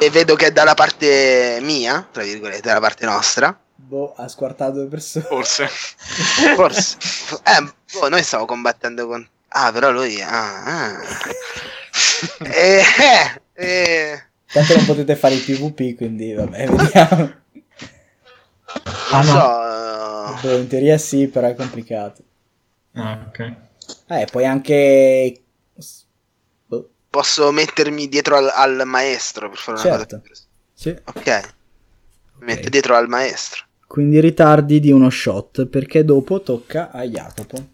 e 0.01 0.09
vedo 0.09 0.36
che 0.36 0.47
è 0.47 0.51
dalla 0.51 0.74
parte 0.74 1.59
mia, 1.61 2.07
tra 2.11 2.24
virgolette, 2.24 2.61
dalla 2.67 2.80
parte 2.80 3.05
nostra. 3.05 3.57
Boh, 3.76 4.13
ha 4.17 4.28
squartato 4.28 4.74
due 4.74 4.88
persone. 4.88 5.26
Forse. 5.26 5.67
Forse. 6.55 6.97
Eh, 7.43 7.72
boh, 7.99 8.09
noi 8.09 8.24
stiamo 8.24 8.45
combattendo 8.45 9.07
con. 9.07 9.28
Ah, 9.49 9.72
però 9.72 9.91
lui. 9.91 10.22
Ah, 10.22 10.63
ah. 10.63 10.99
eh, 12.43 12.84
eh, 12.99 13.41
eh. 13.53 14.24
Tanto 14.51 14.76
non 14.76 14.86
potete 14.86 15.15
fare 15.15 15.36
il 15.36 15.41
PvP, 15.43 15.95
quindi 15.97 16.34
vabbè, 16.34 16.67
vediamo. 16.67 17.34
Ah, 19.11 19.22
Non 19.22 19.26
no. 19.26 19.32
so. 19.32 19.78
Boh, 20.42 20.58
in 20.58 20.68
teoria 20.68 20.98
sì, 20.98 21.28
però 21.28 21.48
è 21.48 21.56
complicato. 21.56 22.24
Ah, 22.94 23.26
ok. 23.28 23.54
Eh, 24.08 24.28
puoi 24.30 24.46
anche... 24.46 25.42
Boh, 26.66 26.90
Posso 27.10 27.52
mettermi 27.52 28.08
dietro 28.08 28.38
al, 28.38 28.50
al 28.54 28.82
maestro 28.86 29.50
per 29.50 29.58
fare 29.58 29.80
una 29.80 29.98
Certo. 29.98 30.22
cosa. 30.28 30.44
sì. 30.74 30.90
Ok. 30.90 31.54
Mi 32.40 32.46
metto 32.46 32.70
dietro 32.70 32.96
al 32.96 33.08
maestro. 33.08 33.66
Quindi 33.88 34.20
ritardi 34.22 34.80
di 34.80 34.92
uno 34.92 35.10
shot, 35.10 35.66
perché 35.66 36.06
dopo 36.06 36.42
tocca 36.42 36.92
a 36.92 37.04
Jacopo. 37.04 37.68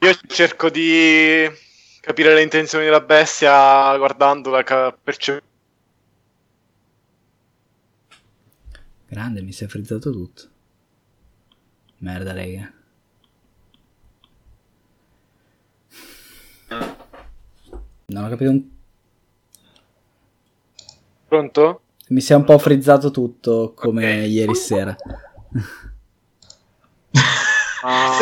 Io 0.00 0.18
cerco 0.26 0.70
di 0.70 1.46
capire 2.00 2.34
le 2.34 2.42
intenzioni 2.42 2.84
della 2.84 3.00
bestia 3.00 3.96
guardandola, 3.96 4.62
ca- 4.62 4.96
Grande, 9.08 9.42
mi 9.42 9.52
si 9.52 9.64
è 9.64 9.66
frizzato 9.68 10.10
tutto. 10.10 10.42
Merda, 11.98 12.32
raga. 12.32 12.72
Non 18.06 18.24
ho 18.24 18.28
capito 18.28 18.50
un... 18.50 18.68
Pronto? 21.28 21.82
Mi 22.08 22.20
si 22.20 22.32
è 22.32 22.36
un 22.36 22.44
po' 22.44 22.58
frizzato 22.58 23.10
tutto 23.10 23.72
come 23.74 24.22
Ok. 24.22 24.28
ieri 24.28 24.54
sera. 24.54 24.96
Ah. 27.82 28.18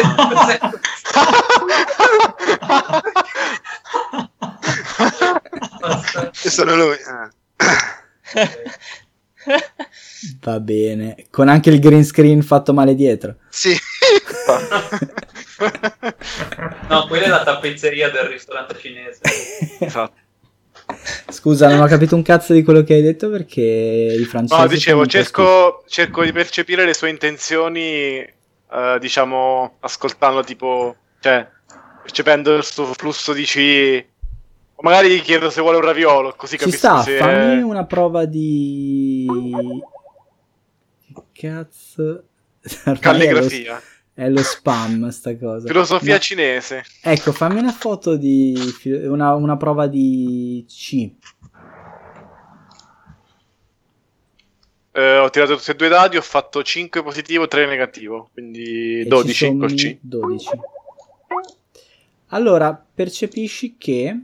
E 6.44 6.50
sono 6.50 6.74
lui. 6.76 6.96
Ah. 7.06 7.30
Va 10.40 10.60
bene. 10.60 11.26
Con 11.30 11.48
anche 11.48 11.70
il 11.70 11.80
green 11.80 12.04
screen 12.04 12.42
fatto 12.42 12.72
male 12.72 12.94
dietro. 12.94 13.36
Sì. 13.48 13.76
No, 16.88 17.06
quella 17.06 17.26
è 17.26 17.28
la 17.28 17.42
tappezzeria 17.42 18.10
del 18.10 18.24
ristorante 18.24 18.76
cinese. 18.78 19.20
esatto. 19.78 20.22
Scusa, 21.28 21.68
non 21.68 21.80
ho 21.80 21.86
capito 21.86 22.14
un 22.14 22.22
cazzo 22.22 22.52
di 22.52 22.62
quello 22.62 22.82
che 22.82 22.94
hai 22.94 23.02
detto 23.02 23.30
perché 23.30 23.60
i 23.60 24.24
francesi... 24.24 24.60
No, 24.60 24.66
dicevo, 24.66 25.06
cerco, 25.06 25.84
cerco 25.88 26.22
di 26.22 26.32
percepire 26.32 26.84
le 26.84 26.92
sue 26.92 27.08
intenzioni, 27.08 28.18
eh, 28.18 28.98
diciamo, 29.00 29.76
ascoltando 29.80 30.42
tipo, 30.42 30.94
cioè, 31.20 31.48
percependo 32.02 32.54
il 32.54 32.64
suo 32.64 32.92
flusso 32.92 33.32
di 33.32 33.46
ci. 33.46 34.06
O 34.76 34.82
magari 34.82 35.08
gli 35.08 35.22
chiedo 35.22 35.50
se 35.50 35.60
vuole 35.60 35.78
un 35.78 35.84
raviolo, 35.84 36.34
così 36.36 36.58
Ci 36.58 36.64
capisco 36.64 36.78
sta, 36.78 37.02
se... 37.02 37.16
fammi 37.16 37.62
una 37.62 37.84
prova 37.84 38.24
di... 38.24 39.26
Cazzo... 41.44 42.24
Ormai 42.86 42.86
è 42.86 42.92
lo, 42.92 42.98
Calligrafia. 42.98 43.82
è 44.14 44.28
lo 44.30 44.42
spam 44.42 45.10
sta 45.10 45.36
cosa. 45.36 45.66
Filosofia 45.66 46.14
Ma- 46.14 46.18
cinese. 46.20 46.82
Ecco, 47.02 47.32
fammi 47.32 47.58
una 47.58 47.72
foto 47.72 48.16
di... 48.16 48.56
Una, 48.84 49.34
una 49.34 49.56
prova 49.58 49.86
di 49.86 50.64
C. 50.66 51.10
Eh, 54.96 55.18
ho 55.18 55.28
tirato 55.28 55.56
tutti 55.56 55.72
e 55.72 55.74
due 55.74 55.88
dadi, 55.88 56.16
ho 56.16 56.22
fatto 56.22 56.62
5 56.62 57.02
positivo, 57.02 57.48
3 57.48 57.66
negativo, 57.66 58.30
quindi 58.32 59.00
e 59.00 59.04
12 59.06 59.34
ci 59.34 59.56
col 59.56 59.74
C. 59.74 59.98
12. 60.00 60.48
Allora, 62.28 62.82
percepisci 62.94 63.74
che... 63.76 64.20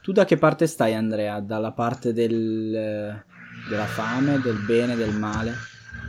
Tu 0.00 0.12
da 0.12 0.24
che 0.24 0.38
parte 0.38 0.66
stai, 0.66 0.94
Andrea? 0.94 1.40
Dalla 1.40 1.72
parte 1.72 2.14
del, 2.14 3.22
della 3.68 3.84
fame, 3.84 4.40
del 4.40 4.64
bene, 4.64 4.96
del 4.96 5.12
male, 5.12 5.54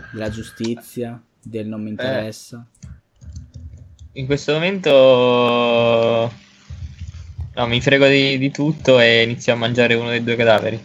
della 0.10 0.30
giustizia, 0.30 1.22
del 1.42 1.68
non 1.68 1.82
mi 1.84 1.90
interessa? 1.90 2.66
In 4.14 4.26
questo 4.28 4.54
momento 4.54 6.32
no, 7.56 7.68
mi 7.68 7.82
frego 7.82 8.08
di, 8.08 8.38
di 8.38 8.52
tutto 8.52 9.00
e 9.00 9.24
inizio 9.24 9.54
a 9.54 9.56
mangiare 9.56 9.94
uno 9.96 10.10
dei 10.10 10.24
due 10.24 10.36
cadaveri. 10.36 10.80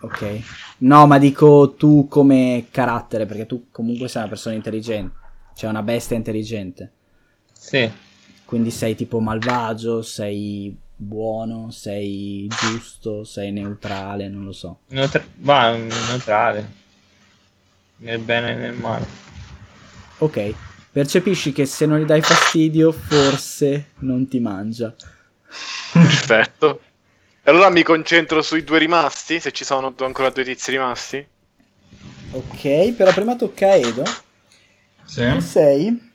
Ok. 0.00 0.40
No, 0.78 1.06
ma 1.06 1.18
dico 1.18 1.74
tu 1.76 2.06
come 2.08 2.66
carattere, 2.70 3.24
perché 3.26 3.46
tu 3.46 3.68
comunque 3.70 4.08
sei 4.08 4.22
una 4.22 4.30
persona 4.30 4.54
intelligente. 4.54 5.16
Cioè 5.54 5.70
una 5.70 5.82
bestia 5.82 6.16
intelligente. 6.16 6.92
Sì, 7.54 7.90
Quindi 8.44 8.70
sei 8.70 8.94
tipo 8.94 9.18
malvagio, 9.20 10.00
sei 10.02 10.76
buono, 10.94 11.70
sei 11.72 12.46
giusto, 12.48 13.24
sei 13.24 13.50
neutrale, 13.50 14.28
non 14.28 14.44
lo 14.44 14.52
so. 14.52 14.78
neutra- 14.90 15.26
va, 15.40 15.76
neutrale. 15.76 16.62
Nel 18.02 18.18
bene 18.18 18.52
e 18.52 18.54
nel 18.56 18.74
male. 18.74 19.06
Ok. 20.18 20.54
Percepisci 20.90 21.52
che 21.52 21.64
se 21.66 21.86
non 21.86 22.00
gli 22.00 22.04
dai 22.04 22.20
fastidio, 22.20 22.92
forse 22.92 23.92
non 24.00 24.28
ti 24.28 24.40
mangia. 24.40 24.94
Perfetto. 25.92 26.80
E 27.42 27.50
allora 27.50 27.70
mi 27.70 27.82
concentro 27.82 28.42
sui 28.42 28.62
due 28.64 28.78
rimasti, 28.78 29.40
se 29.40 29.52
ci 29.52 29.64
sono 29.64 29.94
ancora 29.98 30.30
due 30.30 30.44
tizi 30.44 30.70
rimasti. 30.72 31.26
Ok, 32.32 32.92
però 32.92 33.12
prima 33.12 33.36
tocca 33.36 33.70
a 33.70 33.74
Edo. 33.74 34.04
Sì. 35.04 35.28
Tu 35.30 35.40
sei 35.40 36.10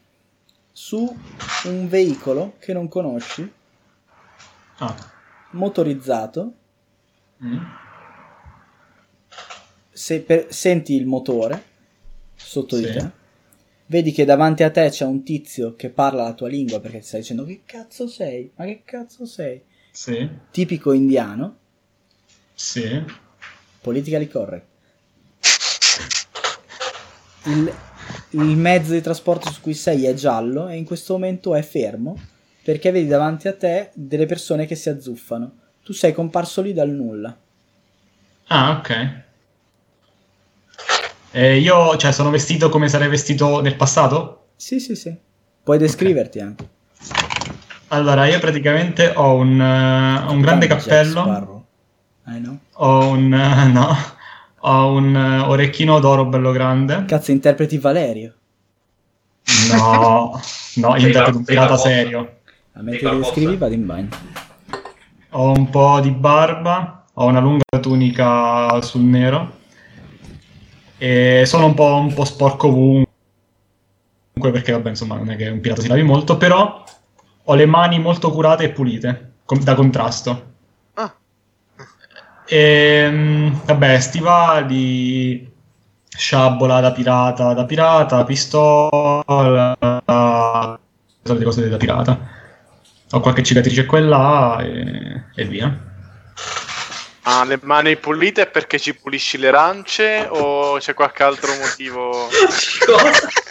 su 0.71 1.17
un 1.65 1.87
veicolo 1.89 2.55
che 2.59 2.73
non 2.73 2.87
conosci, 2.87 3.51
Ah. 4.79 4.95
motorizzato. 5.51 6.53
Mm. 7.43 7.63
Se 9.91 10.21
per- 10.21 10.47
senti 10.53 10.95
il 10.95 11.05
motore 11.07 11.66
sotto 12.47 12.77
di 12.77 12.85
Sì. 12.85 12.93
te, 12.93 13.11
vedi 13.87 14.11
che 14.11 14.25
davanti 14.25 14.63
a 14.63 14.71
te 14.71 14.89
c'è 14.89 15.05
un 15.05 15.23
tizio 15.23 15.75
che 15.75 15.89
parla 15.89 16.23
la 16.23 16.33
tua 16.33 16.47
lingua 16.47 16.79
perché 16.79 16.99
ti 16.99 17.05
sta 17.05 17.17
dicendo 17.17 17.43
che 17.43 17.61
cazzo 17.65 18.07
sei? 18.07 18.49
Ma 18.55 18.65
che 18.65 18.81
cazzo 18.85 19.25
sei? 19.25 19.61
Sì. 19.91 20.27
Tipico 20.51 20.91
indiano. 20.93 21.57
Sì. 22.53 23.03
Politically 23.81 24.27
correct. 24.27 24.65
Il, 27.45 27.73
il 28.31 28.57
mezzo 28.57 28.91
di 28.93 29.01
trasporto 29.01 29.51
su 29.51 29.61
cui 29.61 29.73
sei 29.73 30.05
è 30.05 30.13
giallo 30.13 30.67
e 30.67 30.75
in 30.75 30.85
questo 30.85 31.13
momento 31.13 31.55
è 31.55 31.61
fermo 31.61 32.17
perché 32.63 32.91
vedi 32.91 33.07
davanti 33.07 33.47
a 33.47 33.55
te 33.55 33.91
delle 33.93 34.25
persone 34.25 34.65
che 34.65 34.75
si 34.75 34.89
azzuffano. 34.89 35.51
Tu 35.83 35.93
sei 35.93 36.11
comparso 36.13 36.61
lì 36.61 36.73
dal 36.73 36.89
nulla. 36.89 37.37
Ah, 38.47 38.77
ok. 38.77 39.25
E 41.31 41.57
io, 41.57 41.97
cioè, 41.97 42.11
sono 42.11 42.29
vestito 42.29 42.69
come 42.69 42.87
sarei 42.87 43.09
vestito 43.09 43.61
nel 43.61 43.75
passato? 43.75 44.47
Sì, 44.55 44.79
sì, 44.79 44.95
sì. 44.95 45.15
Puoi 45.63 45.77
descriverti 45.77 46.39
anche. 46.39 46.69
Allora, 47.89 48.25
io 48.25 48.39
praticamente 48.39 49.11
ho 49.13 49.35
un, 49.35 49.59
eh, 49.59 50.31
un 50.31 50.41
grande 50.41 50.67
cappello. 50.67 51.65
I 52.25 52.39
know. 52.39 52.57
ho 52.73 53.09
un, 53.09 53.33
eh, 53.33 53.67
no, 53.71 53.95
ho 54.59 54.91
un 54.91 55.15
eh, 55.15 55.39
orecchino 55.39 55.99
d'oro 55.99 56.25
bello 56.25 56.51
grande. 56.51 57.05
Cazzo, 57.05 57.31
interpreti 57.31 57.77
Valerio. 57.77 58.33
No, 59.71 60.39
no, 60.75 60.95
io 60.95 61.07
interpreto 61.07 61.37
un 61.37 61.43
pirata 61.43 61.77
serio. 61.77 62.39
A 62.73 62.81
me 62.81 62.97
che 62.97 63.09
descrivi 63.09 63.55
vado 63.57 63.73
in 63.73 63.85
bagno. 63.85 64.09
Ho 65.31 65.51
un 65.51 65.69
po' 65.69 65.99
di 65.99 66.11
barba, 66.11 67.05
ho 67.13 67.25
una 67.25 67.39
lunga 67.39 67.63
tunica 67.81 68.81
sul 68.81 69.01
nero 69.01 69.56
e 70.97 71.43
sono 71.45 71.65
un 71.65 71.73
po', 71.73 71.95
un 71.95 72.13
po' 72.13 72.25
sporco 72.25 72.67
ovunque 72.67 73.05
perché 74.51 74.71
vabbè 74.71 74.89
insomma 74.89 75.15
non 75.15 75.29
è 75.29 75.35
che 75.35 75.47
un 75.47 75.59
pirata 75.59 75.81
si 75.81 75.87
lavi 75.87 76.03
molto, 76.03 76.37
però 76.37 76.83
ho 77.43 77.55
le 77.55 77.65
mani 77.65 77.99
molto 77.99 78.31
curate 78.31 78.65
e 78.65 78.69
pulite 78.69 79.33
com- 79.45 79.63
da 79.63 79.73
contrasto. 79.75 80.53
Ah. 80.93 81.15
E 82.45 83.51
vabbè, 83.65 83.99
stivali, 83.99 85.49
sciabola 86.09 86.79
da 86.81 86.91
pirata, 86.91 87.53
da 87.53 87.65
pirata, 87.65 88.23
pistola, 88.25 89.65
solite 91.23 91.43
cose 91.43 91.69
da 91.69 91.77
pirata. 91.77 92.35
Ho 93.11 93.19
qualche 93.21 93.43
cicatrice 93.43 93.85
qua 93.85 93.97
e 93.97 94.01
là 94.01 94.59
e, 94.61 95.23
e 95.35 95.45
via. 95.45 95.86
Ha 97.29 97.43
le 97.43 97.59
mani 97.63 97.97
pulite 97.97 98.45
perché 98.45 98.79
ci 98.79 98.95
pulisci 98.95 99.37
le 99.37 99.49
arance 99.49 100.27
o 100.29 100.77
c'è 100.77 100.93
qualche 100.93 101.23
altro 101.23 101.53
motivo? 101.55 102.29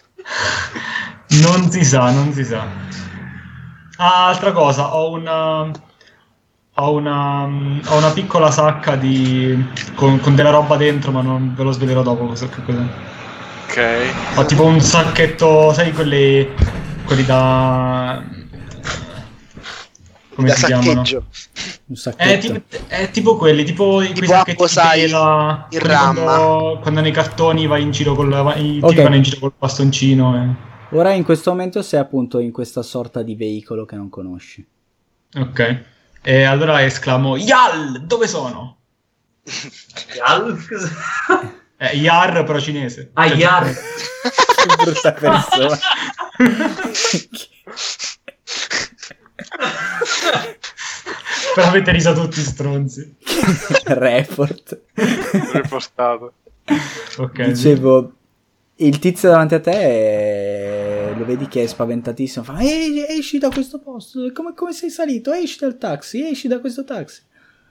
Non 1.28 1.70
si 1.70 1.84
sa, 1.84 2.10
non 2.10 2.32
si 2.32 2.44
sa. 2.44 2.66
Ah, 3.96 4.28
altra 4.28 4.52
cosa, 4.52 4.94
ho 4.94 5.10
una. 5.10 5.70
Ho 6.78 6.92
una, 6.92 7.44
ho 7.44 7.96
una 7.96 8.10
piccola 8.12 8.50
sacca 8.50 8.96
di, 8.96 9.64
con, 9.94 10.20
con 10.20 10.34
della 10.34 10.50
roba 10.50 10.76
dentro, 10.76 11.10
ma 11.10 11.22
non 11.22 11.54
ve 11.54 11.62
lo 11.62 11.72
svelerò 11.72 12.02
dopo 12.02 12.26
cosa, 12.26 12.48
che 12.48 12.62
cos'è. 12.62 12.82
Ok. 13.66 14.36
Ho 14.36 14.44
tipo 14.44 14.64
un 14.64 14.80
sacchetto, 14.80 15.72
sai, 15.72 15.92
quelli, 15.92 16.48
quelli 17.04 17.24
da. 17.24 18.22
Come 20.36 20.48
da 20.48 20.54
si 20.54 20.64
chiamano? 20.66 21.04
saccheggio. 21.04 21.24
Un 21.86 21.94
È 21.94 21.98
sacchetto. 21.98 22.52
tipo, 22.52 22.62
è 22.88 23.10
tipo 23.10 23.36
quelli, 23.36 23.64
tipo 23.64 23.94
quei 23.96 24.12
Tipo 24.12 24.26
sacchetti 24.26 24.50
Appo, 24.52 24.66
sai, 24.68 25.00
che 25.00 25.08
la- 25.08 25.66
ramma. 25.72 26.22
Quando, 26.36 26.78
quando 26.82 27.00
nei 27.00 27.10
cartoni 27.12 27.66
vai 27.66 27.82
in 27.82 27.90
giro 27.90 28.14
col, 28.14 28.28
vai- 28.28 28.76
i 28.76 28.78
Ok. 28.80 28.88
tipi 28.90 29.02
vanno 29.02 29.16
in 29.16 29.22
giro 29.22 29.38
col 29.40 29.52
bastoncino. 29.58 30.36
e- 30.36 30.94
Ora 30.96 31.12
in 31.12 31.24
questo 31.24 31.50
momento 31.50 31.82
sei 31.82 31.98
appunto 31.98 32.38
in 32.38 32.52
questa 32.52 32.82
sorta 32.82 33.22
di 33.22 33.34
veicolo 33.34 33.84
che 33.84 33.96
non 33.96 34.08
conosci. 34.08 34.64
Ok. 35.36 35.82
E 36.22 36.42
allora 36.44 36.84
esclamo: 36.84 37.36
Yal! 37.36 38.02
Dove 38.06 38.28
sono? 38.28 38.76
Yal? 40.16 40.58
Eh, 41.78 41.96
Yar, 41.96 42.44
però 42.44 42.58
cinese. 42.60 43.10
Ah, 43.14 43.28
Cioè, 43.28 43.36
Yar. 43.36 43.64
Che 44.66 44.74
brutta 44.82 45.12
persona. 45.12 45.78
Però 51.54 51.66
avete 51.68 51.90
riso 51.92 52.12
tutti 52.12 52.40
stronzi. 52.40 53.16
Report. 53.84 54.80
Riportato. 55.52 56.34
Ok. 57.18 57.42
Dicevo, 57.46 58.12
il 58.76 58.98
tizio 58.98 59.30
davanti 59.30 59.54
a 59.54 59.60
te 59.60 61.08
eh, 61.10 61.14
lo 61.16 61.24
vedi 61.24 61.48
che 61.48 61.62
è 61.62 61.66
spaventatissimo. 61.66 62.44
Fa, 62.44 62.60
"Ehi, 62.60 63.04
esci 63.08 63.38
da 63.38 63.48
questo 63.48 63.78
posto. 63.78 64.30
Come, 64.34 64.52
come 64.54 64.72
sei 64.72 64.90
salito? 64.90 65.32
Esci 65.32 65.58
dal 65.60 65.78
taxi. 65.78 66.28
Esci 66.28 66.48
da 66.48 66.60
questo 66.60 66.84
taxi. 66.84 67.22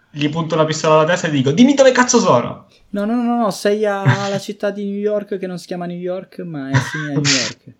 Gli 0.10 0.30
punto 0.30 0.56
la 0.56 0.66
pistola 0.66 0.96
alla 0.96 1.06
testa 1.06 1.28
e 1.28 1.32
dico: 1.32 1.52
Dimmi 1.52 1.74
dove 1.76 1.92
cazzo 1.92 2.20
sono. 2.20 2.68
No, 2.90 3.06
no, 3.06 3.22
no, 3.22 3.38
no, 3.38 3.52
sei 3.52 3.86
alla 3.86 4.40
città 4.40 4.72
di 4.72 4.86
New 4.86 4.98
York 4.98 5.38
che 5.38 5.46
non 5.48 5.60
si 5.60 5.68
chiama 5.68 5.86
New 5.86 5.98
York, 5.98 6.40
ma 6.40 6.70
è 6.70 6.76
simile 6.76 7.14
a 7.14 7.20
New 7.20 7.34
York. 7.34 7.76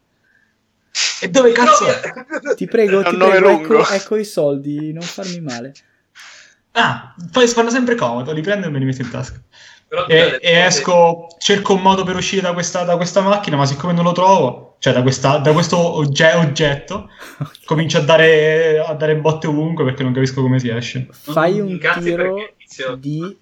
E 1.22 1.30
dove 1.30 1.52
cazzo 1.52 1.86
è? 1.88 2.56
Ti 2.56 2.66
prego, 2.68 3.04
ti 3.04 3.16
prego, 3.18 3.50
ecco, 3.50 3.88
ecco 3.88 4.16
i 4.16 4.26
soldi, 4.26 4.92
non 4.94 5.04
farmi 5.04 5.40
male. 5.42 5.74
Ah, 6.74 7.14
poi 7.32 7.48
fanno 7.48 7.70
sempre 7.70 7.96
comodo, 7.96 8.32
li 8.34 8.42
prendo 8.42 8.68
e 8.68 8.70
me 8.70 8.80
li 8.80 8.86
metto 8.86 9.02
in 9.02 9.10
tasca. 9.10 9.42
Però 9.88 10.08
E, 10.08 10.40
e 10.42 10.52
esco, 10.58 11.28
cerco 11.38 11.74
un 11.76 11.82
modo 11.82 12.04
per 12.04 12.16
uscire 12.16 12.42
da 12.42 12.54
questa, 12.54 12.84
da 12.84 12.98
questa 12.98 13.22
macchina, 13.22 13.56
ma 13.56 13.66
siccome 13.66 13.94
non 13.94 14.04
lo 14.04 14.12
trovo, 14.12 14.76
cioè 14.80 14.92
da, 14.94 15.02
questa- 15.02 15.38
da 15.38 15.54
questo 15.54 15.78
ogge- 15.78 16.34
oggetto, 16.34 17.10
comincio 17.66 18.00
a 18.00 18.02
dare, 18.02 18.80
a 18.80 18.94
dare 18.94 19.16
botte 19.16 19.48
ovunque 19.48 19.86
perché 19.86 20.04
non 20.04 20.12
capisco 20.12 20.42
come 20.42 20.60
si 20.60 20.70
esce. 20.70 21.08
Fai 21.12 21.60
un 21.60 21.80
tiro 22.00 22.36
di 22.98 23.38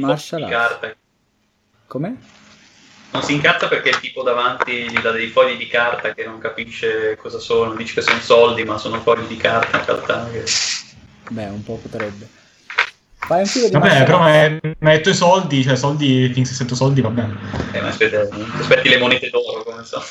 martial 0.00 0.42
arts. 0.44 0.96
Come? 1.86 2.16
Non 3.16 3.24
si 3.24 3.32
incazza 3.32 3.66
perché 3.66 3.88
il 3.88 3.98
tipo 4.00 4.22
davanti 4.22 4.90
gli 4.90 5.00
dà 5.00 5.10
dei 5.10 5.28
fogli 5.28 5.56
di 5.56 5.66
carta 5.68 6.12
che 6.12 6.24
non 6.26 6.38
capisce 6.38 7.16
cosa 7.16 7.38
sono. 7.38 7.72
Dice 7.74 7.94
che 7.94 8.02
sono 8.02 8.20
soldi, 8.20 8.62
ma 8.64 8.76
sono 8.76 9.00
fogli 9.00 9.24
di 9.26 9.38
carta 9.38 9.78
in 9.78 9.84
realtà. 9.86 10.28
che- 10.30 10.44
Beh, 11.30 11.46
un 11.46 11.62
po' 11.64 11.76
potrebbe. 11.76 12.28
Fai 13.16 13.40
un 13.40 13.48
tiro 13.48 13.66
di 13.68 13.72
Vabbè, 13.72 14.04
però 14.04 14.22
hai 14.22 14.60
detto 14.78 15.08
i 15.08 15.14
soldi, 15.14 15.62
cioè 15.62 15.76
soldi, 15.76 16.30
finché 16.32 16.50
sento 16.50 16.74
soldi 16.74 17.00
va 17.00 17.08
bene. 17.08 17.36
Eh, 17.72 17.80
ma 17.80 17.88
aspetta, 17.88 18.28
aspetti 18.58 18.90
le 18.90 18.98
monete 18.98 19.30
d'oro, 19.30 19.62
come 19.64 19.82
so. 19.82 20.02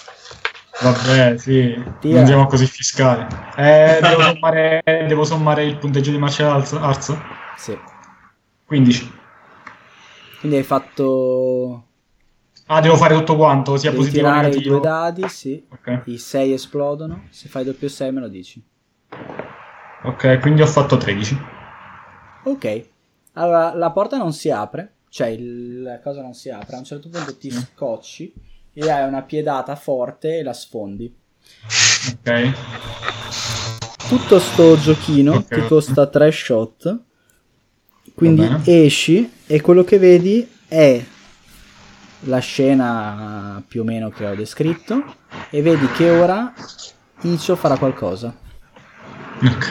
Vabbè, 0.81 1.37
sì, 1.37 1.81
Tira. 2.01 2.17
non 2.17 2.25
siamo 2.25 2.47
così 2.47 2.65
fiscali. 2.65 3.25
Eh, 3.55 3.99
devo, 4.01 4.21
sommare, 4.33 4.81
devo 5.07 5.23
sommare 5.23 5.63
il 5.63 5.77
punteggio 5.77 6.09
di 6.09 6.17
martial 6.17 6.49
arts? 6.49 6.73
arts? 6.73 7.17
Sì. 7.55 7.77
15. 8.65 9.11
Quindi 10.39 10.57
hai 10.57 10.63
fatto... 10.63 11.84
Ah, 12.67 12.81
devo 12.81 12.95
fare 12.95 13.13
tutto 13.15 13.35
quanto, 13.35 13.77
sia 13.77 13.91
Devi 13.91 14.01
positivo 14.01 14.27
tirare 14.27 14.47
i 14.47 14.49
negativo. 14.49 14.73
due 14.79 14.83
dadi, 14.87 15.29
sì. 15.29 15.63
Ok. 15.69 16.01
I 16.05 16.17
6 16.17 16.53
esplodono. 16.53 17.25
Se 17.29 17.47
fai 17.47 17.63
doppio 17.63 17.87
6 17.89 18.11
me 18.11 18.19
lo 18.21 18.27
dici. 18.27 18.63
ok, 20.03 20.39
quindi 20.39 20.61
ho 20.61 20.67
fatto 20.67 20.97
13. 20.97 21.37
Ok. 22.45 22.85
Allora, 23.33 23.73
la 23.75 23.91
porta 23.91 24.17
non 24.17 24.33
si 24.33 24.49
apre. 24.49 24.93
Cioè, 25.09 25.27
il- 25.27 25.81
la 25.83 25.99
cosa 25.99 26.21
non 26.21 26.33
si 26.33 26.49
apre. 26.49 26.75
A 26.75 26.79
un 26.79 26.85
certo 26.85 27.07
punto 27.09 27.37
ti 27.37 27.51
scocci 27.51 28.33
e 28.73 28.89
hai 28.89 29.07
una 29.07 29.21
piedata 29.21 29.75
forte 29.75 30.39
e 30.39 30.43
la 30.43 30.53
sfondi. 30.53 31.13
Ok. 32.11 32.51
Tutto 34.07 34.39
sto 34.39 34.77
giochino 34.77 35.33
Ok. 35.35 35.47
ti 35.55 35.67
costa 35.67 36.07
3 36.07 36.31
shot. 36.31 36.99
Quindi 38.13 38.47
esci 38.65 39.31
e 39.45 39.61
quello 39.61 39.83
che 39.83 39.97
vedi 39.99 40.47
è 40.67 41.03
la 42.25 42.39
scena 42.39 43.61
più 43.67 43.81
o 43.81 43.83
meno 43.83 44.09
che 44.09 44.25
ho 44.25 44.35
descritto 44.35 45.15
e 45.49 45.61
vedi 45.61 45.87
che 45.91 46.09
ora 46.09 46.53
Icio 47.21 47.55
farà 47.55 47.77
qualcosa. 47.77 48.33
Ok. 49.41 49.69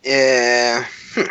Eh, 0.00 0.84
hm. 1.14 1.22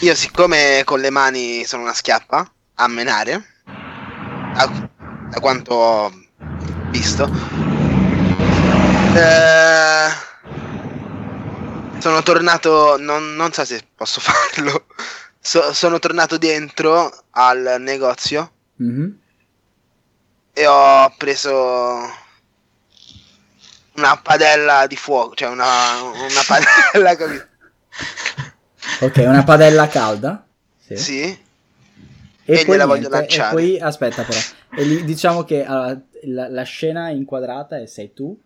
Io 0.00 0.14
siccome 0.14 0.82
con 0.84 1.00
le 1.00 1.10
mani 1.10 1.64
sono 1.64 1.82
una 1.82 1.94
schiappa 1.94 2.50
a 2.74 2.88
menare, 2.88 3.44
a- 3.64 4.88
da 5.28 5.40
quanto 5.40 5.74
ho 5.74 6.12
visto, 6.90 7.30
eh, 9.14 10.08
sono 11.98 12.22
tornato, 12.22 12.96
non, 12.98 13.34
non 13.36 13.52
so 13.52 13.64
se 13.64 13.86
posso 13.94 14.18
farlo, 14.22 14.86
So- 15.44 15.72
sono 15.72 15.98
tornato 15.98 16.38
dentro 16.38 17.12
al 17.30 17.76
negozio 17.80 18.52
Mhm. 18.76 19.18
e 20.52 20.66
ho 20.66 21.12
preso 21.18 22.08
una 23.96 24.16
padella 24.22 24.86
di 24.86 24.96
fuoco, 24.96 25.34
cioè 25.34 25.48
una, 25.48 26.00
una 26.02 26.42
padella, 26.46 27.16
capito? 27.18 27.46
Ok, 29.00 29.16
una 29.26 29.42
padella 29.42 29.88
calda. 29.88 30.46
Sì. 30.78 30.96
Sì. 30.96 31.20
E, 31.24 31.40
E 32.44 32.64
poi 32.64 32.64
gliela 32.64 32.86
voglio 32.86 33.08
niente, 33.08 33.16
lanciare. 33.18 33.48
E 33.50 33.52
poi 33.52 33.80
aspetta 33.80 34.22
però. 34.22 34.38
E 34.76 34.84
lì, 34.84 35.04
diciamo 35.04 35.44
che 35.44 35.64
allora, 35.64 36.00
la, 36.24 36.48
la 36.48 36.62
scena 36.62 37.10
inquadrata 37.10 37.78
è 37.80 37.86
sei 37.86 38.12
tu 38.14 38.40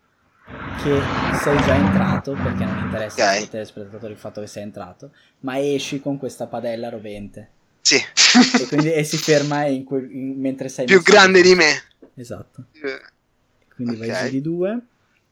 che 0.82 1.00
sei 1.42 1.56
già 1.64 1.74
entrato 1.74 2.32
perché 2.32 2.64
non 2.64 2.84
interessa 2.84 3.22
Ok. 3.24 3.28
ai 3.30 3.48
telespettatori 3.48 4.12
il 4.12 4.18
fatto 4.18 4.40
che 4.40 4.46
sei 4.46 4.62
entrato, 4.62 5.10
ma 5.40 5.58
esci 5.58 6.00
con 6.00 6.18
questa 6.18 6.46
padella 6.46 6.88
rovente 6.88 7.50
Sì. 7.80 7.96
e 7.96 8.66
quindi 8.68 8.92
e 8.92 9.02
si 9.04 9.16
ferma 9.16 9.64
in 9.66 9.84
que- 9.84 10.08
in- 10.10 10.38
mentre 10.40 10.68
sei 10.68 10.86
Più 10.86 11.02
grande 11.02 11.42
di 11.42 11.54
me. 11.54 11.82
Esatto. 12.14 12.66
Eh, 12.72 13.00
Quindi 13.74 13.96
vai 13.96 14.08
Ok. 14.10 14.22
giù 14.24 14.30
di 14.30 14.40
2 14.40 14.78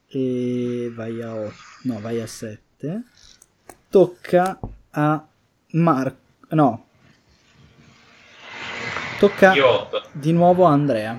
e 0.08 0.92
vai 0.94 1.22
a 1.22 1.34
8, 1.34 1.54
no, 1.84 2.00
vai 2.00 2.20
a 2.20 2.26
7. 2.26 3.02
Tocca 3.88 4.58
a 4.90 5.26
Marco, 5.70 6.16
no. 6.50 6.86
Tocca 9.18 9.54
Io 9.54 9.66
8. 9.66 10.02
di 10.12 10.32
nuovo 10.32 10.66
a 10.66 10.72
Andrea. 10.72 11.18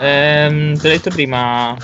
Ehm, 0.00 0.78
ti 0.78 0.86
ho 0.86 0.90
detto 0.90 1.10
prima, 1.10 1.76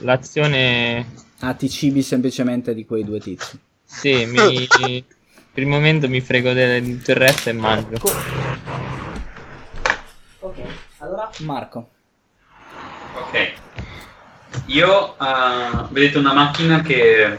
l'azione... 0.00 1.20
Ah, 1.40 1.54
ti 1.54 1.68
cibi 1.68 2.02
semplicemente 2.02 2.72
di 2.72 2.86
quei 2.86 3.04
due 3.04 3.18
tizi. 3.18 3.58
Sì, 3.84 4.24
mi... 4.26 4.66
per 5.52 5.62
il 5.62 5.68
momento 5.68 6.08
mi 6.08 6.20
frego 6.20 6.52
del, 6.52 6.98
tutto 6.98 7.10
il 7.10 7.16
resto 7.16 7.50
e 7.50 7.52
mangio. 7.52 7.96
Ok, 10.40 10.56
allora 10.98 11.30
Marco. 11.38 11.90
Ok. 13.14 13.52
Io 14.66 15.16
eh, 15.18 15.86
vedete 15.90 16.18
una 16.18 16.32
macchina 16.32 16.80
che 16.80 17.24
eh, 17.24 17.38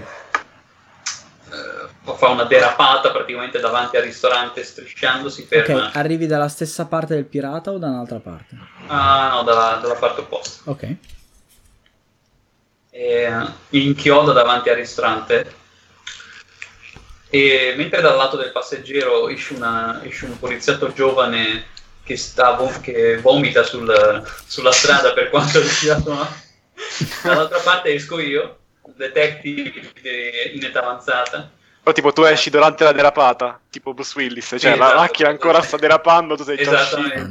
fa 2.03 2.29
una 2.29 2.43
derapata 2.43 3.11
praticamente 3.11 3.59
davanti 3.59 3.97
al 3.97 4.03
ristorante, 4.03 4.63
strisciando, 4.63 5.29
si 5.29 5.43
ferma. 5.43 5.87
Ok, 5.87 5.95
arrivi 5.95 6.27
dalla 6.27 6.49
stessa 6.49 6.85
parte 6.85 7.15
del 7.15 7.25
pirata 7.25 7.71
o 7.71 7.79
da 7.79 7.87
un'altra 7.87 8.19
parte? 8.19 8.57
Ah, 8.87 9.29
no, 9.33 9.43
dalla, 9.43 9.79
dalla 9.81 9.95
parte 9.95 10.21
opposta. 10.21 10.69
Ok. 10.69 10.95
E 12.91 13.45
inchioda 13.69 14.33
davanti 14.33 14.69
al 14.69 14.75
ristorante. 14.75 15.61
E 17.29 17.73
mentre 17.75 18.01
dal 18.01 18.15
lato 18.15 18.37
del 18.37 18.51
passeggero 18.51 19.27
esce, 19.29 19.53
una- 19.55 19.99
esce 20.03 20.25
un 20.25 20.37
poliziotto 20.37 20.93
giovane 20.93 21.65
che, 22.03 22.15
sta 22.17 22.55
che 22.81 23.17
vomita 23.17 23.63
sul- 23.63 24.23
sulla 24.45 24.71
strada 24.71 25.13
per 25.13 25.29
quanto 25.29 25.63
girato 25.63 26.11
dall'altra 27.23 27.59
parte 27.59 27.93
esco 27.93 28.19
io, 28.19 28.59
detective 28.95 29.91
in 30.53 30.63
età 30.63 30.81
avanzata. 30.81 31.49
O 31.85 31.91
tipo 31.91 32.13
tu 32.13 32.23
esci 32.23 32.49
durante 32.51 32.83
la 32.83 32.91
derapata, 32.91 33.59
tipo 33.69 33.93
Bruce 33.93 34.13
Willis, 34.15 34.45
cioè 34.49 34.59
Sì, 34.59 34.67
la 34.67 34.73
esatto. 34.75 34.95
macchina 34.99 35.29
ancora 35.29 35.61
sta 35.61 35.77
derapando, 35.77 36.35
tu 36.35 36.43
sei 36.43 36.57
già 36.63 36.71
uscito. 36.81 37.29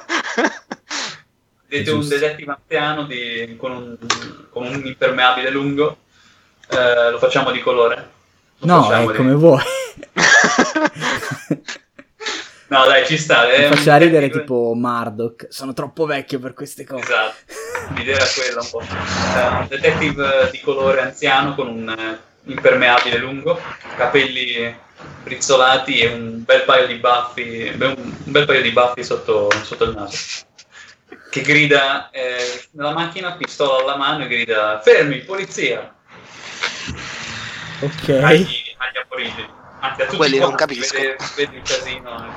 Vedete 1.74 1.90
un 1.90 2.06
detective 2.08 2.52
anziano 2.52 3.04
di- 3.04 3.56
con, 3.58 3.72
un, 3.72 3.96
con 4.50 4.64
un 4.66 4.86
impermeabile 4.86 5.50
lungo. 5.50 5.96
Eh, 6.70 7.10
lo 7.10 7.18
facciamo 7.18 7.50
di 7.50 7.60
colore? 7.60 8.10
Lo 8.58 8.66
No, 8.66 8.92
è 8.92 9.06
di- 9.06 9.12
come 9.12 9.32
vuoi. 9.34 9.60
No, 12.66 12.86
dai, 12.86 13.06
ci 13.06 13.18
sta. 13.18 13.44
Mi 13.44 13.50
È 13.52 13.68
un 13.68 13.74
faceva 13.76 13.96
ridere 13.98 14.30
tipo 14.30 14.72
Murdoch. 14.74 15.46
Sono 15.50 15.74
troppo 15.74 16.06
vecchio 16.06 16.38
per 16.40 16.54
queste 16.54 16.84
cose. 16.84 17.02
Esatto, 17.04 17.34
l'idea 17.94 18.16
era 18.16 18.24
quella 18.34 18.60
un 18.62 18.68
po'. 18.70 18.80
Eh, 18.80 19.46
un 19.60 19.66
detective 19.68 20.48
di 20.50 20.60
colore 20.60 21.02
anziano 21.02 21.54
con 21.54 21.68
un 21.68 21.88
eh, 21.88 22.18
impermeabile 22.50 23.18
lungo, 23.18 23.60
capelli 23.96 24.74
brizzolati 25.22 26.00
e 26.00 26.08
un 26.08 26.42
bel 26.42 26.62
paio 26.62 26.86
di 26.86 26.94
baffi, 26.94 27.70
un 27.78 28.12
bel 28.24 28.46
paio 28.46 28.62
di 28.62 28.70
baffi 28.70 29.04
sotto, 29.04 29.50
sotto 29.62 29.84
il 29.84 29.94
naso. 29.94 30.16
Che 31.34 31.40
grida 31.42 32.10
eh, 32.10 32.68
nella 32.74 32.92
macchina, 32.92 33.32
pistola 33.34 33.82
alla 33.82 33.96
mano 33.96 34.22
e 34.22 34.28
grida: 34.28 34.78
Fermi, 34.80 35.18
polizia! 35.22 35.92
Ok. 37.80 38.08
Agli, 38.22 38.46
agli 38.78 38.98
aborigeni. 39.02 39.48
Anzi, 39.80 40.02
a 40.02 40.04
tutti 40.04 40.16
Quelli 40.16 40.38
non 40.38 40.54
capisco. 40.54 40.96
Vede, 40.96 41.16
vede 41.34 41.56
il 41.56 41.62
casino. 41.62 42.32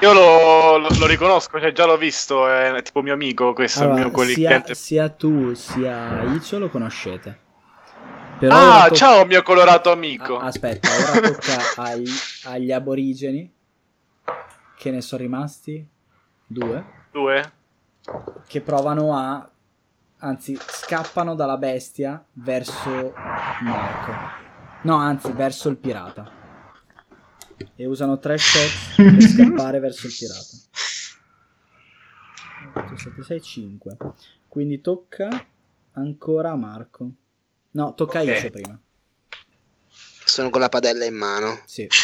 Io 0.00 0.12
lo, 0.12 0.76
lo- 0.76 0.88
lo 0.98 1.06
riconosco, 1.06 1.58
cioè 1.58 1.72
già 1.72 1.86
l'ho 1.86 1.96
visto, 1.96 2.46
è 2.46 2.82
tipo 2.82 3.00
mio 3.00 3.14
amico 3.14 3.54
questo, 3.54 3.78
il 3.78 3.84
Allora, 3.86 4.00
mio 4.04 4.10
quelli 4.10 4.34
sia, 4.34 4.48
cliente. 4.48 4.74
sia 4.74 5.08
tu 5.08 5.54
sia 5.54 6.24
Icio 6.34 6.58
lo 6.58 6.68
conoscete. 6.68 7.38
Però 8.40 8.54
Ah, 8.54 8.76
ora 8.80 8.88
to- 8.88 8.94
ciao 8.94 9.24
mio 9.24 9.42
colorato 9.42 9.90
amico. 9.90 10.36
Ah, 10.38 10.48
aspetta, 10.48 10.86
ora 10.90 11.28
tocca 11.30 11.56
ai- 11.76 12.04
agli 12.44 12.72
aborigeni. 12.72 13.50
Che 14.76 14.90
ne 14.90 15.00
sono 15.00 15.22
rimasti? 15.22 15.82
Due. 16.46 16.96
Due? 17.10 17.52
Che 18.46 18.60
provano 18.60 19.16
a... 19.16 19.50
Anzi, 20.20 20.58
scappano 20.60 21.34
dalla 21.34 21.56
bestia 21.56 22.24
verso 22.32 23.12
Marco. 23.62 24.12
No, 24.82 24.96
anzi, 24.96 25.30
verso 25.32 25.68
il 25.68 25.76
pirata. 25.76 26.30
E 27.76 27.86
usano 27.86 28.18
tre 28.18 28.36
shot 28.36 28.96
per 28.96 29.22
scappare 29.22 29.78
verso 29.78 30.06
il 30.06 30.14
pirata. 30.18 30.56
8, 32.80 32.96
7, 32.96 33.22
6, 33.22 33.42
5. 33.42 33.96
Quindi 34.48 34.80
tocca 34.80 35.28
ancora 35.92 36.50
a 36.50 36.56
Marco. 36.56 37.10
No, 37.72 37.94
tocca 37.94 38.18
a 38.18 38.22
Ok. 38.22 38.28
Icio 38.28 38.50
prima. 38.50 38.80
Sono 40.24 40.50
con 40.50 40.60
la 40.60 40.68
padella 40.68 41.04
in 41.04 41.14
mano. 41.14 41.60
Sì. 41.64 41.86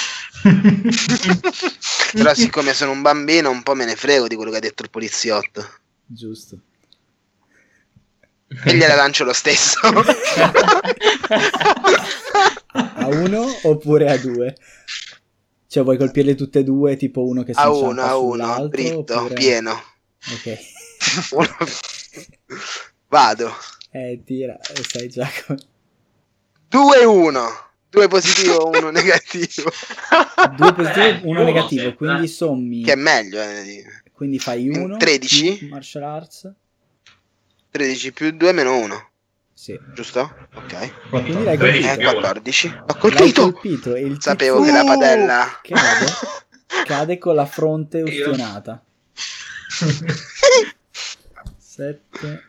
Però 2.15 2.33
siccome 2.35 2.73
sono 2.75 2.93
un 2.93 3.03
bambino 3.03 3.51
un 3.51 3.63
po' 3.63 3.75
me 3.75 3.85
ne 3.85 3.97
frego 3.97 4.27
di 4.29 4.37
quello 4.37 4.51
che 4.51 4.57
ha 4.59 4.61
detto 4.61 4.83
il 4.83 4.91
poliziotto. 4.91 5.69
Giusto. 6.07 6.59
E 8.65 8.75
gliela 8.77 8.95
lancio 8.95 9.25
lo 9.25 9.33
stesso. 9.33 9.81
A 12.73 13.07
uno 13.07 13.45
oppure 13.63 14.11
a 14.11 14.19
due? 14.19 14.57
Cioè 15.67 15.83
vuoi 15.83 15.97
colpirle 15.97 16.35
tutte 16.35 16.61
e 16.61 16.65
due, 16.65 16.97
tipo 16.97 17.25
uno 17.25 17.43
che 17.43 17.53
si 17.53 17.59
a 17.61 17.71
uno, 17.71 18.03
a 18.03 18.17
uno, 18.17 18.69
dritto, 18.69 19.19
oppure- 19.21 19.35
pieno. 19.35 19.73
Ok. 20.33 20.59
Uno- 21.33 21.57
Vado. 23.09 23.53
Eh, 23.91 24.23
tira, 24.25 24.57
sai 24.89 25.09
già 25.09 25.29
come... 25.47 25.59
2 26.69 27.05
1. 27.95 28.07
2 28.07 28.09
positivo, 28.09 28.69
1 28.69 28.91
negativo. 28.91 29.71
Due 30.57 30.73
positivi, 30.75 31.07
Eh, 31.07 31.21
uno 31.23 31.41
uno 31.41 31.43
negativo, 31.45 31.83
sempre, 31.83 32.07
quindi 32.07 32.25
eh. 32.25 32.29
sommi... 32.29 32.83
Che 32.83 32.93
è 32.93 32.97
meglio, 32.97 33.41
eh. 33.41 33.85
Quindi 34.13 34.39
fai 34.39 34.69
uno 34.69 34.97
13? 34.97 35.57
più 35.59 35.69
martial 35.69 36.03
arts. 36.05 36.53
13 37.71 38.13
più 38.13 38.31
2 38.31 38.53
meno 38.53 38.77
1. 38.79 39.09
Sì. 39.55 39.79
Giusto? 39.95 40.35
Ok. 40.55 41.09
Quindi 41.11 41.43
l'hai 41.45 41.57
13 41.57 41.87
colpito. 41.87 41.93
Eh, 41.93 41.97
più 41.97 42.09
uno. 42.09 42.21
14. 42.21 42.67
Ho 42.69 42.85
L'hai 42.87 42.99
colpito. 42.99 43.43
colpito 43.53 43.95
e 43.95 44.01
il 44.03 44.17
Sapevo 44.21 44.63
che 44.63 44.71
la 44.73 44.85
padella. 44.85 45.61
cade, 45.63 46.07
cade 46.87 47.19
con 47.19 47.35
la 47.35 47.47
fronte 47.47 47.99
Io. 47.99 48.05
ustionata. 48.05 48.83
7 51.59 52.43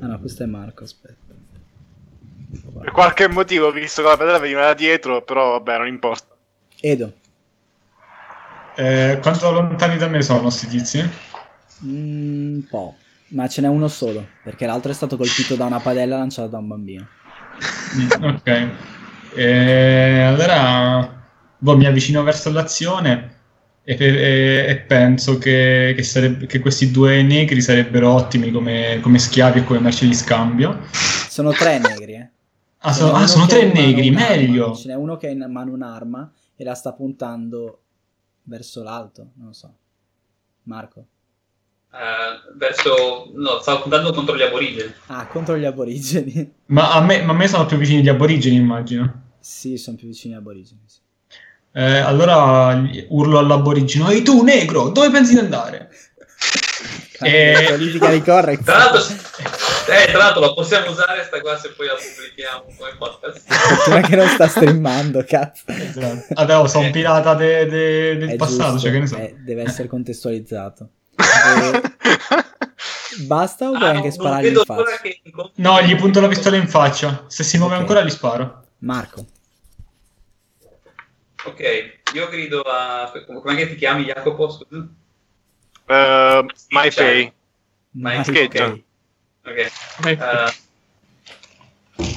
Ah 0.00 0.06
no, 0.06 0.20
questo 0.20 0.44
è 0.44 0.46
Marco, 0.46 0.84
aspetta. 0.84 1.27
Per 2.80 2.90
qualche 2.92 3.28
motivo 3.28 3.66
ho 3.66 3.72
visto 3.72 4.02
che 4.02 4.08
la 4.08 4.16
pedella 4.16 4.38
veniva 4.38 4.62
da 4.62 4.74
dietro, 4.74 5.22
però 5.22 5.52
vabbè, 5.52 5.78
non 5.78 5.86
importa. 5.86 6.34
Edo. 6.80 7.12
Eh, 8.76 9.18
quanto 9.20 9.50
lontani 9.50 9.96
da 9.96 10.06
me 10.08 10.22
sono 10.22 10.50
sti 10.50 10.66
tizi? 10.68 11.10
Mm, 11.84 12.54
Un 12.56 12.64
po'. 12.68 12.94
Ma 13.30 13.46
ce 13.48 13.60
n'è 13.60 13.68
uno 13.68 13.88
solo, 13.88 14.26
perché 14.42 14.64
l'altro 14.64 14.90
è 14.90 14.94
stato 14.94 15.16
colpito 15.18 15.54
da 15.54 15.66
una 15.66 15.80
padella 15.80 16.16
lanciata 16.16 16.48
da 16.48 16.58
un 16.58 16.68
bambino. 16.68 17.06
Mm, 17.96 18.24
ok. 18.24 18.68
Eh, 19.34 20.20
allora 20.22 21.22
boh, 21.58 21.76
mi 21.76 21.84
avvicino 21.84 22.22
verso 22.22 22.50
l'azione 22.50 23.34
e, 23.84 23.96
e- 23.98 24.64
e 24.68 24.76
penso 24.76 25.36
che, 25.38 25.92
che 25.94 26.02
sarebbe- 26.02 26.46
che 26.46 26.60
questi 26.60 26.90
due 26.90 27.22
negri 27.22 27.60
sarebbero 27.60 28.10
ottimi 28.14 28.50
come, 28.50 28.98
come 29.02 29.18
schiavi 29.18 29.58
e 29.60 29.64
come 29.64 29.80
merce 29.80 30.06
di 30.06 30.14
scambio. 30.14 30.80
Sono 30.92 31.50
tre 31.52 31.78
negri, 31.78 32.12
eh. 32.14 32.30
Ah, 32.80 32.90
n'è 32.90 33.10
ah, 33.22 33.26
sono 33.26 33.46
tre 33.46 33.72
negri, 33.72 34.10
meglio. 34.10 34.74
Ce 34.74 34.88
n'è 34.88 34.94
uno 34.94 35.16
che 35.16 35.26
ha 35.26 35.30
in 35.30 35.44
mano 35.50 35.72
un'arma 35.72 36.30
e 36.54 36.64
la 36.64 36.74
sta 36.74 36.92
puntando 36.92 37.80
verso 38.44 38.82
l'alto, 38.82 39.30
non 39.34 39.48
lo 39.48 39.52
so. 39.52 39.74
Marco. 40.64 41.06
Eh, 41.92 42.56
verso... 42.56 43.30
No, 43.34 43.58
stavo 43.60 43.82
puntando 43.82 44.12
contro 44.12 44.36
gli 44.36 44.42
aborigeni. 44.42 44.92
Ah, 45.06 45.26
contro 45.26 45.56
gli 45.56 45.64
aborigeni. 45.64 46.52
Ma 46.66 46.92
a 46.92 47.00
me, 47.00 47.22
ma 47.22 47.32
a 47.32 47.36
me 47.36 47.48
sono 47.48 47.66
più 47.66 47.78
vicini 47.78 48.02
gli 48.02 48.08
aborigeni, 48.08 48.56
immagino. 48.56 49.22
sì, 49.40 49.76
sono 49.78 49.96
più 49.96 50.06
vicini 50.06 50.34
agli 50.34 50.40
aborigeni. 50.40 50.80
sì. 50.86 50.98
Eh, 51.72 51.98
allora 51.98 52.82
urlo 53.08 53.38
all'aborigeno: 53.38 54.10
Ehi 54.10 54.22
tu, 54.22 54.42
negro, 54.42 54.88
dove 54.90 55.10
pensi 55.10 55.34
di 55.34 55.40
andare? 55.40 55.90
Eh, 57.20 57.66
Politica 57.70 58.12
di 58.12 58.22
correct. 58.22 58.62
Tra 58.62 58.76
l'altro, 58.78 59.00
eh, 59.88 60.06
tra 60.10 60.18
l'altro 60.18 60.40
la 60.40 60.52
possiamo 60.54 60.90
usare 60.90 61.24
sta 61.24 61.40
qua 61.40 61.56
se 61.58 61.70
poi 61.72 61.86
la 61.86 61.94
pubblichiamo 61.94 62.64
come 62.76 62.96
podcast. 62.98 63.52
Fortuna 63.52 64.00
che 64.00 64.16
non 64.16 64.28
sta 64.28 64.48
streamando, 64.48 65.24
cazzo. 65.26 65.64
Esatto. 65.66 66.32
Adesso 66.34 66.66
sono 66.66 66.84
un 66.86 66.90
pirata 66.92 67.34
de- 67.34 67.66
de- 67.66 68.16
del 68.16 68.28
È 68.30 68.36
passato, 68.36 68.72
giusto, 68.72 68.78
cioè 68.80 68.90
che 68.92 68.98
ne 68.98 69.06
so. 69.06 69.16
eh, 69.16 69.34
deve 69.38 69.62
essere 69.62 69.88
contestualizzato. 69.88 70.88
E 73.20 73.24
Basta 73.24 73.68
o 73.68 73.74
Ah, 73.74 73.78
puoi 73.78 73.90
anche 73.90 74.10
vedo 74.10 74.60
in 74.60 74.64
faccia? 74.64 75.00
che 75.00 75.20
No, 75.56 75.80
gli 75.82 75.96
punto 75.96 76.20
la 76.20 76.28
pistola 76.28 76.56
in 76.56 76.68
faccia. 76.68 77.24
Se 77.26 77.42
si 77.42 77.58
muove 77.58 77.74
Ok. 77.74 77.80
ancora 77.80 78.02
gli 78.02 78.10
sparo. 78.10 78.62
Marco. 78.78 79.26
Ok, 81.46 81.60
io 82.14 82.28
grido 82.28 82.60
a... 82.62 83.10
Com'è 83.26 83.56
che 83.56 83.68
ti 83.70 83.74
chiami 83.76 84.04
Jacopo? 84.04 84.58
Eh, 85.86 86.44
my 86.68 86.92
pay. 86.94 87.32
Ma 87.92 88.22
scheggia. 88.22 88.66
ok. 88.66 88.82
Ok. 89.48 89.70
Uh, 90.18 90.50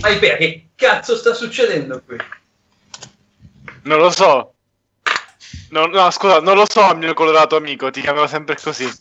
Vai 0.02 0.20
Bea, 0.20 0.36
che 0.36 0.68
cazzo 0.76 1.16
sta 1.16 1.34
succedendo 1.34 2.02
qui? 2.06 2.18
Non 3.84 4.00
lo 4.00 4.12
so. 4.12 4.54
No, 5.70 5.86
no, 5.86 6.12
scusa, 6.12 6.40
non 6.42 6.56
lo 6.56 6.66
so, 6.70 6.94
mio 6.96 7.14
colorato 7.14 7.56
amico, 7.56 7.90
ti 7.90 8.02
chiamavo 8.02 8.28
sempre 8.28 8.58
così. 8.62 8.86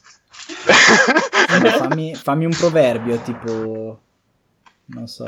fammi, 1.78 2.14
fammi 2.14 2.44
un 2.44 2.56
proverbio, 2.56 3.18
tipo... 3.20 4.00
Non 4.86 5.06
so. 5.06 5.26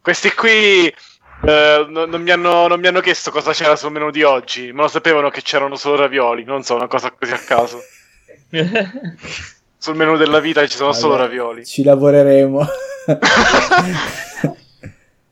Questi 0.00 0.32
qui 0.34 0.86
eh, 0.86 1.86
no- 1.88 2.06
non, 2.06 2.22
mi 2.22 2.30
hanno, 2.30 2.66
non 2.68 2.80
mi 2.80 2.86
hanno 2.86 3.00
chiesto 3.00 3.30
cosa 3.30 3.52
c'era 3.52 3.76
sul 3.76 3.92
menù 3.92 4.10
di 4.10 4.22
oggi, 4.22 4.72
ma 4.72 4.82
lo 4.82 4.88
sapevano 4.88 5.30
che 5.30 5.42
c'erano 5.42 5.76
solo 5.76 5.96
ravioli, 5.96 6.44
non 6.44 6.62
so, 6.62 6.76
una 6.76 6.86
cosa 6.86 7.10
così 7.10 7.32
a 7.32 7.38
caso. 7.38 7.80
Sul 9.78 9.94
menù 9.94 10.16
della 10.16 10.40
vita 10.40 10.66
ci 10.66 10.76
sono 10.76 10.92
solo 10.92 11.16
Vabbè, 11.16 11.26
ravioli. 11.26 11.64
Ci 11.64 11.82
lavoreremo. 11.82 12.66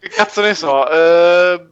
Che 0.05 0.11
cazzo 0.11 0.43
ne 0.43 0.55
so? 0.55 0.87
eh, 0.91 1.67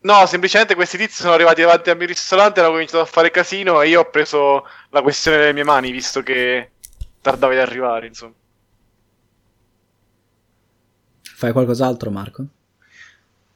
no, 0.00 0.26
semplicemente 0.26 0.74
questi 0.74 0.96
tizi 0.98 1.22
sono 1.22 1.34
arrivati 1.34 1.60
davanti 1.60 1.90
al 1.90 1.96
mio 1.96 2.08
ristorante, 2.08 2.58
hanno 2.58 2.70
cominciato 2.70 3.00
a 3.00 3.06
fare 3.06 3.30
casino 3.30 3.80
e 3.80 3.88
io 3.88 4.00
ho 4.00 4.10
preso 4.10 4.66
la 4.90 5.02
questione 5.02 5.36
nelle 5.36 5.52
mie 5.52 5.62
mani, 5.62 5.92
visto 5.92 6.20
che 6.22 6.72
tardava 7.20 7.52
di 7.52 7.60
arrivare, 7.60 8.08
insomma. 8.08 8.32
Fai 11.22 11.52
qualcos'altro, 11.52 12.10
Marco? 12.10 12.44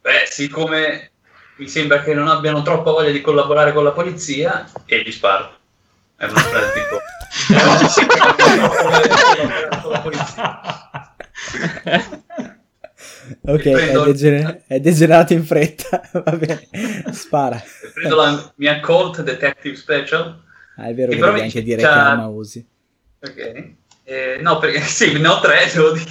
Beh, 0.00 0.26
siccome 0.26 1.10
mi 1.56 1.66
sembra 1.66 2.00
che 2.02 2.14
non 2.14 2.28
abbiano 2.28 2.62
troppa 2.62 2.92
voglia 2.92 3.10
di 3.10 3.20
collaborare 3.20 3.72
con 3.72 3.82
la 3.82 3.92
polizia, 3.92 4.70
e 4.86 5.02
gli 5.02 5.10
sparo. 5.10 5.58
È 6.20 6.24
una 6.26 6.38
frase 6.38 6.72
tipo... 6.74 6.96
"Eh, 7.48 7.82
mi 7.82 7.88
sembra 7.88 8.34
che. 8.34 9.60
Ok, 13.42 13.64
è, 13.66 13.72
Prendo- 13.72 14.04
degener- 14.04 14.62
è 14.66 14.80
degenerato 14.80 15.32
in 15.32 15.44
fretta. 15.44 16.02
Va 16.24 16.36
bene, 16.36 16.68
spara. 17.12 17.62
Prendo 17.94 18.16
la 18.16 18.52
mia 18.56 18.80
Colt 18.80 19.22
Detective 19.22 19.76
Special. 19.76 20.42
Ah, 20.76 20.88
è 20.88 20.94
vero 20.94 21.12
che 21.12 21.18
devi 21.18 21.40
anche 21.40 21.62
dire 21.62 21.76
che 21.76 21.82
c'ha- 21.82 22.10
arma 22.10 22.26
usi. 22.26 22.66
Ok. 23.22 23.72
Eh, 24.04 24.38
no, 24.42 24.58
perché 24.58 24.80
sì, 24.84 25.18
ne 25.18 25.28
ho 25.28 25.40
tre, 25.40 25.70
devo 25.72 25.92
dire. 25.92 26.10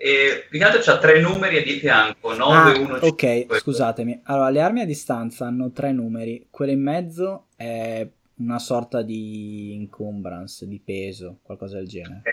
E 0.00 0.46
più 0.48 0.58
che 0.58 0.64
altro 0.64 0.80
c'ha 0.80 0.98
tre 0.98 1.20
numeri 1.20 1.62
di 1.62 1.78
fianco, 1.78 2.32
9, 2.34 2.56
Ah, 2.70 2.78
1, 2.78 2.94
ok, 3.00 3.20
5. 3.20 3.58
scusatemi. 3.58 4.20
Allora, 4.24 4.50
le 4.50 4.60
armi 4.60 4.80
a 4.82 4.86
distanza 4.86 5.46
hanno 5.46 5.72
tre 5.72 5.92
numeri. 5.92 6.46
Quello 6.50 6.70
in 6.72 6.82
mezzo 6.82 7.46
è 7.56 8.06
una 8.38 8.58
sorta 8.58 9.02
di 9.02 9.72
encumbrance, 9.74 10.66
di 10.66 10.80
peso, 10.80 11.38
qualcosa 11.42 11.76
del 11.78 11.88
genere. 11.88 12.26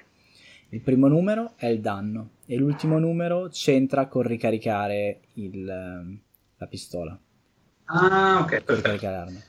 Il 0.70 0.82
primo 0.82 1.08
numero 1.08 1.54
è 1.56 1.68
il 1.68 1.80
danno 1.82 2.30
e 2.46 2.58
l'ultimo 2.58 3.00
numero 3.00 3.48
c'entra 3.50 4.08
con 4.08 4.24
ricaricare 4.24 5.22
il, 5.34 5.68
ehm, 5.70 6.20
la 6.58 6.68
pistola, 6.68 7.18
Ah, 7.86 8.40
ok, 8.42 8.64
con 8.64 8.64
perfetto. 8.64 8.76
ricaricare 8.76 9.16
l'arma. 9.16 9.40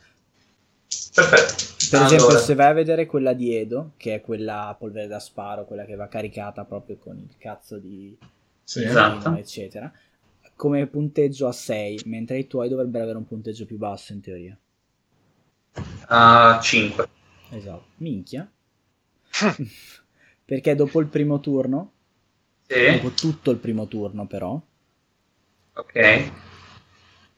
Perfetto. 1.14 1.64
Per 1.90 2.00
Allora, 2.00 2.14
esempio, 2.16 2.38
se 2.38 2.54
vai 2.54 2.70
a 2.70 2.72
vedere 2.72 3.06
quella 3.06 3.32
di 3.32 3.54
Edo, 3.54 3.92
che 3.96 4.14
è 4.14 4.20
quella 4.20 4.68
a 4.68 4.74
polvere 4.74 5.06
da 5.06 5.18
sparo, 5.20 5.64
quella 5.64 5.84
che 5.84 5.94
va 5.94 6.08
caricata 6.08 6.64
proprio 6.64 6.96
con 6.98 7.16
il 7.18 7.36
cazzo 7.38 7.78
di 7.78 8.16
Sì. 8.64 8.82
Esatto. 8.84 9.34
eccetera, 9.34 9.90
come 10.56 10.86
punteggio 10.88 11.46
a 11.46 11.52
6, 11.52 12.00
mentre 12.06 12.38
i 12.38 12.46
tuoi 12.46 12.68
dovrebbero 12.68 13.04
avere 13.04 13.18
un 13.18 13.26
punteggio 13.26 13.64
più 13.66 13.78
basso 13.78 14.12
in 14.12 14.20
teoria. 14.20 14.58
A 16.08 16.58
5. 16.60 17.08
Esatto. 17.50 17.86
Minchia. 17.96 18.50
Perché 20.44 20.74
dopo 20.74 21.00
il 21.00 21.08
primo 21.08 21.40
turno, 21.40 21.92
Sì, 22.68 22.84
dopo 22.84 23.10
tutto 23.12 23.50
il 23.50 23.58
primo 23.58 23.88
turno 23.88 24.26
però, 24.26 24.60
ok. 25.76 25.96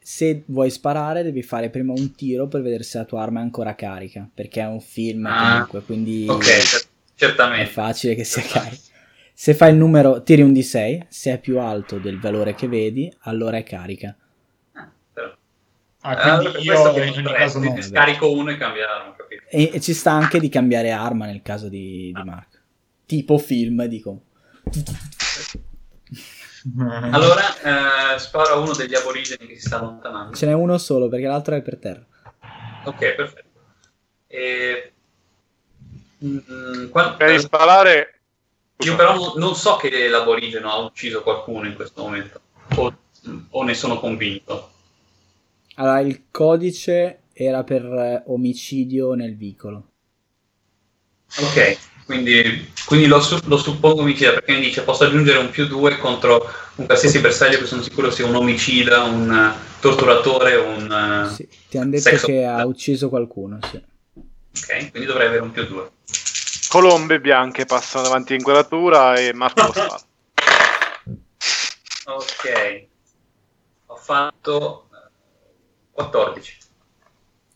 se 0.00 0.44
vuoi 0.46 0.70
sparare 0.70 1.22
devi 1.22 1.42
fare 1.42 1.70
prima 1.70 1.92
un 1.92 2.14
tiro 2.14 2.48
per 2.48 2.62
vedere 2.62 2.82
se 2.82 2.98
la 2.98 3.04
tua 3.04 3.22
arma 3.22 3.40
è 3.40 3.42
ancora 3.42 3.74
carica, 3.74 4.28
perché 4.32 4.60
è 4.62 4.66
un 4.66 4.80
film 4.80 5.26
Ah, 5.26 5.36
comunque, 5.36 5.82
quindi 5.82 6.26
Ok, 6.26 6.44
cer- 6.44 6.82
è 6.82 6.88
certamente. 7.14 7.70
facile 7.70 8.14
che 8.14 8.24
sia 8.24 8.42
carica. 8.42 8.82
Se 9.34 9.54
fai 9.54 9.70
il 9.72 9.76
numero, 9.76 10.22
tiri 10.22 10.42
un 10.42 10.52
D6, 10.52 11.06
se 11.08 11.32
è 11.34 11.40
più 11.40 11.58
alto 11.58 11.98
del 11.98 12.18
valore 12.18 12.54
che 12.54 12.68
vedi, 12.68 13.12
allora 13.20 13.58
è 13.58 13.62
carica. 13.62 14.16
Ah, 16.00 16.38
quindi 16.38 16.52
per 16.52 16.62
io 16.62 16.90
in 16.90 17.02
ogni 17.02 17.22
non 17.22 17.32
caso 17.32 17.58
no. 17.58 17.74
resti, 17.74 17.90
scarico 17.90 18.30
uno 18.30 18.50
e 18.50 18.56
cambia 18.56 18.88
arma, 18.88 19.14
capito? 19.16 19.42
E, 19.48 19.70
e 19.74 19.80
ci 19.80 19.94
sta 19.94 20.12
anche 20.12 20.38
di 20.38 20.48
cambiare 20.48 20.92
arma 20.92 21.26
nel 21.26 21.42
caso 21.42 21.68
di, 21.68 22.12
di 22.14 22.22
Mark. 22.24 22.62
Tipo 23.04 23.38
film, 23.38 23.84
dico. 23.84 24.22
Allora, 26.76 28.14
eh, 28.14 28.18
sparo 28.18 28.54
a 28.54 28.58
uno 28.58 28.74
degli 28.74 28.94
aborigeni 28.94 29.46
che 29.46 29.54
si 29.54 29.66
sta 29.66 29.78
allontanando. 29.78 30.36
Ce 30.36 30.44
n'è 30.44 30.52
uno 30.52 30.76
solo 30.76 31.08
perché 31.08 31.26
l'altro 31.26 31.54
è 31.54 31.62
per 31.62 31.78
terra. 31.78 32.04
Ok, 32.84 33.14
perfetto. 33.14 33.48
E... 34.26 34.92
Mm, 36.24 36.88
qua- 36.90 37.14
Prima 37.14 37.32
di 37.32 37.38
sparare... 37.38 38.20
Io 38.78 38.96
però 38.96 39.14
non, 39.14 39.32
non 39.36 39.54
so 39.54 39.76
che 39.76 40.08
l'aborigeno 40.08 40.70
ha 40.70 40.78
ucciso 40.78 41.22
qualcuno 41.22 41.66
in 41.66 41.74
questo 41.74 42.02
momento, 42.02 42.40
o, 42.76 42.96
o 43.50 43.62
ne 43.64 43.74
sono 43.74 43.98
convinto. 43.98 44.72
Allora, 45.78 46.00
il 46.00 46.24
codice 46.30 47.20
era 47.32 47.62
per 47.62 47.84
eh, 47.84 48.22
omicidio 48.26 49.14
nel 49.14 49.36
vicolo. 49.36 49.92
Ok, 51.38 51.78
quindi, 52.04 52.72
quindi 52.86 53.06
lo, 53.06 53.20
su- 53.20 53.38
lo 53.44 53.56
suppongo 53.56 54.00
omicida 54.00 54.32
perché 54.32 54.54
mi 54.54 54.60
dice 54.60 54.82
posso 54.82 55.04
aggiungere 55.04 55.38
un 55.38 55.50
più 55.50 55.66
2 55.68 55.98
contro 55.98 56.44
un 56.76 56.86
qualsiasi 56.86 57.20
bersaglio 57.20 57.58
che 57.58 57.66
sono 57.66 57.82
sicuro 57.82 58.10
sia 58.10 58.26
un 58.26 58.34
omicida, 58.34 59.04
un 59.04 59.30
eh, 59.30 59.80
torturatore, 59.80 60.56
un... 60.56 60.90
eh, 61.30 61.34
Sì, 61.34 61.48
ti 61.68 61.78
hanno 61.78 61.90
detto 61.90 62.02
Sex 62.08 62.24
che 62.24 62.44
ha 62.44 62.64
ucciso 62.66 63.08
qualcuno, 63.08 63.58
sì. 63.70 63.76
Ok, 64.16 64.90
quindi 64.90 65.04
dovrei 65.06 65.28
avere 65.28 65.42
un 65.42 65.52
più 65.52 65.64
2. 65.64 65.90
Colombe 66.68 67.20
bianche 67.20 67.66
passano 67.66 68.02
davanti 68.02 68.32
all'inquadratura 68.32 69.14
e 69.14 69.32
Marco 69.32 69.66
lo 69.66 69.72
spara. 69.72 70.00
Ok, 72.06 72.88
ho 73.86 73.96
fatto 73.96 74.87
14. 75.98 76.56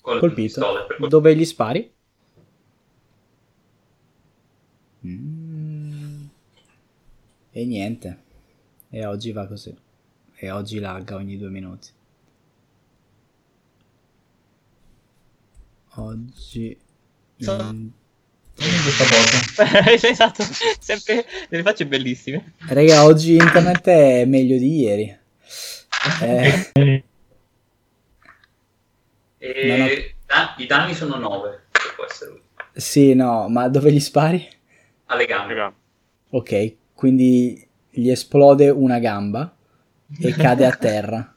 Col 0.00 0.18
Colpito. 0.18 0.42
pistole, 0.42 0.84
per 0.86 0.96
cui- 0.96 1.08
Dove 1.08 1.36
gli 1.36 1.44
spari? 1.44 1.92
Mm. 5.06 6.24
E 7.52 7.64
niente. 7.64 8.18
E 8.90 9.06
oggi 9.06 9.30
va 9.32 9.46
così. 9.46 9.72
E 10.34 10.50
oggi 10.50 10.80
lagga 10.80 11.14
ogni 11.16 11.38
due 11.38 11.50
minuti. 11.50 11.88
Oggi... 15.96 16.76
in- 17.36 17.90
Questa 18.54 19.04
cosa. 19.04 19.90
esatto, 20.08 20.42
sempre 20.80 21.24
delle 21.48 21.62
facce 21.62 21.86
bellissime. 21.86 22.54
Raga, 22.68 23.04
oggi 23.04 23.34
internet 23.36 23.86
è 23.86 24.24
meglio 24.24 24.58
di 24.58 24.78
ieri. 24.80 25.20
Eh, 26.20 27.04
E 29.44 29.82
ho- 29.82 30.24
da- 30.26 30.54
i 30.58 30.66
danni 30.66 30.94
sono 30.94 31.16
9, 31.16 31.64
può 31.96 32.04
essere 32.04 32.30
lui. 32.30 32.40
sì, 32.72 33.14
no, 33.14 33.48
ma 33.48 33.68
dove 33.68 33.92
gli 33.92 33.98
spari? 34.00 34.48
Alle 35.06 35.26
gambe. 35.26 35.72
Ok, 36.30 36.76
quindi 36.94 37.66
gli 37.90 38.08
esplode 38.08 38.70
una 38.70 38.98
gamba 39.00 39.54
e 40.20 40.32
cade 40.34 40.64
a 40.64 40.70
terra. 40.72 41.36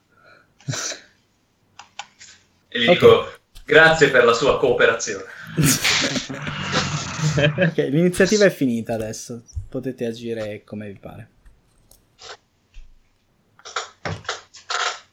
E 2.67 2.79
gli 2.79 2.87
Ok. 2.87 2.93
dico 2.93 3.31
grazie 3.65 4.09
per 4.09 4.23
la 4.23 4.33
sua 4.33 4.59
cooperazione. 4.59 5.23
ok, 7.57 7.77
l'iniziativa 7.89 8.45
è 8.45 8.51
finita 8.51 8.93
adesso. 8.93 9.43
Potete 9.67 10.05
agire 10.05 10.63
come 10.63 10.87
vi 10.91 10.99
pare. 10.99 11.29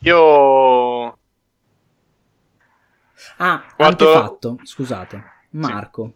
Io... 0.00 1.18
Ah, 3.38 3.64
Quanto- 3.76 4.08
antefatto, 4.12 4.58
scusate. 4.62 5.22
Marco, 5.50 6.14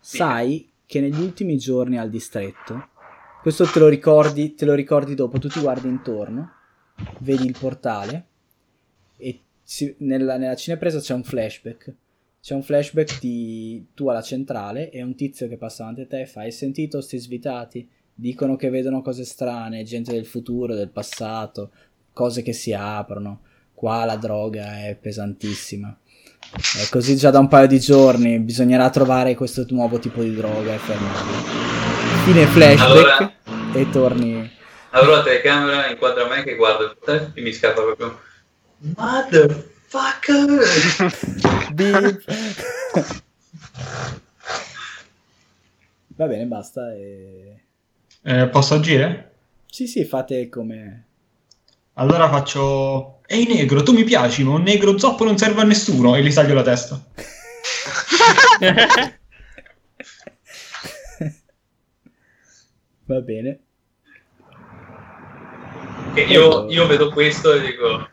Sì. 0.00 0.16
sai 0.16 0.70
che 0.86 1.00
negli 1.00 1.20
ultimi 1.20 1.56
giorni 1.58 1.98
al 1.98 2.10
distretto, 2.10 2.88
questo 3.42 3.66
te 3.66 3.78
lo 3.78 3.88
ricordi, 3.88 4.54
te 4.54 4.64
lo 4.64 4.74
ricordi 4.74 5.14
dopo, 5.14 5.38
tu 5.38 5.48
ti 5.48 5.60
guardi 5.60 5.88
intorno, 5.88 6.50
vedi 7.20 7.44
il 7.46 7.56
portale 7.58 8.26
e 9.16 9.40
ci- 9.64 9.94
nella, 9.98 10.36
nella 10.36 10.56
cinepresa 10.56 10.98
c'è 11.00 11.14
un 11.14 11.24
flashback. 11.24 11.94
c'è 12.44 12.54
un 12.54 12.62
flashback 12.62 13.20
di 13.20 13.86
tu 13.94 14.08
alla 14.10 14.20
centrale 14.20 14.90
e 14.90 15.02
un 15.02 15.14
tizio 15.14 15.48
che 15.48 15.56
passa 15.56 15.78
davanti 15.84 16.02
a 16.02 16.06
te 16.06 16.20
e 16.20 16.26
fa 16.26 16.40
hai 16.42 16.52
sentito 16.52 17.00
sti 17.00 17.16
svitati? 17.18 17.88
Dicono 18.14 18.56
che 18.56 18.68
vedono 18.68 19.00
cose 19.00 19.24
strane, 19.24 19.82
gente 19.82 20.12
del 20.12 20.26
futuro, 20.26 20.74
del 20.74 20.90
passato, 20.90 21.70
cose 22.12 22.42
che 22.42 22.52
si 22.52 22.74
aprono. 22.74 23.40
Qua 23.72 24.04
la 24.04 24.16
droga 24.16 24.84
è 24.86 24.94
pesantissima. 24.94 25.98
È 26.52 26.88
così 26.90 27.16
già 27.16 27.30
da 27.30 27.38
un 27.38 27.48
paio 27.48 27.66
di 27.66 27.80
giorni, 27.80 28.38
bisognerà 28.38 28.90
trovare 28.90 29.34
questo 29.34 29.64
nuovo 29.70 29.98
tipo 29.98 30.22
di 30.22 30.34
droga 30.34 30.74
e 30.74 30.78
fermarlo. 30.78 31.32
Fine 32.24 32.46
flashback 32.46 33.20
Allora- 33.20 33.32
e 33.72 33.90
torni... 33.90 34.52
Allora 34.90 35.16
la 35.16 35.22
telecamera 35.22 35.88
inquadra 35.88 36.28
me 36.28 36.42
che 36.44 36.54
guardo 36.54 36.84
il 36.84 36.96
telefono 37.04 37.32
e 37.34 37.42
mi 37.42 37.52
scappa 37.52 37.82
proprio 37.82 38.20
Motherfucker! 38.96 40.62
Va 46.16 46.26
bene, 46.26 46.46
basta. 46.46 46.94
E... 46.94 47.60
Eh, 48.22 48.48
posso 48.48 48.74
agire? 48.74 49.32
Sì, 49.66 49.86
sì, 49.86 50.04
fate 50.04 50.48
come... 50.48 51.06
Allora 51.94 52.28
faccio... 52.28 53.13
Ehi 53.26 53.46
negro, 53.46 53.82
tu 53.82 53.92
mi 53.92 54.04
piaci, 54.04 54.44
ma 54.44 54.52
un 54.52 54.62
negro 54.62 54.98
zoppo 54.98 55.24
non 55.24 55.38
serve 55.38 55.62
a 55.62 55.64
nessuno 55.64 56.14
e 56.14 56.22
gli 56.22 56.32
taglio 56.32 56.54
la 56.54 56.62
testa. 56.62 57.02
Va 63.06 63.20
bene. 63.20 63.58
Io, 66.28 66.70
io 66.70 66.86
vedo 66.86 67.10
questo 67.10 67.52
e 67.52 67.60
dico 67.60 68.08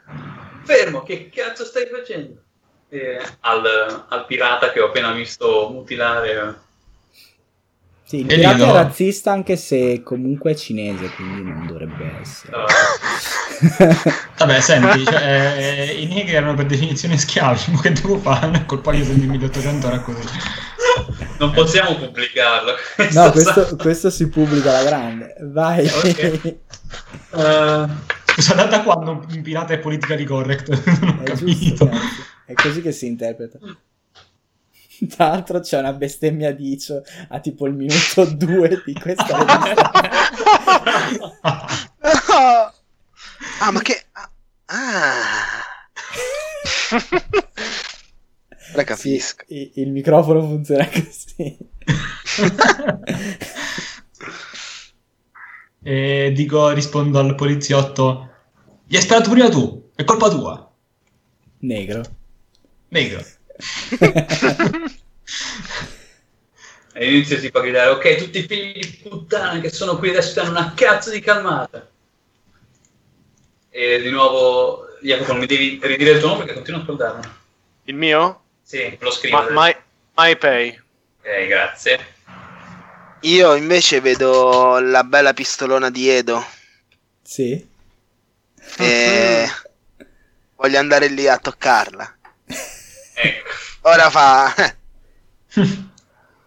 fermo, 0.64 1.04
che 1.04 1.30
cazzo 1.30 1.66
stai 1.66 1.88
facendo? 1.88 2.42
E 2.90 3.20
al, 3.42 4.06
al 4.08 4.26
pirata 4.26 4.72
che 4.72 4.80
ho 4.80 4.88
appena 4.88 5.12
visto 5.12 5.70
mutilare 5.70 6.60
Sì, 8.12 8.20
il 8.26 8.30
E 8.30 8.36
pirata 8.36 8.66
no. 8.66 8.72
è 8.72 8.74
razzista 8.74 9.32
anche 9.32 9.56
se 9.56 10.02
comunque 10.04 10.52
è 10.52 10.56
cinese, 10.56 11.10
quindi 11.12 11.44
non 11.44 11.66
dovrebbe 11.66 12.20
essere. 12.20 12.58
uh, 12.58 14.12
Vabbè, 14.38 14.60
senti, 14.60 15.06
cioè, 15.06 15.56
eh, 15.88 15.94
i 16.02 16.08
negri 16.08 16.34
erano 16.34 16.54
per 16.56 16.66
definizione 16.66 17.18
schiavi, 17.18 17.72
ma 17.72 17.80
che 17.80 17.94
devo 17.94 18.18
fare? 18.18 18.48
Non 18.48 18.56
è 18.56 18.66
colpa 18.66 18.92
mia 18.92 19.06
se 19.06 19.14
nel 19.14 19.30
1800 19.30 19.88
era 19.88 20.02
così. 20.02 20.28
non 21.40 21.52
possiamo 21.52 21.96
pubblicarlo. 21.96 22.74
No, 23.12 23.32
questo, 23.32 23.78
questo 23.78 24.10
si 24.10 24.28
pubblica 24.28 24.72
alla 24.78 24.84
grande. 24.84 25.36
Vai. 25.44 25.88
Ok. 25.88 26.56
Eh, 27.34 27.88
Scusa, 28.26 28.54
da, 28.66 28.82
quando 28.82 29.26
un 29.30 29.42
pirata 29.42 29.74
è 29.74 29.80
politically 29.80 30.26
correct? 30.26 30.68
Non 31.00 31.20
ho 31.20 31.24
È 31.24 31.32
giusto, 31.32 31.86
capito. 31.86 31.88
cazzo. 31.88 32.26
È 32.46 32.54
così 32.54 32.82
che 32.82 32.92
si 32.92 33.06
interpreta. 33.08 33.58
Tra 35.10 35.30
l'altro 35.30 35.60
c'è 35.60 35.80
una 35.80 35.94
bestemmia 35.94 36.53
di 36.53 36.73
Icio 36.73 37.02
a 37.30 37.40
tipo 37.40 37.65
il 37.65 37.73
minuto 37.73 38.26
2 38.26 38.84
di 38.86 38.94
questa 38.94 39.38
rivista. 39.38 39.91
ah, 43.60 43.72
ma 43.72 43.82
che... 43.82 44.03
Ah. 44.65 45.64
Ora 48.73 48.84
capisco. 48.84 49.44
Sì, 49.48 49.72
il 49.76 49.91
microfono 49.91 50.41
funziona 50.41 50.88
così. 50.88 51.57
e 55.84 56.32
dico, 56.34 56.69
rispondo 56.69 57.19
al 57.19 57.36
poliziotto, 57.36 58.30
gli 58.86 58.95
hai 58.95 59.02
sparato 59.02 59.30
prima 59.30 59.49
tu, 59.49 59.90
è 59.95 60.03
colpa 60.03 60.30
tua, 60.30 60.72
Negro. 61.60 62.03
negro. 62.90 63.23
E 66.94 67.08
inizia 67.10 67.38
tipo 67.40 67.60
a 67.60 67.62
gridare 67.62 67.90
ok 67.92 68.16
tutti 68.18 68.40
i 68.40 68.44
figli 68.48 68.80
di 68.80 69.00
puttana 69.10 69.60
che 69.62 69.70
sono 69.70 69.98
qui 69.98 70.10
adesso 70.10 70.34
danno 70.42 70.52
una 70.52 70.74
cazzo 70.76 71.10
di 71.10 71.20
calmata 71.22 71.88
e 73.70 74.02
di 74.02 74.10
nuovo 74.10 74.88
Jacopo 75.02 75.32
non 75.32 75.40
mi 75.40 75.46
devi 75.48 75.80
ridire 75.82 76.12
il 76.12 76.20
tuo 76.20 76.28
nome 76.30 76.40
perché 76.40 76.54
continuo 76.56 76.80
a 76.80 76.84
ascoltarlo 76.84 77.34
Il 77.86 77.96
mio? 77.96 78.42
sì 78.62 78.98
lo 79.00 79.12
scrivo 79.12 79.38
Ma, 79.52 79.66
my, 79.68 79.76
my 80.18 80.38
Pay. 80.38 80.82
ok 81.20 81.48
grazie 81.48 82.00
Io 83.22 83.56
invece 83.56 84.02
vedo 84.02 84.80
la 84.80 85.04
bella 85.04 85.34
pistolona 85.34 85.90
di 85.90 86.10
Edo 86.10 86.44
Sì. 87.22 87.66
e 88.78 89.48
voglio 90.58 90.78
andare 90.80 91.08
lì 91.08 91.28
a 91.28 91.38
toccarla. 91.38 92.18
Ecco 93.22 93.49
Ora 93.81 94.10
fa... 94.10 94.53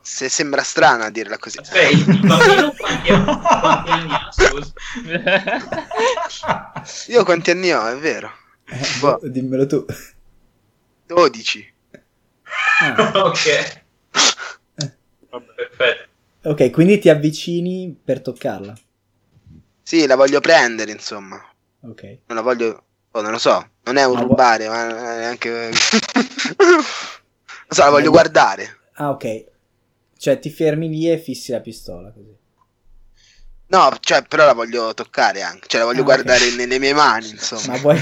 Se 0.00 0.28
sembra 0.28 0.62
strano 0.62 1.04
a 1.04 1.10
dirla 1.10 1.38
così. 1.38 1.58
aspetta 1.58 1.88
il 1.88 2.20
bambino 2.20 2.74
quanti, 2.76 3.08
quanti 3.08 3.90
anni 3.90 4.12
ha 6.42 6.82
Io 7.08 7.24
quanti 7.24 7.50
anni 7.50 7.72
ho, 7.72 7.86
è 7.86 7.96
vero? 7.96 8.30
Eh, 8.66 8.98
Boh. 9.00 9.18
Dimmelo 9.22 9.66
tu. 9.66 9.86
12. 11.06 11.74
Ah, 12.80 13.12
ok 13.24 13.82
perfetto 15.54 16.12
ok, 16.44 16.70
quindi 16.70 16.98
ti 16.98 17.08
avvicini 17.08 17.98
per 18.04 18.20
toccarla. 18.20 18.74
Sì, 19.82 20.06
la 20.06 20.14
voglio 20.14 20.40
prendere, 20.40 20.92
insomma. 20.92 21.36
Ok. 21.80 22.02
Non 22.26 22.36
la 22.36 22.42
voglio... 22.42 22.84
Oh, 23.14 23.20
non 23.22 23.30
lo 23.32 23.38
so. 23.38 23.70
Non 23.84 23.96
è 23.96 24.04
un 24.04 24.16
Ma 24.16 24.20
rubare, 24.20 24.68
ma 24.68 24.84
neanche... 25.16 25.70
non 26.58 26.82
so, 27.68 27.82
la 27.82 27.90
voglio 27.90 28.10
gu- 28.10 28.10
guardare. 28.10 28.78
Ah, 28.94 29.10
ok. 29.10 29.46
Cioè 30.16 30.38
ti 30.40 30.50
fermi 30.50 30.88
lì 30.88 31.10
e 31.10 31.18
fissi 31.18 31.52
la 31.52 31.60
pistola 31.60 32.12
così. 32.12 32.36
No, 33.66 33.90
cioè, 34.00 34.22
però 34.22 34.46
la 34.46 34.52
voglio 34.54 34.94
toccare 34.94 35.42
anche. 35.42 35.66
Cioè, 35.68 35.80
la 35.80 35.86
voglio 35.86 36.02
Ah, 36.02 36.04
guardare 36.04 36.48
ok. 36.48 36.54
nelle 36.54 36.78
mie 36.78 36.92
mani, 36.94 37.30
insomma. 37.30 37.72
Ma 37.72 37.76
vuoi, 37.78 38.00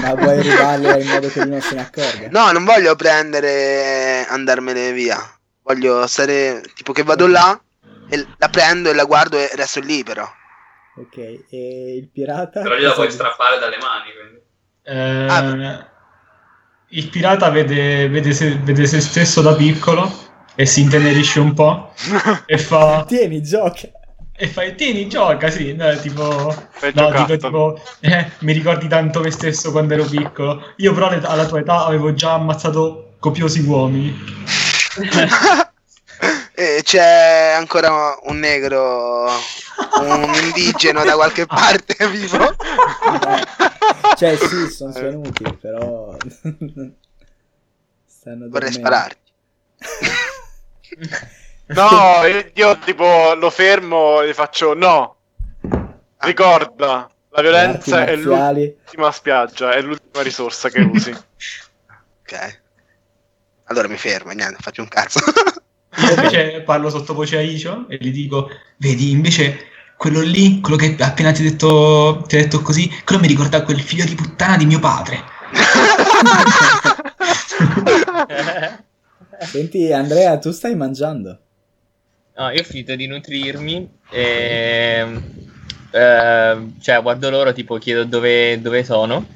ma 0.00 0.14
vuoi 0.14 0.42
rubarla 0.42 0.98
in 0.98 1.08
modo 1.08 1.30
che 1.30 1.40
lui 1.40 1.50
non 1.50 1.62
se 1.62 1.74
ne 1.74 1.80
accorga? 1.82 2.30
No, 2.30 2.50
non 2.50 2.64
voglio 2.64 2.96
prendere 2.96 4.22
e 4.22 4.26
andarmene 4.28 4.92
via. 4.92 5.18
Voglio 5.62 6.06
stare... 6.06 6.62
Tipo 6.74 6.92
che 6.92 7.02
vado 7.04 7.26
là 7.26 7.60
e 8.08 8.34
la 8.38 8.48
prendo 8.48 8.90
e 8.90 8.94
la 8.94 9.04
guardo 9.04 9.38
e 9.38 9.50
resto 9.54 9.80
lì, 9.80 10.02
però. 10.02 10.28
Ok, 10.94 11.16
e 11.16 11.96
il 11.96 12.08
pirata? 12.08 12.60
però 12.60 12.76
gliela 12.76 12.92
puoi 12.92 13.10
strappare 13.10 13.58
dalle 13.58 13.78
mani 13.78 14.10
quindi. 14.12 14.40
Eh, 14.84 15.26
Ah. 15.26 15.88
il 16.88 17.08
pirata 17.08 17.48
vede, 17.48 18.08
vede 18.08 18.32
se, 18.32 18.56
vede 18.62 18.86
se 18.86 19.00
stesso 19.00 19.40
da 19.40 19.54
piccolo 19.54 20.10
e 20.54 20.66
si 20.66 20.82
intenerisce 20.82 21.40
un 21.40 21.54
po' 21.54 21.92
e 22.46 22.58
fa... 22.58 23.04
Tieni, 23.08 23.42
gioca. 23.42 23.88
E 24.34 24.46
fai, 24.48 24.74
tieni, 24.74 25.08
gioca, 25.08 25.50
sì, 25.50 25.72
no, 25.72 25.94
tipo... 25.98 26.50
Fai 26.70 26.90
No, 26.94 27.10
dico 27.12 27.36
tipo, 27.36 27.80
eh, 28.00 28.32
mi 28.40 28.52
ricordi 28.52 28.88
tanto 28.88 29.20
me 29.20 29.30
stesso 29.30 29.70
quando 29.70 29.94
ero 29.94 30.04
piccolo. 30.04 30.72
Io 30.78 30.92
però 30.92 31.08
alla 31.08 31.46
tua 31.46 31.60
età 31.60 31.84
avevo 31.84 32.12
già 32.12 32.32
ammazzato 32.34 33.14
copiosi 33.20 33.60
uomini. 33.60 34.12
E 36.62 36.82
c'è 36.84 37.54
ancora 37.56 38.16
un 38.22 38.38
negro, 38.38 39.26
un 40.00 40.32
indigeno 40.44 41.02
da 41.02 41.14
qualche 41.14 41.44
parte 41.44 42.06
vivo. 42.06 42.54
Cioè, 44.16 44.36
sì, 44.36 44.68
sono 44.68 44.92
svenuti, 44.92 45.42
però... 45.60 46.16
Stanno 48.06 48.46
Vorrei 48.48 48.72
spararti. 48.72 49.32
No, 51.64 52.20
io- 52.54 52.78
tipo 52.80 53.32
lo 53.34 53.48
fermo 53.48 54.20
e 54.20 54.28
gli 54.28 54.32
faccio 54.34 54.74
no. 54.74 55.16
Ricorda, 56.18 57.10
la 57.30 57.40
violenza 57.40 58.00
Arti 58.00 58.10
è 58.12 58.16
marziali. 58.16 58.64
l'ultima 58.66 59.10
spiaggia, 59.10 59.72
è 59.72 59.80
l'ultima 59.80 60.22
risorsa 60.22 60.68
che 60.68 60.80
usi. 60.80 61.10
Ok. 61.10 62.60
Allora 63.64 63.88
mi 63.88 63.96
fermo, 63.96 64.32
niente, 64.32 64.58
faccio 64.60 64.82
un 64.82 64.88
cazzo. 64.88 65.20
Io 65.98 66.14
invece 66.14 66.62
parlo 66.64 66.88
sottovoce 66.88 67.36
a 67.36 67.40
Icio 67.40 67.86
e 67.88 67.98
gli 68.00 68.10
dico, 68.10 68.48
vedi, 68.78 69.10
invece 69.10 69.66
quello 69.96 70.20
lì, 70.20 70.60
quello 70.60 70.76
che 70.76 70.96
appena 70.98 71.32
ti 71.32 71.42
ho 71.42 71.50
detto, 71.50 72.24
ti 72.26 72.36
ho 72.36 72.40
detto 72.40 72.62
così, 72.62 72.90
quello 73.04 73.20
mi 73.20 73.28
ricorda 73.28 73.62
quel 73.62 73.80
figlio 73.80 74.04
di 74.04 74.14
puttana 74.14 74.56
di 74.56 74.66
mio 74.66 74.80
padre. 74.80 75.22
Senti, 79.40 79.92
Andrea, 79.92 80.38
tu 80.38 80.50
stai 80.50 80.74
mangiando? 80.74 81.38
No, 82.36 82.50
io 82.50 82.60
ho 82.60 82.64
finito 82.64 82.94
di 82.94 83.06
nutrirmi 83.06 83.88
e... 84.10 85.20
eh, 85.90 86.56
cioè, 86.80 87.02
guardo 87.02 87.28
loro, 87.28 87.52
tipo, 87.52 87.76
chiedo 87.76 88.04
dove, 88.04 88.60
dove 88.60 88.84
sono. 88.84 89.26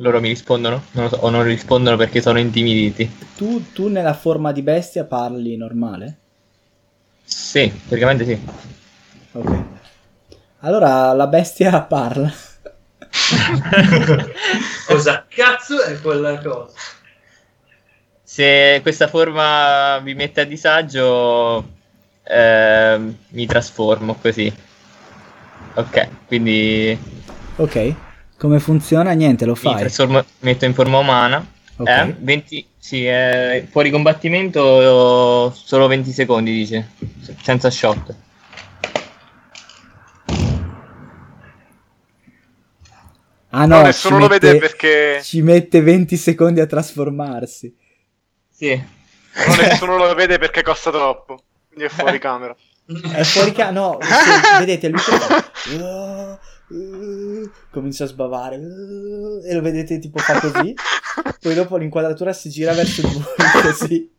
Loro 0.00 0.20
mi 0.20 0.28
rispondono, 0.28 0.84
non 0.92 1.04
lo 1.04 1.10
so, 1.10 1.16
o 1.22 1.30
non 1.30 1.42
rispondono 1.42 1.96
perché 1.96 2.20
sono 2.20 2.38
intimiditi. 2.38 3.10
Tu, 3.36 3.72
tu 3.72 3.88
nella 3.88 4.14
forma 4.14 4.52
di 4.52 4.62
bestia 4.62 5.04
parli 5.04 5.56
normale? 5.56 6.18
Sì, 7.24 7.68
praticamente 7.86 8.24
sì. 8.24 8.38
Ok. 9.32 9.64
Allora 10.60 11.12
la 11.12 11.26
bestia 11.26 11.80
parla. 11.82 12.32
cosa 14.86 15.24
cazzo 15.28 15.82
è 15.82 16.00
quella 16.00 16.38
cosa 16.38 16.72
se 18.30 18.80
questa 18.82 19.08
forma 19.08 19.98
vi 20.00 20.12
mette 20.14 20.42
a 20.42 20.44
disagio, 20.44 21.66
ehm, 22.24 23.16
mi 23.30 23.46
trasformo 23.46 24.16
così. 24.20 24.52
Ok, 25.74 26.08
quindi 26.26 26.98
Ok, 27.56 27.94
come 28.38 28.60
funziona? 28.60 29.12
Niente, 29.12 29.44
lo 29.44 29.52
mi 29.52 29.58
fai. 29.58 29.80
trasformo, 29.80 30.24
metto 30.40 30.64
in 30.64 30.74
forma 30.74 30.98
umana. 30.98 31.44
Ok. 31.76 31.88
Eh, 31.88 32.14
20, 32.18 32.66
sì, 32.78 33.06
eh, 33.06 33.66
fuori 33.70 33.90
combattimento 33.90 35.50
solo 35.52 35.86
20 35.86 36.10
secondi, 36.12 36.52
dice, 36.52 36.88
senza 37.42 37.70
shot. 37.70 38.14
Ah 43.50 43.64
no, 43.64 43.76
No, 43.76 43.82
nessuno 43.82 44.16
ci 44.16 44.22
lo 44.22 44.28
mette- 44.28 44.46
vede 44.46 44.58
perché 44.58 45.20
Ci 45.22 45.40
mette 45.42 45.80
20 45.80 46.16
secondi 46.16 46.60
a 46.60 46.66
trasformarsi. 46.66 47.74
Sì. 48.50 48.74
no, 48.74 49.54
nessuno 49.56 49.96
lo 49.96 50.14
vede 50.14 50.38
perché 50.38 50.62
costa 50.62 50.90
troppo. 50.90 51.42
Quindi 51.68 51.86
è 51.86 51.88
fuori 51.88 52.18
camera. 52.20 52.54
È 53.12 53.22
fuori 53.22 53.52
ca- 53.52 53.70
no, 53.70 53.98
vedete 54.58 54.88
lui 54.88 55.00
"Ah, 55.10 55.74
uh", 55.74 56.38
comincia 57.70 58.04
a 58.04 58.06
sbavare 58.06 58.56
e 58.56 59.54
lo 59.54 59.60
vedete 59.60 59.98
tipo 59.98 60.18
fa 60.18 60.38
così. 60.40 60.74
Poi 61.40 61.54
dopo 61.54 61.76
l'inquadratura 61.76 62.32
si 62.32 62.48
gira 62.50 62.72
verso 62.72 63.06
di 63.06 63.12
voi 63.12 63.62
così 63.62 64.10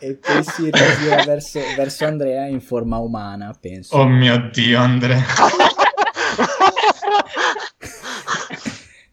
e 0.00 0.14
poi 0.14 0.44
si 0.44 0.70
rigira 0.70 1.24
verso, 1.24 1.60
verso 1.76 2.04
Andrea 2.04 2.46
in 2.46 2.60
forma 2.60 2.98
umana, 2.98 3.56
penso. 3.60 3.96
Oh 3.96 4.06
mio 4.06 4.48
dio, 4.52 4.78
Andrea. 4.78 5.24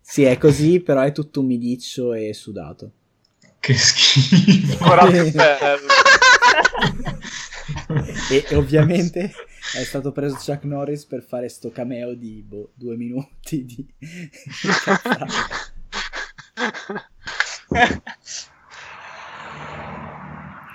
Sì, 0.02 0.24
è 0.24 0.38
così, 0.38 0.80
però 0.80 1.02
è 1.02 1.12
tutto 1.12 1.42
umidiccio 1.42 2.14
e 2.14 2.34
sudato. 2.34 2.92
Che 3.60 3.74
schifo. 3.74 4.78
E, 8.32 8.46
e 8.48 8.56
ovviamente 8.56 9.32
è 9.76 9.84
stato 9.84 10.12
preso 10.12 10.36
Chuck 10.36 10.64
Norris 10.66 11.06
per 11.06 11.24
fare 11.24 11.50
sto 11.50 11.72
cameo 11.72 12.14
di 12.14 12.44
boh, 12.48 12.72
due 12.76 12.96
minuti 12.96 13.66
di 13.66 13.86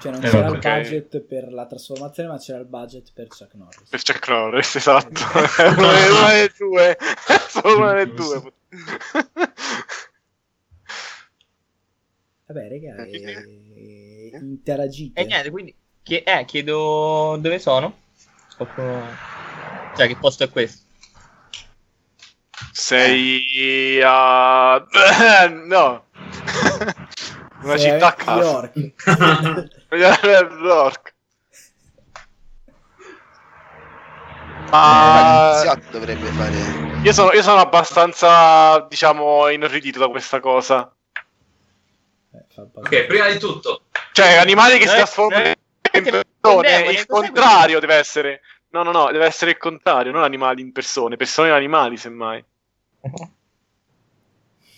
Cioè 0.00 0.12
non 0.12 0.24
Eh, 0.24 0.30
c'era 0.30 0.50
vabbè. 0.50 0.54
il 0.76 0.82
budget 0.82 1.20
per 1.20 1.52
la 1.52 1.66
trasformazione, 1.66 2.28
ma 2.30 2.38
c'era 2.38 2.58
il 2.58 2.64
budget 2.66 3.10
per 3.12 3.26
Chuck 3.26 3.54
Norris. 3.54 3.88
Per 3.90 4.02
Chuck 4.02 4.28
Norris, 4.28 4.76
esatto. 4.76 5.10
Delle- 5.58 6.08
una 6.08 6.28
delle 6.32 6.52
due. 6.56 6.96
Solo 7.48 7.76
una 7.76 7.92
delle 7.92 8.14
due. 8.14 8.52
Vabbè, 12.46 12.68
raga, 12.68 13.04
eh, 13.04 14.30
interagite. 14.40 15.20
E 15.20 15.24
niente, 15.26 15.50
quindi 15.50 15.76
chie- 16.11 16.24
eh, 16.24 16.45
chiedo 16.45 17.37
dove 17.39 17.61
sono. 17.61 17.99
Cioè, 18.59 20.07
che 20.09 20.16
posto 20.16 20.43
è 20.43 20.51
questo? 20.51 20.85
Sei 22.73 24.01
a... 24.03 24.85
No. 25.66 26.07
Una 27.62 27.77
Sei 27.77 27.93
città 27.93 28.09
a 28.09 28.12
caso. 28.15 28.41
York. 28.41 28.93
York. 30.62 31.15
Ma 34.70 35.59
poliziotto 35.62 35.99
dovrebbe 35.99 36.27
fare. 36.31 37.03
io 37.03 37.12
sono, 37.12 37.32
io 37.32 37.43
sono 37.43 37.61
abbastanza, 37.61 38.81
diciamo, 38.89 39.49
inorridito 39.49 39.99
da 39.99 40.09
questa 40.09 40.41
cosa. 40.41 40.93
Eh. 42.32 42.45
Ok, 42.74 43.05
prima 43.07 43.28
di 43.28 43.39
tutto, 43.39 43.82
Cioè, 44.12 44.37
animali 44.37 44.78
che 44.78 44.87
si 44.87 44.95
Eh, 44.95 44.97
trasformano 44.97 45.45
eh, 45.45 45.59
in 45.92 46.02
persone, 46.04 46.90
il 46.90 47.06
contrario 47.06 47.80
deve 47.80 47.94
essere. 47.94 48.40
No, 48.70 48.82
no, 48.84 48.92
no, 48.92 49.10
deve 49.10 49.24
essere 49.26 49.50
il 49.50 49.58
contrario, 49.58 50.12
non 50.12 50.22
animali 50.22 50.60
in 50.60 50.70
persone, 50.72 51.16
persone 51.16 51.48
in 51.48 51.54
animali, 51.54 51.96
semmai. 51.96 52.44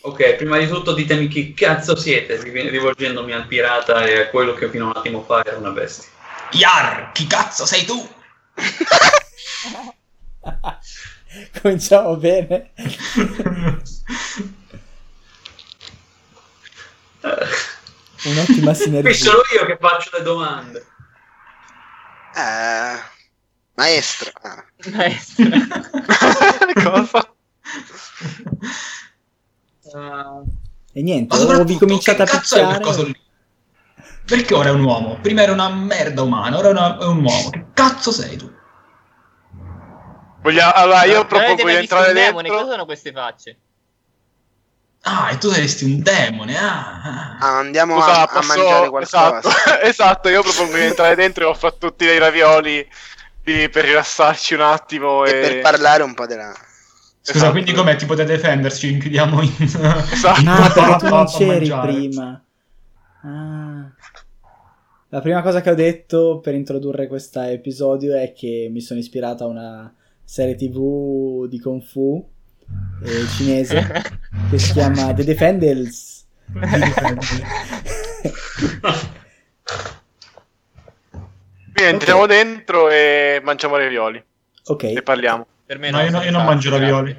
ok, 0.00 0.34
prima 0.36 0.58
di 0.58 0.66
tutto 0.66 0.94
ditemi 0.94 1.28
chi 1.28 1.52
cazzo 1.52 1.94
siete, 1.94 2.40
riv- 2.40 2.70
rivolgendomi 2.70 3.32
al 3.32 3.46
pirata 3.46 4.04
e 4.06 4.20
a 4.20 4.28
quello 4.28 4.54
che 4.54 4.70
fino 4.70 4.86
a 4.86 4.88
un 4.88 4.96
attimo 4.96 5.22
fa 5.22 5.44
era 5.44 5.58
una 5.58 5.70
bestia. 5.70 6.08
Yar, 6.52 7.12
chi 7.12 7.26
cazzo 7.26 7.66
sei 7.66 7.84
tu? 7.84 8.08
Cominciamo 11.60 12.16
bene. 12.16 12.72
Un'ottima 18.24 18.72
Qui 18.72 18.80
sinergia. 18.80 19.30
sono 19.30 19.42
io 19.52 19.66
che 19.66 19.76
faccio 19.80 20.10
le 20.16 20.22
domande. 20.22 20.86
Eh, 22.34 22.98
maestro. 23.74 24.30
Ah. 24.42 24.64
Maestro. 24.90 25.44
Cosa? 26.82 27.34
Ah, 29.94 30.42
E 30.94 31.02
niente, 31.02 31.34
Ma 31.34 31.42
o 31.42 31.44
vi 31.46 31.50
soprattutto, 31.50 31.78
cominciate 31.86 32.22
a 32.22 32.26
picchiare. 32.26 33.14
Perché 34.24 34.54
ora 34.54 34.68
è 34.68 34.72
un 34.72 34.82
uomo? 34.84 35.18
Prima 35.20 35.42
era 35.42 35.52
una 35.52 35.68
merda 35.68 36.22
umana, 36.22 36.56
ora 36.56 36.68
è, 36.68 36.70
una- 36.70 36.98
è 36.98 37.04
un 37.04 37.24
uomo. 37.24 37.50
Che 37.50 37.66
cazzo 37.74 38.10
sei 38.12 38.36
tu? 38.36 38.50
Vogliamo- 40.42 40.72
allora, 40.74 41.04
io 41.04 41.20
avete 41.20 41.26
propongo 41.26 41.68
di 41.68 41.74
entrare 41.74 42.08
un 42.08 42.14
demone? 42.14 42.42
dentro. 42.42 42.58
Cosa 42.58 42.70
sono 42.70 42.84
queste 42.84 43.12
facce? 43.12 43.58
Ah, 45.04 45.30
e 45.32 45.38
tu 45.38 45.50
saresti 45.50 45.84
un 45.84 46.00
demone. 46.00 46.56
Ah, 46.56 47.02
ah. 47.02 47.38
Ah, 47.40 47.58
andiamo 47.58 47.98
Scusa, 47.98 48.18
a, 48.18 48.22
a 48.22 48.26
posso- 48.26 48.46
mangiare 48.58 48.88
qualcosa. 48.88 49.38
Esatto, 49.40 49.48
esatto, 49.82 50.28
io 50.28 50.42
propongo 50.42 50.76
di 50.76 50.82
entrare 50.84 51.14
dentro 51.16 51.44
e 51.44 51.46
offro 51.48 51.68
a 51.68 51.74
tutti 51.76 52.04
dei 52.04 52.18
ravioli 52.18 52.86
di- 53.42 53.68
per 53.68 53.84
rilassarci 53.84 54.54
un 54.54 54.60
attimo. 54.60 55.24
E 55.24 55.30
E, 55.30 55.40
per 55.40 55.60
parlare 55.60 56.02
un 56.04 56.14
po' 56.14 56.26
della. 56.26 56.52
Scusa, 56.52 57.36
Esatto. 57.38 57.50
quindi 57.52 57.72
com'è? 57.72 57.96
Ti 57.96 58.06
potete 58.06 58.34
difenderci? 58.36 58.90
Inchiudiamo 58.92 59.42
in... 59.42 59.52
Esatto. 59.60 60.40
Ah, 60.48 60.70
perché 60.72 60.96
tu 60.98 61.08
non 61.08 61.20
A 61.20 61.26
c'eri 61.26 61.68
prima. 61.80 62.44
Ah. 63.24 63.90
La 65.08 65.20
prima 65.20 65.42
cosa 65.42 65.60
che 65.60 65.70
ho 65.70 65.74
detto 65.74 66.40
per 66.40 66.54
introdurre 66.54 67.06
questo 67.06 67.40
episodio 67.42 68.16
è 68.16 68.32
che 68.32 68.68
mi 68.72 68.80
sono 68.80 68.98
ispirato 68.98 69.44
a 69.44 69.48
una 69.48 69.94
serie 70.24 70.54
tv 70.54 71.46
di 71.48 71.60
Kung 71.60 71.82
Fu 71.82 72.26
eh, 73.04 73.26
cinese 73.28 74.02
che 74.50 74.58
si 74.58 74.72
chiama 74.72 75.12
The 75.14 75.24
Defenders. 75.24 76.26
Quindi 81.72 81.90
entriamo 81.90 82.26
dentro 82.26 82.88
e 82.90 83.40
mangiamo 83.42 83.76
ravioli 83.76 84.18
e 84.18 84.24
ok, 84.66 85.02
parliamo. 85.02 85.46
Per 85.66 85.78
me 85.78 85.90
No, 85.90 86.00
io, 86.02 86.10
no- 86.10 86.22
io 86.22 86.30
non 86.30 86.44
mangio 86.44 86.70
ravioli. 86.70 87.16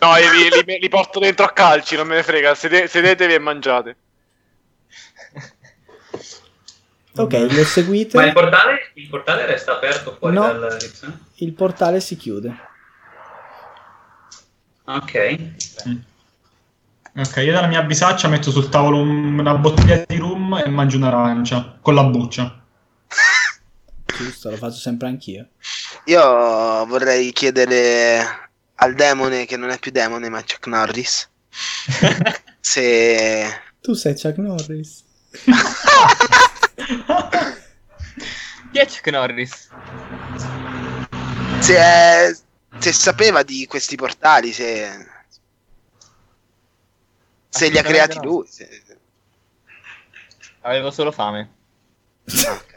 No, 0.00 0.16
io 0.16 0.30
li, 0.32 0.64
li- 0.64 0.78
li 0.78 0.88
porto 0.88 1.18
dentro 1.18 1.44
a 1.44 1.50
calci, 1.52 1.96
non 1.96 2.06
me 2.06 2.16
ne 2.16 2.22
frega. 2.22 2.54
Sede- 2.54 2.86
sedetevi 2.86 3.34
e 3.34 3.38
mangiate. 3.38 3.96
ok, 7.16 7.32
lo 7.50 7.64
seguite. 7.64 8.16
Ma 8.16 8.26
il 8.26 8.32
portale, 8.32 8.90
il 8.94 9.08
portale 9.08 9.46
resta 9.46 9.72
aperto 9.72 10.14
fuori 10.18 10.34
No. 10.34 10.52
dal? 10.52 10.76
Il 11.36 11.52
portale 11.54 12.00
si 12.00 12.16
chiude. 12.16 12.54
Ok. 14.88 15.38
Ok, 17.16 17.36
io 17.38 17.52
dalla 17.52 17.66
mia 17.66 17.82
bisaccia 17.82 18.28
metto 18.28 18.50
sul 18.50 18.68
tavolo 18.70 18.98
un- 19.00 19.38
una 19.38 19.54
bottiglia 19.56 20.02
di 20.06 20.16
rum 20.16 20.62
e 20.64 20.68
mangio 20.68 20.96
un'arancia 20.96 21.76
con 21.80 21.94
la 21.94 22.04
buccia. 22.04 22.58
Giusto, 24.16 24.50
lo 24.50 24.56
faccio 24.56 24.78
sempre 24.78 25.08
anch'io. 25.08 25.48
Io 26.04 26.22
vorrei 26.86 27.32
chiedere 27.32 28.50
al 28.76 28.94
demone, 28.94 29.44
che 29.46 29.56
non 29.56 29.70
è 29.70 29.78
più 29.78 29.90
demone, 29.90 30.28
ma 30.30 30.40
Chuck 30.40 30.66
Norris, 30.68 31.28
se. 32.60 33.46
Tu 33.82 33.92
sei 33.94 34.14
Chuck 34.14 34.38
Norris. 34.38 35.04
Chi 38.72 38.78
è 38.78 38.86
Chuck 38.86 39.08
Norris? 39.08 39.68
se, 41.58 41.76
è- 41.76 42.36
se 42.78 42.92
sapeva 42.92 43.42
di 43.42 43.66
questi 43.66 43.96
portali, 43.96 44.52
se. 44.52 45.06
Se 47.48 47.68
li 47.68 47.78
ha 47.78 47.82
creati 47.82 48.16
no. 48.16 48.22
lui. 48.24 48.46
se- 48.48 48.82
Avevo 50.60 50.90
solo 50.90 51.12
fame. 51.12 51.50
ah, 52.46 52.52
ok. 52.52 52.76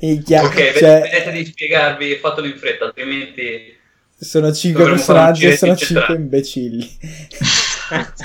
Minchia, 0.00 0.44
Ok, 0.44 0.54
cioè, 0.78 1.00
vedete 1.02 1.30
di 1.30 1.44
spiegarvi, 1.44 2.16
fatelo 2.16 2.46
in 2.46 2.56
fretta, 2.56 2.86
altrimenti... 2.86 3.76
sono 4.18 4.50
cinque 4.50 4.84
un 4.84 4.90
personaggi 4.92 5.46
e 5.46 5.56
sono 5.56 5.76
cinque 5.76 6.14
imbecilli. 6.14 6.98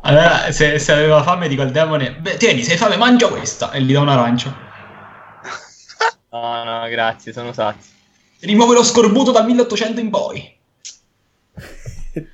Allora, 0.00 0.50
se, 0.50 0.80
se 0.80 0.92
aveva 0.92 1.22
fame, 1.22 1.46
dico 1.46 1.62
al 1.62 1.70
demone: 1.70 2.16
Beh, 2.16 2.36
tieni, 2.36 2.64
se 2.64 2.72
hai 2.72 2.78
fame, 2.78 2.96
mangia 2.96 3.28
questa. 3.28 3.70
E 3.70 3.80
gli 3.80 3.92
do 3.92 4.00
un'arancia. 4.00 4.56
No, 6.30 6.64
no, 6.64 6.88
grazie, 6.88 7.32
sono 7.32 7.52
sazio. 7.52 7.95
Rimuove 8.40 8.74
lo 8.74 8.82
scorbuto 8.84 9.30
dal 9.32 9.46
1800 9.46 10.00
in 10.00 10.10
poi. 10.10 10.54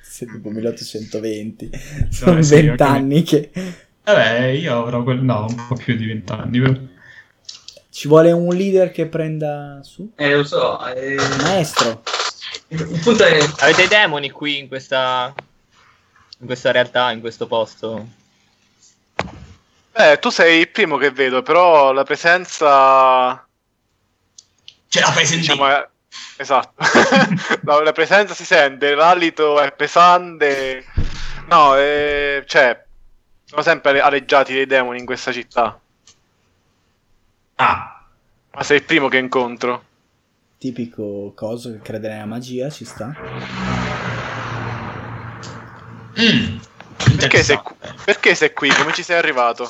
Sei 0.01 0.27
tipo 0.27 0.49
1820. 0.49 1.69
Sono 2.09 2.41
sì, 2.41 2.53
ok. 2.55 2.61
vent'anni 2.61 3.23
che... 3.23 3.51
Vabbè, 4.03 4.45
io 4.47 4.79
avrò 4.79 5.03
quel... 5.03 5.19
no, 5.21 5.45
un 5.47 5.67
po' 5.67 5.75
più 5.75 5.95
di 5.95 6.05
vent'anni. 6.05 6.59
però. 6.59 6.73
Ci 7.89 8.07
vuole 8.07 8.31
un 8.31 8.53
leader 8.55 8.91
che 8.91 9.07
prenda 9.07 9.79
su. 9.83 10.11
Eh, 10.15 10.35
lo 10.35 10.43
so. 10.43 10.85
eh, 10.87 11.15
Maestro. 11.41 12.03
il 12.69 12.99
punto 13.03 13.23
è... 13.23 13.37
Avete 13.59 13.83
i 13.83 13.87
demoni 13.87 14.29
qui 14.29 14.57
in 14.59 14.67
questa. 14.67 15.33
In 16.39 16.45
questa 16.45 16.71
realtà, 16.71 17.11
in 17.11 17.21
questo 17.21 17.47
posto. 17.47 18.07
Eh, 19.95 20.17
tu 20.19 20.29
sei 20.29 20.59
il 20.61 20.69
primo 20.69 20.97
che 20.97 21.11
vedo, 21.11 21.41
però 21.41 21.91
la 21.93 22.03
presenza... 22.03 23.47
Ce 24.87 24.99
la 24.99 25.11
fai 25.11 25.25
sentire. 25.25 25.53
Diciamo, 25.53 25.69
è- 25.69 25.87
Esatto. 26.37 26.73
No, 27.63 27.79
la 27.81 27.91
presenza 27.93 28.33
si 28.33 28.43
sente, 28.45 28.93
l'alito 28.93 29.59
è 29.61 29.71
pesante. 29.71 30.83
No, 31.47 31.75
eh, 31.77 32.43
cioè, 32.45 32.83
sono 33.45 33.61
sempre 33.61 33.91
ale- 33.91 34.01
aleggiati 34.01 34.53
dei 34.53 34.65
demoni 34.65 34.99
in 34.99 35.05
questa 35.05 35.31
città. 35.31 35.79
Ah, 37.55 38.05
Ma 38.51 38.63
sei 38.63 38.77
il 38.77 38.83
primo 38.83 39.07
che 39.07 39.17
incontro. 39.17 39.83
Tipico 40.57 41.31
coso 41.35 41.71
che 41.71 41.79
crede 41.81 42.09
nella 42.09 42.25
magia, 42.25 42.69
ci 42.69 42.83
sta. 42.85 43.13
mm, 46.19 46.57
Perché 47.17 47.43
sei, 47.43 47.57
qui? 47.57 47.75
perché 48.05 48.35
sei 48.35 48.53
qui? 48.53 48.69
Come 48.69 48.93
ci 48.93 49.03
sei 49.03 49.17
arrivato? 49.17 49.69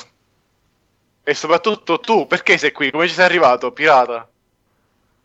E 1.22 1.34
soprattutto 1.34 2.00
tu, 2.00 2.26
perché 2.26 2.58
sei 2.58 2.72
qui? 2.72 2.90
Come 2.90 3.08
ci 3.08 3.14
sei 3.14 3.24
arrivato? 3.24 3.72
Pirata. 3.72 4.28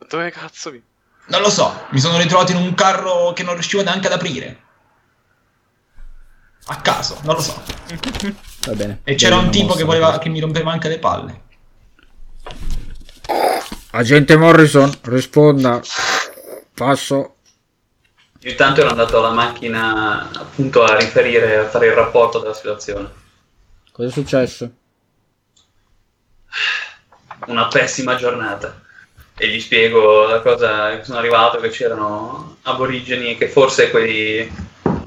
Dove 0.07 0.31
cazzo 0.31 0.69
vi? 0.71 0.81
Non 1.29 1.41
lo 1.41 1.49
so, 1.49 1.85
mi 1.91 1.99
sono 1.99 2.17
ritrovato 2.17 2.51
in 2.51 2.57
un 2.57 2.73
carro 2.73 3.33
che 3.33 3.43
non 3.43 3.53
riuscivo 3.53 3.83
neanche 3.83 4.07
ad 4.07 4.13
aprire. 4.13 4.63
A 6.65 6.81
caso, 6.81 7.19
non 7.23 7.35
lo 7.35 7.41
so. 7.41 7.61
Va 8.65 8.73
bene. 8.73 9.01
E 9.03 9.15
c'era 9.15 9.37
un 9.37 9.49
tipo 9.49 9.73
che, 9.73 9.83
voleva, 9.83 10.17
che 10.19 10.29
mi 10.29 10.39
rompeva 10.39 10.71
anche 10.71 10.87
le 10.89 10.99
palle. 10.99 11.41
Agente 13.91 14.37
Morrison, 14.37 14.91
risponda. 15.03 15.81
Passo. 16.73 17.35
Io 18.41 18.51
intanto 18.51 18.81
ero 18.81 18.89
andato 18.89 19.17
alla 19.17 19.31
macchina 19.31 20.29
appunto 20.31 20.83
a 20.83 20.95
riferire, 20.95 21.57
a 21.57 21.67
fare 21.67 21.87
il 21.87 21.93
rapporto 21.93 22.39
della 22.39 22.53
situazione. 22.53 23.09
Cosa 23.91 24.07
è 24.07 24.11
successo? 24.11 24.71
Una 27.47 27.67
pessima 27.67 28.15
giornata. 28.15 28.87
E 29.41 29.47
gli 29.47 29.59
spiego 29.61 30.25
la 30.27 30.41
cosa 30.41 30.97
che 30.97 31.05
sono 31.05 31.17
arrivato, 31.17 31.59
che 31.59 31.69
c'erano 31.69 32.57
aborigeni, 32.63 33.37
che 33.37 33.47
forse 33.47 33.89
quei, 33.89 34.51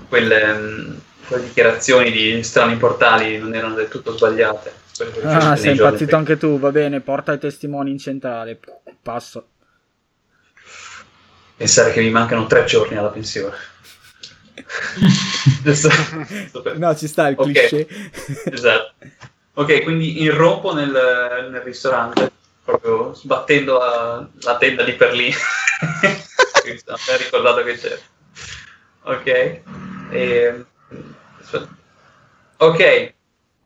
quelle, 0.09 0.97
quelle 1.27 1.43
dichiarazioni 1.45 2.11
di 2.11 2.43
strani 2.43 2.77
portali 2.77 3.37
non 3.39 3.55
erano 3.55 3.75
del 3.75 3.89
tutto 3.89 4.17
sbagliate. 4.17 4.73
Ah, 5.25 5.55
sei 5.57 5.73
impazzito 5.73 6.17
anche 6.17 6.39
tu, 6.39 6.59
va 6.59 6.71
bene, 6.71 7.01
porta 7.01 7.35
i 7.35 7.39
testimoni 7.39 7.91
in 7.91 7.99
centrale. 7.99 8.59
Passo. 9.03 9.49
Pensare 11.57 11.93
che 11.93 12.01
mi 12.01 12.11
mancano 12.11 12.47
tre 12.47 12.65
giorni 12.65 12.97
alla 12.97 13.11
pensione. 13.11 13.57
No, 16.77 16.97
ci 16.97 17.07
sta 17.07 17.29
il 17.29 17.37
Ok. 17.39 17.45
cliché. 17.45 17.87
Esatto. 18.45 18.95
Ok, 19.55 19.83
quindi 19.83 20.23
irrompo 20.23 20.73
nel, 20.73 20.91
nel 21.51 21.61
ristorante, 21.61 22.31
proprio 22.79 23.15
sbattendo 23.15 23.79
la, 23.79 24.29
la 24.41 24.57
tenda 24.57 24.83
di 24.83 24.93
per 24.93 25.13
lì. 25.13 25.29
Mi 26.65 26.81
appena 26.87 27.17
ricordato 27.19 27.63
che 27.65 27.77
c'era. 27.77 27.99
Ok. 29.03 29.61
E... 30.11 30.65
aspetta. 31.41 31.69
Ok, 32.59 33.15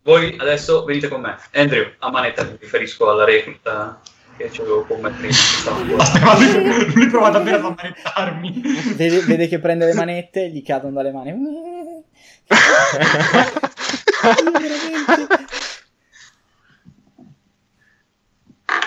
voi 0.03 0.37
adesso 0.39 0.85
venite 0.85 1.09
con 1.09 1.21
me. 1.21 1.37
Andrew, 1.53 1.87
a 1.99 2.11
manetta, 2.11 2.45
mi 2.45 2.57
riferisco 2.59 3.11
alla 3.11 3.25
recluta 3.25 4.01
che 4.37 4.51
c'avevo 4.51 4.85
con 4.85 5.01
me 5.01 5.11
prima. 5.11 5.35
Ma 6.25 6.39
lui, 6.39 6.95
lui 6.95 7.09
prova 7.09 7.31
davvero 7.31 7.57
ad 7.59 7.65
ammanettarmi. 7.65 8.63
Vede, 8.95 9.21
vede 9.21 9.49
che 9.49 9.59
prende 9.59 9.85
le 9.85 9.95
manette 9.95 10.45
e 10.45 10.51
gli 10.51 10.63
cadono 10.63 10.95
dalle 10.95 11.13
mani. 11.13 11.31
Io 14.43 14.51
veramente- 14.51 15.45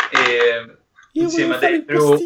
E 0.09 0.77
Io 1.13 1.23
insieme 1.23 1.55
ad 1.55 1.63
il 1.63 1.85
Andrew. 1.87 2.17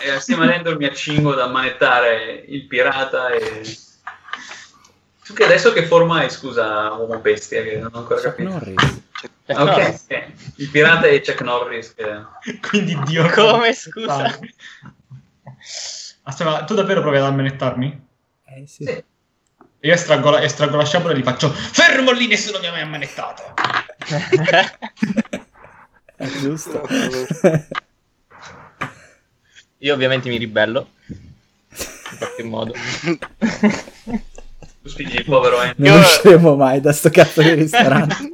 E 0.00 0.10
assieme 0.10 0.44
ad 0.44 0.50
Endor 0.50 0.76
mi 0.78 0.86
accingo 0.86 1.32
ad 1.32 1.40
ammanettare 1.40 2.44
il 2.46 2.66
pirata 2.66 3.30
e... 3.30 3.76
Tu 5.24 5.34
che 5.34 5.44
adesso 5.44 5.72
che 5.72 5.86
forma 5.86 6.18
hai, 6.18 6.30
scusa, 6.30 6.92
uomo 6.92 7.18
bestia, 7.18 7.62
che 7.62 7.76
non 7.76 7.90
ho 7.92 7.98
ancora 7.98 8.20
Chuck 8.20 8.36
capito. 8.36 8.48
Norris. 8.50 9.02
Ah, 9.46 9.62
ok, 9.62 9.76
no. 9.76 9.86
ok. 9.86 10.32
Il 10.56 10.70
pirata 10.70 11.06
e 11.06 11.20
Chuck 11.20 11.42
Norris 11.42 11.94
che... 11.94 12.24
Quindi 12.68 12.98
Dio. 13.04 13.28
Come, 13.30 13.72
scusa? 13.72 14.38
Aspetta, 16.24 16.50
ma 16.50 16.64
tu 16.64 16.74
davvero 16.74 17.00
provi 17.00 17.18
ad 17.18 17.24
ammanettarmi? 17.24 18.06
Eh 18.46 18.66
sì. 18.66 18.84
Sì. 18.84 19.04
Io 19.84 19.92
estraggo 19.92 20.30
la, 20.30 20.42
estraggo 20.42 20.76
la 20.76 20.84
sciabola 20.84 21.12
e 21.12 21.18
gli 21.18 21.24
faccio 21.24 21.48
Fermo 21.50 22.12
lì, 22.12 22.28
nessuno 22.28 22.60
mi 22.60 22.66
ha 22.66 22.70
mai 22.70 22.82
ammanettato. 22.82 23.42
È 26.24 26.28
giusto. 26.38 26.86
Io 29.78 29.94
ovviamente 29.94 30.28
mi 30.28 30.36
ribello. 30.36 30.90
In 31.00 32.16
qualche 32.18 32.42
modo. 32.44 32.74
Tu 34.82 34.88
spingi 34.88 35.16
il 35.16 35.24
povero 35.24 35.60
Endor. 35.60 35.76
non 35.78 35.98
usciremo 35.98 36.54
mai 36.54 36.80
da 36.80 36.92
sto 36.92 37.10
cazzo 37.10 37.42
di 37.42 37.54
ristorante. 37.54 38.30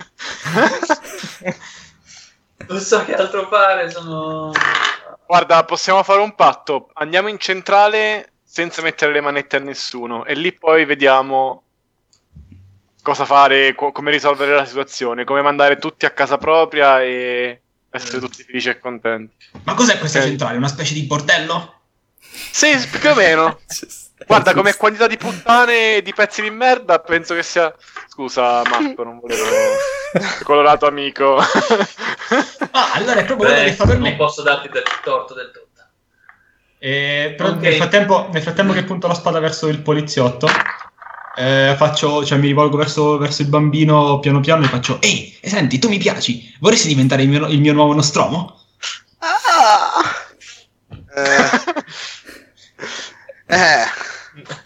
Non 2.66 2.80
so 2.80 3.02
che 3.04 3.14
altro 3.14 3.48
fare, 3.48 3.90
sono... 3.90 4.52
Guarda, 5.26 5.64
possiamo 5.64 6.02
fare 6.02 6.20
un 6.20 6.34
patto. 6.34 6.90
Andiamo 6.94 7.28
in 7.28 7.38
centrale 7.38 8.32
senza 8.44 8.82
mettere 8.82 9.12
le 9.12 9.22
manette 9.22 9.56
a 9.56 9.60
nessuno 9.60 10.26
e 10.26 10.34
lì 10.34 10.52
poi 10.52 10.84
vediamo 10.84 11.62
cosa 13.02 13.24
fare, 13.24 13.74
co- 13.74 13.92
come 13.92 14.10
risolvere 14.10 14.54
la 14.54 14.66
situazione, 14.66 15.24
come 15.24 15.40
mandare 15.40 15.78
tutti 15.78 16.04
a 16.04 16.10
casa 16.10 16.36
propria 16.36 17.02
e 17.02 17.62
essere 17.90 18.20
tutti 18.20 18.42
felici 18.42 18.68
e 18.68 18.78
contenti. 18.78 19.34
Ma 19.64 19.74
cos'è 19.74 19.98
questa 19.98 20.18
Ok. 20.18 20.26
centrale? 20.26 20.56
Una 20.56 20.68
specie 20.68 20.94
di 20.94 21.02
bordello? 21.02 21.74
Sì, 22.18 22.76
più 22.98 23.10
o 23.10 23.14
meno. 23.14 23.60
Guarda, 24.26 24.52
come 24.52 24.74
quantità 24.76 25.06
di 25.06 25.16
puttane 25.16 25.96
e 25.96 26.02
di 26.02 26.12
pezzi 26.12 26.42
di 26.42 26.50
merda, 26.50 26.98
penso 26.98 27.34
che 27.34 27.42
sia. 27.42 27.74
Scusa, 28.08 28.62
Marco, 28.64 29.04
non 29.04 29.20
volevo. 29.20 29.44
Colorato 30.44 30.86
amico. 30.86 31.38
Ah, 32.72 32.92
allora 32.92 33.20
è 33.20 33.24
proprio 33.24 33.48
quello 33.48 33.64
che 33.64 33.72
fa 33.72 33.86
per 33.86 33.98
non 33.98 34.10
me. 34.10 34.16
posso 34.16 34.42
darti 34.42 34.68
del 34.68 34.82
torto 35.02 35.32
del 35.32 35.50
tutto. 35.50 35.82
E, 36.78 37.34
però 37.36 37.50
Ok. 37.50 37.56
nel, 37.62 37.74
frattempo, 37.74 38.28
nel 38.30 38.42
frattempo 38.42 38.72
che 38.74 38.84
punto 38.84 39.06
la 39.08 39.14
spada 39.14 39.40
verso 39.40 39.66
il 39.68 39.80
poliziotto, 39.80 40.46
eh, 41.38 41.74
faccio, 41.76 42.24
cioè 42.24 42.38
mi 42.38 42.48
rivolgo 42.48 42.76
verso, 42.76 43.16
verso 43.18 43.42
il 43.42 43.48
bambino 43.48 44.18
piano 44.18 44.40
piano 44.40 44.64
e 44.64 44.68
faccio 44.68 45.00
Ehi, 45.00 45.38
e 45.40 45.48
senti, 45.48 45.78
tu 45.78 45.88
mi 45.88 45.98
piaci. 45.98 46.54
Vorresti 46.60 46.88
diventare 46.88 47.22
il 47.22 47.28
mio, 47.28 47.46
il 47.46 47.60
mio 47.60 47.72
nuovo 47.72 47.94
nostromo? 47.94 48.60
Ah! 49.18 50.02
Eh, 51.16 51.50
eh, 53.46 53.84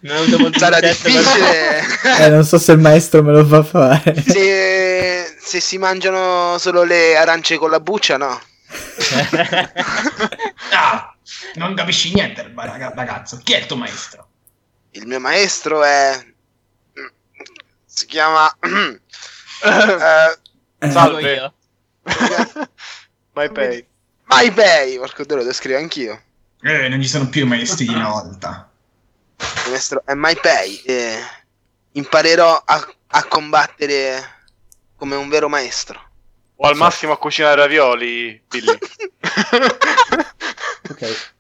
Non 0.01 0.53
sarà 0.55 0.79
però- 0.81 0.93
difficile 0.93 1.81
Eh, 2.19 2.29
non 2.29 2.45
so 2.45 2.59
se 2.59 2.73
il 2.73 2.79
maestro 2.79 3.23
me 3.23 3.33
lo 3.33 3.45
fa 3.47 3.63
fare. 3.63 4.23
se, 4.27 5.37
se 5.41 5.61
si 5.61 5.79
mangiano 5.79 6.59
solo 6.59 6.83
le 6.83 7.17
arance 7.17 7.57
con 7.57 7.71
la 7.71 7.81
buccia, 7.81 8.17
no? 8.17 8.41
Ah, 10.75 11.15
non 11.55 11.75
capisci 11.75 12.13
niente, 12.15 12.51
raga- 12.55 12.93
ragazzo. 12.95 13.39
Chi 13.43 13.53
è 13.53 13.59
il 13.59 13.67
tuo 13.67 13.77
maestro? 13.77 14.27
Il 14.93 15.07
mio 15.07 15.21
maestro 15.21 15.83
è. 15.85 16.19
Si 18.03 18.09
chiama. 18.09 18.51
eh, 18.59 20.39
Dico 20.79 20.93
Salve. 20.93 21.35
io. 21.35 21.53
My 23.35 23.49
pay. 23.53 23.87
My 24.25 24.51
Bay, 24.51 24.97
porco 24.99 25.23
Dio, 25.25 25.37
lo 25.37 25.43
devo 25.43 25.55
scrivere 25.55 25.83
anch'io. 25.83 26.21
Eh, 26.63 26.89
non 26.89 27.01
ci 27.01 27.07
sono 27.09 27.29
più 27.29 27.45
i 27.45 27.49
maestri 27.49 27.87
di 27.87 27.95
una 27.95 28.09
volta. 28.11 28.69
Maestro 29.69 30.03
è 30.05 30.15
My 30.15 30.35
Pay. 30.35 30.83
e 30.85 31.17
imparerò 31.93 32.61
a, 32.65 32.89
a 33.09 33.25
combattere 33.27 34.21
come 34.97 35.15
un 35.15 35.29
vero 35.29 35.49
maestro. 35.49 36.01
O 36.57 36.67
al 36.67 36.75
massimo 36.77 37.13
a 37.13 37.19
cucinare 37.19 37.55
ravioli, 37.55 38.43
Billy. 38.49 38.79
Ok. 40.91 41.31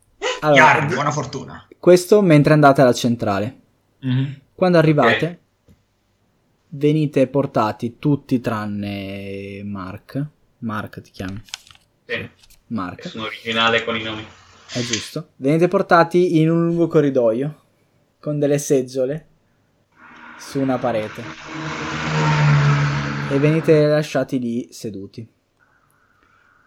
Allora, 0.41 0.81
buona 0.83 1.11
fortuna. 1.11 1.67
questo 1.81 2.23
mentre 2.23 2.53
andate 2.53 2.81
alla 2.81 2.93
centrale. 2.95 3.57
"Mhm, 4.01 4.41
Quando 4.55 4.79
arrivate, 4.79 5.41
venite 6.75 7.27
portati 7.27 7.99
tutti 7.99 8.41
tranne 8.41 9.63
Mark. 9.65 10.27
Mark 10.59 11.01
ti 11.01 11.11
chiami? 11.11 11.43
Sì, 12.07 12.29
Mark, 12.69 13.09
sono 13.09 13.25
originale 13.25 13.85
con 13.85 13.97
i 13.97 14.03
nomi. 14.03 14.25
è 14.73 14.81
giusto. 14.81 15.31
Venite 15.37 15.69
portati 15.69 16.41
in 16.41 16.51
un 16.51 16.67
lungo 16.67 16.87
corridoio 16.87 17.61
con 18.19 18.39
delle 18.39 18.59
seggiole 18.59 19.27
su 20.39 20.61
una 20.61 20.79
parete. 20.79 21.23
E 23.31 23.39
venite 23.39 23.87
lasciati 23.87 24.39
lì 24.39 24.69
seduti. 24.73 25.27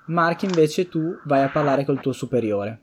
Mark 0.07 0.44
invece 0.44 0.88
tu 0.88 1.19
vai 1.23 1.41
a 1.41 1.49
parlare 1.49 1.84
col 1.84 1.99
tuo 1.99 2.11
superiore. 2.11 2.82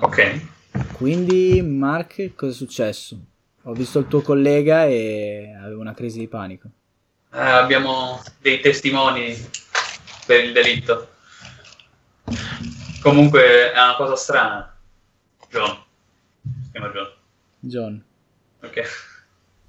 Ok. 0.00 0.46
Quindi 0.92 1.60
Mark 1.62 2.34
cosa 2.34 2.52
è 2.52 2.54
successo? 2.54 3.26
Ho 3.64 3.72
visto 3.74 4.00
il 4.00 4.08
tuo 4.08 4.22
collega 4.22 4.86
e 4.86 5.54
avevo 5.62 5.80
una 5.80 5.94
crisi 5.94 6.18
di 6.18 6.28
panico. 6.28 6.68
Eh, 7.32 7.38
abbiamo 7.38 8.20
dei 8.40 8.60
testimoni 8.60 9.34
per 10.26 10.44
il 10.44 10.52
delitto. 10.52 11.08
Comunque 13.00 13.72
è 13.72 13.80
una 13.80 13.94
cosa 13.96 14.16
strana. 14.16 14.76
John. 15.48 15.78
Si 16.42 16.70
chiama 16.72 16.88
John. 16.88 17.12
John. 17.60 18.04
Ok. 18.62 18.82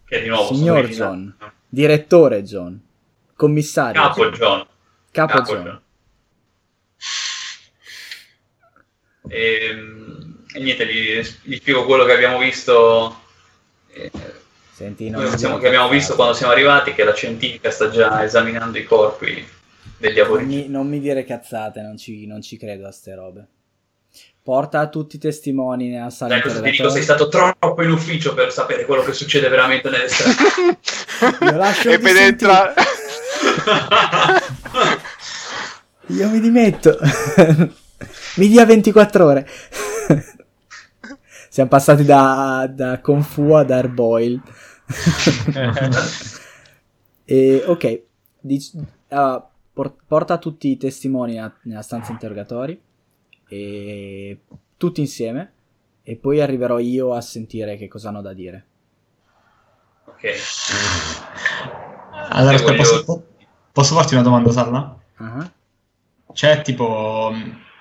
Che 0.06 0.22
di 0.22 0.28
nuovo 0.28 0.54
Signor 0.54 0.88
John. 0.88 1.36
Direttore 1.70 2.44
John. 2.44 2.82
Commissario. 3.36 4.02
Capo 4.02 4.30
John. 4.32 4.68
Capo 5.12 5.34
Capo 5.38 5.54
John. 5.54 5.64
John. 5.64 5.82
E, 9.30 9.68
Ehm, 9.70 10.46
e 10.54 10.60
niente, 10.60 10.86
gli, 10.86 11.20
gli 11.44 11.56
spiego 11.56 11.86
quello 11.86 12.06
che 12.06 12.14
abbiamo 12.14 12.40
visto. 12.40 13.23
Senti, 14.74 15.10
non 15.10 15.30
che, 15.30 15.38
siamo- 15.38 15.58
che 15.58 15.68
abbiamo 15.68 15.88
visto 15.90 16.16
quando 16.16 16.34
siamo 16.34 16.52
arrivati, 16.52 16.94
che 16.94 17.04
la 17.04 17.14
scientifica 17.14 17.70
sta 17.70 17.90
già 17.90 18.24
esaminando 18.24 18.78
i 18.78 18.84
corpi 18.84 19.46
degli 19.98 20.18
Non 20.18 20.26
aborigeni. 20.26 20.62
mi, 20.64 20.70
non 20.70 20.88
mi 20.88 21.00
dire 21.00 21.24
cazzate, 21.24 21.82
non 21.82 21.98
ci, 21.98 22.26
non 22.26 22.42
ci 22.42 22.58
credo 22.58 22.88
a 22.88 22.92
ste 22.92 23.14
robe. 23.14 23.48
Porta 24.42 24.90
tutti 24.90 25.16
i 25.16 25.20
testimoni 25.20 25.88
nella 25.90 26.10
sala 26.10 26.38
Dai, 26.40 26.54
ti 26.54 26.72
dico? 26.72 26.90
Sei 26.90 27.02
stato 27.04 27.30
troppo 27.30 27.82
in 27.82 27.92
ufficio 27.92 28.34
per 28.34 28.52
sapere 28.52 28.86
quello 28.86 29.04
che 29.04 29.14
succede 29.14 29.48
veramente 29.48 29.90
nelle 29.90 30.08
strade. 30.10 30.78
Io 31.52 31.56
lascio 31.56 31.90
e 31.90 32.00
penetra... 32.00 32.74
Io 36.08 36.30
mi 36.30 36.40
dimetto. 36.42 36.98
mi 38.36 38.48
dia 38.50 38.66
24 38.66 39.26
ore. 39.26 39.48
Siamo 41.54 41.70
passati 41.70 42.04
da, 42.04 42.68
da 42.68 43.00
Kung 43.00 43.22
Fu 43.22 43.52
ad 43.52 43.70
Airboil. 43.70 44.42
e, 47.26 47.64
ok, 47.68 48.04
dic- 48.40 48.74
ah, 49.10 49.48
por- 49.72 49.94
porta 50.08 50.40
tutti 50.40 50.70
i 50.72 50.78
testimoni 50.78 51.40
a- 51.40 51.54
nella 51.66 51.84
stanza 51.84 52.12
interrogatori 52.12 52.82
e 53.48 54.40
tutti 54.78 55.00
insieme 55.02 55.52
e 56.02 56.16
poi 56.16 56.42
arriverò 56.42 56.80
io 56.80 57.14
a 57.14 57.22
sentire 57.22 57.78
che 57.78 57.88
cosa 57.88 58.10
hanno 58.10 58.24
da 58.24 58.34
dire. 58.34 58.66
ok. 60.06 60.24
Allora, 62.30 62.56
aspetta, 62.56 62.72
voglio- 62.72 62.78
posso, 62.84 63.04
po- 63.04 63.24
posso 63.72 63.94
farti 63.94 64.16
una 64.16 64.24
domanda, 64.24 64.50
Salla? 64.52 65.00
Ah, 65.18 65.52
C'è 66.34 66.64
tipo 66.64 67.32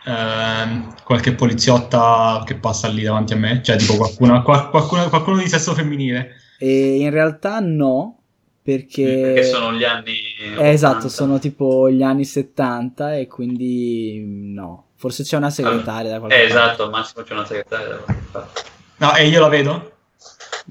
ehm, 0.04 0.94
qualche 1.04 1.32
poliziotta 1.34 2.42
che 2.46 2.56
passa 2.56 2.88
lì 2.88 3.02
davanti 3.02 3.32
a 3.32 3.36
me? 3.36 3.62
Cioè, 3.62 3.76
tipo 3.76 3.96
qualcuno, 3.96 4.42
qual- 4.42 4.70
qualcuno, 4.70 5.08
qualcuno 5.08 5.38
di 5.38 5.48
sesso 5.48 5.74
femminile? 5.74 6.36
E 6.58 6.96
in 6.96 7.10
realtà 7.10 7.58
no, 7.60 8.22
perché... 8.62 9.32
Perché 9.34 9.42
sono 9.44 9.72
gli 9.72 9.84
anni. 9.84 10.12
Eh, 10.56 10.68
esatto, 10.70 11.06
80. 11.06 11.08
sono 11.14 11.38
tipo 11.38 11.90
gli 11.90 12.02
anni 12.02 12.24
70 12.24 13.16
e 13.16 13.26
quindi 13.26 14.22
no. 14.54 14.86
Forse 14.96 15.24
c'è 15.24 15.36
una 15.36 15.50
segretaria 15.50 16.10
da 16.12 16.18
qualche 16.20 16.36
Eh, 16.36 16.46
parte. 16.46 16.52
esatto, 16.54 16.82
al 16.84 16.90
massimo 16.90 17.24
c'è 17.24 17.32
una 17.32 17.44
segretaria 17.44 17.88
da 17.88 17.96
qualche 17.96 18.22
parte. 18.30 18.60
No, 18.98 19.14
e 19.16 19.26
io 19.26 19.40
la 19.40 19.48
vedo? 19.48 19.90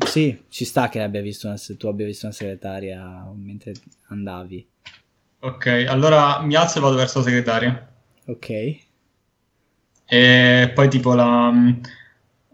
Sì, 0.05 0.43
ci 0.47 0.63
sta 0.63 0.87
che 0.87 1.01
abbia 1.01 1.21
visto 1.21 1.47
una, 1.47 1.57
tu 1.77 1.87
abbia 1.87 2.05
visto 2.05 2.25
una 2.27 2.33
segretaria 2.35 3.29
mentre 3.35 3.73
andavi. 4.07 4.65
Ok, 5.39 5.85
allora 5.87 6.39
mi 6.41 6.55
alzo 6.55 6.77
e 6.77 6.81
vado 6.81 6.95
verso 6.95 7.17
la 7.19 7.25
segretaria. 7.25 7.93
Ok. 8.27 8.77
E 10.13 10.71
poi 10.75 10.89
tipo 10.89 11.13
la, 11.13 11.51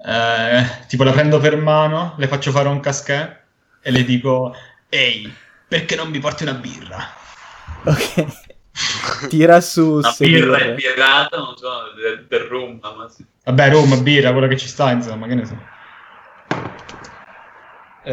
eh, 0.06 0.86
tipo 0.88 1.04
la 1.04 1.12
prendo 1.12 1.40
per 1.40 1.58
mano, 1.58 2.14
le 2.18 2.28
faccio 2.28 2.52
fare 2.52 2.68
un 2.68 2.80
casquet 2.80 3.42
e 3.82 3.92
le 3.92 4.04
dico, 4.04 4.54
ehi, 4.90 5.34
perché 5.68 5.96
non 5.96 6.10
mi 6.10 6.20
porti 6.20 6.44
una 6.44 6.54
birra? 6.54 7.00
Ok. 7.86 8.26
Tira 9.28 9.60
su 9.62 10.02
Una 10.04 10.12
sedurre. 10.12 10.40
birra 10.40 10.64
impiegata, 10.66 11.38
non 11.38 11.56
so, 11.58 11.70
del, 12.00 12.28
del 12.28 12.42
rum, 12.42 12.80
ma 12.82 13.08
sì. 13.10 13.26
Vabbè, 13.46 13.72
rum, 13.72 14.04
birra, 14.04 14.32
quello 14.32 14.48
che 14.48 14.58
ci 14.58 14.68
sta, 14.68 14.92
insomma, 14.92 15.26
che 15.28 15.36
ne 15.36 15.46
so. 15.46 15.58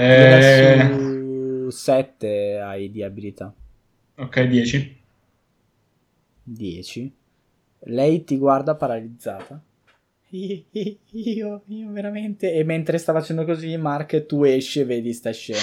Tira 0.06 0.38
Eh, 0.38 0.88
su 0.88 1.68
7 1.70 2.60
hai 2.60 2.90
di 2.90 3.02
abilità. 3.02 3.54
ok, 4.16 4.40
10. 4.48 5.02
10. 6.44 7.12
Lei 7.86 8.24
ti 8.24 8.36
guarda 8.38 8.74
paralizzata. 8.74 9.60
Io, 10.30 10.62
io, 11.10 11.62
io 11.66 11.90
veramente. 11.90 12.52
E 12.52 12.64
mentre 12.64 12.98
sta 12.98 13.12
facendo 13.12 13.44
così, 13.44 13.76
Mark, 13.76 14.26
tu 14.26 14.44
esci 14.44 14.80
e 14.80 14.84
vedi 14.84 15.12
sta 15.12 15.30
scena. 15.32 15.60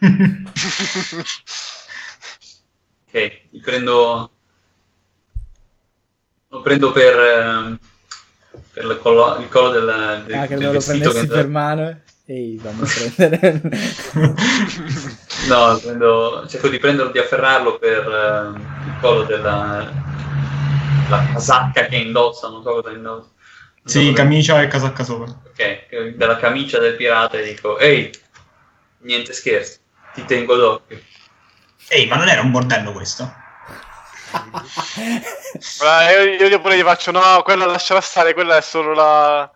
Ok, 3.12 3.40
li 3.50 3.58
prendo. 3.60 4.30
Lo 6.48 6.60
prendo 6.60 6.92
per. 6.92 7.18
ehm, 7.18 7.78
per 8.72 8.84
il 8.84 8.98
collo, 9.00 9.36
il 9.40 9.48
collo 9.48 9.70
del, 9.70 10.22
del, 10.26 10.36
Ah, 10.38 10.46
che 10.46 10.54
del 10.54 10.64
non 10.64 10.74
lo 10.74 10.80
prendessi 10.80 11.26
per 11.26 11.48
mano. 11.48 12.00
Ehi, 12.26 12.56
vamo 12.58 12.82
a 12.82 12.86
prendere. 12.86 13.62
No, 15.48 15.76
prendo- 15.82 16.46
cerco 16.46 16.68
di 16.68 16.78
prenderlo, 16.78 17.10
di 17.10 17.18
afferrarlo 17.18 17.78
per 17.78 18.06
ehm, 18.06 18.54
il 18.86 18.94
collo 19.00 19.24
della 19.24 19.90
la 21.10 21.26
casacca 21.32 21.86
che 21.86 21.96
indossa, 21.96 22.48
non 22.48 22.62
so 22.62 22.70
cosa 22.80 22.90
indossa. 22.90 23.28
Sì, 23.84 24.10
cosa- 24.10 24.12
camicia 24.22 24.62
e 24.62 24.66
casacca 24.68 25.04
sopra. 25.04 25.30
Ok, 25.50 26.14
della 26.14 26.36
camicia 26.36 26.78
del 26.78 26.96
pirata 26.96 27.36
e 27.38 27.42
dico, 27.42 27.78
ehi, 27.78 28.10
niente 28.98 29.32
scherzi, 29.32 29.78
ti 30.14 30.24
tengo 30.24 30.56
d'occhio. 30.56 31.00
Ehi, 31.88 32.06
ma 32.06 32.16
non 32.16 32.28
era 32.28 32.40
un 32.40 32.50
bordello 32.50 32.92
questo? 32.92 33.30
Ah, 35.82 36.10
io, 36.12 36.46
io 36.46 36.60
pure 36.60 36.76
gli 36.78 36.82
faccio, 36.82 37.10
no, 37.10 37.42
quella 37.42 37.66
lasciala 37.66 38.00
stare, 38.00 38.32
quella 38.34 38.56
è 38.56 38.60
solo 38.60 38.94
la, 38.94 39.50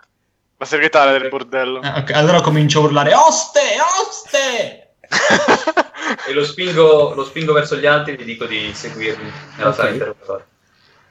la 0.56 0.64
segretaria 0.64 1.16
del 1.16 1.28
bordello. 1.28 1.80
Eh, 1.82 1.88
ok, 2.00 2.10
allora 2.12 2.40
comincio 2.40 2.80
a 2.80 2.82
urlare, 2.82 3.14
oste, 3.14 3.60
oste! 4.00 4.96
E 6.26 6.32
lo 6.32 6.44
spingo, 6.44 7.14
lo 7.14 7.24
spingo 7.24 7.52
verso 7.52 7.76
gli 7.76 7.86
altri 7.86 8.14
e 8.14 8.16
gli 8.16 8.24
dico 8.24 8.44
di 8.46 8.72
seguirmi 8.74 9.30
nella 9.56 9.68
Ok. 9.70 9.74
sala 9.76 9.90
interrogatoria. 9.90 10.46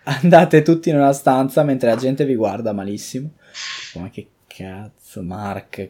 Andate 0.03 0.61
tutti 0.63 0.89
in 0.89 0.97
una 0.97 1.13
stanza 1.13 1.63
mentre 1.63 1.89
la 1.89 1.95
gente 1.95 2.25
vi 2.25 2.35
guarda 2.35 2.73
malissimo. 2.73 3.31
Ma 3.95 4.09
che 4.09 4.27
cazzo, 4.47 5.21
Mark? 5.21 5.89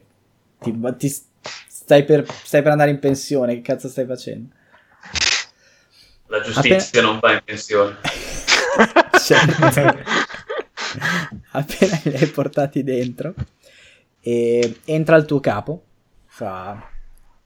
Ti, 0.60 0.80
ti 0.98 1.10
stai, 1.68 2.04
per, 2.04 2.26
stai 2.44 2.62
per 2.62 2.72
andare 2.72 2.92
in 2.92 3.00
pensione? 3.00 3.56
Che 3.56 3.62
cazzo 3.62 3.88
stai 3.88 4.06
facendo? 4.06 4.54
La 6.28 6.42
giustizia 6.42 7.02
non 7.02 7.20
va 7.20 7.34
in 7.34 7.42
pensione. 7.44 7.98
Certo. 9.24 9.62
Appena 11.52 12.00
li 12.04 12.16
hai 12.16 12.28
portati 12.28 12.84
dentro, 12.84 13.34
e 14.20 14.80
entra 14.86 15.16
il 15.16 15.26
tuo 15.26 15.40
capo. 15.40 15.84
Fa: 16.26 16.90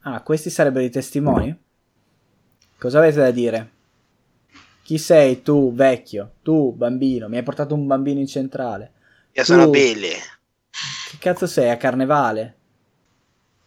Ah, 0.00 0.22
questi 0.22 0.50
sarebbero 0.50 0.84
i 0.84 0.90
testimoni? 0.90 1.56
Cosa 2.78 2.98
avete 2.98 3.18
da 3.18 3.30
dire? 3.30 3.70
Chi 4.88 4.96
sei 4.96 5.42
tu, 5.42 5.74
vecchio? 5.74 6.36
Tu, 6.42 6.72
bambino? 6.72 7.28
Mi 7.28 7.36
hai 7.36 7.42
portato 7.42 7.74
un 7.74 7.86
bambino 7.86 8.20
in 8.20 8.26
centrale. 8.26 8.92
Io 9.32 9.44
sono 9.44 9.64
Tu- 9.64 9.70
Billy. 9.72 10.08
Che 10.08 11.18
cazzo 11.18 11.46
sei? 11.46 11.68
A 11.68 11.76
carnevale? 11.76 12.56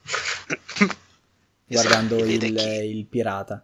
Guardando 1.67 2.25
il, 2.25 2.41
il 2.41 3.05
pirata. 3.05 3.63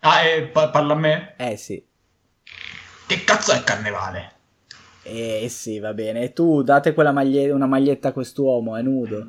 Ah, 0.00 0.22
e 0.24 0.48
pa- 0.48 0.70
parla 0.70 0.94
a 0.94 0.96
me? 0.96 1.34
Eh 1.36 1.56
sì. 1.56 1.86
Che 3.06 3.22
cazzo 3.22 3.52
è 3.52 3.62
carnevale? 3.62 4.32
Eh 5.04 5.46
sì, 5.48 5.78
va 5.78 5.94
bene. 5.94 6.22
E 6.22 6.32
tu 6.32 6.62
date 6.62 6.92
quella 6.94 7.12
maglie- 7.12 7.52
una 7.52 7.66
maglietta 7.66 8.08
a 8.08 8.12
quest'uomo, 8.12 8.74
è 8.74 8.82
nudo. 8.82 9.24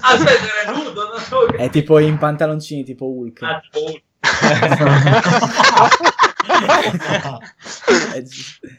Aspetta, 0.00 0.46
era 0.62 0.72
nudo, 0.76 1.08
non 1.08 1.18
so 1.20 1.46
che... 1.46 1.56
È 1.56 1.70
tipo 1.70 1.98
in 1.98 2.18
pantaloncini, 2.18 2.84
tipo 2.84 3.06
Hulk. 3.06 3.42
Ah, 3.42 3.60
tipo- 3.60 4.00
È 8.14 8.22
gi- 8.22 8.76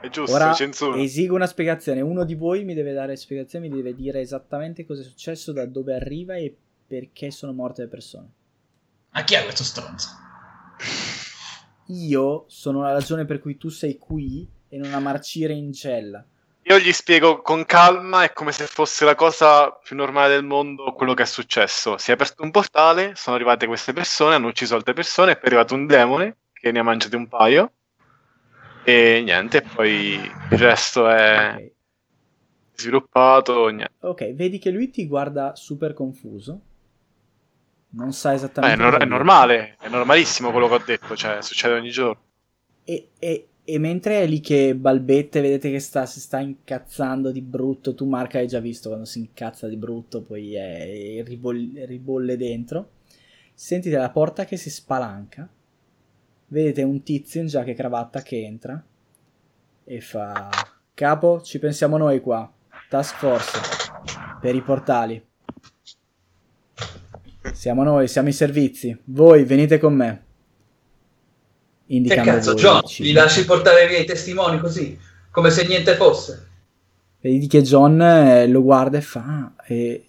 È 0.00 0.08
giusto, 0.10 0.34
Ora 0.34 0.52
censura. 0.52 1.00
esigo 1.00 1.34
una 1.34 1.46
spiegazione. 1.46 2.00
Uno 2.00 2.24
di 2.24 2.34
voi 2.34 2.64
mi 2.64 2.74
deve 2.74 2.92
dare 2.92 3.16
spiegazioni, 3.16 3.68
mi 3.68 3.76
deve 3.76 3.94
dire 3.94 4.20
esattamente 4.20 4.84
cosa 4.86 5.02
è 5.02 5.04
successo, 5.04 5.52
da 5.52 5.66
dove 5.66 5.94
arriva 5.94 6.36
e 6.36 6.56
perché 6.86 7.30
sono 7.30 7.52
morte 7.52 7.82
le 7.82 7.88
persone. 7.88 8.28
Ma 9.10 9.24
chi 9.24 9.34
è 9.34 9.42
questo 9.42 9.64
stronzo? 9.64 10.08
Io 11.86 12.44
sono 12.48 12.82
la 12.82 12.92
ragione 12.92 13.24
per 13.24 13.40
cui 13.40 13.56
tu 13.56 13.68
sei 13.70 13.98
qui 13.98 14.48
e 14.68 14.76
non 14.78 14.92
a 14.94 15.00
marcire 15.00 15.52
in 15.54 15.72
cella. 15.72 16.24
Io 16.68 16.78
gli 16.78 16.92
spiego 16.92 17.40
con 17.40 17.64
calma, 17.64 18.24
è 18.24 18.32
come 18.34 18.52
se 18.52 18.66
fosse 18.66 19.06
la 19.06 19.14
cosa 19.14 19.70
più 19.70 19.96
normale 19.96 20.34
del 20.34 20.44
mondo 20.44 20.92
quello 20.92 21.14
che 21.14 21.22
è 21.22 21.26
successo. 21.26 21.96
Si 21.96 22.10
è 22.10 22.14
aperto 22.14 22.42
un 22.42 22.50
portale, 22.50 23.14
sono 23.14 23.36
arrivate 23.36 23.66
queste 23.66 23.94
persone, 23.94 24.34
hanno 24.34 24.48
ucciso 24.48 24.74
altre 24.74 24.92
persone, 24.92 25.32
è 25.32 25.40
arrivato 25.42 25.74
un 25.74 25.86
demone 25.86 26.36
che 26.52 26.70
ne 26.70 26.78
ha 26.78 26.82
mangiati 26.82 27.16
un 27.16 27.26
paio. 27.26 27.72
E 28.84 29.22
niente, 29.24 29.62
poi 29.62 30.14
il 30.14 30.58
resto 30.58 31.08
è 31.08 31.70
sviluppato. 32.74 33.68
Niente. 33.68 33.94
Ok, 34.00 34.34
vedi 34.34 34.58
che 34.58 34.70
lui 34.70 34.90
ti 34.90 35.06
guarda 35.06 35.54
super 35.56 35.94
confuso. 35.94 36.60
Non 37.90 38.12
sa 38.12 38.32
Eh, 38.32 38.34
esattamente. 38.34 38.74
è, 38.74 38.84
nor- 38.84 39.00
è 39.00 39.04
normale, 39.06 39.76
è 39.80 39.88
normalissimo 39.88 40.50
quello 40.50 40.68
che 40.68 40.74
ho 40.74 40.82
detto, 40.84 41.16
cioè 41.16 41.40
succede 41.40 41.74
ogni 41.74 41.90
giorno. 41.90 42.20
E, 42.84 43.08
e- 43.18 43.48
e 43.70 43.78
mentre 43.78 44.22
è 44.22 44.26
lì 44.26 44.40
che 44.40 44.74
balbette, 44.74 45.42
vedete 45.42 45.70
che 45.70 45.78
sta, 45.78 46.06
si 46.06 46.20
sta 46.20 46.38
incazzando 46.38 47.30
di 47.30 47.42
brutto. 47.42 47.94
Tu, 47.94 48.06
Marca, 48.06 48.38
hai 48.38 48.46
già 48.46 48.60
visto 48.60 48.88
quando 48.88 49.04
si 49.04 49.18
incazza 49.18 49.68
di 49.68 49.76
brutto, 49.76 50.22
poi 50.22 50.54
è, 50.54 51.22
ribol- 51.22 51.84
ribolle 51.84 52.38
dentro. 52.38 52.92
Sentite 53.52 53.98
la 53.98 54.08
porta 54.08 54.46
che 54.46 54.56
si 54.56 54.70
spalanca. 54.70 55.46
Vedete 56.46 56.82
un 56.82 57.02
tizio 57.02 57.42
in 57.42 57.48
giacca 57.48 57.70
e 57.70 57.74
cravatta 57.74 58.22
che 58.22 58.42
entra 58.42 58.82
e 59.84 60.00
fa: 60.00 60.48
Capo, 60.94 61.42
ci 61.42 61.58
pensiamo 61.58 61.98
noi 61.98 62.22
qua. 62.22 62.50
Task 62.88 63.16
Force 63.16 63.58
per 64.40 64.54
i 64.54 64.62
portali. 64.62 65.22
Siamo 67.52 67.82
noi, 67.82 68.08
siamo 68.08 68.28
i 68.28 68.32
servizi. 68.32 68.98
Voi 69.04 69.44
venite 69.44 69.76
con 69.76 69.92
me. 69.92 70.27
Che 71.88 72.20
cazzo, 72.20 72.54
John, 72.54 72.82
cibo. 72.86 73.18
lasci 73.18 73.46
portare 73.46 73.86
via 73.86 73.98
i 73.98 74.04
testimoni 74.04 74.60
così, 74.60 74.98
come 75.30 75.50
se 75.50 75.66
niente 75.66 75.94
fosse. 75.94 76.46
Vedi 77.20 77.46
che 77.46 77.62
John 77.62 78.00
eh, 78.00 78.46
lo 78.46 78.62
guarda 78.62 78.98
e 78.98 79.00
fa: 79.00 79.20
"Ah, 79.26 79.52
e 79.66 80.04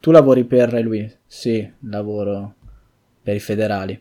Tu 0.00 0.10
lavori 0.10 0.44
per 0.44 0.74
lui? 0.74 1.10
Sì, 1.26 1.68
lavoro 1.88 2.54
per 3.22 3.34
i 3.34 3.40
federali. 3.40 4.00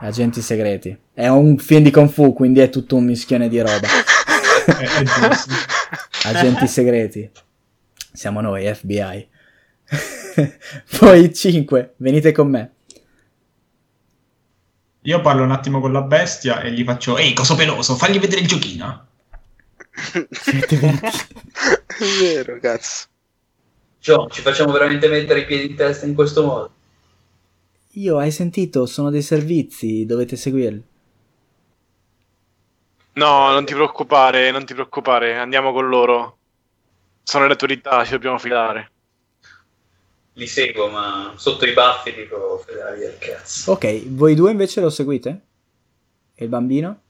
Agenti 0.00 0.40
segreti. 0.42 0.98
È 1.14 1.28
un 1.28 1.56
film 1.56 1.84
di 1.84 1.90
Kung 1.90 2.10
Fu, 2.10 2.32
quindi 2.34 2.60
è 2.60 2.68
tutto 2.68 2.96
un 2.96 3.04
mischione 3.04 3.48
di 3.48 3.60
roba. 3.60 3.86
Agenti 6.24 6.66
segreti. 6.66 7.30
Siamo 8.12 8.40
noi, 8.40 8.72
FBI. 8.72 9.28
Voi 10.98 11.32
cinque, 11.34 11.94
venite 11.96 12.32
con 12.32 12.48
me. 12.48 12.73
Io 15.06 15.20
parlo 15.20 15.42
un 15.42 15.50
attimo 15.50 15.80
con 15.80 15.92
la 15.92 16.00
bestia 16.00 16.62
e 16.62 16.72
gli 16.72 16.82
faccio 16.82 17.18
Ehi, 17.18 17.34
coso 17.34 17.54
peloso, 17.54 17.94
fagli 17.94 18.18
vedere 18.18 18.40
il 18.40 18.46
giochino. 18.46 19.06
È 20.12 20.26
vero, 22.22 22.58
cazzo. 22.58 23.06
John, 24.00 24.30
ci 24.30 24.40
facciamo 24.40 24.72
veramente 24.72 25.08
mettere 25.08 25.40
i 25.40 25.44
piedi 25.44 25.70
in 25.70 25.76
testa 25.76 26.06
in 26.06 26.14
questo 26.14 26.44
modo. 26.44 26.72
Io, 27.92 28.16
hai 28.16 28.30
sentito? 28.30 28.86
Sono 28.86 29.10
dei 29.10 29.20
servizi, 29.20 30.06
dovete 30.06 30.36
seguirli. 30.36 30.84
No, 33.12 33.52
non 33.52 33.66
ti 33.66 33.74
preoccupare, 33.74 34.50
non 34.50 34.64
ti 34.64 34.72
preoccupare, 34.72 35.36
andiamo 35.36 35.72
con 35.72 35.86
loro. 35.86 36.38
Sono 37.22 37.44
le 37.44 37.52
autorità, 37.52 38.04
ci 38.04 38.12
dobbiamo 38.12 38.38
fidare. 38.38 38.90
Li 40.36 40.48
seguo, 40.48 40.88
ma 40.88 41.32
sotto 41.36 41.64
i 41.64 41.72
baffi 41.72 42.12
dico 42.12 42.60
fedeli 42.66 42.98
del 42.98 43.18
cazzo. 43.18 43.70
Ok, 43.72 44.08
voi 44.08 44.34
due 44.34 44.50
invece 44.50 44.80
lo 44.80 44.90
seguite? 44.90 45.40
E 46.34 46.42
il 46.42 46.50
bambino? 46.50 47.02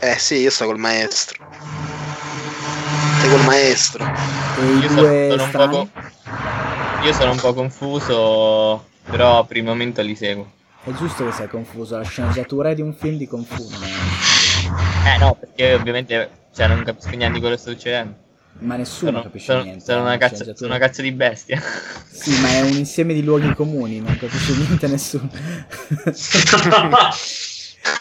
Eh 0.00 0.18
sì, 0.18 0.36
io 0.38 0.50
sto 0.50 0.66
col 0.66 0.78
maestro. 0.78 1.40
Sei 3.20 3.30
col 3.30 3.44
maestro. 3.44 4.04
E 4.04 4.64
i 4.64 4.78
Io 4.78 4.88
sono, 4.88 5.38
sono 5.46 5.68
poco. 5.68 5.90
Io 7.04 7.12
sono 7.12 7.30
un 7.30 7.38
po' 7.38 7.54
confuso, 7.54 8.88
però 9.08 9.44
per 9.44 9.58
il 9.58 9.64
momento 9.64 10.02
li 10.02 10.16
seguo. 10.16 10.50
È 10.82 10.90
giusto 10.90 11.24
che 11.24 11.30
sei 11.30 11.46
confuso, 11.48 11.96
la 11.96 12.02
sceneggiatura 12.02 12.70
è 12.70 12.74
di 12.74 12.82
un 12.82 12.94
film 12.94 13.16
di 13.16 13.28
è- 13.28 15.06
Eh 15.06 15.18
no, 15.18 15.36
perché 15.36 15.74
ovviamente 15.74 16.30
cioè, 16.52 16.66
non 16.66 16.82
capisco 16.82 17.10
niente 17.10 17.34
di 17.34 17.38
quello 17.40 17.54
che 17.54 17.60
sta 17.60 17.70
succedendo. 17.70 18.21
Ma 18.62 18.76
nessuno 18.76 19.10
Sono, 19.10 19.22
capisce 19.22 19.52
sono- 19.52 19.62
niente. 19.64 19.84
sono 19.84 19.98
è 19.98 20.00
una, 20.02 20.10
cazzo, 20.16 20.34
sceneggiatura. 20.34 20.56
sono 20.56 20.74
una 20.74 20.78
cazzo 20.86 21.02
di 21.02 21.12
bestia. 21.12 21.60
Sì, 22.12 22.40
ma 22.40 22.48
è 22.50 22.60
un 22.60 22.76
insieme 22.76 23.14
di 23.14 23.22
luoghi 23.24 23.52
comuni, 23.54 23.98
non 24.00 24.16
capisce 24.16 24.54
niente 24.54 24.86
nessuno. 24.86 25.28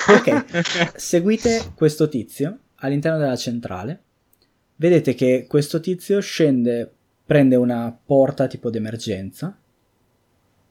ok, 0.08 0.92
seguite 0.96 1.72
questo 1.76 2.08
tizio 2.08 2.58
all'interno 2.76 3.18
della 3.18 3.36
centrale. 3.36 4.02
Vedete 4.76 5.16
che 5.16 5.46
questo 5.48 5.80
tizio 5.80 6.20
scende, 6.22 6.92
prende 7.26 7.56
una 7.56 7.96
porta 8.06 8.48
tipo 8.48 8.70
d'emergenza 8.70 9.56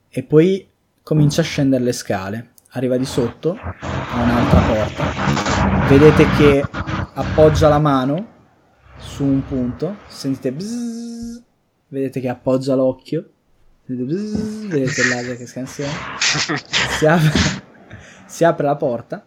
e 0.08 0.22
poi 0.22 0.68
comincia 1.02 1.40
a 1.40 1.44
scendere 1.44 1.82
le 1.84 1.92
scale. 1.92 2.50
Arriva 2.74 2.96
di 2.96 3.04
sotto 3.04 3.58
a 3.58 4.22
un'altra 4.22 4.60
porta. 4.60 5.88
Vedete 5.88 6.24
che 6.36 6.62
appoggia 7.14 7.68
la 7.68 7.78
mano 7.80 8.38
su 9.00 9.24
un 9.24 9.44
punto. 9.44 9.96
Sentite 10.08 10.52
bzzz, 10.52 11.42
vedete 11.88 12.20
che 12.20 12.28
appoggia 12.28 12.74
l'occhio. 12.74 13.30
Sentite 13.86 14.12
bzzz, 14.12 14.66
vedete 14.68 15.08
l'aria 15.08 15.36
che 15.36 15.46
scansiona. 15.46 15.92
Si 17.00 17.06
apre, 17.06 17.30
si 18.26 18.44
apre 18.44 18.66
la 18.66 18.76
porta 18.76 19.26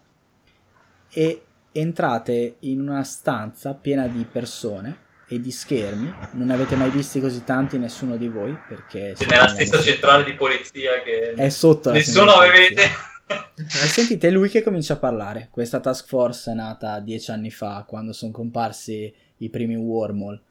e 1.12 1.42
entrate 1.72 2.58
in 2.60 2.82
una 2.82 3.04
stanza 3.04 3.74
piena 3.74 4.08
di 4.08 4.26
persone 4.26 4.98
e 5.28 5.40
di 5.40 5.52
schermi. 5.52 6.14
Non 6.34 6.52
avete 6.52 6.76
mai 6.76 6.92
visti 6.92 7.20
così 7.20 7.44
tanti 7.44 7.78
nessuno 7.78 8.16
di 8.18 8.28
voi 8.28 8.56
perché 8.68 9.14
C'è 9.18 9.26
nella 9.26 9.48
stessa 9.48 9.82
centrale 9.82 10.24
di 10.24 10.34
polizia 10.34 11.02
che 11.02 11.34
è 11.34 11.50
sotto 11.50 11.90
la 11.90 11.96
nessuno 11.96 12.34
avete. 12.34 13.12
E 13.26 13.88
sentite 13.88 14.30
lui 14.30 14.50
che 14.50 14.62
comincia 14.62 14.94
a 14.94 14.98
parlare. 14.98 15.48
Questa 15.50 15.80
task 15.80 16.08
force 16.08 16.52
è 16.52 16.54
nata 16.54 17.00
dieci 17.00 17.32
anni 17.32 17.52
fa, 17.52 17.86
quando 17.88 18.14
sono 18.14 18.32
comparsi 18.32 19.12
i 19.38 19.50
primi 19.50 19.76
wormhole. 19.76 20.42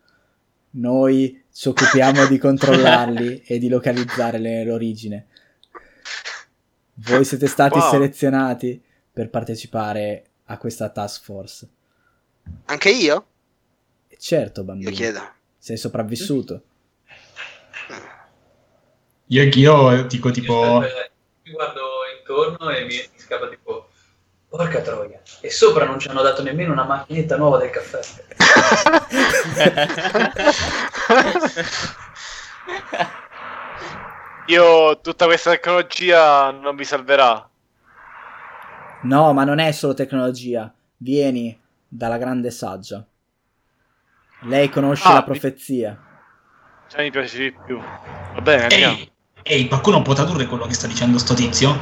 Noi 0.75 1.43
ci 1.53 1.69
occupiamo 1.69 2.27
di 2.27 2.39
controllarli 2.39 3.43
e 3.47 3.59
di 3.59 3.69
localizzare 3.69 4.39
le- 4.39 4.65
l'origine. 4.65 5.27
Voi 6.95 7.25
siete 7.25 7.47
stati 7.47 7.79
Wow. 7.79 7.91
selezionati 7.91 8.83
per 9.13 9.29
partecipare 9.31 10.25
a 10.47 10.57
questa 10.59 10.89
task 10.89 11.23
force. 11.25 11.69
Anche 12.67 12.91
io? 12.91 13.27
E 14.09 14.17
certo, 14.19 14.61
Io 14.61 14.67
bambino, 14.67 14.91
chiedo. 14.91 15.21
sei 15.59 15.77
sopravvissuto. 15.77 16.63
Io 19.27 19.43
anch'io 19.43 20.05
dico 20.07 20.29
Io 20.29 20.35
tipo 20.35 20.81
mi 21.45 21.51
guardo 21.53 21.81
intorno 22.19 22.71
e 22.71 22.81
mi, 22.85 22.97
mi 22.97 23.09
scappa 23.19 23.49
tipo 23.49 23.89
porca 24.55 24.83
troia 24.83 25.19
e 25.41 25.51
sopra 25.51 25.87
non 25.87 25.99
ci 25.99 26.09
hanno 26.09 26.21
dato 26.21 26.43
nemmeno 26.43 26.73
una 26.73 26.85
macchinetta 26.85 27.39
nuova 27.39 27.57
del 27.57 27.71
caffè 27.71 28.01
Io, 34.47 35.01
tutta 35.01 35.27
questa 35.27 35.51
tecnologia 35.53 36.51
non 36.51 36.75
vi 36.77 36.85
salverà. 36.85 37.49
No, 39.03 39.33
ma 39.33 39.45
non 39.45 39.59
è 39.61 39.71
solo 39.73 39.95
tecnologia. 39.95 40.73
Vieni 40.99 41.59
dalla 41.89 42.19
grande 42.19 42.51
saggia. 42.51 43.05
Lei 44.43 44.69
conosce 44.69 45.07
Ah, 45.09 45.13
la 45.15 45.19
mi- 45.21 45.25
profezia. 45.25 45.99
Cioè, 46.89 47.03
mi 47.03 47.11
piace 47.11 47.39
di 47.39 47.57
più. 47.65 47.79
Va 47.79 48.41
bene, 48.41 48.63
andiamo. 48.65 48.97
Ehi, 48.97 49.11
ehi, 49.43 49.69
qualcuno 49.69 50.03
può 50.03 50.13
tradurre 50.15 50.47
quello 50.47 50.67
che 50.67 50.75
sta 50.75 50.87
dicendo 50.89 51.19
sto 51.19 51.35
tizio? 51.35 51.81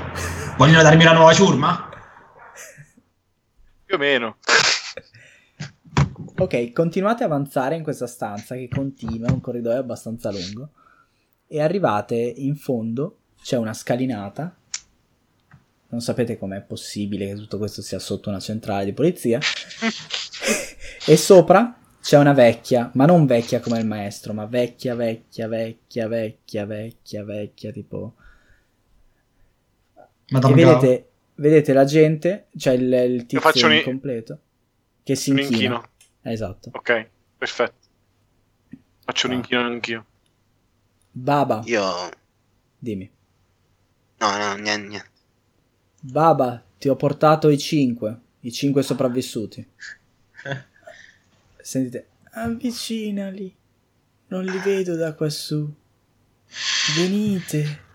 Vogliono 0.56 0.82
darmi 0.82 1.02
una 1.02 1.14
nuova 1.14 1.32
ciurma? 1.32 1.88
Più 3.90 3.98
o 3.98 4.02
meno. 4.02 4.36
Ok, 6.36 6.72
continuate 6.72 7.22
a 7.22 7.26
avanzare 7.26 7.74
in 7.74 7.82
questa 7.82 8.06
stanza 8.06 8.54
che 8.54 8.68
continua, 8.68 9.28
è 9.28 9.30
un 9.30 9.40
corridoio 9.40 9.78
abbastanza 9.78 10.30
lungo. 10.30 10.70
E 11.46 11.60
arrivate 11.60 12.14
in 12.14 12.56
fondo, 12.56 13.18
c'è 13.42 13.56
una 13.56 13.74
scalinata. 13.74 14.56
Non 15.88 16.00
sapete 16.00 16.38
com'è 16.38 16.62
possibile 16.62 17.26
che 17.26 17.34
tutto 17.34 17.58
questo 17.58 17.82
sia 17.82 17.98
sotto 17.98 18.30
una 18.30 18.38
centrale 18.38 18.86
di 18.86 18.94
polizia. 18.94 19.38
e 21.06 21.16
sopra 21.16 21.76
c'è 22.00 22.16
una 22.16 22.32
vecchia, 22.32 22.90
ma 22.94 23.04
non 23.04 23.26
vecchia 23.26 23.60
come 23.60 23.80
il 23.80 23.86
maestro, 23.86 24.32
ma 24.32 24.46
vecchia, 24.46 24.94
vecchia, 24.94 25.46
vecchia, 25.46 26.08
vecchia, 26.08 26.64
vecchia, 26.64 27.24
vecchia, 27.24 27.72
tipo... 27.72 28.14
E 29.94 30.32
Madame 30.32 30.54
Gao. 30.62 30.78
vedete, 30.78 31.09
vedete 31.40 31.72
la 31.72 31.84
gente, 31.84 32.46
cioè 32.56 32.74
il, 32.74 32.92
il 32.92 33.26
tizio 33.26 33.66
un- 33.66 33.72
incompleto, 33.72 34.38
che 35.02 35.14
si 35.16 35.30
Un 35.30 35.38
inchina. 35.38 35.56
inchino. 35.74 35.88
Esatto. 36.22 36.70
Ok, 36.74 37.08
perfetto. 37.38 37.78
Faccio 39.04 39.26
un 39.26 39.32
Ah. 39.32 39.36
inchino 39.36 39.60
anch'io. 39.60 40.04
Baba, 41.10 41.62
Io... 41.64 41.82
dimmi. 42.78 43.10
No, 44.18 44.36
no, 44.36 44.54
niente, 44.56 44.86
niente. 44.88 45.08
Baba, 46.02 46.62
ti 46.78 46.88
ho 46.88 46.96
portato 46.96 47.48
i 47.48 47.58
cinque, 47.58 48.18
i 48.40 48.52
cinque 48.52 48.82
sopravvissuti. 48.82 49.66
sentite 51.60 52.08
avvicinali, 52.32 53.54
non 54.28 54.44
li 54.44 54.58
vedo 54.58 54.94
da 54.96 55.14
quassù. 55.14 55.68
Venite. 56.96 57.88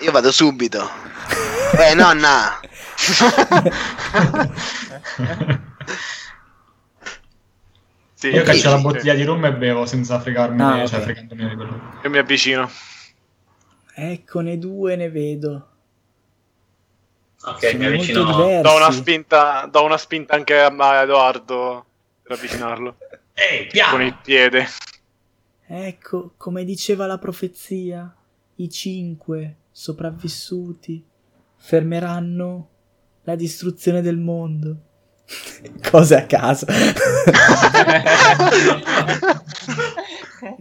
Io 0.00 0.10
vado 0.12 0.30
subito. 0.32 0.88
Eh, 1.78 1.94
nonna. 1.94 2.60
Sì, 8.14 8.28
Io 8.30 8.42
caccio 8.42 8.70
la 8.70 8.76
sì, 8.76 8.82
bottiglia 8.82 9.14
di 9.14 9.22
rum 9.22 9.44
e 9.44 9.52
bevo 9.54 9.86
senza 9.86 10.18
fregarmi, 10.18 10.60
Ah, 10.60 10.86
cioè 10.86 10.98
ok. 10.98 11.04
fregandomi 11.04 11.48
di 11.48 11.54
quello. 11.54 11.80
Io 12.02 12.10
mi 12.10 12.18
avvicino. 12.18 12.68
Eccone 13.94 14.58
due, 14.58 14.96
ne 14.96 15.08
vedo. 15.08 15.68
Ok, 17.44 17.58
Sono 17.64 17.78
mi 17.78 17.86
avvicino. 17.86 18.24
Do 18.60 18.74
una 18.74 18.90
spinta, 18.90 19.68
do 19.70 19.84
una 19.84 19.96
spinta 19.96 20.34
anche 20.34 20.58
a 20.60 21.02
Edoardo 21.02 21.84
per 22.22 22.32
avvicinarlo. 22.32 22.96
Ehi, 23.34 23.58
Con 23.60 23.68
piano! 23.70 24.02
il 24.02 24.16
piede. 24.20 24.66
Ecco, 25.68 26.32
come 26.36 26.64
diceva 26.64 27.06
la 27.06 27.18
profezia, 27.18 28.12
i 28.56 28.68
cinque 28.68 29.54
sopravvissuti 29.78 31.06
fermeranno 31.56 32.68
la 33.22 33.36
distruzione 33.36 34.02
del 34.02 34.18
mondo. 34.18 34.76
Cose 35.88 36.16
a 36.16 36.26
caso. 36.26 36.66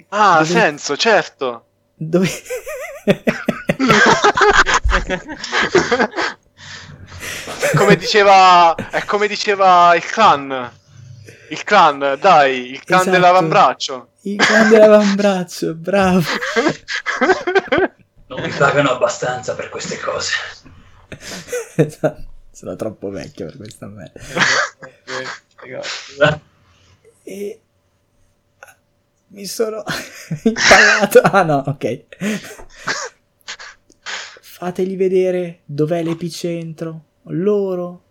Ah, 0.09 0.37
ha 0.37 0.37
Dove- 0.41 0.49
senso, 0.49 0.97
certo. 0.97 1.65
Dove... 1.93 2.27
È 7.59 7.75
come 7.75 7.95
diceva, 7.95 8.73
è 8.75 9.03
come 9.05 9.27
diceva 9.27 9.93
il 9.95 10.03
clan. 10.03 10.71
Il 11.49 11.63
clan, 11.63 12.17
dai, 12.19 12.71
il 12.71 12.83
clan 12.83 13.01
Esatto. 13.01 13.15
dell'avambraccio. 13.15 14.09
Il 14.21 14.35
grande 14.37 14.81
avambraccio, 14.81 15.75
bravo. 15.75 16.23
Non 18.27 18.41
mi 18.41 18.49
pagano 18.49 18.91
abbastanza 18.91 19.55
per 19.55 19.69
queste 19.69 19.97
cose. 19.99 20.33
Sono 22.51 22.75
troppo 22.75 23.09
vecchio 23.09 23.45
per 23.45 23.57
questa 23.57 23.87
merda. 23.87 24.19
E 27.29 27.59
mi 29.27 29.45
sono 29.45 29.83
impallato. 30.43 31.19
Ah 31.23 31.43
no, 31.43 31.61
ok. 31.67 32.05
Fategli 34.39 34.95
vedere 34.95 35.61
dov'è 35.65 36.03
l'epicentro. 36.03 37.03
Loro 37.23 38.03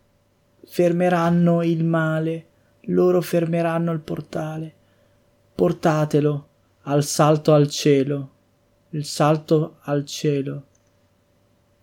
fermeranno 0.66 1.62
il 1.62 1.84
male. 1.84 2.46
Loro 2.88 3.22
fermeranno 3.22 3.92
il 3.92 4.00
portale. 4.00 4.74
Portatelo 5.54 6.48
al 6.82 7.04
salto 7.04 7.54
al 7.54 7.70
cielo. 7.70 8.32
Il 8.90 9.04
salto 9.04 9.78
al 9.82 10.06
cielo. 10.06 10.66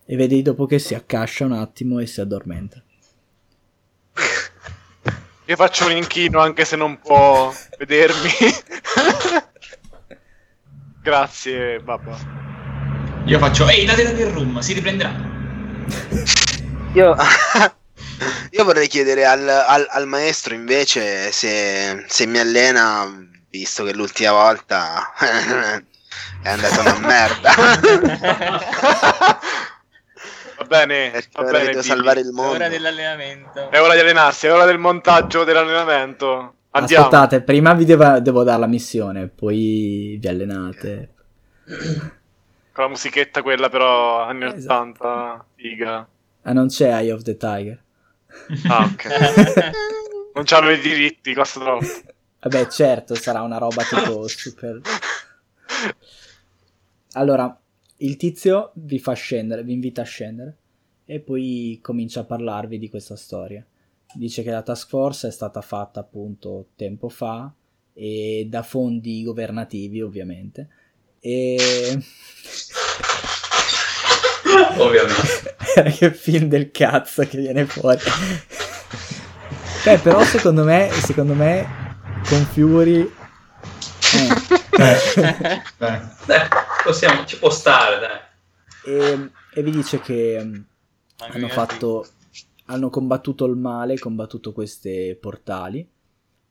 E 0.06 0.16
vedi 0.16 0.42
dopo 0.42 0.66
che 0.66 0.78
si 0.78 0.94
accascia 0.94 1.44
un 1.44 1.52
attimo 1.52 1.98
e 1.98 2.06
si 2.06 2.20
addormenta. 2.20 2.82
Io 5.46 5.56
faccio 5.56 5.86
un 5.86 5.92
inchino 5.92 6.40
anche 6.40 6.64
se 6.64 6.76
non 6.76 6.98
può 6.98 7.52
vedermi. 7.78 8.30
Grazie, 11.02 11.80
babba. 11.80 12.16
Io 13.26 13.38
faccio, 13.38 13.68
ehi, 13.68 13.84
date 13.84 14.14
del 14.14 14.30
rum, 14.30 14.58
si 14.60 14.72
riprenderà. 14.72 15.12
Io, 16.94 17.16
io 18.50 18.64
vorrei 18.64 18.86
chiedere 18.86 19.24
al, 19.24 19.48
al- 19.48 19.88
al 19.90 20.06
maestro 20.06 20.54
invece 20.54 21.32
se, 21.32 22.04
se 22.06 22.26
mi 22.26 22.38
allena, 22.38 23.04
visto 23.50 23.82
che 23.82 23.92
l'ultima 23.92 24.30
volta 24.30 25.12
è 26.42 26.48
andata 26.48 26.80
una 26.80 26.98
merda. 26.98 27.50
Va 30.56 30.64
bene, 30.66 31.10
Perché 31.10 31.30
va 31.34 31.50
bene. 31.50 31.82
salvare 31.82 32.20
il 32.20 32.28
È 32.28 32.30
mondo. 32.30 32.52
ora 32.54 32.68
dell'allenamento. 32.68 33.70
È 33.70 33.80
ora 33.80 33.94
di 33.94 34.00
allenarsi, 34.00 34.46
è 34.46 34.52
ora 34.52 34.64
del 34.64 34.78
montaggio 34.78 35.42
dell'allenamento. 35.44 36.54
Andiamo. 36.70 37.04
Aspettate, 37.06 37.42
prima 37.42 37.72
vi 37.74 37.84
devo, 37.84 38.20
devo 38.20 38.44
dare 38.44 38.60
la 38.60 38.66
missione, 38.66 39.26
poi 39.28 40.16
vi 40.20 40.28
allenate. 40.28 41.08
Con 41.64 42.84
la 42.84 42.88
musichetta 42.88 43.42
quella 43.42 43.68
però 43.68 44.22
anni 44.22 44.44
Esatto. 44.44 45.02
80, 45.04 45.44
figa. 45.56 46.08
Ah, 46.42 46.52
non 46.52 46.68
c'è 46.68 46.88
Eye 46.92 47.12
of 47.12 47.22
the 47.22 47.36
Tiger. 47.36 47.82
Ah, 48.68 48.84
ok. 48.92 49.04
non 50.34 50.44
c'hanno 50.44 50.70
i 50.70 50.78
diritti, 50.80 51.34
costa 51.34 51.60
troppo. 51.60 51.86
Vabbè, 52.40 52.66
certo, 52.68 53.14
sarà 53.14 53.42
una 53.42 53.58
roba 53.58 53.82
tipo 53.82 54.26
super... 54.28 54.80
Allora, 57.12 57.58
il 57.98 58.16
tizio 58.16 58.72
vi 58.74 58.98
fa 58.98 59.12
scendere, 59.12 59.62
vi 59.62 59.72
invita 59.72 60.02
a 60.02 60.04
scendere 60.04 60.56
e 61.04 61.20
poi 61.20 61.78
comincia 61.82 62.20
a 62.20 62.24
parlarvi 62.24 62.78
di 62.78 62.88
questa 62.88 63.16
storia. 63.16 63.64
Dice 64.14 64.42
che 64.42 64.50
la 64.50 64.62
task 64.62 64.88
force 64.88 65.28
è 65.28 65.30
stata 65.30 65.60
fatta 65.60 66.00
appunto 66.00 66.68
tempo 66.76 67.08
fa 67.08 67.52
e 67.92 68.46
da 68.48 68.62
fondi 68.62 69.22
governativi 69.22 70.02
ovviamente. 70.02 70.68
E... 71.20 71.56
Ovviamente. 74.78 75.56
che 75.96 76.12
film 76.12 76.48
del 76.48 76.70
cazzo 76.70 77.22
che 77.26 77.38
viene 77.38 77.66
fuori. 77.66 77.98
Beh, 79.84 79.98
però 79.98 80.22
secondo 80.24 80.64
me, 80.64 80.90
secondo 80.92 81.34
me 81.34 81.66
con 82.28 82.44
Fury... 82.52 83.00
eh, 83.00 84.63
Eh, 84.76 85.22
eh. 85.22 86.00
Dai, 86.26 86.48
possiamo, 86.82 87.24
ci 87.24 87.38
può 87.38 87.50
stare, 87.50 87.98
dai. 88.00 88.20
e, 88.84 89.30
e 89.52 89.62
vi 89.62 89.70
dice 89.70 90.00
che 90.00 90.40
mm, 90.42 90.52
Mamma 91.20 91.34
hanno 91.34 91.48
fatto 91.48 92.06
hanno 92.66 92.88
combattuto 92.90 93.44
il 93.44 93.56
male 93.56 93.98
combattuto 93.98 94.52
questi 94.52 95.16
portali 95.20 95.86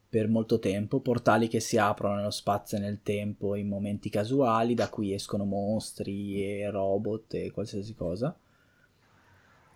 per 0.07 0.27
molto 0.27 0.59
tempo 0.59 0.99
portali 0.99 1.47
che 1.47 1.59
si 1.59 1.77
aprono 1.77 2.15
nello 2.15 2.29
spazio 2.29 2.77
e 2.77 2.81
nel 2.81 3.01
tempo 3.01 3.55
in 3.55 3.67
momenti 3.67 4.09
casuali 4.09 4.75
da 4.75 4.89
cui 4.89 5.11
escono 5.13 5.43
mostri 5.43 6.43
e 6.43 6.69
robot 6.69 7.33
e 7.33 7.51
qualsiasi 7.51 7.95
cosa 7.95 8.35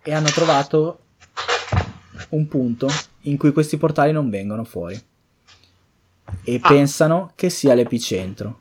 e 0.00 0.12
hanno 0.12 0.28
trovato 0.28 1.00
un 2.30 2.46
punto 2.46 2.86
in 3.22 3.36
cui 3.36 3.52
questi 3.52 3.76
portali 3.76 4.12
non 4.12 4.30
vengono 4.30 4.62
fuori 4.62 4.98
e 6.44 6.58
Ah. 6.62 6.68
pensano 6.68 7.32
che 7.34 7.50
sia 7.50 7.74
l'epicentro 7.74 8.60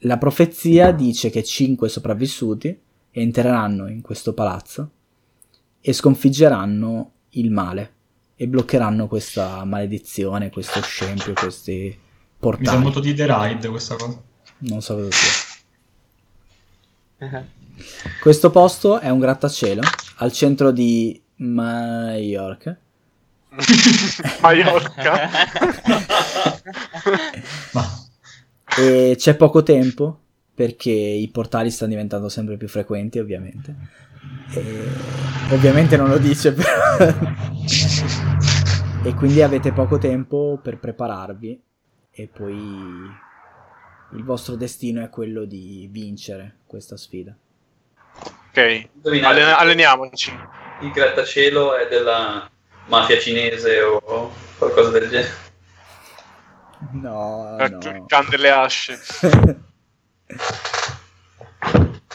la 0.00 0.18
profezia 0.18 0.92
dice 0.92 1.30
che 1.30 1.42
cinque 1.42 1.88
sopravvissuti 1.88 2.78
entreranno 3.12 3.88
in 3.88 4.02
questo 4.02 4.34
palazzo 4.34 4.90
e 5.80 5.92
sconfiggeranno 5.92 7.12
il 7.30 7.50
male 7.50 7.92
e 8.36 8.46
bloccheranno 8.46 9.08
questa 9.08 9.64
maledizione, 9.64 10.50
questo 10.50 10.80
scempio, 10.82 11.32
questi 11.32 11.72
Mi 11.72 11.92
sa 11.92 11.98
portali. 12.38 12.82
molto 12.82 13.00
di 13.00 13.14
The 13.14 13.26
Ride 13.26 13.68
questa 13.68 13.96
cosa. 13.96 14.22
Non 14.58 14.82
so 14.82 14.94
cosa 14.96 15.08
sia. 17.18 17.44
Questo 18.20 18.50
posto 18.50 19.00
è 19.00 19.08
un 19.08 19.18
grattacielo 19.18 19.80
al 20.16 20.32
centro 20.32 20.70
di 20.70 21.20
Mallorca. 21.36 22.78
Mallorca. 24.40 25.30
Ma 27.72 27.84
E 28.78 29.14
c'è 29.16 29.34
poco 29.36 29.62
tempo 29.62 30.20
perché 30.54 30.90
i 30.90 31.28
portali 31.32 31.70
stanno 31.70 31.90
diventando 31.90 32.28
sempre 32.28 32.56
più 32.56 32.68
frequenti, 32.68 33.18
ovviamente. 33.18 33.74
E 34.54 34.88
ovviamente 35.50 35.96
non 35.96 36.08
lo 36.08 36.18
dice, 36.18 36.52
però. 36.52 36.70
e 39.04 39.14
quindi 39.14 39.42
avete 39.42 39.72
poco 39.72 39.98
tempo 39.98 40.58
per 40.62 40.78
prepararvi. 40.78 41.62
E 42.10 42.26
poi 42.28 42.54
il 44.12 44.24
vostro 44.24 44.56
destino 44.56 45.02
è 45.04 45.10
quello 45.10 45.44
di 45.44 45.86
vincere 45.90 46.60
questa 46.66 46.96
sfida. 46.96 47.36
ok, 48.48 48.88
Allen- 49.22 49.54
alleniamoci. 49.58 50.32
Il 50.80 50.90
grattacielo 50.90 51.74
è 51.76 51.86
della 51.88 52.50
mafia 52.86 53.18
cinese 53.18 53.80
o 53.82 54.32
qualcosa 54.58 54.90
del 54.90 55.08
genere. 55.08 55.44
No, 56.92 57.56
il 57.60 57.72
no. 57.72 58.04
can 58.06 58.26
delle 58.28 58.50
asce. 58.50 58.98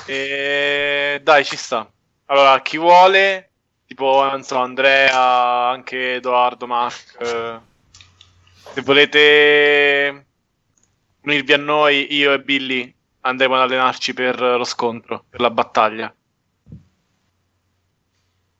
E 0.08 1.22
dai, 1.24 1.46
ci 1.46 1.56
sta. 1.56 1.90
Allora, 2.26 2.60
chi 2.62 2.78
vuole, 2.78 3.52
tipo, 3.86 4.28
non 4.30 4.44
so, 4.44 4.58
Andrea, 4.58 5.70
anche 5.70 6.16
Edoardo, 6.16 6.68
Mark, 6.68 7.16
eh, 7.20 7.60
se 8.74 8.82
volete 8.82 10.26
unirvi 11.22 11.54
a 11.54 11.58
noi, 11.58 12.14
io 12.14 12.34
e 12.34 12.42
Billy 12.42 12.94
andremo 13.22 13.56
ad 13.56 13.62
allenarci 13.62 14.14
per 14.14 14.42
lo 14.42 14.64
scontro, 14.64 15.24
per 15.30 15.40
la 15.40 15.52
battaglia. 15.52 16.14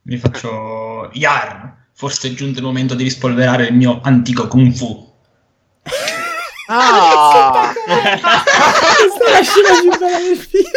mi 0.04 0.18
faccio 0.18 1.10
Yarn, 1.14 1.81
forse 2.02 2.30
è 2.30 2.34
giunto 2.34 2.58
il 2.58 2.66
momento 2.66 2.96
di 2.96 3.04
rispolverare 3.04 3.68
il 3.68 3.76
mio 3.76 4.02
antico 4.02 4.48
kung 4.48 4.74
fu. 4.74 5.08
Ah! 6.68 7.72
Questa 7.86 9.26
è 9.28 9.32
la 9.32 9.44
scena 9.44 9.80
più 9.82 9.98
bella 10.00 10.18
del 10.18 10.38
film. 10.50 10.72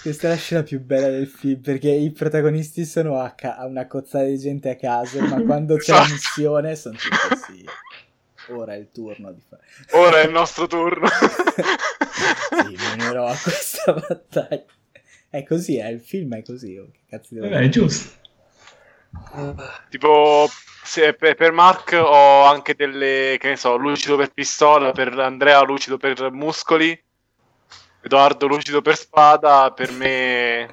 Questa 0.00 0.28
è 0.28 0.30
la 0.30 0.36
scena 0.36 0.62
più 0.62 0.80
bella 0.80 1.08
del 1.08 1.26
film 1.26 1.60
perché 1.60 1.90
i 1.90 2.12
protagonisti 2.12 2.84
sono 2.86 3.18
a, 3.20 3.32
ca- 3.32 3.56
a 3.56 3.66
una 3.66 3.86
cozzata 3.88 4.24
di 4.24 4.38
gente 4.38 4.70
a 4.70 4.76
caso, 4.76 5.20
ma 5.20 5.42
quando 5.42 5.76
c'è 5.76 5.90
la 5.92 5.98
Esatto. 6.02 6.12
missione 6.14 6.76
sono 6.76 6.96
tutti 6.96 7.52
sì. 7.56 7.68
Ora 8.52 8.74
è 8.74 8.76
il 8.76 8.90
turno 8.92 9.32
di 9.32 9.42
fare. 9.46 9.62
Ora 9.92 10.20
è 10.20 10.26
il 10.26 10.30
nostro 10.30 10.68
turno. 10.68 11.08
Sì, 12.50 12.76
minerò 12.96 13.26
a 13.26 13.36
questa 13.40 13.92
battaglia. 13.94 14.64
È 15.30 15.44
così, 15.44 15.76
è 15.78 15.86
il 15.86 16.00
film 16.00 16.34
è 16.34 16.42
così. 16.42 16.76
oh, 16.76 16.90
Che 16.92 17.00
cazzo 17.08 17.34
devo 17.34 17.46
Vabbè, 17.48 17.58
è 17.58 17.68
dire? 17.68 17.70
giusto. 17.72 18.18
tipo, 19.88 20.48
se 20.82 21.14
per, 21.14 21.34
per 21.36 21.52
Mark 21.52 21.92
ho 22.02 22.42
anche 22.44 22.74
delle, 22.74 23.36
che 23.38 23.48
ne 23.50 23.56
so, 23.56 23.76
lucido 23.76 24.16
per 24.16 24.32
pistola, 24.32 24.90
per 24.90 25.16
Andrea 25.18 25.60
lucido 25.62 25.96
per 25.98 26.30
muscoli, 26.32 27.00
Edoardo 28.02 28.46
lucido 28.46 28.80
per 28.80 28.96
spada, 28.96 29.72
per 29.72 29.92
me 29.92 30.62
e 30.62 30.68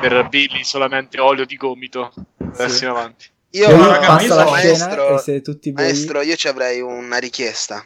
per 0.00 0.28
Billy 0.28 0.62
solamente 0.62 1.18
olio 1.18 1.46
di 1.46 1.56
gomito. 1.56 2.12
Adesso 2.38 2.84
in 2.84 2.90
avanti. 2.90 3.26
Io, 3.52 3.68
raga, 3.70 4.20
io 4.20 4.34
la 4.34 4.46
so- 4.46 4.54
scena 4.54 4.86
maestro, 4.86 5.14
e 5.14 5.18
siete 5.18 5.40
tutti 5.42 5.72
voi. 5.72 5.82
maestro, 5.82 6.20
io 6.20 6.36
ci 6.36 6.48
avrei 6.48 6.80
una 6.80 7.16
richiesta. 7.16 7.84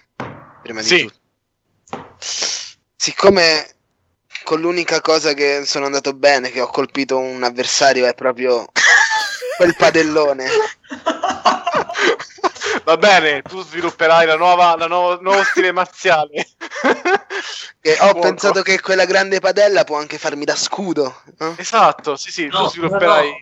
Prima 0.61 0.81
di 0.83 0.87
Sì. 0.87 1.03
tutto. 1.05 2.13
Siccome 2.97 3.74
con 4.45 4.61
l'unica 4.61 5.01
cosa 5.01 5.33
che 5.33 5.65
sono 5.65 5.87
andato 5.87 6.13
bene, 6.13 6.51
che 6.51 6.61
ho 6.61 6.69
colpito 6.69 7.19
un 7.19 7.43
avversario, 7.43 8.07
è 8.07 8.15
proprio 8.15 8.67
quel 9.57 9.75
padellone. 9.77 10.47
Va 12.85 12.97
bene, 12.97 13.43
tu 13.43 13.63
svilupperai 13.63 14.27
la 14.27 14.37
nuova, 14.37 14.77
la 14.77 14.87
nuovo, 14.87 15.21
nuovo 15.21 15.43
stile 15.45 15.73
marziale. 15.73 16.47
E 17.87 17.93
ho 18.01 18.09
Fuoco. 18.13 18.21
pensato 18.21 18.63
che 18.63 18.81
quella 18.81 19.05
grande 19.05 19.41
padella 19.41 19.85
può 19.85 19.99
anche 19.99 20.17
farmi 20.17 20.47
da 20.47 20.57
scudo. 20.57 21.21
no? 21.37 21.55
Esatto, 21.59 22.17
sì, 22.17 22.31
sì, 22.33 22.47
No, 22.47 22.63
tu 22.63 22.69
svilupperai. 22.71 23.29
no, 23.29 23.37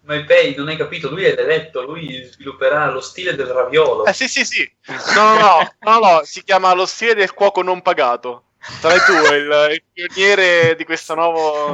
Ma 0.00 0.20
Pei 0.24 0.56
non 0.56 0.66
hai 0.66 0.76
capito, 0.76 1.10
lui 1.10 1.24
è 1.24 1.36
l'eletto, 1.36 1.82
lui 1.82 2.28
svilupperà 2.32 2.90
lo 2.90 3.00
stile 3.00 3.36
del 3.36 3.46
raviolo. 3.46 4.04
Eh 4.04 4.12
sì, 4.12 4.26
sì, 4.26 4.44
sì. 4.44 4.68
No, 5.14 5.34
no, 5.38 5.38
no, 5.38 5.72
no, 5.78 5.98
no, 6.00 6.20
si 6.24 6.42
chiama 6.42 6.72
lo 6.74 6.86
stile 6.86 7.14
del 7.14 7.32
cuoco 7.32 7.62
non 7.62 7.82
pagato. 7.82 8.46
Sarai 8.60 8.98
tu 9.06 9.12
il, 9.34 9.74
il 9.74 9.82
pioniere 9.92 10.74
di 10.76 10.84
questa, 10.84 11.14
nuovo, 11.14 11.72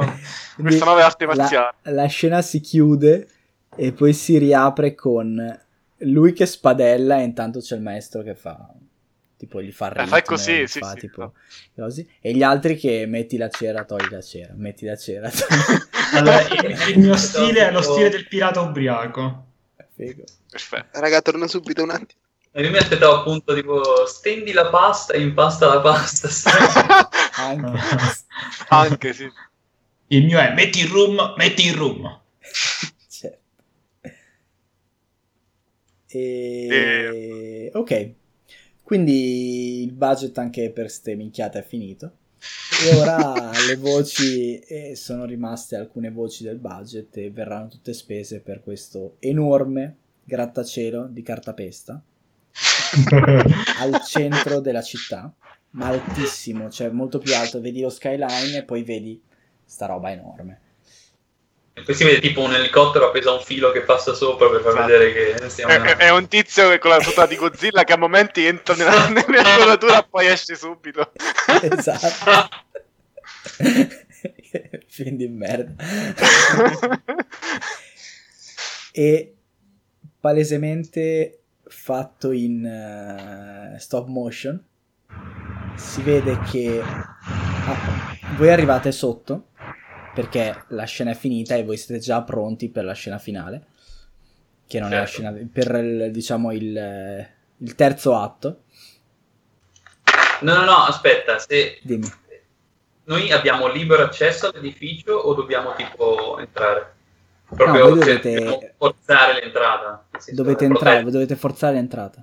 questa 0.57 0.85
nuova 0.85 1.05
arte 1.05 1.25
marziale. 1.25 1.75
La, 1.83 1.91
la 1.91 2.07
scena 2.07 2.41
si 2.41 2.59
chiude 2.59 3.27
e 3.75 3.91
poi 3.91 4.13
si 4.13 4.37
riapre 4.37 4.95
con 4.95 5.59
lui 5.99 6.33
che 6.33 6.45
spadella 6.45 7.17
e 7.19 7.23
intanto 7.23 7.59
c'è 7.59 7.75
il 7.75 7.81
maestro 7.81 8.21
che 8.21 8.35
fa 8.35 8.71
tipo 9.37 9.61
gli 9.61 9.71
fa 9.71 9.91
il 9.91 10.13
Eh, 10.13 10.23
così, 10.23 10.67
sì, 10.67 10.79
fa 10.79 10.91
sì, 10.93 10.99
tipo 11.01 11.21
no. 11.75 11.85
così 11.85 12.07
e 12.19 12.33
gli 12.33 12.41
altri 12.41 12.75
che 12.75 13.05
metti 13.05 13.37
la 13.37 13.49
cera 13.49 13.83
togli 13.83 14.09
la 14.09 14.21
cera 14.21 14.53
metti 14.55 14.85
la 14.85 14.95
cera 14.95 15.29
togli... 15.29 15.59
Allora, 16.13 16.41
il, 16.41 16.89
il 16.89 16.99
mio 16.99 17.15
stile 17.17 17.67
è 17.67 17.71
lo 17.71 17.81
stile 17.81 18.09
del 18.09 18.27
pirata 18.27 18.61
ubriaco. 18.61 19.45
Figo. 19.93 20.23
Perfetto. 20.49 20.99
Raga, 20.99 21.21
torno 21.21 21.47
subito 21.47 21.83
un 21.83 21.89
attimo. 21.89 22.21
E 22.51 22.61
io 22.63 22.71
mi 22.71 22.77
aspettavo 22.77 23.17
appunto 23.17 23.53
tipo 23.53 24.05
stendi 24.05 24.51
la 24.51 24.69
pasta 24.69 25.13
e 25.13 25.21
impasta 25.21 25.67
la 25.67 25.81
pasta. 25.81 26.29
anche 27.37 27.79
Anche 28.69 29.13
sì. 29.13 29.31
Il 30.07 30.25
mio 30.25 30.39
è 30.39 30.53
metti 30.53 30.79
il 30.79 30.87
rum, 30.87 31.33
metti 31.37 31.65
il 31.65 31.73
rum. 31.73 32.19
certo. 33.09 33.39
e... 36.07 37.71
ok 37.73 38.11
quindi 38.81 39.83
il 39.83 39.91
budget 39.91 40.37
anche 40.37 40.71
per 40.71 40.89
ste 40.89 41.15
minchiate 41.15 41.59
è 41.59 41.63
finito 41.63 42.11
e 42.85 42.95
ora 42.95 43.51
le 43.67 43.75
voci 43.75 44.59
eh, 44.59 44.95
sono 44.95 45.25
rimaste 45.25 45.75
alcune 45.75 46.09
voci 46.09 46.43
del 46.43 46.57
budget 46.57 47.17
e 47.17 47.29
verranno 47.29 47.67
tutte 47.67 47.93
spese 47.93 48.39
per 48.39 48.63
questo 48.63 49.17
enorme 49.19 49.97
grattacielo 50.23 51.07
di 51.07 51.21
cartapesta 51.21 52.01
al 53.79 54.01
centro 54.05 54.59
della 54.59 54.81
città 54.81 55.31
ma 55.71 55.87
altissimo 55.87 56.69
cioè 56.69 56.89
molto 56.89 57.19
più 57.19 57.35
alto. 57.35 57.59
Vedi 57.61 57.81
lo 57.81 57.89
skyline 57.89 58.57
e 58.57 58.63
poi 58.63 58.83
vedi 58.83 59.21
sta 59.65 59.85
roba 59.85 60.11
enorme. 60.11 60.61
E 61.73 61.83
poi 61.83 61.93
si 61.93 62.03
vede 62.03 62.19
tipo 62.19 62.41
un 62.41 62.53
elicottero 62.55 63.07
appeso 63.07 63.29
a 63.29 63.33
un 63.33 63.41
filo 63.43 63.71
che 63.71 63.81
passa 63.81 64.15
sopra 64.15 64.49
per 64.49 64.61
far 64.61 64.71
Esatto. 64.71 64.87
vedere 64.87 65.13
che 65.37 65.49
stiamo 65.49 65.73
È, 65.73 65.95
è- 65.97 66.09
un 66.09 66.27
tizio 66.27 66.69
che 66.69 66.79
con 66.79 66.89
la 66.89 66.97
tuta 66.99 67.27
di 67.27 67.35
Godzilla 67.35 67.83
che 67.83 67.93
a 67.93 67.97
momenti 67.97 68.43
entra 68.45 68.73
nella, 68.73 69.05
nell'inquadratura 69.09 69.99
e 69.99 70.07
poi 70.09 70.25
esce 70.25 70.55
subito. 70.55 71.11
esatto. 71.61 72.49
Film 74.87 75.15
di 75.17 75.27
merda. 75.27 75.75
E 78.91 79.35
palesemente 80.19 81.41
fatto 81.69 82.31
in 82.31 82.65
eh, 82.65 83.79
stop 83.79 84.07
motion 84.07 84.63
si 85.75 86.01
vede 86.01 86.39
che 86.49 86.81
ah, 86.81 88.15
voi 88.35 88.49
arrivate 88.49 88.91
sotto 88.91 89.47
perché 90.13 90.63
la 90.69 90.85
scena 90.85 91.11
è 91.11 91.15
finita 91.15 91.55
e 91.55 91.63
voi 91.63 91.77
siete 91.77 92.01
già 92.01 92.21
pronti 92.23 92.69
per 92.69 92.83
la 92.85 92.93
scena 92.93 93.17
finale 93.19 93.65
che 94.67 94.79
non 94.79 94.91
è 94.91 94.97
la 94.97 95.05
Certo. 95.05 95.11
scena 95.29 95.49
per 95.51 95.75
il, 95.75 96.11
diciamo 96.11 96.51
il, 96.51 97.27
il 97.57 97.75
terzo 97.75 98.15
atto 98.15 98.63
No, 100.41 100.53
no, 100.53 100.65
no, 100.65 100.83
aspetta, 100.85 101.39
se 101.39 101.79
dimmi 101.81 102.07
noi 103.07 103.31
abbiamo 103.31 103.67
libero 103.67 104.03
accesso 104.03 104.47
all'edificio 104.47 105.13
o 105.13 105.33
dobbiamo 105.33 105.73
tipo 105.75 106.37
entrare? 106.39 106.95
No, 107.49 107.55
Proprio 107.55 107.89
voi 107.95 108.01
cioè, 108.03 108.19
dovete- 108.19 108.73
forzare 108.77 109.33
l'entrata. 109.41 110.05
dovete 110.31 110.65
entrare 110.65 111.03
dovete 111.03 111.35
forzare 111.37 111.75
l'entrata 111.75 112.21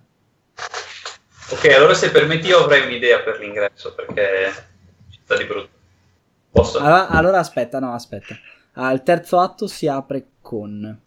Ok, 1.50 1.64
allora 1.74 1.94
se 1.94 2.10
permetti 2.10 2.48
io 2.48 2.58
avrei 2.64 2.84
un'idea 2.86 3.20
per 3.20 3.38
l'ingresso 3.38 3.94
perché 3.94 4.52
ci 5.10 5.20
sta 5.22 5.36
di 5.36 5.44
brutto. 5.44 5.68
Posso? 6.50 6.78
Allora, 6.78 7.08
allora 7.08 7.38
aspetta, 7.38 7.78
no, 7.80 7.92
aspetta. 7.92 8.34
Al 8.74 9.02
terzo 9.02 9.38
atto 9.38 9.66
si 9.66 9.86
apre 9.86 10.28
con 10.40 11.00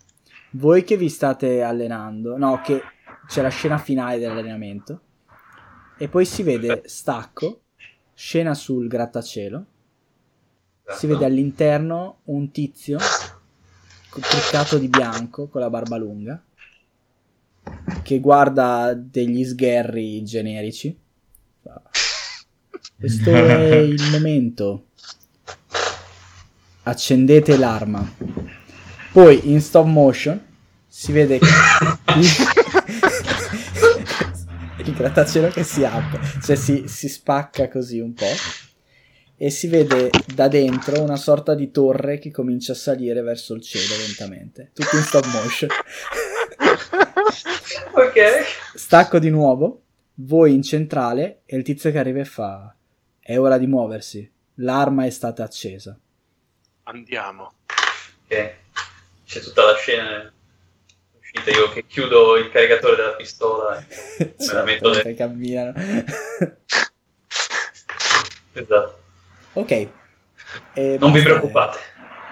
voi 0.52 0.84
che 0.84 0.96
vi 0.96 1.10
state 1.10 1.62
allenando, 1.64 2.38
no, 2.38 2.62
che 2.64 2.82
c'è 3.28 3.42
la 3.42 3.50
scena 3.50 3.78
finale 3.80 4.20
dell'allenamento 4.20 5.02
e 5.98 6.08
poi 6.08 6.24
si 6.26 6.44
vede 6.44 6.84
stacco, 6.86 7.62
scena 8.14 8.54
sul 8.54 8.88
grattacielo, 8.88 9.66
Esatto. 10.84 10.98
si 11.00 11.08
vede 11.08 11.26
all'interno 11.26 12.20
un 12.26 12.52
tizio 12.52 13.00
truccato 14.22 14.78
di 14.78 14.88
bianco 14.88 15.48
con 15.48 15.62
la 15.62 15.70
barba 15.70 15.98
lunga 15.98 16.42
che 18.04 18.20
guarda 18.20 18.94
degli 18.94 19.44
sgherri 19.44 20.24
generici. 20.24 20.98
Questo 22.98 23.30
è 23.30 23.76
il 23.78 24.02
momento. 24.12 24.86
Accendete 26.84 27.58
l'arma. 27.58 28.14
Poi 29.12 29.52
in 29.52 29.62
stop 29.62 29.86
motion 29.86 30.40
si 30.88 31.12
vede 31.12 31.36
il, 31.36 31.42
il 34.86 34.94
grattacielo 34.94 35.50
che 35.50 35.64
si 35.64 35.84
apre, 35.84 36.22
cioè 36.42 36.56
si, 36.56 36.86
si 36.88 37.10
spacca 37.10 37.68
così 37.68 38.00
un 38.00 38.14
po'. 38.14 38.26
E 39.40 39.50
si 39.52 39.68
vede 39.68 40.10
da 40.34 40.48
dentro 40.48 41.00
una 41.02 41.16
sorta 41.16 41.54
di 41.54 41.70
torre 41.70 42.18
che 42.18 42.32
comincia 42.32 42.72
a 42.72 42.76
salire 42.76 43.22
verso 43.22 43.54
il 43.54 43.62
cielo 43.62 43.96
lentamente. 43.98 44.72
Tutto 44.74 44.96
in 44.96 45.04
stop 45.04 45.26
motion. 45.28 45.70
Ok. 47.94 48.16
Stacco 48.76 49.20
di 49.20 49.30
nuovo, 49.30 49.82
voi 50.16 50.54
in 50.54 50.62
centrale 50.64 51.42
e 51.46 51.58
il 51.58 51.64
tizio 51.64 51.92
che 51.92 51.98
arriva 52.00 52.20
e 52.20 52.26
fa: 52.26 52.74
È 53.20 53.38
ora 53.38 53.58
di 53.58 53.68
muoversi. 53.68 54.30
L'arma 54.56 55.06
è 55.06 55.10
stata 55.10 55.44
accesa. 55.44 55.98
Andiamo. 56.84 57.54
Ok. 58.26 58.54
C'è 59.26 59.40
tutta 59.42 59.64
la 59.66 59.76
scena 59.76 60.32
uscita 61.20 61.52
io 61.52 61.70
che 61.72 61.86
chiudo 61.86 62.38
il 62.38 62.50
caricatore 62.50 62.96
della 62.96 63.16
pistola. 63.16 63.78
e 64.18 64.34
Me 64.38 64.54
la 64.54 64.64
metto 64.64 64.94
Certo, 64.94 65.04
dentro. 65.04 65.04
che 65.04 65.14
camminano. 65.16 65.74
Esatto. 68.54 69.02
Ok. 69.60 69.72
E 70.74 70.98
Non 71.00 71.12
vi 71.12 71.20
basta. 71.22 71.30
preoccupate, 71.30 71.78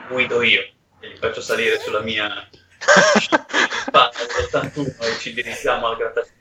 guido 0.09 0.41
io 0.41 0.61
e 0.99 1.07
li 1.07 1.15
faccio 1.17 1.41
salire 1.41 1.79
sulla 1.79 2.01
mia 2.01 2.27
spalla 2.79 4.11
dell'81 4.51 4.87
e 5.01 5.17
ci 5.19 5.33
dirigiamo 5.33 5.87
al 5.87 5.97
grattacielo. 5.97 6.33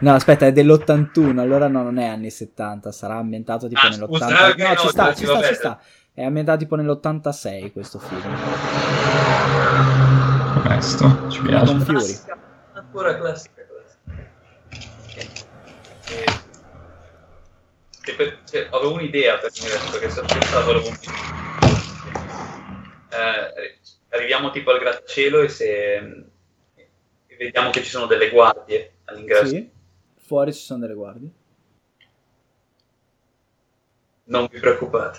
No, 0.00 0.14
aspetta, 0.14 0.46
è 0.46 0.52
dell'81, 0.52 1.38
allora 1.38 1.68
no, 1.68 1.82
non 1.82 1.98
è 1.98 2.06
anni 2.06 2.30
70, 2.30 2.90
sarà 2.90 3.16
ambientato 3.16 3.68
tipo 3.68 3.80
Ah, 3.82 3.88
nell'80. 3.90 4.06
scusa, 4.06 4.54
eh, 4.54 4.62
no, 4.62 4.68
no, 4.68 4.76
ci 4.76 4.88
sta, 4.88 5.14
ci 5.14 5.24
sta, 5.26 5.42
ci 5.42 5.54
sta. 5.54 5.80
È 6.14 6.24
ambientato 6.24 6.58
tipo 6.58 6.74
nell'86 6.76 7.72
questo 7.72 7.98
film. 7.98 8.22
Questo, 10.64 11.28
ci 11.30 11.42
piace. 11.42 11.66
Con 11.72 11.80
Fury. 11.80 11.96
Classica, 11.98 12.38
ancora 12.74 13.16
classica. 13.18 13.59
Che 18.02 18.14
per- 18.14 18.38
cioè, 18.48 18.68
avevo 18.70 18.92
un'idea 18.92 19.38
per 19.38 19.50
l'universo, 19.54 19.90
perché 19.90 20.10
sono 20.10 20.26
pensato 20.26 20.64
volevo 20.64 20.88
un 20.88 20.96
eh, 23.12 23.78
arriviamo 24.10 24.50
tipo 24.50 24.70
al 24.70 24.78
grattacielo 24.78 25.40
e 25.40 25.48
se 25.48 26.24
vediamo 27.36 27.70
che 27.70 27.82
ci 27.82 27.90
sono 27.90 28.06
delle 28.06 28.30
guardie 28.30 28.92
all'ingresso. 29.04 29.46
Sì. 29.46 29.70
Fuori 30.16 30.52
ci 30.52 30.60
sono 30.60 30.80
delle 30.80 30.94
guardie. 30.94 31.30
Non 34.24 34.46
vi 34.50 34.60
preoccupate, 34.60 35.18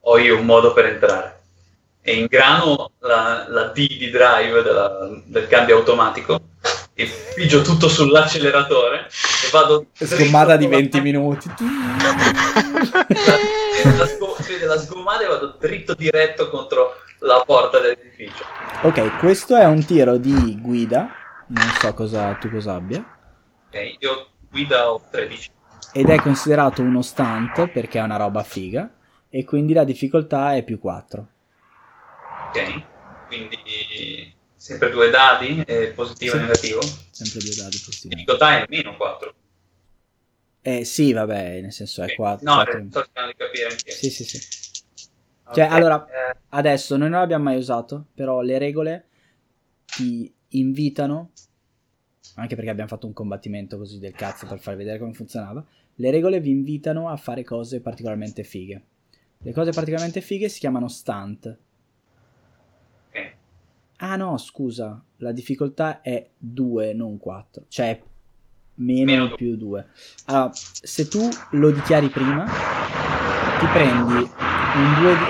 ho 0.00 0.18
io 0.18 0.38
un 0.38 0.44
modo 0.44 0.72
per 0.72 0.86
entrare. 0.86 1.38
E 2.02 2.16
ingrano 2.16 2.92
la, 2.98 3.46
la 3.48 3.64
D 3.68 3.86
di 3.96 4.10
drive 4.10 4.62
della- 4.62 5.08
del 5.24 5.46
cambio 5.46 5.76
automatico 5.78 6.40
e 7.00 7.08
pigio 7.34 7.62
tutto 7.62 7.88
sull'acceleratore 7.88 9.06
e 9.06 9.50
vado... 9.50 9.86
Sgommata 9.94 10.56
di 10.56 10.66
dritto 10.66 10.98
20 10.98 11.00
minuti. 11.00 11.48
La, 11.58 12.14
la, 13.96 14.06
sgo- 14.06 14.36
si 14.40 14.52
vede 14.52 14.66
la 14.66 14.78
sgommata 14.78 15.24
e 15.24 15.26
vado 15.26 15.56
dritto 15.58 15.94
diretto 15.94 16.50
contro 16.50 16.96
la 17.20 17.42
porta 17.46 17.78
dell'edificio. 17.78 18.44
Ok, 18.82 19.18
questo 19.18 19.56
è 19.56 19.64
un 19.64 19.82
tiro 19.84 20.18
di 20.18 20.60
guida. 20.60 21.08
Non 21.46 21.72
so 21.80 21.94
cosa 21.94 22.34
tu 22.34 22.50
cosa 22.50 22.74
abbia. 22.74 23.02
Ok, 23.68 23.96
io 23.98 24.26
guida 24.50 24.92
ho 24.92 25.02
13. 25.10 25.50
Ed 25.92 26.10
è 26.10 26.20
considerato 26.20 26.82
uno 26.82 27.00
stunt 27.00 27.68
perché 27.68 27.98
è 27.98 28.02
una 28.02 28.16
roba 28.16 28.42
figa. 28.42 28.90
E 29.30 29.44
quindi 29.44 29.72
la 29.72 29.84
difficoltà 29.84 30.54
è 30.54 30.62
più 30.62 30.78
4. 30.78 31.26
Ok, 32.48 32.82
quindi 33.28 34.34
sempre 34.60 34.90
due 34.90 35.08
dadi, 35.08 35.62
eh, 35.66 35.92
positivo 35.94 36.32
Sì. 36.32 36.36
e 36.36 36.40
negativo. 36.42 36.80
Sempre 36.82 37.40
due 37.40 37.54
dadi 37.56 37.78
positivi. 37.82 38.14
Difficoltà 38.14 38.58
è 38.62 38.66
meno 38.68 38.94
4. 38.96 39.34
Eh 40.60 40.84
sì, 40.84 41.12
vabbè, 41.14 41.62
nel 41.62 41.72
senso 41.72 42.02
è 42.02 42.14
4. 42.14 42.44
No, 42.52 42.60
eh, 42.66 42.86
sto 42.90 43.00
cercando 43.00 43.30
di 43.30 43.36
capire 43.38 43.66
anche. 43.70 43.90
Sì, 43.90 44.10
sì, 44.10 44.24
sì. 44.24 44.38
Cioè, 45.52 45.64
Ok, 45.64 45.72
allora- 45.72 46.06
eh, 46.06 46.36
Adesso 46.52 46.96
noi 46.96 47.08
non 47.08 47.20
l'abbiamo 47.20 47.44
mai 47.44 47.56
usato, 47.56 48.06
però 48.12 48.40
le 48.42 48.58
regole 48.58 49.06
ti 49.86 50.32
invitano, 50.48 51.30
anche 52.34 52.56
perché 52.56 52.70
abbiamo 52.70 52.88
fatto 52.88 53.06
un 53.06 53.12
combattimento 53.12 53.78
così 53.78 53.98
del 54.00 54.12
cazzo 54.12 54.46
per 54.46 54.58
far 54.58 54.74
vedere 54.76 54.98
come 54.98 55.12
funzionava, 55.14 55.64
le 55.94 56.10
regole 56.10 56.40
vi 56.40 56.50
invitano 56.50 57.08
a 57.08 57.16
fare 57.16 57.44
cose 57.44 57.80
particolarmente 57.80 58.42
fighe. 58.42 58.82
Le 59.38 59.52
cose 59.52 59.70
particolarmente 59.70 60.20
fighe 60.20 60.48
si 60.48 60.58
chiamano 60.58 60.88
stunt. 60.88 61.56
Ah 64.02 64.16
no, 64.16 64.38
scusa, 64.38 64.98
la 65.18 65.32
difficoltà 65.32 66.00
è 66.00 66.26
2, 66.38 66.94
non 66.94 67.18
4, 67.18 67.64
cioè 67.68 68.00
meno, 68.76 69.04
Meno 69.04 69.26
due. 69.26 69.36
più 69.36 69.56
2. 69.56 69.86
Allora, 70.26 70.50
se 70.54 71.06
tu 71.08 71.28
lo 71.50 71.70
dichiari 71.70 72.08
prima, 72.08 72.44
ti 73.58 73.66
prendi 73.66 74.12
un 74.14 74.94
2 75.00 75.16
di... 75.16 75.24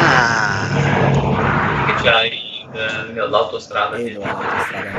Ah, 0.00 1.86
Che 1.86 1.92
c'hai 2.02 2.30
eh, 2.74 3.14
l'autostrada. 3.14 3.96
E 3.96 4.04
che- 4.04 4.12
lo 4.12 4.22
autostrada. 4.22 4.90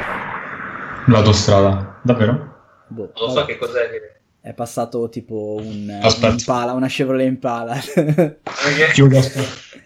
L'autostrada, 1.05 1.99
davvero? 2.03 2.55
Boh, 2.87 3.11
Non 3.19 3.31
so 3.31 3.45
che 3.45 3.57
cos'è 3.59 3.89
che... 3.89 4.13
È 4.41 4.53
passato 4.53 5.09
tipo 5.09 5.57
un, 5.59 5.99
Aspetta. 6.01 6.27
un 6.27 6.37
Impala, 6.39 6.71
una 6.73 6.87
Chevrolet 6.87 7.27
Impala. 7.27 7.73
Perché- 7.93 8.91
Chiudo, 8.93 9.17
aspetta. 9.19 9.77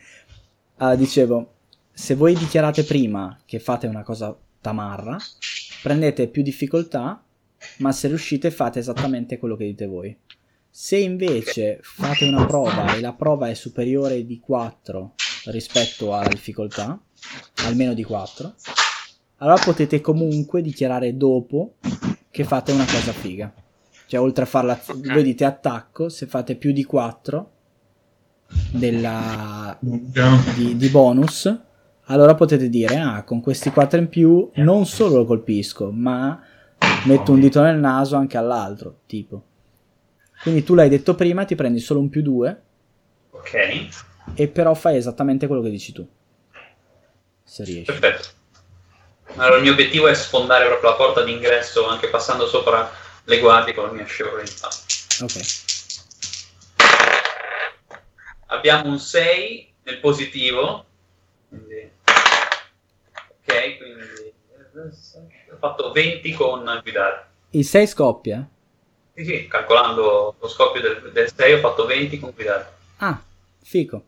Ah, 0.85 0.95
dicevo, 0.95 1.53
se 1.93 2.13
voi 2.13 2.35
dichiarate 2.35 2.83
prima 2.83 3.39
che 3.45 3.59
fate 3.59 3.87
una 3.87 4.03
cosa 4.03 4.37
tamarra, 4.59 5.17
prendete 5.81 6.27
più 6.27 6.43
difficoltà, 6.43 7.23
ma 7.77 7.93
se 7.93 8.09
riuscite 8.09 8.51
fate 8.51 8.79
esattamente 8.79 9.37
quello 9.37 9.55
che 9.55 9.63
dite 9.63 9.85
voi. 9.85 10.13
Se 10.69 10.97
invece 10.97 11.79
fate 11.81 12.25
una 12.25 12.45
prova 12.45 12.95
e 12.95 12.99
la 12.99 13.13
prova 13.13 13.47
è 13.47 13.53
superiore 13.53 14.25
di 14.25 14.41
4 14.41 15.13
rispetto 15.45 16.13
alla 16.13 16.27
difficoltà, 16.27 17.01
almeno 17.65 17.93
di 17.93 18.03
4, 18.03 18.53
allora 19.37 19.63
potete 19.63 20.01
comunque 20.01 20.61
dichiarare 20.61 21.15
dopo 21.15 21.75
che 22.29 22.43
fate 22.43 22.73
una 22.73 22.85
cosa 22.85 23.13
figa. 23.13 23.53
Cioè, 24.05 24.19
oltre 24.19 24.43
a 24.43 24.47
farla, 24.47 24.77
voi 24.85 25.23
dite 25.23 25.45
attacco, 25.45 26.09
se 26.09 26.25
fate 26.25 26.57
più 26.57 26.73
di 26.73 26.83
4 26.83 27.52
della, 28.71 29.77
di, 29.79 30.75
di 30.75 30.89
bonus, 30.89 31.53
allora 32.05 32.35
potete 32.35 32.69
dire, 32.69 32.97
ah, 32.97 33.23
con 33.23 33.41
questi 33.41 33.71
4 33.71 33.99
in 33.99 34.09
più 34.09 34.49
non 34.55 34.85
solo 34.85 35.17
lo 35.17 35.25
colpisco, 35.25 35.91
ma 35.91 36.41
metto 37.05 37.31
un 37.31 37.39
dito 37.39 37.61
nel 37.61 37.77
naso 37.77 38.15
anche 38.15 38.37
all'altro, 38.37 38.99
tipo. 39.05 39.43
Quindi 40.41 40.63
tu 40.63 40.73
l'hai 40.73 40.89
detto 40.89 41.15
prima, 41.15 41.45
ti 41.45 41.55
prendi 41.55 41.79
solo 41.79 41.99
un 42.01 42.09
più 42.09 42.21
2 42.21 42.61
Ok, 43.31 43.87
e 44.35 44.47
però 44.47 44.73
fai 44.73 44.97
esattamente 44.97 45.47
quello 45.47 45.61
che 45.61 45.69
dici 45.69 45.91
tu. 45.91 46.07
Se 47.43 47.63
riesci. 47.63 47.91
perfetto. 47.91 48.29
Allora, 49.35 49.57
il 49.57 49.63
mio 49.63 49.71
obiettivo 49.71 50.07
è 50.07 50.13
sfondare 50.13 50.65
proprio 50.67 50.91
la 50.91 50.95
porta 50.95 51.23
d'ingresso 51.23 51.87
anche 51.87 52.07
passando 52.07 52.47
sopra 52.47 52.89
le 53.25 53.39
guardie 53.39 53.73
con 53.73 53.85
la 53.85 53.91
mia 53.91 54.03
Impala. 54.03 54.73
Ok. 55.21 55.82
Abbiamo 58.53 58.87
un 58.89 58.99
6 58.99 59.73
nel 59.83 59.99
positivo. 59.99 60.85
Quindi... 61.49 61.89
Ok, 62.05 63.77
quindi 63.77 64.33
ho 65.51 65.57
fatto 65.59 65.91
20 65.91 66.31
con 66.33 66.79
guidare. 66.83 67.25
Il 67.49 67.65
6 67.65 67.87
scoppia? 67.87 68.47
Sì, 69.15 69.25
sì, 69.25 69.47
calcolando 69.47 70.35
lo 70.39 70.47
scoppio 70.47 70.81
del, 70.81 71.11
del 71.11 71.31
6 71.35 71.53
ho 71.53 71.59
fatto 71.59 71.85
20 71.87 72.19
con 72.19 72.31
guidare. 72.33 72.71
Ah, 72.97 73.19
fico. 73.63 74.03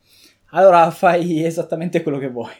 Allora 0.51 0.91
fai 0.91 1.43
esattamente 1.43 2.03
quello 2.03 2.19
che 2.19 2.29
vuoi. 2.29 2.53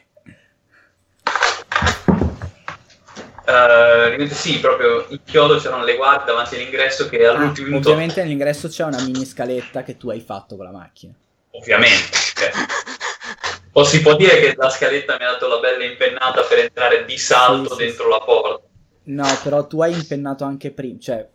Ovviamente 3.48 4.34
sì, 4.34 4.60
proprio 4.60 5.06
in 5.10 5.20
chiodo 5.24 5.57
c'erano 5.57 5.84
le 5.84 5.95
guardie 5.95 6.26
davanti 6.26 6.56
all'ingresso 6.56 7.07
che 7.07 7.26
Ah, 7.28 7.32
all'ultimo 7.36 7.68
minuto... 7.68 7.90
ovviamente 7.90 8.22
nell'ingresso 8.24 8.68
c'è 8.68 8.84
una 8.84 9.02
mini 9.03 9.24
scaletta 9.24 9.84
che 9.84 9.98
tu 9.98 10.10
hai 10.10 10.20
fatto 10.20 10.56
con 10.56 10.66
la 10.66 10.72
macchina. 10.72 11.14
Ovviamente. 11.60 12.18
ok. 12.36 12.52
O 13.77 13.84
si 13.84 14.02
può 14.02 14.15
dire 14.15 14.40
che 14.40 14.53
la 14.56 14.69
scaletta 14.69 15.18
mi 15.19 15.26
ha 15.26 15.32
dato 15.32 15.48
la 15.48 15.57
bella 15.60 15.84
impennata 15.84 16.41
per 16.44 16.60
entrare 16.60 17.03
di 17.06 17.18
salto 17.18 17.76
Sì, 17.76 17.82
sì, 17.82 17.86
dentro 17.88 18.07
la 18.07 18.19
porta. 18.19 18.64
No, 19.07 19.27
però 19.44 19.68
tu 19.68 19.82
hai 19.82 19.94
impennato 19.94 20.44
anche 20.45 20.72
prima, 20.72 20.98
cioè 20.99 21.27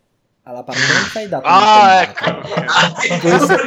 alla 0.43 0.63
partenza 0.63 1.19
hai 1.19 1.29
dato 1.29 1.45
Ah, 1.47 2.01
ecco. 2.01 2.39
Poi 3.21 3.39
se- 3.39 3.57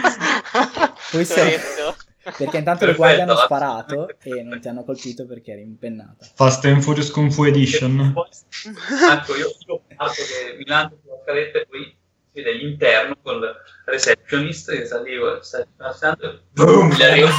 Poi 1.12 1.24
sei... 1.24 1.50
Questo. 1.52 1.96
Perché 2.24 2.56
intanto 2.56 2.86
le 2.86 2.94
Perfetto, 2.94 2.96
guardie 2.96 3.22
hanno 3.22 3.36
sparato 3.36 4.08
e 4.22 4.42
non 4.42 4.58
ti 4.58 4.66
hanno 4.68 4.82
colpito 4.82 5.26
perché 5.26 5.52
eri 5.52 5.60
impennata. 5.62 6.26
Fast 6.34 6.64
and 6.64 6.80
Furious 6.80 7.10
Kung 7.10 7.30
Fu 7.30 7.44
Edition. 7.44 8.14
Ecco, 9.12 9.36
io, 9.36 9.54
io 9.66 9.82
parto 9.94 10.14
che 10.14 10.56
mi 10.56 10.64
lancio 10.64 10.96
sulla 11.02 11.18
scaletta 11.22 11.58
e 11.58 11.66
poi 11.68 11.96
si 12.34 12.42
vede 12.42 12.52
l'interno 12.58 13.16
con 13.22 13.36
il 13.36 13.54
receptionist 13.84 14.72
che 14.72 14.84
salivo, 14.86 15.40
sta 15.40 15.64
passando 15.76 16.30
e 16.32 16.40
boom, 16.50 16.92
gli 16.92 17.02
arriva, 17.02 17.30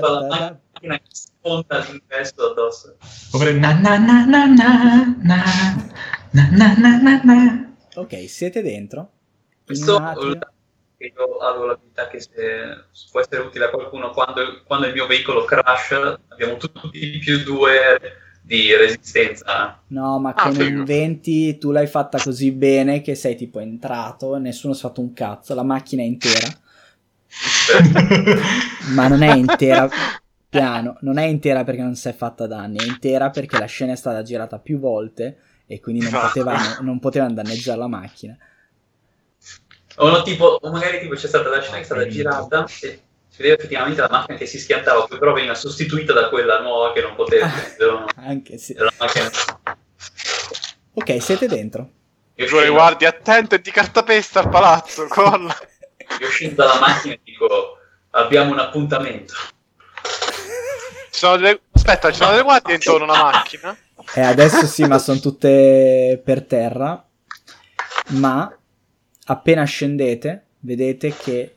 la 0.00 0.26
macchina 0.26 0.98
che 0.98 1.04
sponta 1.10 1.76
all'ingresso 1.76 2.50
addosso. 2.50 2.96
Oppure 3.32 3.52
na 3.52 3.72
na 3.78 3.96
na 3.96 4.24
na 4.26 4.46
na 4.46 4.74
na 5.22 6.50
na 6.50 6.74
na 6.74 7.20
na. 7.22 7.74
Ok, 7.94 8.28
siete 8.28 8.60
dentro. 8.62 9.12
Questo 9.64 9.98
che 10.98 11.12
io 11.16 11.36
avevo 11.38 11.66
l'abilità 11.66 12.08
che 12.08 12.20
se 12.20 12.86
può 13.10 13.20
essere 13.20 13.42
utile 13.42 13.66
a 13.66 13.70
qualcuno 13.70 14.10
quando, 14.10 14.62
quando 14.66 14.86
il 14.86 14.92
mio 14.92 15.06
veicolo 15.06 15.44
crash 15.44 15.92
abbiamo 16.28 16.56
tutti 16.56 17.18
più 17.18 17.42
due 17.42 17.98
di 18.40 18.74
resistenza. 18.74 19.82
No, 19.88 20.18
ma 20.18 20.34
Ah, 20.34 20.48
con 20.48 20.54
figo. 20.54 20.80
un 20.80 20.84
20 20.84 21.58
tu 21.58 21.70
l'hai 21.72 21.86
fatta 21.86 22.18
così 22.20 22.52
bene 22.52 23.00
che 23.00 23.14
sei 23.14 23.36
tipo 23.36 23.60
entrato, 23.60 24.36
nessuno 24.38 24.72
si 24.74 24.80
è 24.80 24.82
fatto 24.88 25.00
un 25.00 25.12
cazzo, 25.12 25.54
la 25.54 25.62
macchina 25.64 26.02
è 26.02 26.06
intera, 26.06 26.48
ma 28.94 29.08
non 29.08 29.22
è 29.22 29.34
intera 29.34 29.88
piano, 30.48 30.96
non 31.00 31.18
è 31.18 31.24
intera 31.24 31.64
perché 31.64 31.82
non 31.82 31.94
si 31.96 32.08
è 32.08 32.12
fatta 32.14 32.46
danni, 32.46 32.78
è 32.78 32.84
intera 32.84 33.30
perché 33.30 33.58
la 33.58 33.66
scena 33.66 33.92
è 33.92 33.96
stata 33.96 34.22
girata 34.22 34.58
più 34.58 34.78
volte 34.78 35.38
e 35.66 35.80
quindi 35.80 36.02
non 36.02 36.12
potevano, 36.20 36.76
non 36.80 36.98
potevano 36.98 37.34
danneggiare 37.34 37.78
la 37.78 37.86
macchina. 37.88 38.36
O, 39.96 40.08
no, 40.08 40.22
tipo, 40.22 40.58
o 40.60 40.70
magari 40.70 41.00
tipo 41.00 41.14
c'è 41.14 41.26
stata 41.28 41.48
la 41.48 41.60
scena 41.60 41.76
che 41.76 41.82
è 41.82 41.84
stata 41.84 42.06
girata 42.06 42.64
e 42.82 43.00
vedeva 43.40 43.58
effettivamente 43.58 44.00
la 44.00 44.08
macchina 44.10 44.36
che 44.36 44.46
si 44.46 44.58
schiantava, 44.58 45.06
poi 45.06 45.18
però 45.18 45.32
veniva 45.32 45.54
sostituita 45.54 46.12
da 46.12 46.28
quella 46.28 46.60
nuova 46.60 46.92
che 46.92 47.00
non 47.00 47.14
poteva. 47.14 47.46
Ah. 47.46 47.74
Era 47.78 48.06
Anche 48.16 48.58
macchina. 48.98 49.30
Ok, 50.92 51.22
siete 51.22 51.46
dentro. 51.46 51.90
Io 52.34 52.46
scendo, 52.46 52.72
guardie, 52.72 53.06
attento, 53.08 53.54
è 53.54 53.58
di 53.58 53.70
cartapesta 53.70 54.40
al 54.40 54.48
palazzo, 54.48 55.06
colla. 55.08 55.54
io 56.20 56.28
scendo 56.28 56.54
dalla 56.56 56.78
macchina 56.78 57.14
e 57.14 57.20
dico 57.22 57.78
abbiamo 58.10 58.52
un 58.52 58.58
appuntamento. 58.58 59.34
Ci 61.10 61.18
sono 61.18 61.36
delle... 61.36 61.60
Aspetta, 61.72 62.10
ci 62.10 62.18
sono 62.18 62.30
delle 62.30 62.42
guardie 62.42 62.74
intorno 62.74 63.12
a 63.12 63.20
una 63.20 63.30
macchina? 63.30 63.76
Eh, 64.14 64.20
adesso 64.20 64.66
sì, 64.66 64.84
ma 64.84 64.98
sono 64.98 65.18
tutte 65.18 66.20
per 66.24 66.44
terra. 66.44 67.04
Ma 68.08 68.54
appena 69.26 69.64
scendete, 69.64 70.46
vedete 70.60 71.14
che 71.14 71.56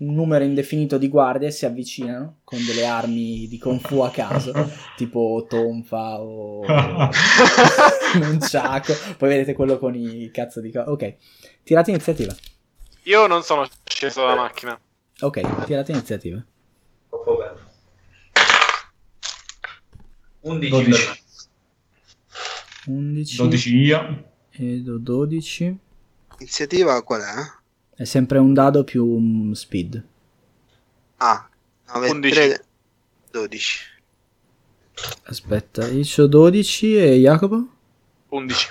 un 0.00 0.14
numero 0.14 0.44
indefinito 0.44 0.96
di 0.96 1.08
guardie 1.08 1.50
si 1.50 1.66
avvicinano 1.66 2.40
con 2.44 2.64
delle 2.64 2.86
armi 2.86 3.46
di 3.48 3.58
Kung 3.58 3.80
Fu 3.80 4.00
a 4.00 4.10
caso, 4.10 4.52
tipo 4.96 5.44
tonfa 5.48 6.20
o 6.20 6.60
un 6.64 8.40
ciaco. 8.40 8.94
Poi 9.18 9.28
vedete 9.28 9.52
quello 9.52 9.78
con 9.78 9.94
i 9.94 10.30
cazzo 10.32 10.60
di... 10.60 10.70
co- 10.72 10.80
ok, 10.80 11.16
tirate 11.62 11.90
iniziativa. 11.90 12.34
Io 13.04 13.26
non 13.26 13.42
sono 13.42 13.68
sceso 13.84 14.20
dalla 14.20 14.36
macchina. 14.36 14.78
Ok, 15.20 15.64
tirate 15.64 15.92
iniziativa. 15.92 16.42
Troppo 17.08 17.36
bello. 17.36 17.68
11 20.40 20.70
12. 20.70 20.90
per 20.90 20.98
me. 20.98 21.18
11 22.86 23.36
12 23.36 23.76
io. 23.76 24.24
e 24.50 24.80
do 24.80 24.96
12. 24.96 25.78
Iniziativa 26.38 27.02
qual 27.02 27.20
è? 27.20 27.59
È 28.00 28.04
sempre 28.04 28.38
un 28.38 28.54
dado 28.54 28.82
più 28.82 29.04
un 29.06 29.54
speed. 29.54 30.02
Ah, 31.18 31.46
9, 31.92 32.08
11. 32.08 32.32
3, 32.34 32.64
12. 33.30 33.78
Aspetta, 35.24 35.86
io 35.86 36.02
ho 36.16 36.26
12 36.26 36.96
e 36.96 37.18
Jacopo? 37.18 37.68
11. 38.28 38.68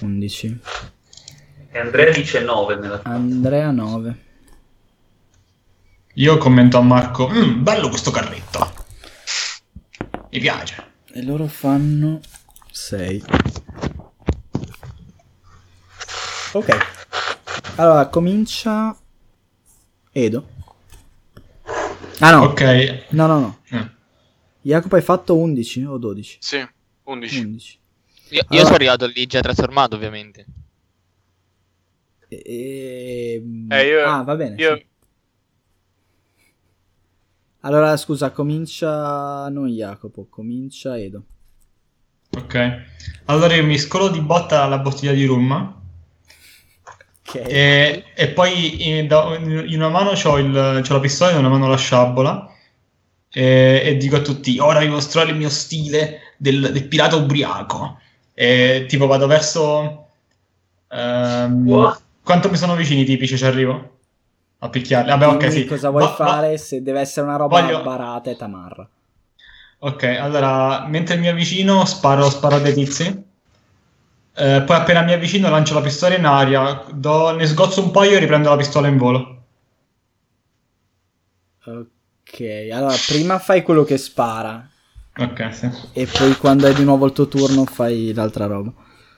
11. 0.00 0.60
E 1.70 1.78
Andrea 1.78 2.12
dice 2.12 2.40
9 2.40 2.74
nella 2.74 3.00
Andrea 3.04 3.70
9. 3.70 4.24
Io 6.14 6.36
commento 6.38 6.78
a 6.78 6.82
Marco, 6.82 7.28
"Mm, 7.28 7.62
bello 7.62 7.88
questo 7.88 8.10
carretto. 8.10 8.72
Mi 10.32 10.40
piace. 10.40 10.84
E 11.12 11.22
loro 11.22 11.46
fanno 11.46 12.18
6. 12.72 13.22
Ok. 16.54 16.95
Allora, 17.76 18.06
comincia 18.08 18.96
Edo. 20.12 20.48
Ah 22.20 22.30
no, 22.32 22.44
Ok. 22.44 23.06
no, 23.10 23.26
no, 23.26 23.38
no. 23.40 23.58
Eh. 23.70 23.90
Jacopo 24.62 24.96
hai 24.96 25.02
fatto 25.02 25.36
11 25.36 25.84
o 25.84 25.98
12? 25.98 26.38
Sì, 26.40 26.66
11. 27.04 27.40
11. 27.44 27.78
Io, 28.30 28.36
io 28.38 28.44
Allora- 28.48 28.64
sono 28.64 28.74
arrivato 28.76 29.06
lì 29.06 29.26
già 29.26 29.40
trasformato, 29.40 29.94
ovviamente. 29.96 30.46
E... 32.28 33.42
Eh, 33.68 33.86
io- 33.86 34.06
ah, 34.08 34.22
va 34.22 34.34
bene. 34.36 34.56
Io... 34.56 34.76
sì. 34.76 34.86
Allora, 37.60 37.96
scusa, 37.96 38.30
comincia 38.30 39.48
non 39.48 39.68
Jacopo, 39.68 40.26
comincia 40.30 40.98
Edo. 40.98 41.24
Ok. 42.36 42.84
Allora 43.26 43.54
io 43.54 43.64
mi 43.64 43.76
scolo 43.78 44.08
di 44.08 44.20
botta 44.20 44.66
la 44.66 44.78
bottiglia 44.78 45.12
di 45.12 45.24
rum 45.26 45.74
Ok. 47.28 47.34
e, 47.46 48.04
e 48.14 48.28
poi 48.28 48.96
in, 48.98 49.08
una 49.76 49.88
mano 49.88 50.10
ho 50.10 50.36
la 50.38 51.00
pistola 51.00 51.30
e 51.30 51.32
in 51.34 51.38
una 51.40 51.48
mano 51.48 51.66
la 51.68 51.76
sciabola 51.76 52.48
e, 53.30 53.82
e 53.84 53.96
dico 53.96 54.16
a 54.16 54.20
tutti, 54.20 54.58
ora 54.58 54.80
vi 54.80 54.88
mostrerò 54.88 55.28
il 55.30 55.36
mio 55.36 55.48
stile 55.50 56.34
del, 56.36 56.72
del 56.72 56.86
pirata 56.88 57.16
ubriaco. 57.16 57.98
E 58.34 58.84
tipo 58.88 59.06
vado 59.06 59.26
verso... 59.26 60.06
ehm, 60.88 61.66
Wow. 61.66 61.96
Quanto 62.22 62.50
mi 62.50 62.56
sono 62.56 62.74
vicini 62.74 63.02
i 63.02 63.04
tipici, 63.04 63.36
ci 63.36 63.44
arrivo? 63.44 63.90
A 64.58 64.68
picchiarli. 64.68 65.10
Vabbè, 65.10 65.26
ok, 65.28 65.38
Dimmi 65.38 65.52
sì. 65.52 65.64
cosa 65.66 65.90
vuoi 65.90 66.02
Va- 66.02 66.08
va- 66.08 66.14
fare 66.14 66.58
se 66.58 66.82
deve 66.82 67.00
essere 67.00 67.26
una 67.26 67.36
roba 67.36 67.60
Voglio- 67.60 67.82
barata 67.82 68.30
e 68.30 68.36
tamarra. 68.36 68.88
Ok, 69.78 70.02
allora, 70.04 70.86
mentre 70.86 71.16
mi 71.16 71.28
avvicino, 71.28 71.84
sparo, 71.84 72.28
sparo 72.30 72.56
a 72.56 72.58
dei 72.60 72.72
tizi. 72.74 73.24
Eh, 74.38 74.62
poi 74.66 74.76
appena 74.76 75.02
mi 75.02 75.12
avvicino 75.14 75.48
lancio 75.48 75.74
la 75.74 75.80
pistola 75.80 76.14
in 76.14 76.26
aria, 76.26 76.84
do- 76.92 77.30
ne 77.34 77.46
sgozzo 77.46 77.82
un 77.82 77.90
paio 77.90 78.16
e 78.16 78.18
riprendo 78.18 78.50
la 78.50 78.56
pistola 78.56 78.86
in 78.86 78.98
volo. 78.98 79.34
Ok, 81.64 82.40
allora 82.72 82.94
prima 83.06 83.38
fai 83.38 83.62
quello 83.62 83.82
che 83.84 83.96
spara 83.98 84.68
Ok, 85.18 85.54
sì. 85.54 85.70
e 85.92 86.06
poi 86.06 86.36
quando 86.36 86.66
è 86.68 86.74
di 86.74 86.84
nuovo 86.84 87.06
il 87.06 87.12
tuo 87.12 87.26
turno 87.28 87.64
fai 87.64 88.12
l'altra 88.12 88.46
roba. 88.46 88.72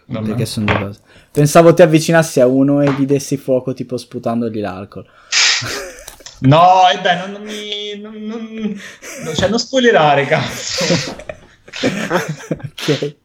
Va 0.07 0.21
Perché 0.21 0.47
sono 0.47 0.65
due 0.67 0.79
cose. 0.79 1.01
Pensavo 1.31 1.75
ti 1.75 1.83
avvicinassi 1.83 2.41
a 2.41 2.47
uno 2.47 2.81
e 2.81 2.93
gli 2.93 3.05
dessi 3.05 3.37
fuoco 3.37 3.75
tipo 3.75 3.97
sputandogli 3.97 4.61
l'alcol. 4.61 5.05
No, 6.41 6.89
e 6.89 7.01
dai, 7.01 7.19
non, 7.19 7.33
non 7.33 7.43
mi... 7.43 7.99
Non, 7.99 8.15
non- 8.15 8.81
no, 9.25 9.35
cioè, 9.35 9.49
non 9.49 9.59
spoilerare, 9.59 10.25
cazzo. 10.25 10.85
ok. 11.83 13.17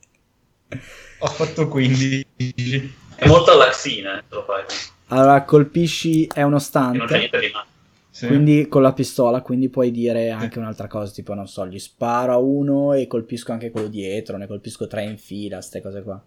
Ho 1.23 1.27
fatto 1.27 1.69
15. 1.69 2.95
È 3.15 3.27
molto 3.27 3.55
laxina, 3.55 4.19
eh, 4.19 4.23
lo 4.27 4.43
fai. 4.43 4.63
Allora 5.07 5.43
colpisci 5.43 6.27
è 6.27 6.41
uno 6.41 6.57
Che 6.57 6.59
non 6.59 6.59
c'è 6.59 6.65
stante, 6.65 7.17
niente 7.17 7.39
di 7.39 7.49
male. 7.53 7.67
Sì. 8.09 8.27
quindi 8.27 8.67
con 8.67 8.81
la 8.81 8.91
pistola, 8.91 9.41
quindi 9.41 9.69
puoi 9.69 9.89
dire 9.89 10.29
anche 10.31 10.59
un'altra 10.59 10.87
cosa, 10.87 11.11
tipo 11.13 11.33
non 11.33 11.47
so, 11.47 11.65
gli 11.65 11.79
sparo 11.79 12.33
a 12.33 12.37
uno 12.37 12.93
e 12.93 13.07
colpisco 13.07 13.53
anche 13.53 13.71
quello 13.71 13.87
dietro, 13.87 14.35
ne 14.37 14.47
colpisco 14.47 14.85
tre 14.85 15.05
in 15.05 15.17
fila, 15.17 15.61
ste 15.61 15.81
cose 15.81 16.03
qua. 16.03 16.21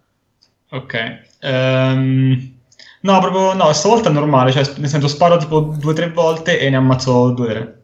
Ok. 0.70 1.20
Ehm, 1.40 2.55
no, 3.02 3.20
proprio... 3.20 3.52
No, 3.52 3.73
stavolta 3.74 4.09
è 4.09 4.12
normale, 4.12 4.51
cioè, 4.51 4.64
nel 4.78 4.89
senso 4.89 5.09
sparo 5.09 5.36
tipo 5.36 5.60
due 5.60 5.93
o 5.93 5.94
tre 5.94 6.10
volte 6.10 6.59
e 6.59 6.70
ne 6.70 6.77
ammazzo 6.77 7.31
due 7.32 7.47
o 7.47 7.51
tre. 7.51 7.82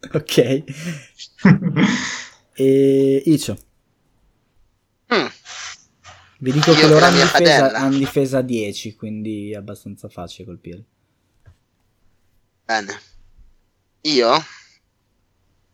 Ok. 0.14 0.64
E 2.54 3.22
Icio. 3.24 3.56
Vi 6.42 6.50
dico 6.50 6.72
Io 6.72 6.76
che 6.76 6.88
loro 6.88 7.04
hanno 7.04 7.22
difesa, 7.22 7.70
hanno 7.70 7.98
difesa 7.98 8.42
10, 8.42 8.96
quindi 8.96 9.52
è 9.52 9.56
abbastanza 9.56 10.08
facile 10.08 10.46
colpire. 10.46 10.82
Bene. 12.64 13.00
Io 14.00 14.44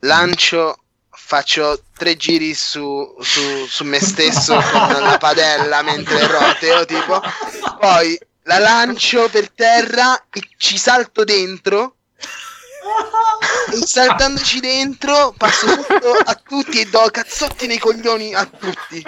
lancio, 0.00 0.78
faccio 1.08 1.84
tre 1.96 2.16
giri 2.16 2.52
su, 2.52 3.16
su, 3.18 3.64
su 3.66 3.84
me 3.84 3.98
stesso 3.98 4.60
con 4.60 5.02
la 5.02 5.16
padella 5.18 5.80
mentre 5.80 6.26
roteo, 6.26 6.84
tipo. 6.84 7.18
Poi 7.80 8.18
la 8.42 8.58
lancio 8.58 9.30
per 9.30 9.50
terra 9.50 10.22
e 10.28 10.42
ci 10.58 10.76
salto 10.76 11.24
dentro. 11.24 11.96
E 13.72 13.86
saltandoci 13.86 14.60
dentro 14.60 15.32
passo 15.34 15.64
tutto 15.64 16.10
a 16.26 16.34
tutti 16.34 16.78
e 16.78 16.90
do 16.90 17.08
cazzotti 17.10 17.66
nei 17.66 17.78
coglioni 17.78 18.34
a 18.34 18.44
tutti. 18.44 19.02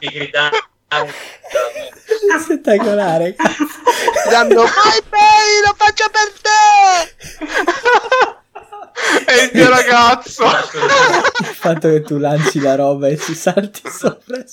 Gridare. 0.00 0.68
Spettacolare, 2.40 3.34
cazzo. 3.34 3.64
Dando 4.30 4.62
vai 4.62 5.02
baby, 5.08 5.60
lo 5.64 5.74
faccio 5.76 6.08
per 6.10 6.32
te! 6.40 6.56
È 9.24 9.42
il 9.42 9.50
mio 9.52 9.68
ragazzo! 9.68 10.44
Il 10.44 11.44
fatto 11.44 11.88
che 11.88 12.02
tu 12.02 12.18
lanci 12.18 12.60
la 12.60 12.74
roba 12.74 13.08
e 13.08 13.18
ci 13.18 13.34
salti 13.34 13.82
sopra. 13.90 14.38
è. 14.38 14.44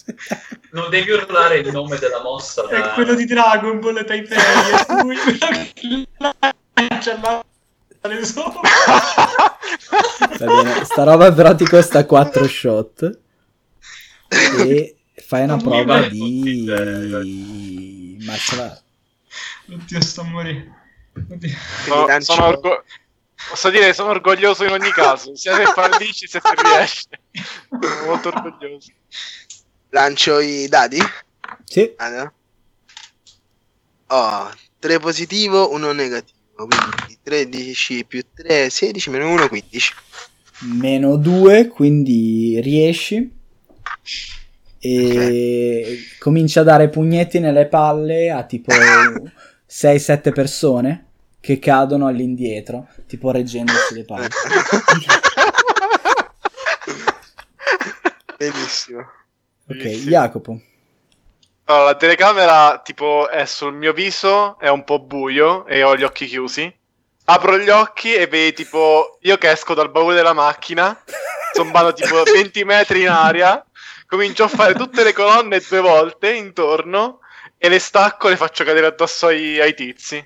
Non 0.72 0.90
devi 0.90 1.12
urlare 1.12 1.60
il 1.60 1.72
nome 1.72 1.98
della 1.98 2.22
mossa. 2.22 2.68
È 2.68 2.80
ma- 2.80 2.90
quello 2.90 3.14
di 3.14 3.26
Dragon 3.26 3.80
Ball 3.80 4.04
Taipei, 4.06 4.38
è 4.38 5.02
lui 5.02 5.16
che 5.16 6.08
lancia 6.74 7.18
la 7.22 8.24
sopra. 8.24 8.62
Va 10.38 10.46
bene, 10.46 10.86
sta 10.86 11.04
roba 11.04 11.32
però 11.32 11.56
ti 11.56 11.66
costa 11.66 12.06
4 12.06 12.48
shot. 12.48 13.20
E 14.28 14.98
fai 15.26 15.44
una 15.44 15.58
prova 15.58 16.02
di 16.08 18.18
martial 18.26 18.60
art. 18.60 18.84
Oddio, 19.70 20.02
sto 20.02 20.22
a 20.22 20.24
morire. 20.26 20.74
Oddio. 21.30 21.56
Lancio- 22.06 22.34
sono 22.34 22.48
orgo- 22.48 22.84
Posso 23.50 23.70
dire 23.70 23.94
sono 23.94 24.10
orgoglioso 24.10 24.64
in 24.64 24.72
ogni 24.72 24.92
caso, 24.92 25.36
sia 25.36 25.56
se 25.56 25.66
fallisci 25.66 26.28
sia 26.28 26.42
se 26.42 26.54
riesci. 26.62 27.08
Sono 27.70 28.06
molto 28.06 28.30
orgoglioso. 28.30 28.92
Lancio 29.90 30.40
i 30.40 30.68
dadi? 30.68 30.98
Sì, 31.64 31.94
Allora. 31.98 32.32
Ho 34.08 34.52
3 34.80 35.00
positivo, 35.00 35.72
1 35.74 35.92
negativo. 35.92 36.35
Quindi 36.56 37.18
13 37.22 38.06
più 38.06 38.24
3, 38.34 38.70
16 38.70 39.10
meno 39.10 39.30
1, 39.34 39.50
15. 39.50 39.94
meno 40.80 41.18
2, 41.18 41.68
quindi 41.68 42.60
riesci. 42.62 43.30
E 44.80 46.00
comincia 46.20 46.62
a 46.62 46.64
dare 46.64 46.90
pugnetti 46.90 47.40
nelle 47.40 47.66
palle 47.68 48.30
a 48.32 48.44
tipo 48.44 48.72
6-7 49.70 50.32
persone 50.32 51.08
che 51.42 51.60
cadono 51.60 52.08
all'indietro, 52.08 52.88
tipo 53.06 53.32
reggendosi 53.32 53.94
le 53.94 54.04
palle. 54.06 54.30
Benissimo. 58.38 59.00
Ok, 59.00 59.78
Bellissimo. 59.78 60.10
Jacopo. 60.10 60.62
Allora, 61.68 61.86
la 61.86 61.96
telecamera 61.96 62.82
tipo 62.84 63.28
è 63.28 63.46
sul 63.46 63.74
mio 63.74 63.92
viso, 63.92 64.60
è 64.60 64.70
un 64.70 64.84
po' 64.84 65.00
buio 65.00 65.66
e 65.66 65.82
ho 65.82 65.98
gli 65.98 66.04
occhi 66.04 66.28
chiusi. 66.28 66.72
Apro 67.26 67.58
gli 67.58 67.70
occhi 67.70 68.14
e 68.14 68.28
vedi 68.28 68.54
tipo 68.54 69.18
io 69.22 69.38
che 69.38 69.50
esco 69.50 69.74
dal 69.74 69.90
baule 69.90 70.14
della 70.14 70.34
macchina, 70.34 70.96
zombando 71.54 71.94
tipo 71.94 72.22
20 72.22 72.64
metri 72.66 73.02
in 73.02 73.10
aria, 73.10 73.66
comincio 74.06 74.44
a 74.44 74.48
fare 74.48 74.76
tutte 74.76 75.04
le 75.04 75.12
colonne 75.12 75.64
due 75.68 75.80
volte 75.80 76.34
intorno 76.34 77.22
e 77.58 77.68
le 77.68 77.80
stacco 77.80 78.28
e 78.28 78.32
le 78.32 78.38
faccio 78.38 78.64
cadere 78.64 78.86
addosso 78.86 79.26
ai, 79.26 79.60
ai 79.60 79.74
tizi. 79.74 80.24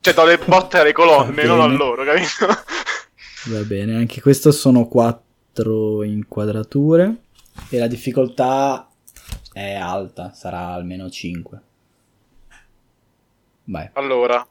Cioè 0.00 0.14
do 0.14 0.24
le 0.24 0.38
botte 0.38 0.80
alle 0.80 0.92
colonne, 0.92 1.44
non 1.44 1.60
a 1.60 1.66
loro, 1.66 2.02
capito? 2.02 2.46
Va 3.46 3.60
bene, 3.60 3.94
anche 3.94 4.20
questo 4.20 4.50
sono 4.50 4.88
quattro 4.88 6.02
inquadrature 6.02 7.14
e 7.68 7.78
la 7.78 7.86
difficoltà 7.86 8.87
è 9.58 9.74
alta, 9.74 10.32
sarà 10.32 10.68
almeno 10.68 11.10
5. 11.10 11.60
Vai. 13.64 13.90
Allora, 13.94 14.46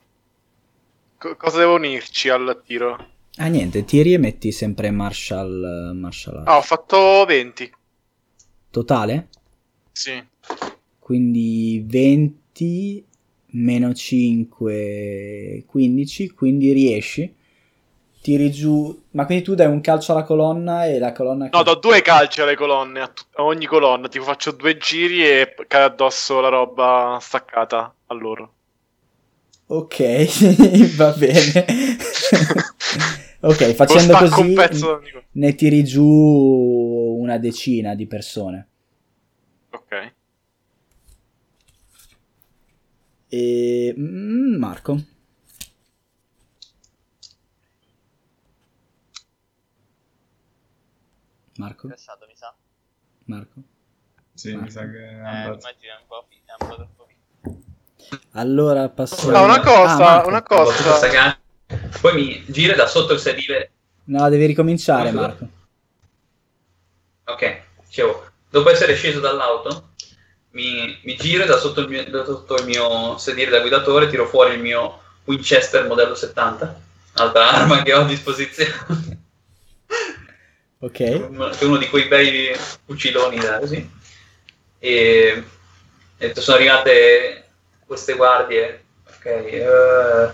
co- 1.18 1.36
cosa 1.36 1.60
devo 1.60 1.76
unirci 1.76 2.30
al 2.30 2.62
tiro? 2.66 3.16
Ah 3.38 3.48
niente, 3.48 3.86
tiri 3.86 4.14
e 4.14 4.18
metti 4.18 4.52
sempre 4.52 4.92
martial, 4.92 5.92
martial 5.96 6.38
art. 6.38 6.48
Ah, 6.48 6.58
ho 6.58 6.62
fatto 6.62 7.26
20. 7.26 7.72
Totale? 8.70 9.30
Sì. 9.92 10.24
Quindi 11.00 11.84
20 11.88 13.06
meno 13.52 13.94
5, 13.94 15.64
15, 15.66 16.30
quindi 16.32 16.74
riesci. 16.74 17.34
Tiri 18.28 18.52
giù, 18.52 19.04
ma 19.12 19.26
quindi 19.26 19.42
tu 19.42 19.56
dai 19.56 19.68
un 19.68 19.80
calcio 19.80 20.12
alla 20.12 20.24
colonna 20.24 20.86
e 20.86 21.00
la 21.00 21.14
colonna... 21.14 21.48
No, 21.50 21.64
do 21.64 21.76
due 21.76 22.02
calci 22.02 22.42
alle 22.42 22.58
colonne, 22.58 23.00
a, 23.00 23.08
tut- 23.08 23.34
a 23.36 23.44
ogni 23.44 23.66
colonna, 23.66 24.10
tipo 24.10 24.26
faccio 24.26 24.52
due 24.52 24.76
giri 24.78 25.26
e 25.26 25.56
cade 25.66 25.86
addosso 25.86 26.42
la 26.42 26.50
roba 26.50 27.20
staccata 27.22 27.96
a 28.06 28.14
loro. 28.14 28.54
Ok, 29.68 29.96
va 30.98 31.12
bene. 31.14 31.66
ok, 33.40 33.74
facendo 33.74 34.12
Lo 34.12 34.28
stacco 34.28 34.42
così 34.42 34.54
co- 34.56 35.02
ne 35.32 35.56
tiri 35.56 35.86
giù 35.86 36.04
una 36.04 37.38
decina 37.38 37.96
di 37.96 38.08
persone. 38.08 38.68
Ok. 39.70 40.14
E 43.30 43.96
mm, 43.98 44.56
Marco. 44.58 45.02
Marco? 51.58 51.88
Passato, 51.88 52.26
mi 52.28 52.36
sa. 52.36 52.54
Marco? 53.26 53.62
Sì, 54.34 54.56
mi 54.56 54.70
sa 54.70 54.82
che 54.90 54.98
Eh, 55.08 55.16
immagino 55.16 55.94
è 55.94 56.00
un 56.00 56.08
po', 56.08 56.26
fi- 56.30 56.42
è 56.46 56.52
un 56.60 56.68
po' 56.68 56.76
troppo 56.76 57.08
fi- 57.08 58.18
Allora 58.34 58.88
passiamo... 58.90 59.32
No, 59.38 59.44
una 59.44 59.60
cosa, 59.60 59.94
Ah, 59.94 59.98
Marco. 59.98 60.28
una 60.28 60.44
cosa. 60.44 61.40
Poi 62.00 62.14
mi 62.14 62.46
gira 62.48 62.76
da 62.76 62.86
sotto 62.88 63.14
il 63.14 63.20
sedile. 63.20 63.72
No, 64.06 64.30
devi 64.30 64.46
ricominciare 64.46 65.10
Scusa. 65.10 65.22
Marco. 65.22 65.48
Ok, 67.26 67.62
dicevo, 67.86 68.26
dopo 68.50 68.70
essere 68.70 68.96
sceso 68.96 69.20
dall'auto, 69.20 69.90
mi, 70.52 70.98
mi 71.04 71.16
giro 71.18 71.46
da 71.46 71.58
sotto, 71.58 71.82
il 71.82 71.90
mio, 71.90 72.10
da 72.10 72.24
sotto 72.24 72.56
il 72.56 72.66
mio 72.66 73.18
sedile 73.18 73.50
da 73.50 73.60
guidatore, 73.60 74.08
tiro 74.08 74.26
fuori 74.28 74.54
il 74.54 74.62
mio 74.62 75.02
Winchester 75.26 75.86
modello 75.88 76.16
70, 76.16 76.80
altra 77.16 77.50
arma 77.52 77.82
che 77.82 77.94
ho 77.94 78.02
a 78.02 78.06
disposizione. 78.06 79.26
Ok. 80.80 81.28
uno, 81.30 81.50
uno 81.62 81.78
di 81.78 81.88
quei 81.90 82.08
bei 82.08 82.54
fuciloni 82.86 83.38
da 83.40 83.60
così. 83.60 83.90
E, 84.80 85.44
e 86.18 86.36
sono 86.36 86.58
arrivate 86.58 87.46
queste 87.86 88.14
guardie. 88.14 88.84
Ok, 89.08 89.26
eh, 89.26 90.32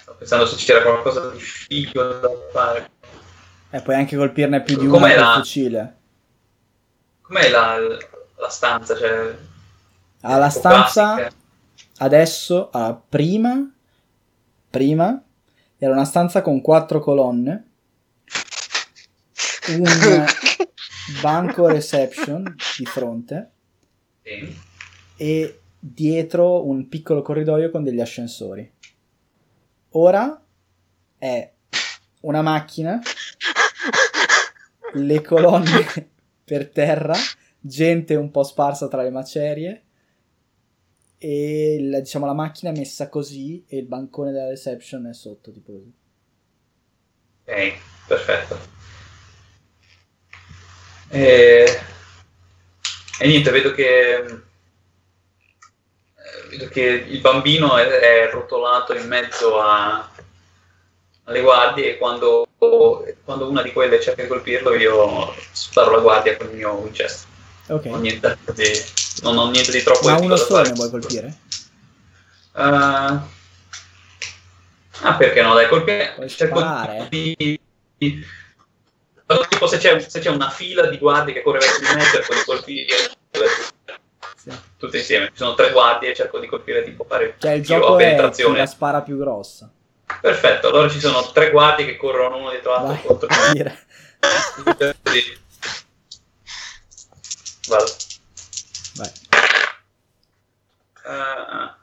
sto 0.00 0.14
pensando 0.18 0.46
se 0.46 0.56
c'era 0.56 0.82
qualcosa 0.82 1.30
di 1.30 1.38
figo 1.38 2.02
da 2.02 2.30
fare. 2.52 2.90
E 3.70 3.80
puoi 3.80 3.96
anche 3.96 4.16
colpirne 4.16 4.62
più 4.62 4.76
di 4.78 4.86
una 4.86 4.98
Com'è 4.98 5.14
col 5.14 5.22
la- 5.24 5.32
fucile. 5.34 5.96
Com'è 7.22 7.48
la, 7.50 7.76
la 8.36 8.48
stanza? 8.48 8.96
Cioè, 8.96 9.36
Ah, 10.22 10.38
la 10.38 10.48
stanza 10.48 11.14
classica? 11.14 11.36
adesso, 11.98 12.70
allora, 12.72 13.00
prima, 13.08 13.70
prima 14.70 15.22
era 15.78 15.92
una 15.92 16.04
stanza 16.04 16.42
con 16.42 16.60
quattro 16.60 16.98
colonne, 17.00 17.70
un 19.68 20.24
banco 21.22 21.66
reception 21.68 22.54
di 22.78 22.84
fronte 22.86 23.50
Sì. 24.22 24.56
e 25.16 25.60
dietro 25.78 26.66
un 26.66 26.88
piccolo 26.88 27.22
corridoio 27.22 27.70
con 27.70 27.84
degli 27.84 28.00
ascensori. 28.00 28.70
Ora 29.90 30.44
è 31.18 31.52
una 32.22 32.42
macchina, 32.42 33.00
le 34.94 35.22
colonne 35.22 36.10
per 36.44 36.68
terra, 36.70 37.14
gente 37.60 38.14
un 38.14 38.30
po' 38.30 38.42
sparsa 38.42 38.88
tra 38.88 39.02
le 39.02 39.10
macerie 39.10 39.82
e 41.18 41.78
la, 41.80 42.00
diciamo 42.00 42.26
la 42.26 42.34
macchina 42.34 42.70
è 42.72 42.76
messa 42.76 43.08
così 43.08 43.64
e 43.66 43.78
il 43.78 43.86
bancone 43.86 44.32
della 44.32 44.48
reception 44.48 45.06
è 45.06 45.14
sotto 45.14 45.50
tipo 45.50 45.72
così. 45.72 45.92
Ok, 47.44 47.72
perfetto. 48.08 48.75
E, 51.08 51.80
e 53.18 53.26
niente, 53.26 53.50
vedo 53.50 53.72
che, 53.72 54.14
eh, 54.16 54.24
vedo 56.50 56.68
che 56.68 56.82
il 56.82 57.20
bambino 57.20 57.76
è, 57.76 57.86
è 57.86 58.30
rotolato 58.30 58.94
in 58.94 59.06
mezzo 59.06 59.58
a- 59.60 60.08
alle 61.24 61.40
guardie 61.40 61.90
e 61.90 61.98
quando, 61.98 62.46
quando 63.24 63.48
una 63.48 63.62
di 63.62 63.72
quelle 63.72 64.00
cerca 64.00 64.22
di 64.22 64.28
colpirlo 64.28 64.74
io 64.74 65.34
sparo 65.52 65.90
la 65.92 65.98
guardia 66.00 66.36
con 66.36 66.48
il 66.50 66.56
mio 66.56 66.72
Winchester. 66.72 67.28
Ok. 67.68 67.84
Non 67.86 67.94
ho 67.94 68.00
niente 68.00 68.38
di, 68.54 68.70
non 69.22 69.38
ho 69.38 69.50
niente 69.50 69.72
di 69.72 69.82
troppo 69.82 70.08
Ma 70.08 70.18
uno 70.18 70.36
solo 70.36 70.62
ne 70.62 70.72
vuoi 70.72 70.90
colpire? 70.90 71.34
Eh, 72.54 72.62
ah, 75.02 75.14
perché 75.18 75.42
no? 75.42 75.54
Dai, 75.54 75.68
colpire. 75.68 76.12
Puoi 76.14 76.28
cerco 76.28 76.58
sparare. 76.60 77.08
di- 77.10 77.60
di- 79.26 79.46
Tipo 79.48 79.66
se 79.66 79.78
c'è, 79.78 79.98
se 80.00 80.20
c'è 80.20 80.30
una 80.30 80.50
fila 80.50 80.86
di 80.86 80.98
guardie 80.98 81.34
che 81.34 81.42
corre 81.42 81.58
verso 81.58 81.80
di 81.80 81.86
me, 81.94 82.02
cerco 82.04 82.34
di 82.34 82.42
colpire 82.44 82.86
Sì. 84.36 84.50
tutte 84.78 84.98
insieme. 84.98 85.26
Ci 85.28 85.32
sono 85.36 85.54
tre 85.54 85.72
guardie 85.72 86.10
e 86.10 86.14
cerco 86.14 86.38
di 86.38 86.46
colpire 86.46 86.84
tipo 86.84 87.04
fare 87.04 87.34
Cioè 87.38 87.52
il 87.52 87.62
gioco 87.64 87.94
a 87.94 87.98
è 87.98 88.04
penetrazione. 88.04 88.58
la 88.58 88.66
spara 88.66 89.02
più 89.02 89.18
grossa. 89.18 89.68
Perfetto, 90.20 90.68
allora 90.68 90.88
ci 90.88 91.00
sono 91.00 91.30
tre 91.32 91.50
guardie 91.50 91.84
che 91.86 91.96
corrono 91.96 92.36
uno 92.36 92.50
dietro 92.50 92.72
l'altro 92.72 93.06
contro. 93.06 93.28
Sì. 95.02 95.38
Vado. 97.68 97.92
Vai. 98.94 99.10
Ah, 101.04 101.76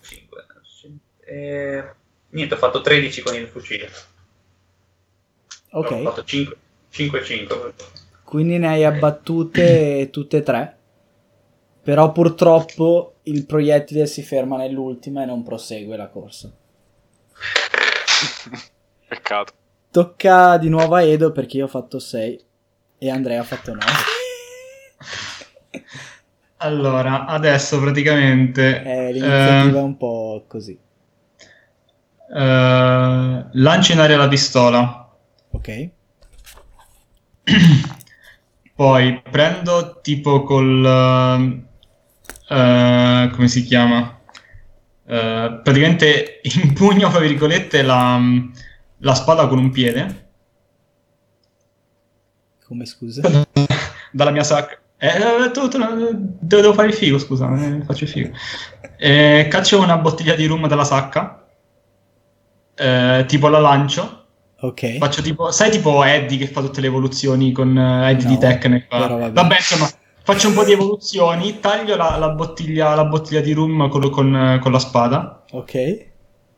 5. 0.00 0.46
Eh, 1.26 1.84
niente, 2.30 2.54
ho 2.54 2.58
fatto 2.58 2.80
13 2.80 3.20
con 3.22 3.34
il 3.34 3.48
fucile. 3.48 3.90
Ho 5.76 5.80
Ok. 5.80 6.02
fatto 6.02 6.24
5 6.24 6.56
5 6.90 7.74
Quindi 8.24 8.58
ne 8.58 8.68
hai 8.68 8.84
abbattute 8.84 10.08
tutte 10.12 10.38
e 10.38 10.42
tre. 10.42 10.76
Però 11.82 12.10
purtroppo 12.12 13.16
il 13.24 13.46
proiettile 13.46 14.06
si 14.06 14.22
ferma 14.22 14.56
nell'ultima 14.56 15.22
e 15.22 15.26
non 15.26 15.42
prosegue 15.42 15.96
la 15.96 16.08
corsa. 16.08 16.50
Peccato. 19.08 19.52
Tocca 19.90 20.58
di 20.58 20.68
nuovo 20.68 20.94
a 20.94 21.02
Edo 21.02 21.32
perché 21.32 21.58
io 21.58 21.64
ho 21.64 21.68
fatto 21.68 21.98
6 21.98 22.44
e 22.98 23.10
Andrea 23.10 23.40
ha 23.40 23.44
fatto 23.44 23.72
9. 23.74 23.84
Allora, 26.58 27.26
adesso 27.26 27.78
praticamente 27.80 28.82
Eh, 28.82 29.12
l'iniziativa 29.12 29.78
è 29.78 29.82
eh, 29.82 29.84
un 29.84 29.96
po' 29.96 30.44
così. 30.48 30.78
eh, 32.34 33.46
lancio 33.52 33.92
in 33.92 34.00
aria 34.00 34.16
la 34.16 34.28
pistola, 34.28 35.05
Ok? 35.56 35.90
poi 38.74 39.22
prendo 39.30 40.00
tipo 40.02 40.42
col... 40.42 40.84
eh, 40.84 41.64
eh, 42.54 43.30
come 43.32 43.48
si 43.48 43.64
chiama? 43.64 44.20
Eh, 45.06 45.60
praticamente 45.62 46.40
impugno, 46.62 47.10
fra 47.10 47.20
virgolette, 47.20 47.82
la, 47.82 48.20
la 48.98 49.14
spada 49.14 49.46
con 49.46 49.58
un 49.58 49.70
piede 49.70 50.24
Come 52.64 52.84
scusa? 52.84 53.22
dalla 54.12 54.30
mia 54.32 54.44
sacca. 54.44 54.78
Eh, 54.98 55.50
tu- 55.52 55.68
tu- 55.68 55.78
devo, 55.78 56.10
devo 56.40 56.72
fare 56.74 56.88
il 56.88 56.94
figo, 56.94 57.18
scusa, 57.18 57.48
eh, 57.54 57.82
faccio 57.84 58.04
il 58.04 58.10
figo. 58.10 58.30
Eh, 58.98 59.46
caccio 59.48 59.80
una 59.80 59.96
bottiglia 59.98 60.34
di 60.34 60.46
rum 60.46 60.66
dalla 60.66 60.84
sacca, 60.84 61.46
eh, 62.74 63.24
tipo 63.26 63.48
la 63.48 63.58
lancio 63.60 64.25
Ok. 64.60 64.98
Faccio 64.98 65.22
tipo, 65.22 65.50
sai 65.50 65.70
tipo 65.70 66.02
Eddie 66.02 66.38
che 66.38 66.46
fa 66.46 66.60
tutte 66.62 66.80
le 66.80 66.86
evoluzioni 66.86 67.52
con 67.52 67.76
eh, 67.76 68.10
Eddie 68.10 68.24
No, 68.24 68.30
di 68.30 68.38
Tecne? 68.38 68.86
vabbè. 68.88 69.32
Vabbè, 69.32 69.54
insomma, 69.56 69.88
faccio 70.22 70.48
un 70.48 70.54
po' 70.54 70.64
di 70.64 70.72
evoluzioni, 70.72 71.60
taglio 71.60 71.94
la, 71.96 72.16
la 72.16 72.30
bottiglia, 72.30 72.94
la 72.94 73.04
bottiglia 73.04 73.40
di 73.40 73.52
rum 73.52 73.88
con, 73.88 74.10
con- 74.10 74.58
con 74.60 74.72
la 74.72 74.78
spada, 74.78 75.44
Ok, 75.52 76.06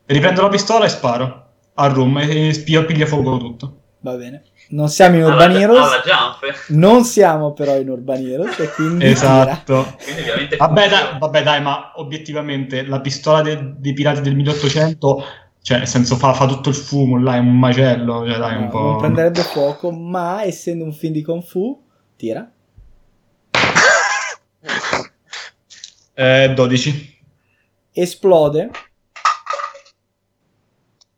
riprendo 0.05 0.41
la 0.41 0.49
pistola 0.49 0.85
e 0.85 0.89
sparo 0.89 1.45
al 1.75 1.91
rum 1.91 2.17
e 2.19 2.53
spio, 2.53 2.85
piglia 2.85 3.05
fuoco 3.05 3.37
tutto. 3.37 3.73
va 3.99 4.13
bene. 4.15 4.43
Non 4.71 4.87
siamo 4.87 5.15
in 5.17 5.23
Alla, 5.23 5.33
Urban 5.33 5.51
Heroes. 5.55 5.79
alla 5.79 6.01
eh. 6.41 6.53
Non 6.75 7.03
siamo 7.03 7.53
però 7.53 7.75
in 7.77 7.89
Urban 7.89 8.23
Heroes 8.25 8.59
e 8.59 8.69
quindi. 8.73 9.03
Esatto. 9.09 9.95
Quindi 10.03 10.55
Vabbè 10.55 10.87
dai, 10.89 11.17
vabbè 11.19 11.41
dai, 11.43 11.61
ma 11.61 11.91
obiettivamente 11.95 12.83
la 12.85 13.01
pistola 13.01 13.41
de- 13.41 13.73
dei 13.77 13.93
pirati 13.93 14.21
del 14.21 14.35
1800, 14.35 15.23
cioè 15.61 15.77
nel 15.79 15.87
senso 15.87 16.15
fa, 16.15 16.33
fa 16.33 16.45
tutto 16.47 16.69
il 16.69 16.75
fumo, 16.75 17.19
là 17.21 17.35
è 17.35 17.39
un 17.39 17.57
macello, 17.57 18.25
cioè 18.27 18.37
dai, 18.37 18.55
un 18.55 18.63
No, 18.63 18.69
po'... 18.69 18.79
non 18.79 18.97
prenderebbe 18.97 19.41
fuoco, 19.43 19.91
ma 19.91 20.43
essendo 20.43 20.83
un 20.83 20.93
film 20.93 21.13
di 21.13 21.21
Kung 21.23 21.43
Fu, 21.43 21.81
tira. 22.15 22.49
Eh, 26.13 26.51
12. 26.53 27.17
Esplode. 27.93 28.69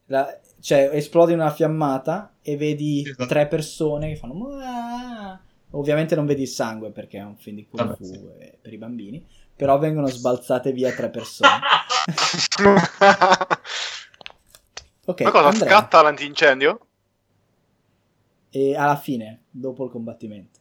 La- 0.06 0.40
cioè, 0.60 0.92
esplode 0.94 1.32
in 1.34 1.40
una 1.40 1.50
fiammata 1.52 2.36
e 2.42 2.56
vedi 2.56 3.02
Esatto. 3.04 3.26
tre 3.26 3.48
persone 3.48 4.10
che 4.10 4.16
fanno... 4.18 4.34
"Muah". 4.36 5.42
Ovviamente 5.72 6.16
non 6.16 6.26
vedi 6.28 6.44
il 6.44 6.48
sangue 6.50 6.92
perché 6.92 7.18
è 7.18 7.24
un 7.24 7.38
film 7.38 7.56
di 7.56 7.68
Kung 7.68 7.82
Vabbè, 7.84 7.96
Fu 7.96 8.04
sì. 8.04 8.20
e- 8.40 8.58
per 8.62 8.74
i 8.74 8.78
bambini, 8.78 9.26
però 9.56 9.80
vengono 9.80 10.06
sbalzate 10.08 10.72
via 10.72 10.92
tre 10.92 11.10
persone. 11.10 11.50
Ok, 15.12 15.22
Ma 15.22 15.32
cosa, 15.32 15.48
Andrea. 15.50 15.70
scatta 15.70 16.02
l'antincendio? 16.02 16.80
E 18.50 18.76
alla 18.78 18.96
fine, 18.96 19.44
dopo 19.50 19.84
il 19.86 19.92
combattimento. 19.92 20.60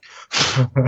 No, 0.57 0.71
beh, 0.73 0.87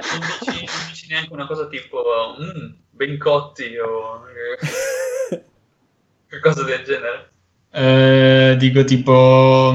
non, 0.00 0.20
dici, 0.20 0.64
non 0.64 0.86
dici 0.88 1.06
neanche 1.08 1.32
una 1.32 1.46
cosa 1.46 1.66
tipo 1.68 2.02
"Mm, 2.40 2.72
ben 2.90 3.16
cotti 3.18 3.76
o 3.78 4.24
qualcosa 6.28 6.64
del 6.64 6.84
genere. 6.84 7.30
Eh, 7.70 8.56
dico 8.58 8.84
tipo... 8.84 9.74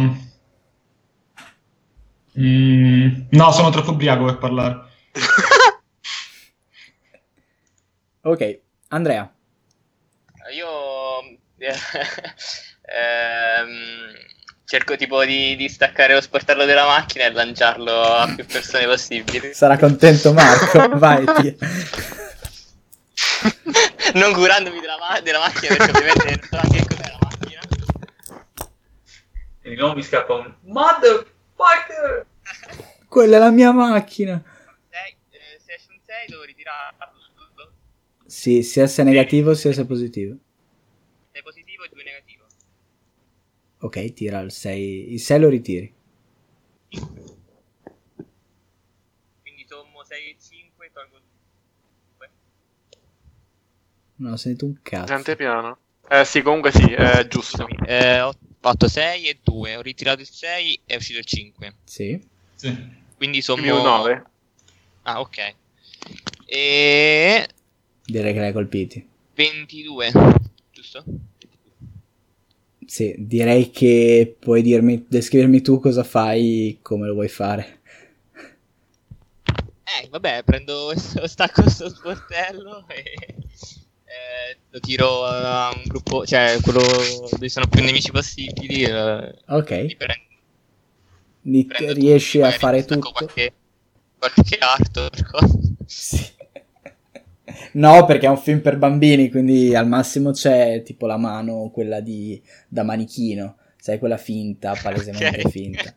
Mm, 2.39 3.25
no, 3.31 3.51
sono 3.51 3.69
troppo 3.71 3.91
ubriaco 3.91 4.25
per 4.25 4.37
parlare. 4.37 4.87
ok, 8.21 8.59
Andrea. 8.89 9.33
Io 10.55 11.38
ehm, 12.81 14.14
cerco 14.65 14.95
tipo 14.95 15.23
di, 15.26 15.56
di 15.56 15.68
staccare 15.69 16.14
lo 16.14 16.22
sportello 16.22 16.65
della 16.65 16.86
macchina 16.86 17.26
e 17.26 17.31
lanciarlo 17.31 17.91
a 18.02 18.31
più 18.34 18.45
persone 18.45 18.86
possibili. 18.86 19.53
Sarà 19.53 19.77
contento 19.77 20.34
Marco. 20.34 20.90
Vai, 20.98 21.26
ti- 21.26 21.57
non 24.14 24.34
curandomi 24.34 24.80
della, 24.80 24.98
ma- 24.98 25.19
della 25.19 25.40
macchina 25.40 25.76
perché 25.76 25.91
ovviamente 25.98 26.26
non 26.26 26.40
so 26.41 26.56
neanche 26.69 26.95
cos'è 26.95 27.10
la 27.10 27.18
macchina. 27.22 27.61
E 29.61 29.69
di 29.69 29.76
nuovo 29.76 29.95
mi 29.95 30.03
scappa 30.03 30.34
un 30.36 30.53
motherfucker. 30.61 32.26
Quella 33.07 33.36
è 33.38 33.40
la 33.40 33.52
mia 33.52 33.72
macchina. 33.72 34.41
Sei- 34.90 35.15
eh, 35.31 35.60
se 35.64 35.73
esce 35.73 35.88
un 35.91 35.99
6 36.06 36.27
devo 36.27 36.44
ritirarlo. 36.44 37.18
Sì, 38.26 38.61
sia 38.61 38.86
se 38.86 39.02
è 39.02 39.06
negativo 39.06 39.56
sia 39.56 39.73
se 39.73 39.81
è 39.81 39.86
positivo. 39.86 40.36
6 41.31 41.41
positivo 41.41 41.84
e 41.84 41.90
2 41.91 42.03
negativo. 42.03 42.45
Ok, 43.81 44.14
tira 44.14 44.39
il 44.41 44.51
6. 44.51 45.14
Il 45.14 45.19
6 45.19 45.39
lo 45.39 45.49
ritiri. 45.49 45.93
Quindi 49.41 49.65
sommo 49.68 50.03
6 50.03 50.30
e 50.30 50.35
5 50.38 50.89
tolgo 50.91 51.19
2. 52.18 52.30
Non 54.15 54.34
ho 54.34 54.35
sentito 54.35 54.65
un 54.65 54.76
cazzo. 54.81 55.14
Sente 55.14 55.35
piano. 55.35 55.77
Eh 56.10 56.26
sì, 56.26 56.41
comunque 56.41 56.72
sì, 56.72 56.91
è 56.91 57.26
giusto. 57.27 57.68
Eh, 57.85 58.19
ho 58.19 58.34
fatto 58.60 58.89
6 58.89 59.27
e 59.30 59.39
2, 59.41 59.76
ho 59.77 59.81
ritirato 59.81 60.22
il 60.22 60.30
6 60.30 60.81
e 60.85 60.93
è 60.93 60.97
uscito 60.97 61.19
il 61.19 61.26
5. 61.26 61.76
Sì. 61.85 62.22
Sì. 62.56 62.76
Quindi 63.15 63.41
sommo 63.41 63.77
un 63.77 63.84
9. 63.84 64.23
Ah, 65.03 65.22
ok. 65.22 65.56
E 66.45 67.47
Direi 68.03 68.34
che 68.34 68.39
l'hai 68.39 68.51
colpiti. 68.51 69.07
22, 69.35 70.11
giusto? 70.72 71.03
Sì, 72.89 73.13
direi 73.19 73.69
che 73.69 74.35
puoi 74.39 74.63
dirmi, 74.63 75.05
descrivermi 75.07 75.61
tu 75.61 75.79
cosa 75.79 76.03
fai, 76.03 76.79
come 76.81 77.05
lo 77.05 77.13
vuoi 77.13 77.29
fare. 77.29 77.81
Eh, 79.83 80.07
vabbè, 80.09 80.43
prendo 80.43 80.91
stacco 81.27 81.61
questo 81.61 81.89
sportello 81.89 82.85
e 82.87 83.03
eh, 84.05 84.57
lo 84.69 84.79
tiro 84.79 85.23
a 85.25 85.71
un 85.75 85.83
gruppo, 85.85 86.25
cioè 86.25 86.57
quello 86.61 86.81
dove 87.31 87.49
sono 87.49 87.67
più 87.67 87.83
nemici 87.83 88.11
possibili. 88.11 88.83
eh, 88.83 89.35
Ok, 89.47 89.69
li 89.71 89.95
prendo, 89.95 90.23
prendo 91.67 91.93
riesci 91.93 92.39
tutti, 92.39 92.53
a 92.53 92.57
fare 92.57 92.85
tutto? 92.85 93.11
Qualche, 93.11 93.53
qualche 94.17 94.57
qualcosa. 94.57 95.57
Sì. 95.85 96.37
No, 97.73 98.05
perché 98.05 98.26
è 98.26 98.30
un 98.30 98.38
film 98.38 98.61
per 98.61 98.77
bambini, 98.77 99.30
quindi 99.30 99.76
al 99.76 99.88
massimo 99.88 100.31
c'è 100.31 100.81
tipo 100.84 101.05
la 101.07 101.17
mano, 101.17 101.69
quella 101.71 101.99
di 101.99 102.41
da 102.67 102.84
manichino, 102.84 103.57
sai, 103.77 103.99
quella 103.99 104.17
finta, 104.17 104.73
palesemente 104.76 105.41
Ok. 105.41 105.49
finta. 105.49 105.95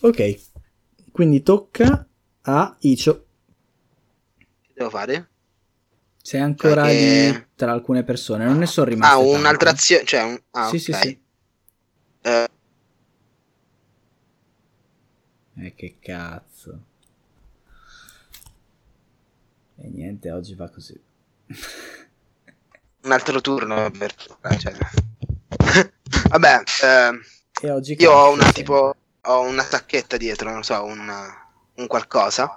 Ok, 0.00 0.40
quindi 1.12 1.42
tocca 1.42 2.06
a 2.42 2.76
Icio. 2.80 3.26
Che 4.36 4.72
devo 4.74 4.90
fare? 4.90 5.28
Sei 6.22 6.40
ancora 6.40 6.82
Perché- 6.84 7.28
lì 7.30 7.46
tra 7.54 7.72
alcune 7.72 8.02
persone, 8.02 8.44
non 8.44 8.58
ne 8.58 8.66
sono 8.66 8.88
rimaste 8.88 9.14
Ah, 9.14 9.18
un'altra 9.38 9.70
azione. 9.70 10.04
Cioè, 10.04 10.22
un... 10.22 10.40
ah, 10.52 10.68
sì, 10.68 10.76
ok. 10.76 10.82
sì, 10.82 10.92
sì. 10.92 11.18
Eh, 12.22 12.48
Eh, 15.56 15.74
che 15.74 15.96
cazzo. 16.00 16.53
E 19.84 19.90
niente, 19.90 20.30
oggi 20.30 20.54
va 20.54 20.70
così. 20.70 20.98
un 23.02 23.12
altro 23.12 23.42
turno 23.42 23.90
per. 23.90 24.14
Cioè... 24.14 24.72
Vabbè, 26.30 26.62
eh, 26.82 27.20
E 27.60 27.70
oggi 27.70 27.94
io 27.98 28.10
ho 28.10 28.32
una 28.32 28.50
tipo. 28.50 28.96
Ho 29.26 29.40
una 29.40 29.62
sacchetta 29.62 30.16
dietro, 30.16 30.50
non 30.50 30.62
so, 30.62 30.82
un, 30.84 31.12
un 31.74 31.86
qualcosa. 31.86 32.56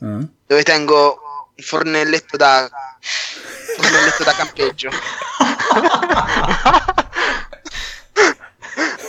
Ah? 0.00 0.26
Dove 0.46 0.62
tengo 0.62 1.52
un 1.56 1.64
fornelletto 1.64 2.36
da. 2.36 2.68
un 2.68 3.82
fornelletto 3.82 4.24
da 4.24 4.34
campeggio. 4.34 4.90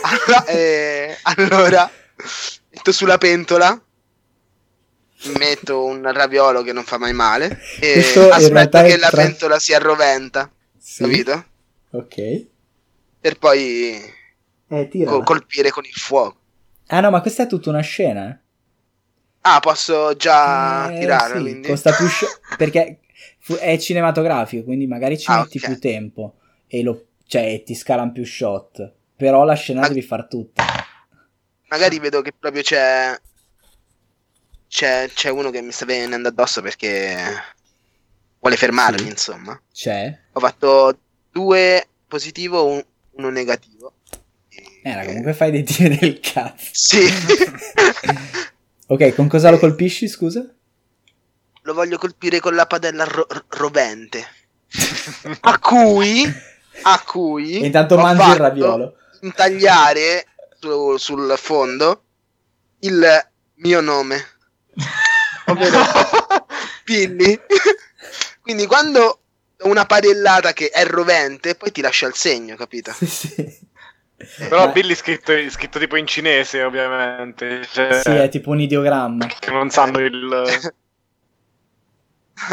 allora, 0.00 0.44
eh, 0.46 1.18
allora, 1.24 1.90
metto 2.70 2.90
sulla 2.90 3.18
pentola. 3.18 3.78
Metto 5.38 5.84
un 5.84 6.10
raviolo 6.12 6.62
che 6.62 6.72
non 6.72 6.84
fa 6.84 6.98
mai 6.98 7.12
male. 7.12 7.58
E 7.80 7.92
Questo 7.94 8.28
aspetto 8.30 8.82
che 8.82 8.96
la 8.96 9.08
tra- 9.08 9.22
pentola 9.22 9.58
si 9.58 9.74
arroventa. 9.74 10.50
Sì. 10.78 11.02
Capito? 11.02 11.44
Ok. 11.90 12.46
Per 13.20 13.38
poi 13.38 14.00
Eh, 14.68 14.88
colpire 15.24 15.70
con 15.70 15.84
il 15.84 15.92
fuoco. 15.92 16.38
Ah 16.86 17.00
no, 17.00 17.10
ma 17.10 17.20
questa 17.20 17.42
è 17.42 17.46
tutta 17.46 17.68
una 17.70 17.80
scena. 17.82 18.40
Ah, 19.42 19.60
posso 19.60 20.14
già 20.16 20.90
Eh, 20.92 20.98
tirare, 21.00 21.36
sì, 21.36 21.40
quindi. 21.42 21.68
costa 21.68 21.92
più 21.94 22.06
sho- 22.08 22.26
perché 22.56 23.00
è 23.58 23.78
cinematografico, 23.78 24.64
quindi 24.64 24.86
magari 24.86 25.18
ci 25.18 25.30
Ah, 25.30 25.40
metti 25.40 25.58
ok. 25.58 25.64
più 25.66 25.78
tempo 25.78 26.34
e 26.66 26.82
lo, 26.82 27.06
cioè, 27.26 27.62
ti 27.64 27.74
scalano 27.74 28.12
più 28.12 28.24
shot. 28.24 28.92
Però 29.16 29.44
la 29.44 29.54
scena 29.54 29.80
Ma- 29.80 29.88
devi 29.88 30.02
far 30.02 30.26
tutta. 30.26 30.64
Magari 31.68 31.98
vedo 31.98 32.22
che 32.22 32.32
proprio 32.38 32.62
c'è. 32.62 33.18
C'è, 34.70 35.10
c'è 35.12 35.30
uno 35.30 35.50
che 35.50 35.60
mi 35.62 35.72
sta 35.72 35.84
venendo 35.84 36.28
addosso 36.28 36.62
perché 36.62 37.16
vuole 38.38 38.56
fermarmi, 38.56 39.00
Sì. 39.00 39.08
insomma. 39.08 39.60
C'è? 39.72 40.16
Ho 40.32 40.38
fatto 40.40 40.96
due 41.32 41.88
positivo, 42.06 42.64
un- 42.66 42.84
uno 43.12 43.30
negativo. 43.30 43.94
Eh, 44.82 45.04
comunque 45.06 45.34
fai 45.34 45.50
dei 45.50 45.64
tiri 45.64 45.98
del 45.98 46.20
cazzo. 46.20 46.68
Sì. 46.72 47.00
Ok, 48.90 49.14
con 49.14 49.28
cosa 49.28 49.50
lo 49.50 49.58
colpisci, 49.58 50.08
scusa? 50.08 50.44
Lo 51.62 51.74
voglio 51.74 51.96
colpire 51.96 52.40
con 52.40 52.56
la 52.56 52.66
padella 52.66 53.04
ro- 53.04 53.24
ro- 53.28 53.44
rovente. 53.50 54.24
A 55.42 55.58
cui. 55.60 56.24
A 56.82 57.00
cui. 57.06 57.60
E 57.60 57.66
intanto 57.66 57.96
mangi 57.96 58.28
il 58.28 58.34
raviolo. 58.36 58.96
Intagliare 59.20 60.26
su- 60.58 60.96
sul 60.96 61.34
fondo 61.38 62.02
il 62.80 63.28
mio 63.56 63.80
nome. 63.80 64.24
Ovvero 65.50 65.78
Pilli. 66.84 67.38
Quindi 68.40 68.66
quando 68.66 69.18
una 69.62 69.84
padellata 69.84 70.52
che 70.52 70.68
è 70.68 70.84
rovente 70.86 71.54
poi 71.54 71.70
ti 71.70 71.80
lascia 71.80 72.06
il 72.06 72.14
segno, 72.14 72.56
capito? 72.56 72.92
Sì, 72.92 73.06
sì. 73.06 73.68
Però 74.48 74.66
Ma- 74.66 74.72
Billy 74.72 74.92
è 74.92 74.96
scritto, 74.96 75.32
è 75.32 75.48
scritto 75.48 75.78
tipo 75.78 75.96
in 75.96 76.06
cinese, 76.06 76.62
ovviamente. 76.62 77.64
Cioè, 77.70 78.00
Sì, 78.02 78.10
è 78.10 78.28
tipo 78.28 78.50
un 78.50 78.60
ideogramma. 78.60 79.26
che 79.26 79.50
non 79.50 79.70
sanno 79.70 79.98
il... 80.00 80.44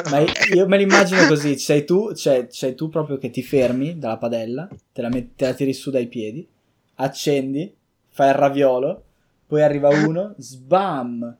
Ma 0.09 0.19
io 0.53 0.67
me 0.67 0.77
l'immagino 0.77 1.25
così, 1.27 1.57
sei 1.57 1.85
tu, 1.85 2.13
cioè, 2.13 2.47
sei 2.49 2.75
tu 2.75 2.89
proprio 2.89 3.17
che 3.17 3.29
ti 3.29 3.41
fermi 3.41 3.97
dalla 3.97 4.17
padella, 4.17 4.67
te 4.91 5.01
la, 5.01 5.07
metti, 5.07 5.35
te 5.35 5.45
la 5.45 5.53
tiri 5.53 5.73
su 5.73 5.91
dai 5.91 6.07
piedi, 6.07 6.45
accendi, 6.95 7.73
fai 8.09 8.27
il 8.29 8.35
raviolo, 8.35 9.03
poi 9.47 9.61
arriva 9.61 9.87
uno, 9.87 10.35
sbam! 10.37 11.37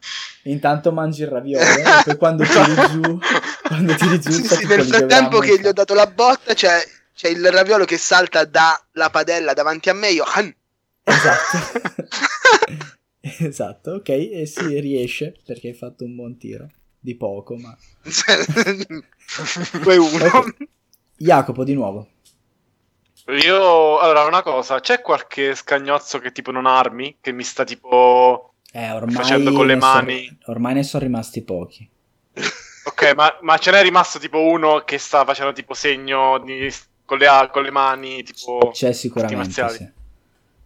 Intanto 0.48 0.92
mangi 0.92 1.24
il 1.24 1.28
raviolo 1.28 1.66
e 1.66 1.84
poi 2.06 2.18
quando 2.18 2.44
tiri 2.44 2.76
giù, 2.92 3.20
quando 3.64 3.96
tiri 3.96 4.20
giù 4.20 4.32
Sì, 4.32 4.44
sì, 4.44 4.66
nel 4.66 4.86
frattempo 4.86 5.40
che 5.40 5.60
gli 5.60 5.68
ho 5.68 5.74
dato 5.74 5.94
la 5.94 6.08
botta 6.08 6.54
c'è, 6.54 6.82
c'è 7.14 7.30
il 7.30 7.52
raviolo 7.52 7.86
che 7.86 7.98
salta 7.98 8.46
dalla 8.46 9.10
padella 9.12 9.54
davanti 9.54 9.90
a 9.90 9.94
me, 9.94 10.10
io... 10.10 10.24
Esatto. 11.04 11.58
esatto, 13.40 13.92
ok, 13.92 14.10
e 14.10 14.46
si 14.46 14.80
riesce 14.80 15.36
perché 15.46 15.70
hai 15.70 15.74
fatto 15.74 16.04
un 16.04 16.16
buon 16.16 16.38
tiro. 16.38 16.70
Di 17.00 17.16
poco, 17.16 17.56
ma... 17.56 17.76
2-1. 18.04 20.36
Ok. 20.36 20.68
Jacopo, 21.16 21.64
di 21.64 21.74
nuovo. 21.74 22.10
Io, 23.28 24.00
allora, 24.00 24.26
una 24.26 24.42
cosa, 24.42 24.80
c'è 24.80 25.02
qualche 25.02 25.56
scagnozzo 25.56 26.20
che 26.20 26.32
tipo 26.32 26.52
non 26.52 26.66
armi? 26.66 27.18
Che 27.20 27.32
mi 27.32 27.44
sta 27.44 27.64
tipo... 27.64 28.54
Eh, 28.74 28.92
ormai 28.92 29.16
Facendo 29.16 29.54
con 29.54 29.66
le 29.66 29.76
mani. 29.76 30.38
ormai 30.46 30.74
ne 30.76 30.84
sono 30.84 31.04
rimasti 31.04 31.44
pochi. 31.44 31.90
Ok, 32.88 33.14
ma, 33.16 33.38
ma 33.42 33.58
ce 33.58 33.70
n'è 33.72 33.82
rimasto 33.82 34.18
tipo 34.18 34.40
uno 34.40 34.80
che 34.86 34.98
sta 34.98 35.26
facendo 35.26 35.52
tipo 35.52 35.74
segno 35.74 36.40
di- 36.40 36.74
con, 37.04 37.18
le, 37.18 37.28
con 37.52 37.62
le 37.62 37.70
mani, 37.70 38.24
tipo... 38.24 38.72
C'è 38.74 38.94
sicuramente, 38.94 39.68
sì. 39.70 39.90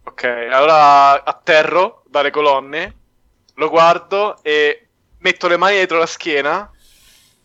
Ok, 0.04 0.24
allora 0.24 1.24
atterro 1.24 2.04
dalle 2.06 2.30
colonne, 2.30 2.94
lo 3.54 3.68
guardo 3.68 4.38
e 4.42 4.86
metto 5.18 5.48
le 5.48 5.56
mani 5.56 5.74
dietro 5.74 5.98
la 5.98 6.06
schiena 6.06 6.70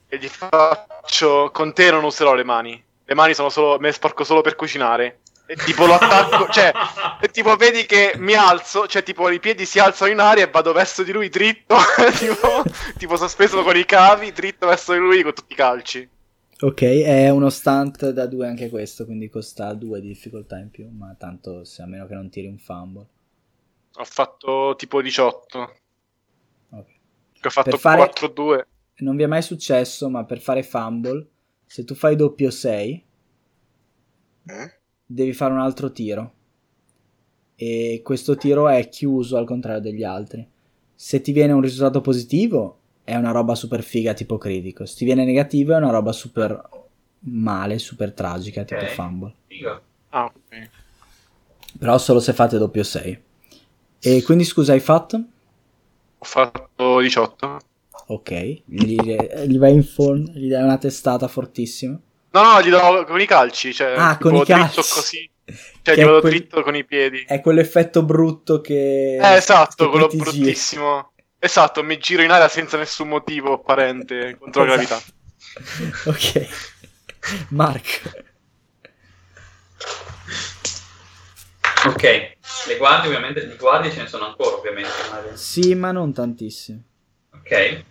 e 0.07 0.17
gli 0.19 0.27
faccio 0.27 1.49
con 1.51 1.73
te 1.73 1.89
non 1.89 2.03
userò 2.03 2.35
le 2.35 2.43
mani. 2.43 2.81
Le 3.03 3.15
mani 3.15 3.34
sono 3.34 3.49
solo 3.49 3.79
me 3.79 3.88
le 3.88 3.93
sporco 3.93 4.23
solo 4.23 4.41
per 4.41 4.55
cucinare. 4.55 5.21
E 5.49 5.55
tipo 5.55 5.85
lo 5.85 5.93
attacco, 5.93 6.51
cioè, 6.51 6.71
e 7.21 7.29
tipo 7.29 7.55
vedi 7.55 7.85
che 7.85 8.13
mi 8.17 8.33
alzo, 8.33 8.85
cioè 8.85 9.01
tipo 9.01 9.29
i 9.29 9.39
piedi 9.39 9.65
si 9.65 9.79
alzano 9.79 10.11
in 10.11 10.19
aria 10.19 10.45
e 10.45 10.49
vado 10.49 10.73
verso 10.73 11.03
di 11.03 11.11
lui 11.13 11.29
dritto, 11.29 11.77
tipo, 12.19 12.63
tipo 12.97 13.15
sospeso 13.15 13.63
con 13.63 13.75
i 13.77 13.85
cavi, 13.85 14.31
dritto 14.33 14.67
verso 14.67 14.91
di 14.93 14.99
lui 14.99 15.23
con 15.23 15.33
tutti 15.33 15.53
i 15.53 15.55
calci. 15.55 16.09
Ok, 16.59 16.81
è 16.81 17.29
uno 17.29 17.49
stunt 17.49 18.09
da 18.09 18.25
due 18.25 18.47
anche 18.47 18.67
questo, 18.69 19.05
quindi 19.05 19.29
costa 19.29 19.73
due 19.73 20.01
di 20.01 20.07
difficoltà 20.07 20.57
in 20.57 20.69
più, 20.71 20.89
ma 20.89 21.15
tanto 21.17 21.63
se 21.63 21.81
a 21.81 21.85
meno 21.85 22.07
che 22.07 22.15
non 22.15 22.29
tiri 22.29 22.47
un 22.47 22.57
fumble. 22.57 23.05
Ho 23.99 24.03
fatto 24.03 24.73
tipo 24.77 25.01
18, 25.01 25.59
Ok. 26.71 26.85
che 27.39 27.47
ho 27.47 27.51
fatto 27.51 27.77
fare- 27.77 28.01
4-2. 28.11 28.65
Non 28.97 29.15
vi 29.15 29.23
è 29.23 29.27
mai 29.27 29.43
successo, 29.43 30.09
ma 30.09 30.25
per 30.25 30.39
fare 30.41 30.63
fumble, 30.63 31.25
se 31.65 31.83
tu 31.85 31.93
fai 31.95 32.15
doppio 32.15 32.49
6, 32.49 33.05
Eh? 34.49 34.76
Devi 35.07 35.34
fare 35.34 35.53
un 35.53 35.59
altro 35.59 35.91
tiro. 35.91 36.34
E 37.55 38.01
questo 38.03 38.38
tiro 38.38 38.67
è 38.69 38.88
chiuso 38.89 39.38
al 39.38 39.45
contrario 39.45 39.81
degli 39.81 40.03
altri. 40.03 40.47
Se 40.93 41.21
ti 41.21 41.31
viene 41.31 41.53
un 41.53 41.61
risultato 41.61 42.01
positivo, 42.01 42.79
è 43.03 43.15
una 43.15 43.31
roba 43.31 43.55
super 43.55 43.81
figa, 43.84 44.13
tipo 44.13 44.38
critico. 44.38 44.85
Se 44.85 44.95
ti 44.95 45.05
viene 45.05 45.25
negativo, 45.25 45.73
è 45.73 45.77
una 45.77 45.89
roba 45.91 46.11
super 46.11 46.69
male, 47.21 47.79
super 47.79 48.13
tragica, 48.13 48.63
tipo 48.63 48.85
Ok. 48.85 48.91
fumble. 48.91 49.34
Figo. 49.47 49.81
Ah, 50.09 50.25
ok. 50.25 50.69
Però 51.79 51.97
solo 51.97 52.19
se 52.19 52.34
fate 52.34 52.57
doppio 52.57 52.84
6. 52.84 53.23
E 53.99 54.23
quindi 54.23 54.43
scusa, 54.43 54.73
hai 54.73 54.79
fatto? 54.79 55.23
Ho 56.19 56.25
fatto 56.25 56.99
18. 57.01 57.59
Ok, 58.09 58.61
gli, 58.65 58.95
gli 59.01 59.57
vai 59.57 59.73
in 59.73 59.85
phone, 59.93 60.31
gli 60.34 60.49
dai 60.49 60.63
una 60.63 60.77
testata 60.77 61.27
fortissima. 61.27 61.99
No, 62.31 62.43
no, 62.43 62.61
gli 62.61 62.69
do 62.69 63.05
con 63.05 63.19
i 63.21 63.25
calci, 63.25 63.73
cioè 63.73 63.95
Ah, 63.97 64.17
con 64.17 64.35
i 64.35 64.43
dritto 64.43 64.53
calci. 64.53 64.75
così. 64.93 65.29
Cioè, 65.87 65.95
gli 65.95 66.03
vado 66.03 66.19
quel- 66.19 66.33
dritto 66.33 66.61
con 66.61 66.75
i 66.75 66.83
piedi. 66.83 67.23
È 67.25 67.39
quell'effetto 67.39 68.03
brutto 68.03 68.59
che... 68.59 69.15
Eh, 69.15 69.35
esatto, 69.35 69.85
che 69.85 69.89
quello 69.91 70.07
bruttissimo. 70.07 71.13
Esatto, 71.39 71.81
mi 71.83 71.97
giro 71.97 72.21
in 72.23 72.31
aria 72.31 72.49
senza 72.49 72.75
nessun 72.75 73.07
motivo 73.07 73.53
apparente 73.53 74.35
contro 74.39 74.65
la 74.65 74.73
gravità. 74.73 74.97
Esatto. 74.97 76.09
ok. 76.11 76.47
Mark. 77.49 78.25
Ok, 81.85 82.01
le 82.03 82.77
guardie 82.77 83.07
ovviamente, 83.07 83.47
di 83.47 83.55
guardie 83.55 83.91
ce 83.91 84.01
ne 84.01 84.07
sono 84.07 84.25
ancora 84.25 84.57
ovviamente. 84.57 84.89
Sì, 85.35 85.73
ma 85.75 85.91
non 85.93 86.11
tantissimi. 86.11 86.83
Ok. 87.33 87.51
Eh, 87.51 87.83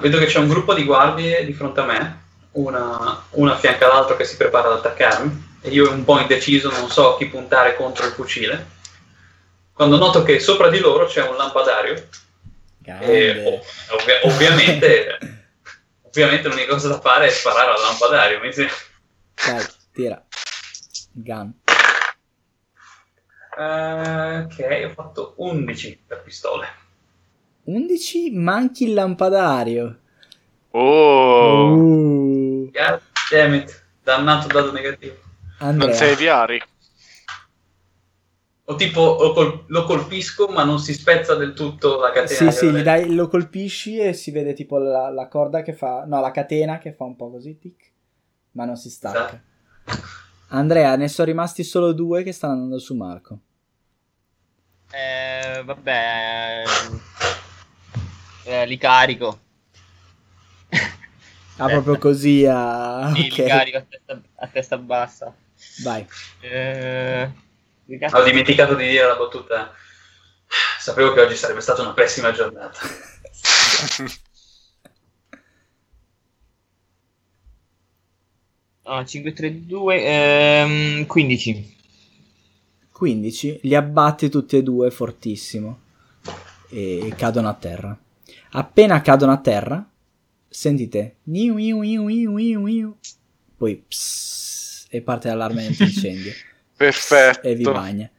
vedo 0.00 0.18
che 0.18 0.26
c'è 0.26 0.38
un 0.38 0.48
gruppo 0.48 0.74
di 0.74 0.84
guardie 0.84 1.44
di 1.46 1.52
fronte 1.54 1.80
a 1.80 1.84
me, 1.84 2.21
una, 2.52 3.24
una 3.30 3.52
a 3.54 3.56
fianco 3.56 3.84
all'altro 3.84 4.16
che 4.16 4.24
si 4.24 4.36
prepara 4.36 4.68
ad 4.68 4.78
attaccarmi, 4.78 5.50
e 5.62 5.70
io 5.70 5.90
un 5.90 6.04
po' 6.04 6.18
indeciso, 6.18 6.70
non 6.70 6.90
so 6.90 7.14
a 7.14 7.18
chi 7.18 7.26
puntare 7.26 7.76
contro 7.76 8.06
il 8.06 8.12
fucile. 8.12 8.80
Quando 9.72 9.96
noto 9.96 10.22
che 10.22 10.38
sopra 10.38 10.68
di 10.68 10.78
loro 10.78 11.06
c'è 11.06 11.26
un 11.26 11.36
lampadario, 11.36 12.08
e 12.84 13.44
ov- 13.46 14.00
ovvia- 14.00 14.20
ovviamente, 14.24 15.18
ovviamente 16.02 16.48
l'unica 16.48 16.72
cosa 16.72 16.88
da 16.88 17.00
fare 17.00 17.26
è 17.26 17.30
sparare 17.30 17.70
al 17.70 17.80
lampadario. 17.80 18.40
Mi 18.40 18.52
sembra. 18.52 18.74
Dai, 19.34 19.64
tira. 19.92 20.24
Gun. 21.12 21.52
Eh, 23.58 24.38
ok, 24.38 24.84
ho 24.86 24.92
fatto 24.94 25.34
11 25.36 26.04
per 26.06 26.22
pistole. 26.22 26.66
11, 27.64 28.30
manchi 28.32 28.84
il 28.84 28.94
lampadario. 28.94 29.98
Oh, 30.70 31.74
Uh. 31.74 32.31
God 32.70 33.00
damn 33.30 33.54
it, 33.54 33.84
dannato 34.02 34.46
dato 34.48 34.72
negativo. 34.72 35.16
Andrea. 35.58 35.88
non 35.88 35.96
sei 35.96 36.16
Viari. 36.16 36.62
O 38.64 38.74
tipo 38.76 39.16
lo, 39.20 39.32
col- 39.32 39.64
lo 39.66 39.84
colpisco 39.84 40.46
ma 40.48 40.64
non 40.64 40.78
si 40.78 40.94
spezza 40.94 41.34
del 41.34 41.52
tutto 41.52 41.98
la 41.98 42.12
catena. 42.12 42.50
Sì, 42.50 42.56
sì, 42.56 42.82
dai, 42.82 43.12
lo 43.14 43.28
colpisci 43.28 43.98
e 43.98 44.12
si 44.12 44.30
vede 44.30 44.54
tipo 44.54 44.78
la, 44.78 45.10
la 45.10 45.28
corda 45.28 45.62
che 45.62 45.72
fa... 45.72 46.04
No, 46.06 46.20
la 46.20 46.30
catena 46.30 46.78
che 46.78 46.92
fa 46.92 47.04
un 47.04 47.16
po' 47.16 47.30
così, 47.30 47.58
tic, 47.58 47.90
ma 48.52 48.64
non 48.64 48.76
si 48.76 48.88
stacca. 48.88 49.18
Esatto. 49.18 49.50
Andrea, 50.48 50.96
ne 50.96 51.08
sono 51.08 51.28
rimasti 51.28 51.64
solo 51.64 51.92
due 51.92 52.22
che 52.22 52.32
stanno 52.32 52.52
andando 52.52 52.78
su 52.78 52.94
Marco. 52.94 53.38
Eh, 54.90 55.62
vabbè, 55.64 56.62
eh, 58.44 58.66
li 58.66 58.76
carico. 58.76 59.40
Ah, 61.56 61.68
proprio 61.68 61.98
così 61.98 62.46
a... 62.46 63.12
Sì, 63.14 63.22
li 63.22 63.28
ok, 63.30 63.46
carico 63.46 63.76
a 63.76 63.84
testa, 63.88 64.20
a 64.36 64.46
testa 64.48 64.78
bassa. 64.78 65.34
vai. 65.82 66.06
Eh? 66.40 67.30
Ho 68.12 68.22
dimenticato 68.22 68.74
di 68.74 68.88
dire 68.88 69.06
la 69.06 69.16
battuta. 69.16 69.72
Sapevo 70.78 71.12
che 71.12 71.20
oggi 71.20 71.36
sarebbe 71.36 71.60
stata 71.60 71.82
una 71.82 71.92
pessima 71.92 72.32
giornata. 72.32 72.78
Ah, 78.84 79.04
5, 79.04 79.32
3, 79.32 79.66
2, 79.66 80.04
ehm, 80.04 81.06
15. 81.06 81.76
15, 82.90 83.60
li 83.62 83.74
abbatti 83.74 84.28
tutti 84.28 84.56
e 84.56 84.62
due 84.62 84.90
fortissimo 84.90 85.80
e 86.68 87.12
cadono 87.16 87.48
a 87.48 87.54
terra. 87.54 87.96
Appena 88.50 89.00
cadono 89.00 89.32
a 89.32 89.38
terra, 89.38 89.84
sentite 90.52 91.16
niu, 91.24 91.54
niu, 91.54 91.80
niu, 91.80 92.04
niu, 92.06 92.32
niu, 92.32 92.60
niu. 92.66 92.96
poi 93.56 93.76
pss, 93.76 94.86
e 94.90 95.00
parte 95.00 95.28
l'allarme 95.28 95.66
antincendio 95.66 96.32
Perfetto. 96.76 97.46
e 97.46 97.54
vi 97.54 97.62
bagna. 97.62 98.10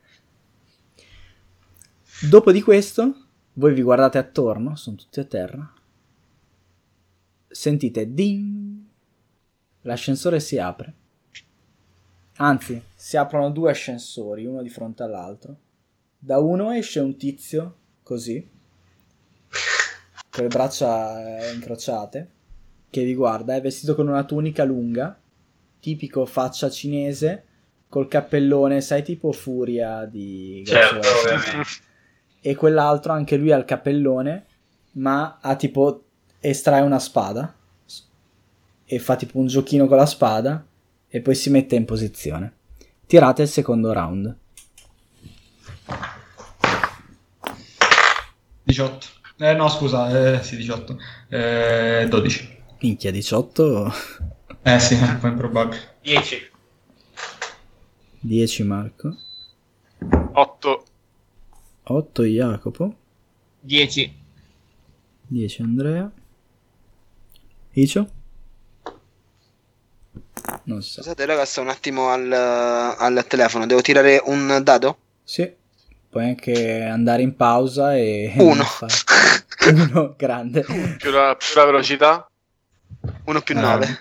Dopo 2.30 2.52
di 2.54 2.62
questo, 2.62 3.28
voi 3.54 3.74
vi 3.74 3.82
guardate 3.82 4.18
attorno, 4.18 4.78
sono 4.78 4.96
tutti 4.96 5.20
a 5.20 5.26
terra. 5.26 5.74
Sentite 7.50 8.14
ding. 8.14 8.82
L'ascensore 9.82 10.40
si 10.40 10.58
apre. 10.58 10.94
Anzi, 12.38 12.82
si 12.96 13.18
aprono 13.18 13.52
due 13.52 13.72
ascensori, 13.72 14.46
uno 14.46 14.62
di 14.62 14.70
fronte 14.70 15.04
all'altro. 15.04 15.58
Da 16.18 16.40
uno 16.40 16.72
esce 16.72 17.02
un 17.02 17.18
tizio, 17.18 17.76
così, 18.02 18.48
con 20.34 20.44
le 20.44 20.50
braccia 20.50 21.38
eh, 21.38 21.54
incrociate, 21.54 22.28
che 22.90 23.04
vi 23.04 23.14
guarda, 23.14 23.54
è 23.54 23.62
vestito 23.62 23.94
con 23.94 24.08
una 24.08 24.24
tunica 24.24 24.64
lunga, 24.64 25.16
tipico 25.80 26.26
faccia 26.26 26.72
cinese, 26.72 27.44
col 27.88 28.08
cappellone, 28.08 28.82
sai, 28.82 29.04
tipo 29.04 29.32
furia 29.32 30.06
di... 30.06 30.64
Certo. 30.66 31.08
E 32.42 32.56
quell'altro, 32.56 33.14
anche 33.14 33.38
lui 33.38 33.52
ha 33.52 33.58
il 33.58 33.66
cappellone, 33.66 34.46
ma 34.94 35.38
ha 35.40 35.56
tipo... 35.56 36.06
estrae 36.40 36.82
una 36.82 36.98
spada 36.98 37.56
e 38.86 39.00
fa 39.00 39.16
tipo 39.16 39.38
un 39.38 39.46
giochino 39.46 39.86
con 39.86 39.98
la 39.98 40.08
spada 40.08 40.66
e 41.08 41.22
poi 41.22 41.36
si 41.36 41.52
mette 41.52 41.76
in 41.76 41.86
posizione. 41.86 42.54
Tirate 43.06 43.44
il 43.44 43.48
secondo 43.48 43.94
round. 43.94 44.36
18. 48.64 49.22
Eh, 49.44 49.56
no, 49.56 49.68
scusa, 49.68 50.38
eh, 50.38 50.42
sì, 50.42 50.56
18. 50.56 50.98
Eh, 51.28 52.06
12. 52.08 52.62
Minchia 52.80 53.12
18, 53.12 53.94
Eh 54.62 54.80
sì, 54.80 54.94
è 54.96 55.02
un 55.02 55.18
po' 55.20 55.28
improbabile. 55.28 55.96
10. 56.02 56.52
10 58.22 58.64
Marco, 58.64 59.18
8. 60.32 60.84
8 61.84 62.24
Jacopo, 62.24 62.96
10. 63.60 64.16
10 65.28 65.62
Andrea. 65.62 66.10
Icio? 67.74 68.10
Non 70.64 70.82
sa. 70.82 71.02
Scusate, 71.02 71.26
raga, 71.26 71.44
sto 71.44 71.60
un 71.60 71.68
attimo 71.68 72.08
al, 72.08 72.32
al 72.32 73.26
telefono. 73.28 73.66
Devo 73.66 73.82
tirare 73.82 74.22
un 74.24 74.62
dado? 74.64 74.98
Sì, 75.22 75.54
puoi 76.10 76.26
anche 76.30 76.84
andare 76.84 77.24
in 77.24 77.36
pausa 77.36 77.98
e... 77.98 78.32
Uno. 78.38 78.64
fare- 79.58 79.72
Uno, 79.92 80.16
grande. 80.18 80.62
Più 80.98 81.12
la, 81.12 81.36
più 81.36 81.48
la 81.56 81.66
velocità. 81.66 82.30
Uno 83.26 83.42
più 83.42 83.58
Ah. 83.58 83.62
9. 83.62 84.00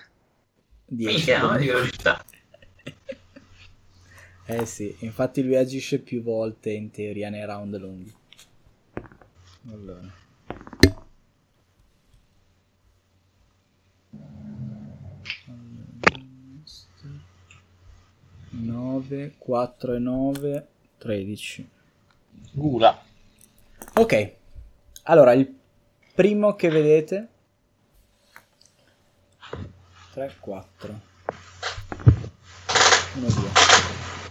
10. 0.85 1.13
Minchia, 1.13 1.41
no? 1.41 1.57
Di 1.57 1.67
velocità. 1.67 2.23
Eh 4.45 4.65
sì, 4.65 4.93
infatti 4.99 5.41
lui 5.41 5.55
agisce 5.55 5.99
più 5.99 6.21
volte 6.21 6.71
in 6.71 6.91
teoria 6.91 7.29
nei 7.29 7.45
round 7.45 7.77
lunghi. 7.77 8.13
Allora. 9.71 10.11
Nove, 18.51 19.33
4 19.37 19.93
e 19.95 19.99
9, 19.99 20.67
13. 20.99 21.69
Gula. 22.51 23.01
Ok, 23.95 24.33
allora 25.03 25.33
il 25.33 25.53
primo 26.13 26.55
che 26.55 26.69
vedete 26.69 27.27
3, 30.13 30.35
4 30.39 30.99
1, 33.15 33.27
2 33.27 33.31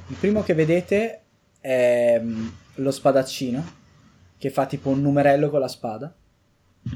il 0.09 0.16
primo 0.16 0.43
che 0.43 0.55
vedete 0.55 1.23
è 1.61 2.20
mm, 2.20 2.49
lo 2.77 2.90
spadaccino 2.90 3.81
che 4.36 4.51
fa 4.51 4.66
tipo 4.66 4.90
un 4.90 5.01
numerello 5.01 5.49
con 5.51 5.61
la 5.61 5.69
spada. 5.69 6.12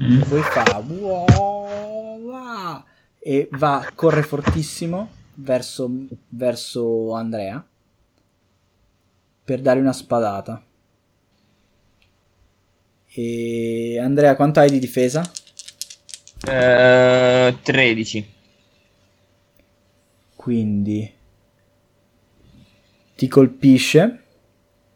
Mm. 0.01 0.21
e 0.21 0.25
poi 0.25 0.41
fa 0.41 0.83
"Wow, 0.85 2.19
wow", 2.19 2.83
e 3.19 3.47
va 3.53 3.89
corre 3.95 4.21
fortissimo 4.21 5.09
verso, 5.35 5.89
verso 6.27 7.13
Andrea 7.13 7.65
per 9.45 9.61
dare 9.61 9.79
una 9.79 9.93
spadata 9.93 10.61
e 13.19 13.97
Andrea 13.99 14.35
quanto 14.35 14.59
hai 14.59 14.69
di 14.69 14.77
difesa? 14.77 15.27
Eh, 16.47 17.57
13. 17.63 18.35
quindi 20.35 21.11
ti 23.15 23.27
colpisce 23.27 24.23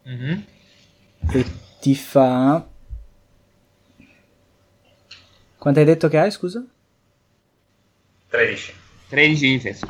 Mhm. 0.03 0.45
e 1.33 1.45
ti 1.81 1.93
fa 1.95 2.65
quanto 5.57 5.79
hai 5.79 5.85
detto 5.85 6.07
che 6.07 6.17
hai 6.19 6.31
scusa? 6.31 6.63
13. 8.29 8.73
13 9.09 9.45
di 9.47 9.51
difesa. 9.53 9.87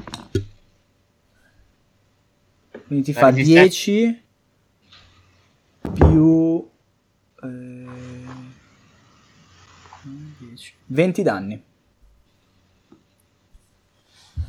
quindi 2.87 3.03
ti 3.05 3.13
La 3.13 3.19
fa 3.19 3.29
resistenza? 3.29 3.61
10 3.61 4.21
più 5.93 6.69
eh, 7.43 8.10
10, 10.61 10.73
20 10.85 11.23
danni 11.23 11.63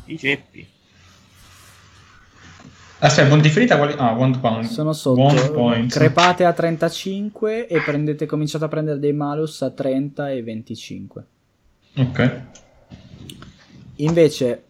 I 0.07 0.19
ceppi. 0.19 0.67
Aspetta, 2.99 3.29
punti 3.29 3.49
ferita 3.49 3.77
quali... 3.77 3.95
Ah, 3.97 4.13
one 4.17 4.39
point. 4.39 4.65
sono 4.65 4.91
One 4.91 5.39
sotto 5.39 5.53
point. 5.53 5.91
crepate 5.93 6.45
a 6.45 6.53
35 6.53 7.67
e 7.67 7.81
prendete 7.81 8.27
cominciate 8.27 8.65
a 8.65 8.69
prendere 8.69 8.99
dei 8.99 9.13
malus 9.13 9.63
a 9.63 9.71
30 9.71 10.31
e 10.31 10.43
25 10.43 11.27
Ok. 11.97 12.43
Invece, 13.97 14.65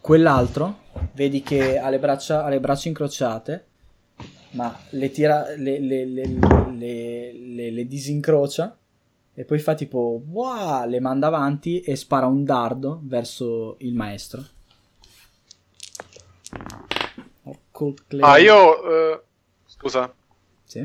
quell'altro, 0.00 0.78
vedi 1.14 1.42
che 1.42 1.78
ha 1.78 1.88
le 1.90 1.98
braccia, 1.98 2.44
ha 2.44 2.48
le 2.48 2.60
braccia 2.60 2.88
incrociate, 2.88 3.64
ma 4.52 4.76
le, 4.90 5.10
tira, 5.10 5.54
le, 5.56 5.78
le- 5.80 6.04
le- 6.06 6.38
le- 6.76 7.32
le- 7.32 7.70
le 7.70 7.86
disincrocia 7.86 8.76
e 9.38 9.44
poi 9.44 9.60
fa 9.60 9.76
tipo, 9.76 10.20
wow, 10.26 10.84
le 10.88 10.98
manda 10.98 11.28
avanti 11.28 11.78
e 11.78 11.94
spara 11.94 12.26
un 12.26 12.42
dardo 12.42 12.98
verso 13.04 13.76
il 13.78 13.94
maestro. 13.94 14.44
Ah, 18.18 18.38
io... 18.38 19.12
eh, 19.12 19.22
scusa. 19.64 20.12
Sì? 20.64 20.80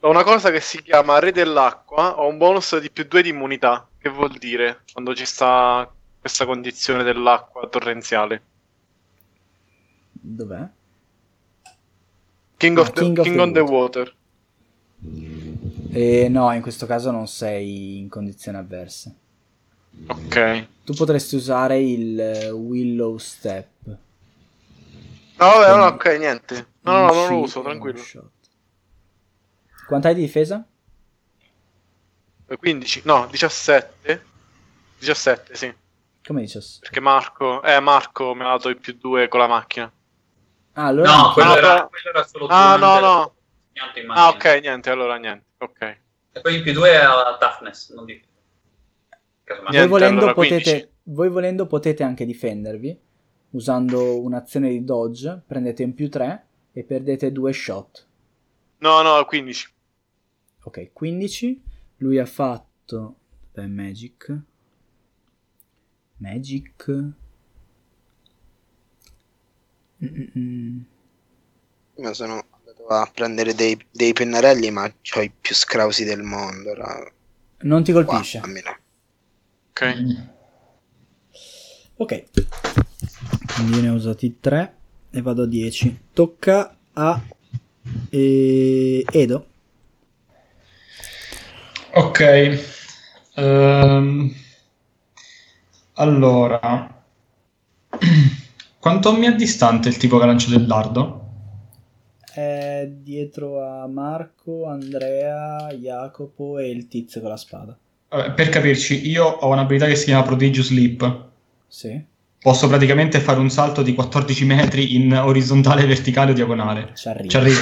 Ho 0.00 0.10
una 0.10 0.22
cosa 0.22 0.50
che 0.50 0.60
si 0.60 0.82
chiama 0.82 1.18
Re 1.18 1.32
dell'Acqua. 1.32 2.20
Ho 2.20 2.28
un 2.28 2.36
bonus 2.36 2.78
di 2.78 2.90
più 2.90 3.04
2 3.04 3.22
di 3.22 3.30
immunità. 3.30 3.88
Che 3.98 4.10
vuol 4.10 4.36
dire? 4.36 4.82
Quando 4.92 5.14
ci 5.14 5.24
sta 5.24 5.90
questa 6.20 6.44
condizione 6.44 7.04
dell'acqua 7.04 7.66
torrenziale. 7.68 8.42
Dov'è? 10.12 10.68
King 12.58 12.78
Ah, 12.78 12.82
of 12.82 12.92
the, 12.92 13.00
King 13.00 13.18
of 13.18 13.24
King 13.24 13.36
the 13.36 13.42
on 13.42 13.52
the 13.54 13.60
Water. 13.60 13.70
Water. 13.70 14.16
E 15.90 16.28
no, 16.28 16.52
in 16.52 16.62
questo 16.62 16.86
caso 16.86 17.10
non 17.10 17.26
sei 17.28 17.98
in 17.98 18.08
condizioni 18.08 18.58
avverse. 18.58 19.14
Ok. 20.08 20.66
Tu 20.84 20.94
potresti 20.94 21.36
usare 21.36 21.80
il 21.80 22.18
eh, 22.20 22.50
Willow 22.50 23.16
Step. 23.18 23.68
No, 23.86 23.96
vabbè, 25.36 25.76
no, 25.76 25.86
ok, 25.86 26.16
niente. 26.18 26.66
No, 26.80 26.92
no, 26.92 26.98
no, 27.06 27.12
non 27.12 27.28
lo 27.28 27.38
uso, 27.40 27.62
tranquillo. 27.62 28.02
Quanto 29.86 30.08
hai 30.08 30.14
di 30.14 30.22
difesa? 30.22 30.66
15, 32.58 33.02
no, 33.04 33.26
17. 33.30 34.24
17, 34.98 35.54
sì. 35.54 35.74
Come 36.24 36.40
dices? 36.40 36.78
Perché 36.80 37.00
Marco, 37.00 37.62
eh, 37.62 37.80
Marco 37.80 38.34
mi 38.34 38.42
ha 38.42 38.48
dato 38.48 38.68
il 38.68 38.78
più 38.78 38.94
2 38.94 39.28
con 39.28 39.40
la 39.40 39.46
macchina. 39.46 39.90
Ah, 40.72 40.86
allora 40.86 41.16
No, 41.16 41.32
quello, 41.32 41.48
No, 41.50 41.56
era, 41.56 41.68
però- 41.74 41.88
quello 41.88 42.08
era 42.10 42.26
solo 42.26 42.46
Ah, 42.48 42.76
no, 42.76 42.98
no. 43.00 43.34
Ah, 44.08 44.28
ok, 44.28 44.58
niente, 44.60 44.90
allora 44.90 45.16
niente. 45.16 45.45
Ok. 45.58 45.80
E 46.32 46.40
poi 46.40 46.56
in 46.56 46.62
più 46.62 46.72
2 46.72 46.90
era 46.90 47.36
toughness, 47.38 47.92
non 47.94 48.04
di... 48.04 48.22
Voi, 49.70 49.86
volendo 49.86 50.18
allora, 50.18 50.34
potete, 50.34 50.70
15. 50.70 50.88
voi 51.04 51.28
volendo 51.28 51.66
potete 51.66 52.02
anche 52.02 52.24
difendervi 52.24 53.00
usando 53.50 54.20
un'azione 54.20 54.70
di 54.70 54.84
dodge. 54.84 55.42
Prendete 55.46 55.84
un 55.84 55.94
più 55.94 56.10
3 56.10 56.46
e 56.72 56.84
perdete 56.84 57.32
due 57.32 57.52
shot. 57.52 58.06
No, 58.78 59.02
no, 59.02 59.24
15. 59.24 59.72
Ok, 60.64 60.90
15. 60.92 61.62
Lui 61.98 62.18
ha 62.18 62.26
fatto. 62.26 63.16
Beh, 63.52 63.66
Magic. 63.66 64.40
Magic. 66.16 67.14
Mm-mm. 70.02 70.84
Io 71.94 72.12
sono 72.12 72.44
a 72.88 73.10
prendere 73.12 73.54
dei, 73.54 73.76
dei 73.90 74.12
pennarelli, 74.12 74.70
ma 74.70 74.84
ho 74.84 75.20
i 75.20 75.30
più 75.40 75.54
scrausi 75.54 76.04
del 76.04 76.22
mondo. 76.22 76.74
ra- 76.74 77.10
Non 77.60 77.82
ti 77.84 77.92
Qua, 77.92 78.04
colpisce. 78.04 78.38
a 78.38 78.46
me 78.46 78.62
no. 78.64 78.76
Ok. 79.70 79.96
Mm. 80.00 80.34
Ok. 81.98 82.24
Quindi 83.54 83.80
ne 83.80 83.88
ho 83.88 83.94
usati 83.94 84.36
3 84.40 84.74
e 85.10 85.22
vado 85.22 85.42
a 85.42 85.46
10. 85.46 85.98
Tocca 86.12 86.76
a 86.92 87.20
eh, 88.10 89.04
Edo. 89.10 89.46
Ok. 91.94 92.20
Ehm, 93.34 94.32
allora, 95.94 97.02
quanto 98.78 99.12
mi 99.16 99.26
è 99.26 99.34
distante 99.34 99.88
il 99.88 99.96
tipo 99.96 100.18
che 100.18 100.24
ha 100.24 100.26
lanciato 100.26 100.54
il 100.56 100.66
dardo? 100.66 101.25
È 102.36 102.86
dietro 102.90 103.62
a 103.66 103.86
Marco, 103.86 104.66
Andrea, 104.66 105.68
Jacopo 105.72 106.58
e 106.58 106.68
il 106.68 106.86
tizio 106.86 107.22
con 107.22 107.30
la 107.30 107.38
spada. 107.38 107.74
Vabbè, 108.10 108.32
per 108.32 108.50
capirci, 108.50 109.08
io 109.08 109.24
ho 109.24 109.48
un'abilità 109.50 109.86
che 109.86 109.96
si 109.96 110.04
chiama 110.04 110.22
Prodigious 110.22 110.70
Leap. 110.70 111.24
Sì, 111.66 111.98
Posso 112.38 112.68
praticamente 112.68 113.20
fare 113.20 113.40
un 113.40 113.48
salto 113.48 113.80
di 113.82 113.94
14 113.94 114.44
metri 114.44 114.94
in 114.96 115.14
orizzontale, 115.14 115.86
verticale 115.86 116.32
o 116.32 116.34
diagonale. 116.34 116.92
ci 116.94 117.08
arrivo. 117.08 117.28
Ci 117.30 117.36
arrivo. 117.38 117.60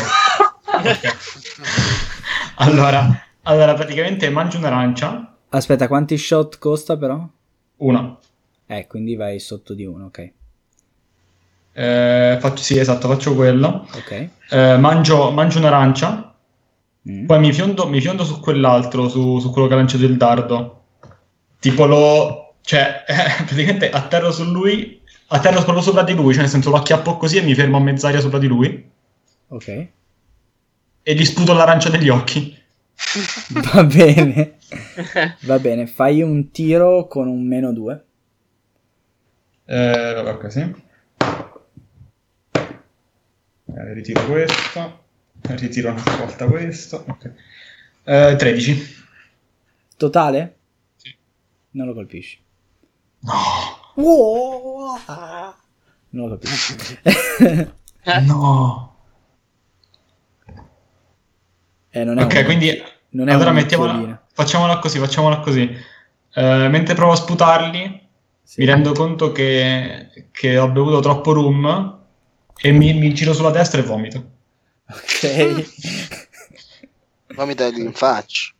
Allora, 2.56 3.20
allora, 3.42 3.74
praticamente 3.74 4.28
mangio 4.30 4.58
un'arancia. 4.58 5.36
Aspetta, 5.50 5.88
quanti 5.88 6.16
shot 6.18 6.58
costa 6.58 6.96
però? 6.96 7.24
Una. 7.76 8.18
Eh, 8.66 8.78
Eh, 8.78 8.86
quindi 8.86 9.14
vai 9.16 9.38
sotto 9.40 9.74
di 9.74 9.84
uno, 9.84 10.06
ok. 10.06 10.32
Eh, 11.76 12.36
faccio, 12.40 12.62
sì, 12.62 12.78
esatto, 12.78 13.08
faccio 13.08 13.34
quello. 13.34 13.86
Ok. 13.94 14.28
Eh, 14.50 14.76
mangio, 14.78 15.30
mangio 15.30 15.58
un'arancia, 15.58 16.28
Mm. 17.06 17.26
poi 17.26 17.38
mi 17.38 17.52
fiondo, 17.52 17.86
mi 17.86 18.00
fiondo 18.00 18.24
su 18.24 18.40
quell'altro, 18.40 19.10
su, 19.10 19.38
su 19.38 19.50
quello 19.50 19.66
che 19.68 19.74
ha 19.74 19.76
lanciato 19.76 20.04
il 20.04 20.16
dardo. 20.16 20.84
Tipo 21.58 21.84
lo... 21.86 22.54
Cioè, 22.62 23.04
eh, 23.06 23.44
praticamente 23.44 23.90
atterro 23.90 24.32
su 24.32 24.44
lui, 24.44 25.02
atterro 25.26 25.62
proprio 25.62 25.82
sopra 25.82 26.02
di 26.02 26.14
lui, 26.14 26.32
cioè 26.32 26.40
nel 26.42 26.50
senso 26.50 26.70
lo 26.70 26.76
acchiappo 26.76 27.18
così 27.18 27.36
e 27.36 27.42
mi 27.42 27.54
fermo 27.54 27.76
a 27.76 27.80
mezz'aria 27.80 28.20
sopra 28.20 28.38
di 28.38 28.46
lui 28.46 28.90
Ok. 29.48 29.68
e 31.02 31.14
gli 31.14 31.24
sputo 31.26 31.52
l'arancia 31.52 31.90
negli 31.90 32.08
occhi. 32.08 32.56
Va 33.74 33.84
bene. 33.84 34.54
Va 35.44 35.58
bene, 35.58 35.86
fai 35.86 36.22
un 36.22 36.50
tiro 36.52 37.06
con 37.06 37.28
un 37.28 37.46
meno 37.46 37.70
2. 37.74 38.04
Eh, 39.66 40.12
vabbè, 40.14 40.38
così. 40.38 40.74
Eh, 43.76 43.92
ritiro 43.92 44.24
questo. 44.26 45.02
Ritiro 45.56 45.90
una 45.90 46.02
volta 46.16 46.46
questo. 46.46 47.04
Ok. 47.06 47.32
Eh, 48.04 48.36
13. 48.38 49.02
Totale? 49.96 50.56
Sì. 50.96 51.14
Non 51.70 51.86
lo 51.86 51.94
colpisci. 51.94 52.38
No. 53.20 53.32
Non 56.10 56.28
lo 56.28 56.38
colpisci. 56.38 56.76
No. 58.26 58.94
eh, 61.90 62.04
non 62.04 62.18
è 62.18 62.24
Ok, 62.24 62.34
un- 62.36 62.44
quindi 62.44 62.82
non 63.10 63.28
è 63.28 63.32
allora 63.32 63.52
mettiamola, 63.52 64.26
facciamola 64.32 64.78
così, 64.78 64.98
facciamola 64.98 65.40
così. 65.40 65.62
Eh, 66.34 66.68
mentre 66.68 66.94
provo 66.94 67.12
a 67.12 67.16
sputarli, 67.16 68.06
Sì. 68.42 68.60
mi 68.60 68.66
rendo 68.66 68.92
conto 68.92 69.32
che, 69.32 70.28
che 70.32 70.58
ho 70.58 70.68
bevuto 70.68 71.00
troppo 71.00 71.32
rum 71.32 72.02
e 72.60 72.70
mi, 72.70 72.92
mi 72.94 73.12
giro 73.14 73.32
sulla 73.32 73.50
destra 73.50 73.80
e 73.80 73.84
vomito. 73.84 74.30
Ok. 74.88 76.28
Vomita 77.34 77.66
in 77.66 77.92
faccia. 77.92 78.52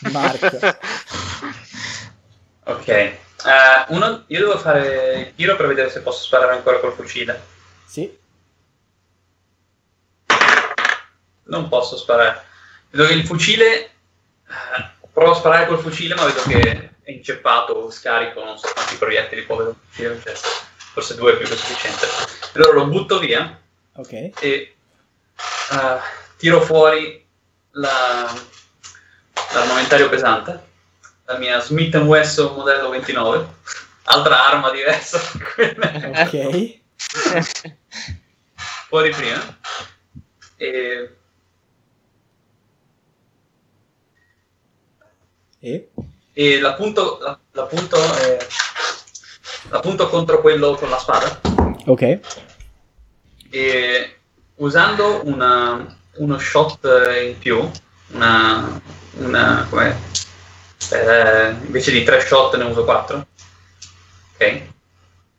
Marco. 0.12 0.58
Ok. 2.64 2.88
Eh, 2.88 3.16
uno- 3.88 4.24
io 4.28 4.38
devo 4.38 4.58
fare 4.58 5.20
il 5.28 5.34
tiro 5.34 5.56
per 5.56 5.66
vedere 5.66 5.90
se 5.90 6.00
posso 6.00 6.24
sparare 6.24 6.54
ancora 6.54 6.78
col 6.80 6.92
fucile. 6.94 7.42
Sì. 7.86 8.18
Non 11.44 11.68
posso 11.68 11.96
sparare. 11.96 12.44
Vedo 12.90 13.06
che 13.08 13.14
il 13.14 13.26
fucile. 13.26 13.84
eh, 13.84 13.90
provo 15.12 15.32
a 15.32 15.36
sparare 15.36 15.66
col 15.66 15.80
fucile, 15.80 16.14
ma 16.14 16.24
vedo 16.24 16.42
che 16.42 16.90
è 17.02 17.10
inceppato, 17.10 17.90
scarico, 17.90 18.42
non 18.44 18.56
so 18.58 18.70
quanti 18.72 18.96
proiettili 18.96 19.42
può 19.42 19.56
avere 19.56 19.70
un 19.70 19.76
fucile, 19.88 20.20
cioè, 20.22 20.34
forse 21.00 21.14
due 21.14 21.32
è 21.32 21.36
più 21.38 21.48
che 21.48 21.56
sufficiente. 21.56 22.06
Allora 22.54 22.72
lo 22.74 22.86
butto 22.86 23.18
via 23.18 23.58
Ok. 23.94 24.12
e 24.12 24.32
eh, 24.40 24.74
tiro 26.36 26.60
fuori 26.60 27.26
la- 27.72 28.30
l'armamentario 29.54 30.10
pesante, 30.10 30.62
la 31.24 31.38
mia 31.38 31.58
Smith 31.60 31.94
Wesson 31.94 32.54
modello 32.54 32.90
29, 32.90 33.46
altra 34.04 34.46
arma 34.46 34.70
diversa 34.70 35.18
da 35.78 36.20
Ok. 36.22 36.80
fuori 38.88 39.10
prima. 39.10 39.58
E 40.56 41.14
E? 45.62 45.90
e 46.32 46.58
l'appunto, 46.60 47.18
la- 47.20 47.38
l'appunto, 47.52 47.96
è- 48.16 48.46
l'appunto 49.70 50.08
contro 50.08 50.40
quello 50.40 50.74
con 50.74 50.88
la 50.90 50.98
spada 50.98 51.40
Ok. 51.86 52.18
e 53.50 54.16
usando 54.56 55.22
una- 55.24 55.96
uno 56.16 56.38
shot 56.38 56.80
in 57.24 57.38
più 57.38 57.68
una, 58.12 58.80
una 59.18 59.66
com'è? 59.70 59.94
Eh, 60.92 61.50
invece 61.66 61.92
di 61.92 62.02
tre 62.02 62.20
shot 62.20 62.56
ne 62.56 62.64
uso 62.64 62.84
quattro 62.84 63.26
ok 64.34 64.62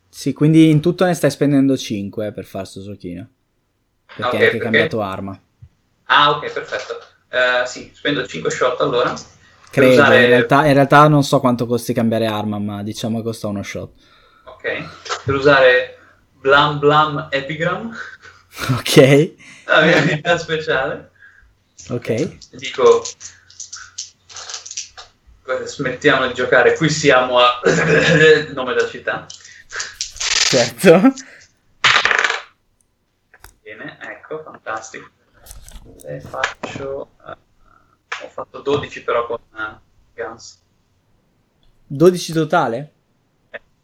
Sì, 0.09 0.33
quindi 0.33 0.69
in 0.69 0.79
tutto 0.81 1.03
ne 1.05 1.13
stai 1.13 1.31
spendendo 1.31 1.75
5 1.75 2.31
per 2.31 2.45
fare 2.45 2.65
sto 2.65 2.81
giochino. 2.81 3.27
Perché 4.05 4.21
Ok, 4.23 4.33
hai 4.33 4.33
anche 4.33 4.45
perché- 4.57 4.57
cambiato 4.63 5.01
arma. 5.01 5.39
ah 6.05 6.29
ok 6.31 6.51
perfetto 6.51 6.99
Eh, 7.29 7.65
sì 7.65 7.89
spendo 7.93 8.25
5 8.27 8.51
shot 8.51 8.79
allora 8.81 9.13
Credo, 9.71 9.91
usare- 9.93 10.21
in, 10.23 10.27
realtà, 10.27 10.65
in 10.67 10.73
realtà 10.73 11.07
non 11.07 11.23
so 11.23 11.39
quanto 11.39 11.65
costi 11.65 11.93
cambiare 11.93 12.25
arma, 12.25 12.59
ma 12.59 12.83
diciamo 12.83 13.17
che 13.19 13.23
costa 13.23 13.47
uno 13.47 13.63
shot. 13.63 13.89
Ok 14.61 15.23
per 15.25 15.33
usare 15.33 15.97
Blam 16.33 16.77
Blam 16.79 17.27
Epigram 17.31 17.95
Ok. 18.77 19.33
la 19.65 19.81
mia 19.81 19.97
abilità 19.97 20.37
speciale 20.37 21.09
Ok. 21.89 22.37
dico 22.51 23.03
eh, 25.47 25.65
smettiamo 25.65 26.27
di 26.27 26.33
giocare 26.33 26.75
qui 26.75 26.89
siamo 26.89 27.39
a 27.39 27.59
nome 28.53 28.73
della 28.73 28.87
città 28.87 29.25
Certo. 30.51 31.13
bene 33.61 33.97
ecco 34.01 34.41
fantastico 34.43 35.09
e 36.05 36.19
faccio 36.19 37.11
eh, 37.25 37.35
ho 38.23 38.29
fatto 38.29 38.59
12 38.59 39.03
però 39.03 39.25
con 39.25 39.39
eh, 39.57 39.79
Guns 40.13 40.59
12 41.87 42.33
totale? 42.33 42.91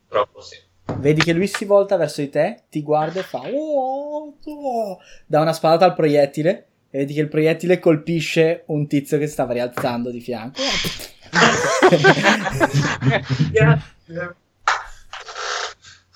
troppo 0.10 0.42
sì 0.42 0.58
Vedi 0.96 1.22
che 1.22 1.34
lui 1.34 1.48
si 1.48 1.66
volta 1.66 1.96
verso 1.98 2.22
di 2.22 2.30
te, 2.30 2.64
ti 2.70 2.82
guarda 2.82 3.20
e 3.20 3.24
fa 3.24 3.40
"Oh, 3.40 4.34
oh", 4.44 5.00
dà 5.26 5.42
una 5.42 5.54
spadata 5.54 5.86
al 5.86 5.94
proiettile 5.94 6.68
e 6.90 7.00
vedi 7.00 7.14
che 7.14 7.22
il 7.22 7.28
proiettile 7.28 7.80
colpisce 7.80 8.64
un 8.68 8.88
tizio 8.88 9.18
che 9.18 9.28
stava 9.28 9.54
rialzando 9.54 10.10
di 10.10 10.22
fianco. 10.22 10.62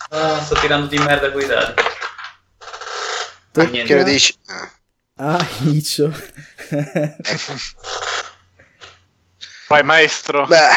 ah, 0.10 0.42
sto 0.42 0.56
tirando 0.56 0.88
di 0.88 0.98
merda 0.98 1.32
con 1.32 1.42
i 1.42 1.46
dadi 1.46 1.74
Ah. 3.54 3.66
Che 3.70 3.96
lo 3.98 4.04
dici? 4.04 4.34
Ah, 5.18 5.46
Iccio. 5.66 6.10
Vai, 9.68 9.84
maestro. 9.84 10.46
Beh, 10.46 10.70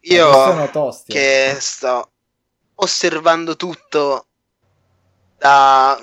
io 0.00 0.30
sono 0.30 0.68
tosti. 0.70 1.10
che 1.10 1.56
sto 1.58 2.11
osservando 2.76 3.56
tutto 3.56 4.26
da... 5.38 6.00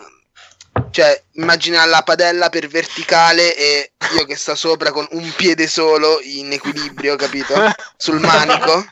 Cioè, 0.92 1.24
immagina 1.34 1.86
la 1.86 2.04
padella 2.04 2.50
per 2.50 2.68
verticale 2.68 3.56
e 3.56 3.94
io 4.16 4.26
che 4.26 4.36
sto 4.36 4.56
sopra 4.56 4.92
con 4.92 5.08
un 5.12 5.34
piede 5.36 5.68
solo 5.68 6.20
in 6.22 6.52
equilibrio, 6.52 7.16
capito? 7.16 7.54
Sul 7.98 8.20
manico. 8.20 8.86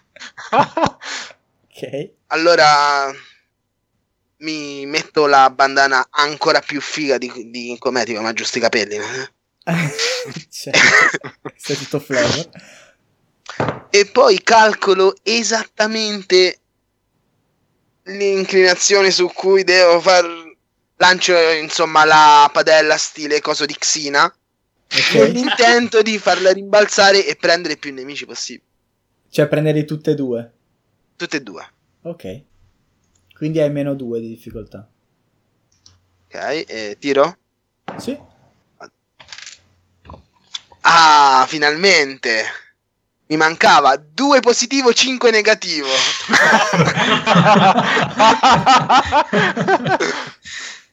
Ok. 1.78 2.10
Allora 2.28 3.14
mi 4.38 4.86
metto 4.88 5.28
la 5.28 5.50
bandana 5.52 6.08
ancora 6.10 6.60
più 6.60 6.82
figa 6.82 7.20
di, 7.20 7.52
di 7.52 7.76
com'è, 7.78 8.04
tipo, 8.04 8.22
ma 8.22 8.34
giusto 8.34 8.58
i 8.58 8.62
capelli. 8.62 8.98
Cioè, 10.50 10.74
sei 11.56 11.78
tutto 11.78 12.00
flavor. 12.00 12.50
e 13.90 14.06
poi 14.06 14.42
calcolo 14.42 15.14
esattamente 15.24 16.60
l'inclinazione 18.08 19.12
su 19.12 19.28
cui 19.34 19.64
devo 19.64 20.00
far 20.00 20.26
lancio 20.98 21.38
insomma 21.52 22.04
la 22.06 22.50
padella 22.52 22.98
stile 22.98 23.40
coso 23.42 23.66
di 23.66 23.76
Xina 23.78 24.22
con 25.12 25.22
Ok. 25.22 25.30
l'intento 25.34 26.02
di 26.02 26.18
farla 26.18 26.52
rimbalzare 26.52 27.26
e 27.26 27.36
prendere 27.36 27.76
più 27.78 27.94
nemici 27.94 28.26
possibili 28.26 28.66
Cioè, 29.30 29.48
prenderli 29.48 29.84
tutte 29.86 30.12
e 30.12 30.16
due. 30.16 30.52
tutte 31.16 31.38
e 31.38 31.42
due 31.42 31.68
Ok. 32.04 32.44
Quindi 33.36 33.60
hai 33.60 33.70
meno 33.70 33.94
2 33.94 34.20
di 34.22 34.30
difficoltà. 34.30 34.88
ok 36.28 36.64
e 36.68 36.96
tiro 37.00 37.38
Sì. 37.98 38.18
ah 40.82 41.46
finalmente 41.48 42.46
mi 43.30 43.36
mancava 43.38 43.96
2 43.98 44.40
positivo 44.40 44.94
5 44.94 45.32
negativo 45.32 45.88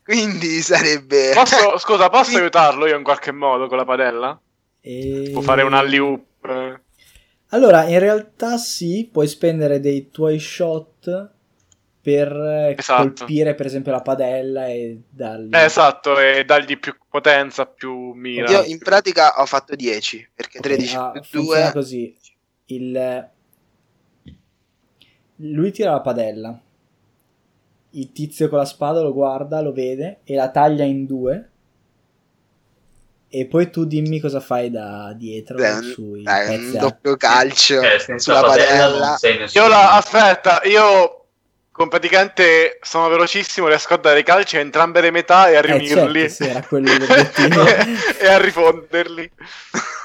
quindi 0.05 0.61
sarebbe 0.63 1.33
Posso, 1.35 1.79
scusa, 1.79 2.09
posso 2.09 2.31
Sì. 2.31 2.37
aiutarlo 2.37 2.87
io 2.87 2.97
in 2.97 3.03
qualche 3.03 3.33
modo 3.33 3.67
con 3.69 3.77
la 3.79 3.85
padella? 3.85 4.41
E... 4.81 5.31
Può 5.33 5.41
fare 5.41 5.63
un 5.63 5.75
alley-oop? 5.75 6.81
Allora, 7.49 7.85
in 7.85 7.99
realtà 8.01 8.57
sì, 8.59 9.09
puoi 9.11 9.27
spendere 9.29 9.81
dei 9.81 10.11
tuoi 10.11 10.39
shot 10.41 11.31
per 12.03 12.31
eh, 12.33 12.75
Esatto. 12.77 13.03
colpire 13.03 13.55
per 13.55 13.65
esempio 13.67 13.93
la 13.93 14.03
padella 14.03 14.67
e 14.67 15.01
dargli... 15.09 15.55
Eh, 15.55 15.65
esatto, 15.65 16.19
e 16.19 16.45
dargli 16.45 16.79
più 16.79 16.95
potenza, 17.09 17.65
più 17.65 18.13
mira. 18.13 18.51
io 18.51 18.63
in 18.65 18.79
pratica 18.79 19.41
ho 19.41 19.47
fatto 19.47 19.75
10 19.75 20.33
perché 20.35 20.59
Ok, 20.59 20.65
13 20.65 20.97
ah, 20.97 21.11
più 21.13 21.23
funziona 21.23 21.61
2 21.63 21.73
così. 21.73 22.15
Il... 22.67 23.29
lui 25.37 25.71
tira 25.73 25.93
la 25.93 26.01
padella. 26.01 26.61
Il 27.91 28.11
tizio 28.13 28.49
con 28.49 28.59
la 28.59 28.65
spada 28.65 29.01
lo 29.03 29.13
guarda, 29.13 29.61
lo 29.61 29.73
vede 29.73 30.19
e 30.25 30.35
la 30.35 30.51
taglia 30.51 30.85
in 30.85 31.07
due. 31.07 31.49
E 33.29 33.47
poi 33.47 33.69
tu 33.71 33.85
dimmi 33.85 34.21
cosa 34.21 34.39
fai 34.41 34.71
da 34.71 35.13
dietro 35.17 35.57
Beh, 35.57 35.83
sui 35.83 36.23
dai, 36.23 36.55
un 36.57 36.71
doppio 36.79 37.17
calcio 37.17 37.81
Eh, 37.83 38.19
sulla 38.19 38.43
padella 38.43 39.17
padella. 39.21 39.47
Io 39.53 39.69
la, 39.69 39.97
aspetta, 39.97 40.61
io 40.65 41.25
con 41.73 41.89
praticamente 41.89 42.79
sono 42.81 43.09
velocissimo, 43.09 43.67
riesco 43.67 43.95
a 43.95 43.97
dare 43.97 44.21
i 44.21 44.23
calci 44.23 44.57
a 44.57 44.61
entrambe 44.61 45.01
le 45.01 45.11
metà 45.11 45.49
e 45.49 45.57
a 45.57 45.59
Eh, 45.59 45.63
riunirli. 45.63 46.31
certo, 46.31 46.31
sì, 46.31 46.45
e 48.21 48.27
a 48.29 48.39
rifonderli. 48.39 49.31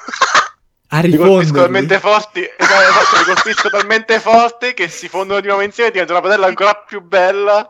A 0.91 1.01
rifonderli. 1.01 1.51
talmente 1.51 1.99
forti, 1.99 2.39
esatto, 2.41 2.81
esatto, 2.81 3.17
li 3.17 3.23
colpisco 3.35 3.69
talmente 3.69 4.19
forti 4.19 4.73
che 4.73 4.87
si 4.87 5.07
fondono 5.07 5.39
di 5.39 5.47
nuovo 5.47 5.61
insieme 5.61 5.89
e 5.89 5.91
diventa 5.91 6.13
una 6.13 6.21
padella 6.21 6.47
ancora 6.47 6.73
più 6.75 7.01
bella. 7.01 7.69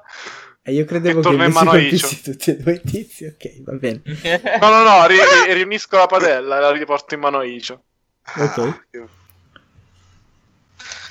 E 0.62 0.74
io 0.74 0.86
credevo 0.86 1.20
E 1.20 1.24
che 1.24 1.36
mano 1.36 1.72
a 1.72 1.74
colpissi 1.74 2.22
tutti 2.22 2.52
e 2.52 2.58
due 2.58 2.74
i 2.74 2.82
tizi. 2.82 3.26
Ok, 3.26 3.64
va 3.64 3.74
bene. 3.74 4.02
No, 4.62 4.70
no, 4.70 4.84
no, 4.84 5.06
ri- 5.08 5.18
ri- 5.18 5.54
riunisco 5.54 5.98
la 5.98 6.06
padella 6.06 6.58
e 6.58 6.62
la 6.62 6.72
riporto 6.72 7.14
in 7.14 7.20
mano 7.20 7.40
a 7.40 7.44
Icio. 7.44 7.84
Ok. 8.38 8.82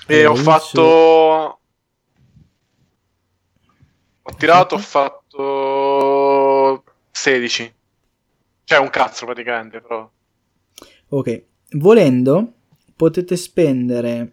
E 0.06 0.26
ho 0.26 0.34
fatto... 0.34 0.80
Ho 4.22 4.34
tirato, 4.36 4.74
ho 4.76 4.78
fatto 4.78 6.84
16. 7.10 7.74
Cioè 8.64 8.78
un 8.78 8.90
cazzo 8.90 9.26
praticamente, 9.26 9.80
però. 9.80 10.08
Ok, 11.08 11.42
volendo 11.72 12.52
potete 12.96 13.36
spendere 13.36 14.32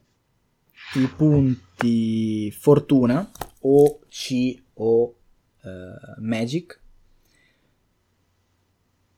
i 0.96 1.08
punti 1.08 2.52
fortuna 2.52 3.30
o 3.62 4.00
C 4.10 4.62
o 4.74 5.16
eh, 5.64 6.22
Magic 6.22 6.80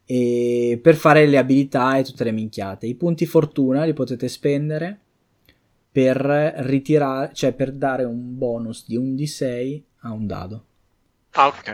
e 0.10 0.80
per 0.82 0.96
fare 0.96 1.28
le 1.28 1.38
abilità 1.38 1.98
e 1.98 2.04
tutte 2.04 2.24
le 2.24 2.32
minchiate. 2.32 2.88
I 2.88 2.96
punti 2.96 3.26
fortuna 3.26 3.84
li 3.84 3.94
potete 3.94 4.30
spendere 4.30 5.00
per 5.92 6.18
ritirare, 6.18 7.32
cioè 7.34 7.52
per 7.54 7.74
dare 7.74 8.06
un 8.06 8.38
bonus 8.38 8.86
di 8.88 8.96
un 8.96 9.16
D6 9.16 9.82
a 10.02 10.12
un 10.12 10.26
dado. 10.26 10.66
Ah, 11.32 11.48
ok. 11.48 11.74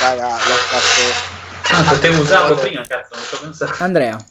Raga, 0.00 0.28
l'ho 0.28 0.54
fatto. 0.54 1.43
Ah, 1.76 1.82
potevo 1.90 2.20
usarlo 2.22 2.56
prima, 2.56 2.82
cazzo, 2.82 3.14
non 3.14 3.24
sto 3.24 3.38
pensando. 3.40 3.74
Andrea, 3.78 4.26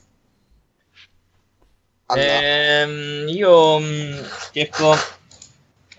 Allora, 2.06 2.40
Ehm, 2.42 3.28
io 3.30 3.80
mh, 3.80 4.30
cerco 4.54 4.96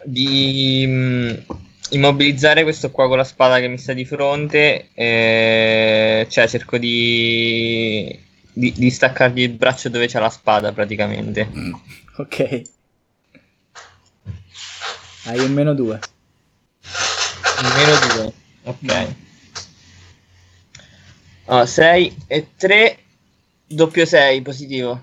di 0.04 0.86
mh, 0.86 1.44
immobilizzare 1.90 2.62
questo 2.62 2.90
qua 2.90 3.08
con 3.08 3.16
la 3.18 3.24
spada 3.24 3.58
che 3.60 3.68
mi 3.68 3.78
sta 3.78 3.92
di 3.92 4.04
fronte. 4.04 4.88
eh, 4.94 6.26
cioè, 6.30 6.48
cerco 6.48 6.78
di, 6.78 8.18
di, 8.52 8.72
di 8.76 8.90
staccargli 8.90 9.40
il 9.42 9.50
braccio 9.52 9.88
dove 9.88 10.06
c'è 10.06 10.20
la 10.20 10.30
spada, 10.30 10.72
praticamente. 10.72 11.48
ok. 12.16 12.62
Hai 15.26 15.38
un 15.40 15.52
meno 15.52 15.74
2. 15.74 15.98
Meno 17.76 17.98
2. 18.14 18.32
Ok. 18.64 19.14
6 21.66 22.16
e 22.26 22.46
3. 22.56 22.98
Doppio 23.66 24.04
6, 24.04 24.42
positivo. 24.42 25.02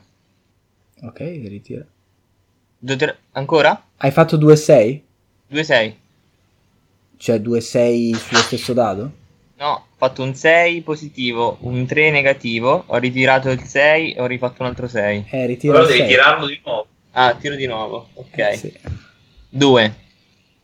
Ok, 1.03 1.19
ritira. 1.19 1.85
Due, 2.77 2.95
tre- 2.95 3.17
Ancora? 3.31 3.87
Hai 3.97 4.11
fatto 4.11 4.37
2-6? 4.37 5.01
2 5.47 5.63
6. 5.63 5.97
Cioè 7.17 7.37
2-6 7.37 8.15
sullo 8.15 8.39
stesso 8.39 8.73
dado? 8.73 9.11
No, 9.57 9.71
ho 9.73 9.85
fatto 9.97 10.23
un 10.23 10.33
6 10.33 10.81
positivo, 10.81 11.57
un 11.61 11.85
3 11.85 12.09
negativo, 12.09 12.83
ho 12.87 12.97
ritirato 12.97 13.49
il 13.51 13.61
6 13.63 14.13
e 14.13 14.21
ho 14.21 14.25
rifatto 14.25 14.63
un 14.63 14.69
altro 14.69 14.87
6. 14.87 15.25
Eh, 15.29 15.45
ritira 15.45 15.73
Però 15.73 15.85
devi 15.85 15.99
6. 15.99 16.07
tirarlo 16.07 16.47
di 16.47 16.59
nuovo. 16.65 16.87
Ah, 17.11 17.35
tiro 17.35 17.55
di 17.55 17.67
nuovo, 17.67 18.07
ok. 18.13 18.37
Eh, 18.37 18.55
sì. 18.57 18.73
2. 19.49 19.95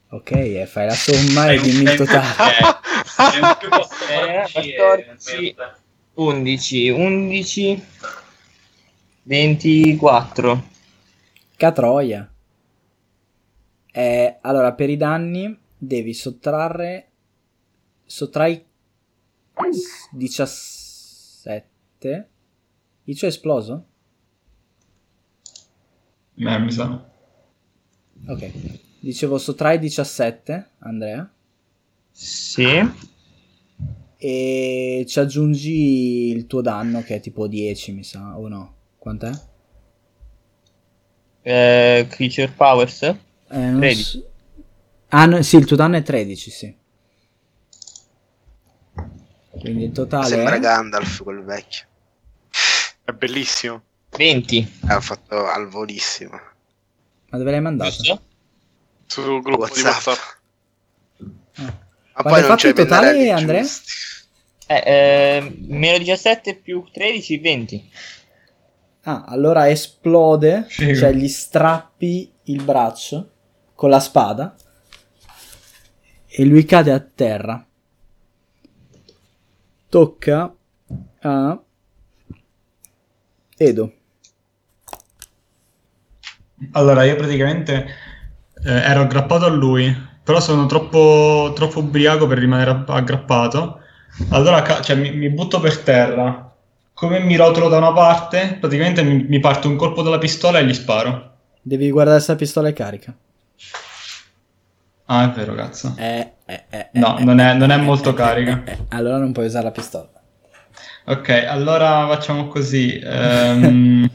Ok, 0.10 0.32
e 0.32 0.66
fai 0.66 0.86
la 0.86 0.96
somma 0.96 1.52
e 1.52 1.60
dimmi 1.60 1.84
il 1.84 1.96
totale. 1.96 2.24
È 3.18 3.40
un 3.42 3.58
più 3.60 3.68
14 3.70 4.60
Eh, 4.60 4.70
e 4.70 4.76
14. 4.76 5.42
merda. 5.56 5.78
11, 6.14 6.90
11, 6.90 7.86
24. 9.24 10.64
Catroia. 11.58 12.32
Eh, 13.92 14.38
allora, 14.42 14.74
per 14.74 14.90
i 14.90 14.98
danni 14.98 15.58
devi 15.78 16.14
sottrarre... 16.14 17.12
Sottrai 18.06 18.66
17. 20.12 22.30
Il 23.04 23.20
è 23.20 23.26
esploso? 23.26 23.86
Eh, 26.36 26.60
mi 26.60 26.72
sa. 26.72 27.10
Ok. 28.28 28.52
Dicevo 29.08 29.38
sottrai 29.38 29.80
17, 29.80 30.72
Andrea. 30.80 31.32
Sì. 32.12 32.92
E 34.18 35.06
ci 35.08 35.20
aggiungi 35.22 36.28
il 36.36 36.46
tuo 36.46 36.60
danno 36.60 37.02
che 37.04 37.16
è 37.16 37.20
tipo 37.22 37.48
10, 37.48 37.94
mi 37.94 38.04
sa, 38.04 38.38
o 38.38 38.50
no? 38.50 38.76
Quant'è? 38.98 39.32
Eh, 41.42 42.06
creature 42.10 42.50
Powers. 42.50 43.02
Eh, 43.04 43.16
non 43.48 43.78
13. 43.80 44.04
so- 44.04 44.30
Ah, 45.08 45.26
no, 45.26 45.42
sì, 45.42 45.56
il 45.56 45.64
tuo 45.64 45.78
danno 45.78 45.96
è 45.96 46.04
13, 46.04 46.52
sì. 46.52 46.76
Quindi 49.52 49.86
il 49.86 49.92
totale 49.94 50.28
sembra 50.28 50.56
è... 50.56 50.60
Gandalf 50.60 51.24
quel 51.24 51.46
vecchio. 51.46 51.86
È 53.06 53.14
bellissimo. 53.14 53.82
20. 54.18 54.80
Eh, 54.90 54.94
ho 54.94 55.00
fatto 55.00 55.46
al 55.46 55.70
volissimo. 55.70 56.38
Ma 57.30 57.38
dove 57.38 57.52
l'hai 57.52 57.62
mandato? 57.62 57.92
Giusto? 57.92 58.27
Sul 59.08 59.42
gruppo 59.42 59.66
di 59.66 59.82
WhatsApp. 59.82 60.06
WhatsApp. 60.06 60.36
Ah. 61.56 61.86
Ma 62.18 62.22
Quanto 62.24 62.40
poi 62.40 62.48
non 62.48 62.58
c'è 62.58 62.68
in 62.70 62.76
totale, 62.76 63.32
Andrea? 63.32 63.66
Eh, 64.70 64.84
eh, 64.86 65.56
meno 65.68 65.98
17 65.98 66.56
più 66.56 66.84
13, 66.92 67.38
20. 67.38 67.92
Ah, 69.04 69.24
allora 69.26 69.70
esplode, 69.70 70.66
Figo. 70.68 70.96
cioè 70.96 71.14
gli 71.14 71.28
strappi 71.28 72.32
il 72.44 72.64
braccio 72.64 73.32
con 73.74 73.90
la 73.90 74.00
spada 74.00 74.56
e 76.26 76.44
lui 76.44 76.66
cade 76.66 76.92
a 76.92 77.00
terra. 77.00 77.66
Tocca 79.90 80.56
a 81.22 81.64
Edo. 83.56 83.94
Allora, 86.72 87.04
io 87.04 87.16
praticamente 87.16 87.88
eh, 88.64 88.72
ero 88.72 89.02
aggrappato 89.02 89.46
a 89.46 89.50
lui, 89.50 89.96
però 90.24 90.40
sono 90.40 90.66
troppo, 90.66 91.52
troppo 91.56 91.80
ubriaco 91.80 92.28
per 92.28 92.38
rimanere 92.38 92.72
app- 92.72 92.90
aggrappato. 92.90 93.80
Allora, 94.30 94.62
ca- 94.62 94.82
cioè, 94.82 94.96
mi, 94.96 95.12
mi 95.12 95.30
butto 95.30 95.60
per 95.60 95.78
terra. 95.80 96.52
Come 96.94 97.20
mi 97.20 97.36
rotolo 97.36 97.70
da 97.70 97.78
una 97.78 97.94
parte, 97.94 98.58
praticamente 98.60 99.04
mi, 99.04 99.24
mi 99.28 99.40
parte 99.40 99.68
un 99.68 99.76
colpo 99.76 100.02
dalla 100.02 100.18
pistola 100.18 100.60
e 100.60 100.66
gli 100.66 100.74
sparo. 100.74 101.32
Devi 101.62 101.92
guardare 101.92 102.20
se 102.20 102.32
la 102.32 102.38
pistola 102.38 102.70
è 102.70 102.74
carica. 102.74 103.14
Ah, 105.06 105.26
è 105.26 105.30
vero, 105.36 105.54
cazzo. 105.54 105.94
Eh, 105.98 106.32
eh, 106.46 106.64
eh, 106.70 106.90
No, 106.94 107.18
eh, 107.18 107.24
non 107.24 107.40
è- 107.40 107.52
eh, 107.52 107.54
non 107.54 107.70
è 107.72 107.76
eh, 107.76 107.82
molto 107.82 108.10
eh, 108.10 108.14
carica. 108.14 108.64
eh, 108.66 108.72
eh, 108.72 108.78
allora 108.90 109.18
non 109.18 109.32
puoi 109.32 109.46
usare 109.46 109.66
la 109.66 109.72
pistola. 109.72 110.10
Ok, 111.06 111.30
allora 111.48 112.06
facciamo 112.08 112.48
così. 112.48 113.00
ehm, 113.04 114.10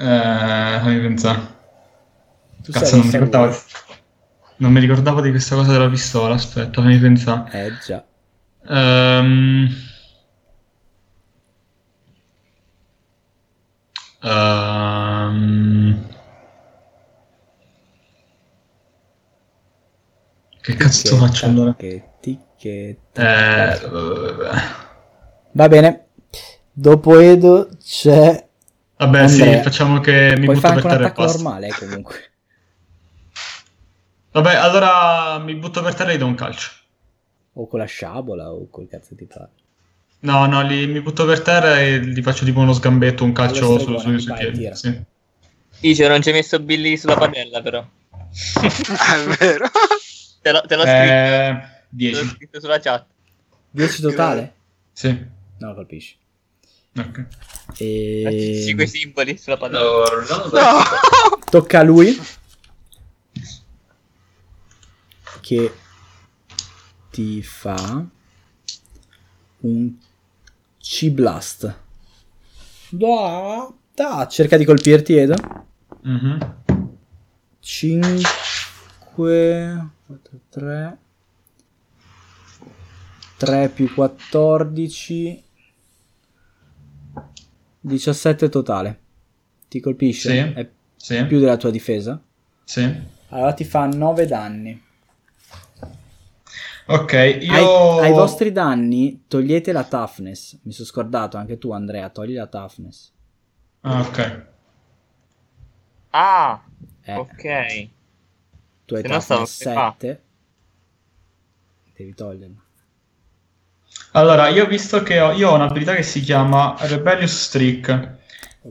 Eh, 0.00 0.78
fammi 0.80 0.98
pensare. 1.00 1.40
Tu 2.62 2.72
Cazzo, 2.72 2.96
non 2.96 3.04
mi 3.04 3.12
ricordavo. 3.12 3.56
Non 4.56 4.72
mi 4.72 4.80
ricordavo 4.80 5.20
di 5.20 5.28
questa 5.30 5.56
cosa 5.56 5.72
della 5.72 5.90
pistola. 5.90 6.34
Aspetta, 6.34 6.80
fammi 6.80 6.98
pensare. 6.98 7.66
Eh 7.66 7.72
già. 7.84 8.02
Ehm. 8.66 9.68
Ehm. 14.22 16.08
Che 20.62 20.74
cazzo 20.76 21.16
faccio 21.16 21.44
allora? 21.44 21.74
Ticchetta. 21.74 23.74
Eh, 23.74 23.86
vabbè. 23.86 24.50
Va 25.52 25.68
bene. 25.68 26.06
Dopo 26.72 27.18
Edo 27.18 27.68
c'è. 27.82 28.48
Vabbè, 29.00 29.28
sì, 29.28 29.40
Andrea. 29.42 29.62
facciamo 29.62 30.00
che 30.00 30.34
mi 30.36 30.44
Puoi 30.44 30.56
butto 30.56 30.72
per 30.72 30.84
terra 30.84 31.04
e 31.04 31.06
attacco 31.06 31.22
basta. 31.22 31.42
normale 31.42 31.68
comunque. 31.70 32.30
Vabbè, 34.32 34.54
allora 34.54 35.38
mi 35.38 35.54
butto 35.54 35.82
per 35.82 35.94
terra 35.94 36.10
e 36.10 36.14
gli 36.16 36.18
do 36.18 36.26
un 36.26 36.34
calcio. 36.34 36.70
O 37.54 37.66
con 37.66 37.78
la 37.78 37.86
sciabola 37.86 38.52
o 38.52 38.68
col 38.68 38.88
cazzo 38.88 39.14
ti 39.14 39.24
pare. 39.24 39.50
No, 40.20 40.44
no, 40.46 40.60
li, 40.62 40.86
mi 40.86 41.00
butto 41.00 41.24
per 41.24 41.40
terra 41.40 41.80
e 41.80 41.98
gli 42.04 42.20
faccio 42.22 42.44
tipo 42.44 42.60
uno 42.60 42.74
sgambetto, 42.74 43.24
un 43.24 43.32
calcio 43.32 43.78
su, 43.78 43.96
stregone, 43.96 44.18
su, 44.18 44.18
sui 44.18 44.32
vai, 44.32 44.50
piedi. 44.50 44.76
Sì. 44.76 45.02
Icio, 45.80 46.08
non 46.08 46.20
ci 46.22 46.28
hai 46.28 46.34
messo 46.34 46.60
Billy 46.60 46.96
sulla 46.98 47.16
padella, 47.16 47.62
però. 47.62 47.80
È 48.20 49.36
vero. 49.38 49.66
Te 50.42 50.52
l'ho, 50.52 50.60
te 50.62 50.76
l'ho 50.76 50.82
scritto. 50.82 50.86
Eh, 50.86 51.60
Te 51.90 52.10
l'ho 52.10 52.22
10. 52.22 52.26
scritto 52.28 52.60
sulla 52.60 52.78
chat. 52.78 53.06
10 53.70 54.00
totale? 54.02 54.54
Sì. 54.92 55.26
No, 55.58 55.74
colpisci. 55.74 56.16
Ok. 56.96 57.26
E... 57.78 58.62
Sì, 58.64 58.74
quei 58.74 58.88
simboli 58.88 59.36
sulla 59.36 59.56
padella. 59.56 59.84
No, 59.84 60.04
Rolando 60.04 60.50
No! 60.58 61.38
Tocca 61.50 61.80
a 61.80 61.82
lui. 61.82 62.18
Che 65.40 65.74
ti 67.10 67.42
fa 67.42 68.06
un 69.60 69.94
C-Blast. 70.78 71.78
Da, 72.90 73.72
da, 73.94 74.26
cerca 74.28 74.56
di 74.56 74.64
colpirti, 74.64 75.16
Edo. 75.16 75.34
Mhm. 76.02 76.58
5 77.60 78.30
4 80.06 80.40
3 80.48 80.98
3 83.36 83.68
più 83.68 83.92
14 83.94 85.44
17 87.80 88.48
totale. 88.48 88.98
Ti 89.68 89.80
colpisce? 89.80 90.30
Sì. 90.30 90.38
È 90.60 90.68
Sì. 90.96 91.24
più 91.26 91.38
della 91.38 91.56
tua 91.56 91.70
difesa. 91.70 92.20
Sì. 92.64 92.94
Allora 93.28 93.52
ti 93.54 93.64
fa 93.64 93.86
9 93.86 94.26
danni. 94.26 94.82
Ok, 96.86 97.12
Ai, 97.14 97.44
io... 97.44 98.00
ai 98.00 98.10
vostri 98.10 98.50
danni 98.50 99.24
togliete 99.28 99.70
la 99.70 99.84
toughness. 99.84 100.58
Mi 100.62 100.72
sono 100.72 100.88
scordato, 100.88 101.36
anche 101.36 101.56
tu 101.56 101.70
Andrea, 101.70 102.08
togli 102.10 102.34
la 102.34 102.46
toughness. 102.48 103.12
Ah, 103.82 104.00
ok. 104.00 104.46
Ah, 106.10 106.64
Eh, 107.02 107.14
ok. 107.14 107.88
tu 108.86 108.94
hai 108.96 109.02
toughness 109.04 109.66
ah. 109.66 109.94
7. 109.96 110.22
Devi 111.94 112.12
toglierla. 112.14 112.62
Allora, 114.12 114.48
io 114.48 114.64
ho 114.64 114.66
visto 114.66 115.02
che 115.02 115.20
ho, 115.20 115.32
io 115.32 115.50
ho 115.50 115.54
un'abilità 115.54 115.94
che 115.94 116.02
si 116.02 116.20
chiama 116.20 116.74
Rebellious 116.78 117.42
Streak. 117.42 118.18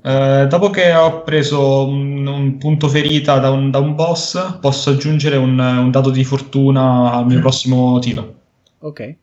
Eh, 0.03 0.45
dopo 0.49 0.69
che 0.69 0.93
ho 0.93 1.23
preso 1.23 1.87
un, 1.87 2.27
un 2.27 2.57
punto 2.57 2.89
ferita 2.89 3.39
da 3.39 3.49
un, 3.49 3.71
da 3.71 3.79
un 3.79 3.95
boss, 3.95 4.59
posso 4.59 4.89
aggiungere 4.89 5.37
un, 5.37 5.57
un 5.57 5.91
dato 5.91 6.09
di 6.09 6.23
fortuna 6.23 7.13
al 7.13 7.25
mio 7.25 7.39
prossimo 7.39 7.97
tiro. 7.99 8.35
Ok. 8.79 9.15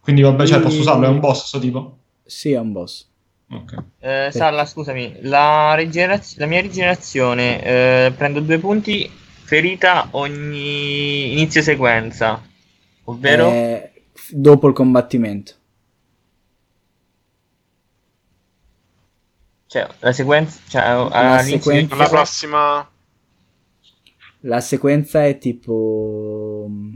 Quindi 0.00 0.22
vabbè, 0.22 0.46
cioè, 0.46 0.60
posso 0.60 0.80
usarlo? 0.80 1.06
È 1.06 1.08
un 1.08 1.20
boss 1.20 1.46
sto 1.46 1.58
tipo? 1.58 1.96
Sì, 2.24 2.52
è 2.52 2.58
un 2.58 2.72
boss. 2.72 3.06
Ok. 3.50 3.74
Eh, 4.00 4.28
Salla, 4.30 4.66
scusami, 4.66 5.18
la, 5.22 5.74
rigeneraz- 5.74 6.36
la 6.36 6.46
mia 6.46 6.60
rigenerazione, 6.60 7.64
eh, 7.64 8.12
prendo 8.16 8.40
due 8.40 8.58
punti 8.58 9.10
ferita 9.42 10.08
ogni 10.10 11.32
inizio 11.32 11.62
sequenza, 11.62 12.42
ovvero... 13.04 13.48
Eh, 13.48 13.91
dopo 14.30 14.68
il 14.68 14.74
combattimento. 14.74 15.54
Cioè, 19.66 19.88
la 20.00 20.12
sequenza... 20.12 20.60
Cioè, 20.68 21.08
La 21.08 21.38
sequenza- 21.42 21.96
La 21.96 22.08
prossima... 22.08 22.90
La 24.40 24.60
sequenza 24.60 25.24
è 25.24 25.38
tipo... 25.38 26.66
mm, 26.68 26.94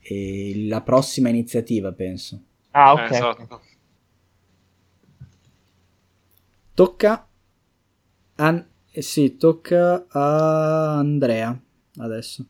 eh, 0.00 0.66
la 0.66 0.80
prossima 0.82 1.28
iniziativa, 1.28 1.92
penso. 1.92 2.42
Ah, 2.72 2.92
ok. 2.92 2.98
Eh, 3.10 3.14
esatto. 3.14 3.60
Tocca... 6.74 7.26
An- 8.36 8.66
eh, 8.90 9.02
sì, 9.02 9.36
tocca 9.36 10.06
a 10.08 10.98
Andrea 10.98 11.58
adesso. 11.98 12.46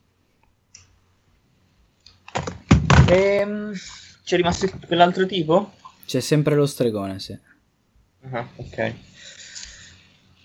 Ehm, 3.13 3.75
c'è 4.25 4.37
rimasto 4.37 4.67
quell'altro 4.87 5.27
tipo? 5.27 5.73
C'è 6.07 6.21
sempre 6.21 6.55
lo 6.55 6.65
stregone, 6.65 7.19
sì. 7.19 7.39
Ah, 8.31 8.49
ok. 8.57 8.95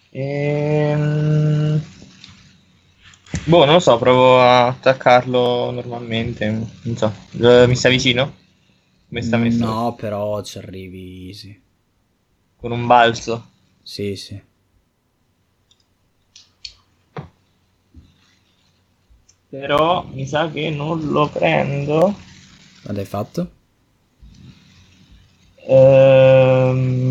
Ehm... 0.10 1.82
Boh, 3.46 3.64
non 3.64 3.76
lo 3.76 3.80
so, 3.80 3.98
provo 3.98 4.42
a 4.42 4.68
attaccarlo 4.68 5.72
normalmente. 5.72 6.50
Non 6.50 6.98
so, 6.98 7.14
mi 7.32 7.76
sta 7.76 7.88
vicino? 7.88 8.36
Come 9.08 9.22
sta 9.22 9.38
messo? 9.38 9.66
No, 9.66 9.96
però 9.96 10.42
ci 10.44 10.58
arrivi 10.58 11.28
easy. 11.28 11.62
Con 12.58 12.72
un 12.72 12.86
balzo. 12.86 13.50
Sì, 13.82 14.18
sì. 14.18 14.42
Però 19.50 20.06
mi 20.12 20.28
sa 20.28 20.52
che 20.52 20.70
non 20.70 21.08
lo 21.08 21.30
prendo. 21.30 22.36
Quando 22.88 23.02
hai 23.02 23.06
fatto? 23.08 23.52
Ehm... 25.68 27.06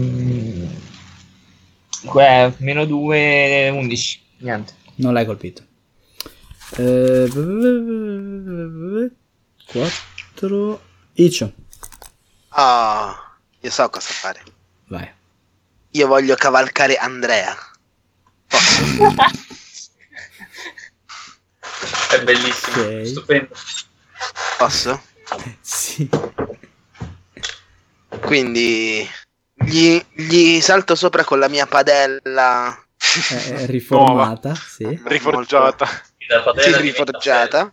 Beh, 2.14 2.54
meno 2.60 2.86
2, 2.86 3.68
11. 3.68 4.22
Niente. 4.38 4.72
Non 4.94 5.12
l'hai 5.12 5.26
colpito. 5.26 5.62
Eh, 6.78 7.28
4 9.66 10.80
Icio, 11.12 11.52
Ah, 12.48 13.36
io 13.60 13.70
so 13.70 13.90
cosa 13.90 14.08
fare. 14.08 14.42
vai. 14.86 15.12
Io 15.90 16.06
voglio 16.06 16.36
cavalcare 16.36 16.96
Andrea. 16.96 17.54
È 22.12 22.22
bellissimo, 22.24 22.82
Ok. 22.82 23.06
stupendo. 23.06 23.54
Posso? 24.56 25.02
Sì. 25.60 26.08
Quindi 28.20 29.08
gli, 29.54 30.00
gli 30.14 30.60
salto 30.60 30.94
sopra 30.94 31.24
con 31.24 31.38
la 31.38 31.48
mia 31.48 31.66
padella 31.66 32.76
È 32.98 33.66
riformata, 33.66 34.54
sì. 34.54 35.00
Riforgiata. 35.04 35.86
La 36.28 36.42
padella 36.42 36.76
sì, 36.76 36.82
riforgiata. 36.82 37.72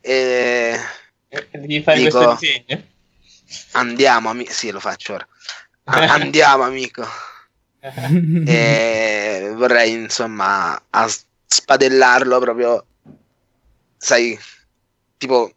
E 0.00 0.78
Eh, 1.28 1.48
Devi 1.52 1.82
fare 1.82 1.98
Dico- 1.98 2.18
questo 2.24 2.38
disegno? 2.40 2.82
andiamo, 3.72 4.30
amico. 4.30 4.52
Sì, 4.52 4.70
lo 4.70 4.80
faccio 4.80 5.14
ora. 5.14 5.26
A- 5.84 6.12
andiamo, 6.14 6.62
amico. 6.64 7.04
E 8.46 9.52
vorrei, 9.56 9.92
insomma, 9.92 10.80
spadellarlo 11.46 12.38
proprio. 12.38 12.86
Sai, 13.96 14.38
tipo 15.16 15.52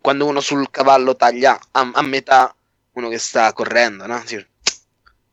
quando 0.00 0.26
uno 0.26 0.40
sul 0.40 0.70
cavallo 0.70 1.16
taglia 1.16 1.58
a, 1.72 1.90
a 1.92 2.02
metà 2.02 2.54
uno 2.92 3.08
che 3.08 3.18
sta 3.18 3.52
correndo, 3.52 4.06
no? 4.06 4.22
Sì. 4.24 4.44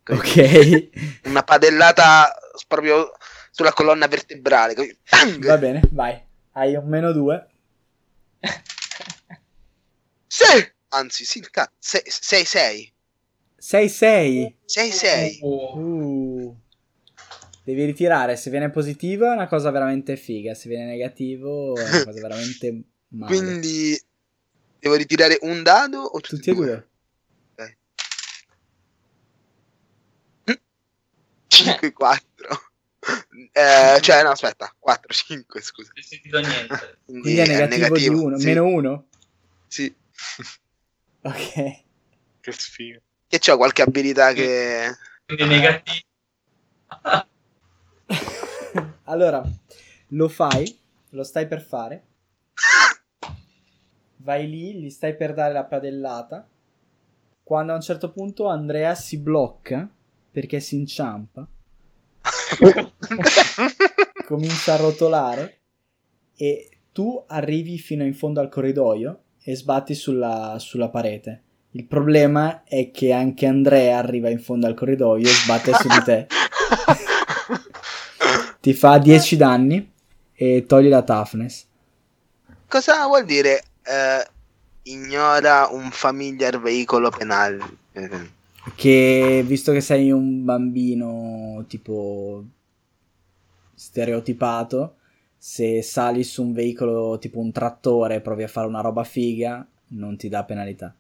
ok, 0.10 0.90
Una 1.26 1.44
padellata 1.44 2.34
proprio 2.68 3.12
sulla 3.52 3.74
colonna 3.74 4.08
vertebrale. 4.08 4.76
così. 4.76 4.96
Tang! 5.04 5.46
va 5.46 5.58
bene, 5.58 5.82
vai. 5.92 6.22
Hai 6.52 6.76
un 6.76 6.88
meno 6.88 7.12
2. 7.12 7.48
Sì! 10.30 10.72
Anzi, 10.90 11.26
sì, 11.26 11.40
il 11.40 11.50
cazzo. 11.50 11.72
6 11.80 12.04
6 12.46 12.46
6 13.58 13.90
6. 13.90 14.56
6 14.66 14.92
6 14.92 15.40
Oh, 15.42 15.78
Uh. 15.78 16.58
Devi 17.64 17.84
ritirare, 17.86 18.38
se 18.38 18.50
viene 18.50 18.70
positivo 18.70 19.26
è 19.26 19.34
una 19.34 19.48
cosa 19.48 19.72
veramente 19.72 20.16
figa, 20.16 20.54
se 20.54 20.70
viene 20.70 20.86
negativo 20.86 21.76
è 21.76 21.84
una 21.84 22.04
cosa 22.06 22.22
veramente 22.22 22.82
male. 23.10 23.36
Quindi 23.36 24.00
devo 24.88 24.96
ritirare 24.96 25.38
un 25.42 25.62
dado 25.64 26.00
o 26.00 26.20
tutti, 26.20 26.36
Tutti 26.38 26.50
e 26.50 26.54
due. 26.54 26.88
5 31.48 31.94
4. 31.94 32.62
Eh, 33.52 34.00
cioè, 34.02 34.24
no, 34.24 34.30
aspetta, 34.30 34.74
4 34.78 35.14
5, 35.14 35.62
scusa. 35.62 35.92
non 35.94 36.04
sentito 36.04 36.40
niente. 36.40 37.00
Quindi 37.06 37.38
è 37.38 37.68
negativo, 37.68 37.98
di 37.98 38.08
1, 38.08 38.38
sì, 38.38 38.46
meno 38.46 38.66
1. 38.66 39.08
Sì. 39.68 39.96
Ok. 41.22 41.84
Che 42.42 42.52
sfiga. 42.52 43.00
Che 43.28 43.40
c'ho 43.40 43.58
qualche 43.58 43.82
abilità 43.82 44.34
che 44.34 44.96
Quindi 45.26 45.46
negativo. 45.46 46.06
allora, 49.06 49.44
lo 50.10 50.30
fai, 50.30 50.80
lo 51.10 51.24
stai 51.24 51.48
per 51.48 51.62
fare. 51.62 52.04
Vai 54.28 54.50
lì, 54.50 54.74
gli 54.74 54.90
stai 54.90 55.16
per 55.16 55.34
dare 55.34 55.54
la 55.54 55.64
padellata. 55.64 56.46
Quando 57.42 57.72
a 57.72 57.76
un 57.76 57.82
certo 57.82 58.12
punto 58.12 58.48
Andrea 58.48 58.94
si 58.94 59.20
blocca 59.20 59.90
perché 60.30 60.60
si 60.60 60.76
inciampa, 60.76 61.48
comincia 64.28 64.74
a 64.74 64.76
rotolare 64.76 65.60
e 66.36 66.70
tu 66.92 67.24
arrivi 67.26 67.78
fino 67.78 68.04
in 68.04 68.14
fondo 68.14 68.42
al 68.42 68.50
corridoio 68.50 69.22
e 69.42 69.56
sbatti 69.56 69.94
sulla, 69.94 70.58
sulla 70.60 70.90
parete. 70.90 71.44
Il 71.72 71.86
problema 71.86 72.66
è 72.66 72.92
che 72.92 73.14
anche 73.14 73.46
Andrea 73.46 73.98
arriva 73.98 74.28
in 74.28 74.42
fondo 74.42 74.68
al 74.68 74.74
corridoio 74.74 75.26
e 75.26 75.32
sbatte 75.32 75.74
su 75.74 75.88
di 75.88 76.04
te. 76.04 76.28
Ti 78.60 78.74
fa 78.74 78.98
10 78.98 79.38
danni 79.38 79.90
e 80.34 80.66
togli 80.68 80.90
la 80.90 81.04
toughness. 81.04 81.66
Cosa 82.68 83.08
vuol 83.08 83.24
dire 83.24 83.62
eh, 83.88 84.28
ignora 84.84 85.68
un 85.72 85.90
familiar 85.92 86.60
veicolo 86.60 87.10
penale? 87.10 87.66
Che 88.76 89.44
visto 89.46 89.72
che 89.72 89.82
sei 89.82 90.12
un 90.12 90.44
bambino 90.44 91.64
tipo 91.68 92.44
stereotipato, 93.74 94.96
se 95.38 95.82
sali 95.82 96.24
su 96.24 96.44
un 96.44 96.54
veicolo 96.54 97.18
tipo 97.20 97.40
un 97.40 97.52
trattore 97.52 98.16
e 98.16 98.22
provi 98.22 98.44
a 98.44 98.48
fare 98.48 98.68
una 98.68 98.82
roba 98.82 99.04
figa, 99.04 99.66
non 99.90 100.18
ti 100.18 100.30
dà 100.30 100.44
penalità. 100.44 100.94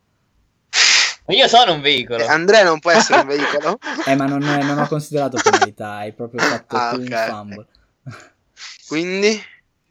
Ma 1.26 1.34
io 1.34 1.48
sono 1.48 1.74
un 1.74 1.82
veicolo. 1.82 2.20
eh, 2.24 2.28
Andrea 2.28 2.64
non 2.64 2.80
può 2.80 2.92
essere 2.92 3.20
un 3.20 3.28
veicolo? 3.28 3.80
Eh, 4.06 4.16
ma 4.16 4.26
non, 4.28 4.44
è- 4.44 4.64
non 4.64 4.78
ho 4.78 4.88
considerato 4.88 5.38
penalità, 5.42 5.96
hai 5.96 6.14
proprio 6.14 6.40
fatto 6.48 6.78
Ah, 6.78 6.90
tu 6.92 6.96
ok, 6.96 7.02
un 7.02 7.16
fumble. 7.16 7.66
Quindi 8.88 9.42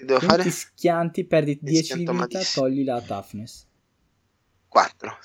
devo 0.05 0.21
fare? 0.21 0.43
ti 0.43 0.51
schianti, 0.51 1.25
perdi 1.25 1.59
10 1.61 2.05
di 2.05 2.11
vita, 2.11 2.41
togli 2.53 2.85
la 2.85 3.01
toughness. 3.01 3.65
4. 4.69 5.19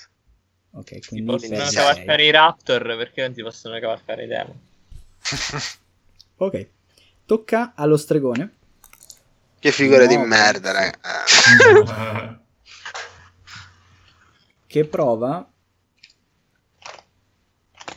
Ok, 0.74 0.84
Ti 0.84 1.00
quindi 1.06 1.30
possono 1.30 1.56
perdi 1.56 1.74
cavalcare 1.74 2.24
i 2.24 2.30
raptor 2.30 2.82
perché 2.96 3.20
non 3.22 3.34
ti 3.34 3.42
possono 3.42 3.78
cavalcare 3.78 4.24
i 4.24 4.26
demon. 4.26 4.58
Ok, 6.36 6.66
tocca 7.24 7.72
allo 7.76 7.96
stregone. 7.96 8.52
Che 9.60 9.70
figura 9.70 10.06
di 10.06 10.16
No. 10.16 10.24
merda, 10.24 10.72
raga. 10.72 10.98
Eh, 10.98 12.38
che 14.66 14.84
prova 14.86 15.48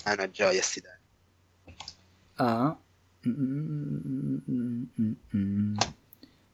È 0.04 0.12
una 0.12 0.30
gioia 0.30 0.62
sti 0.62 0.82
dadi. 0.82 1.78
a... 2.36 2.78
Mm, 3.28 4.38
mm, 4.52 4.84
mm, 5.02 5.12
mm. 5.36 5.76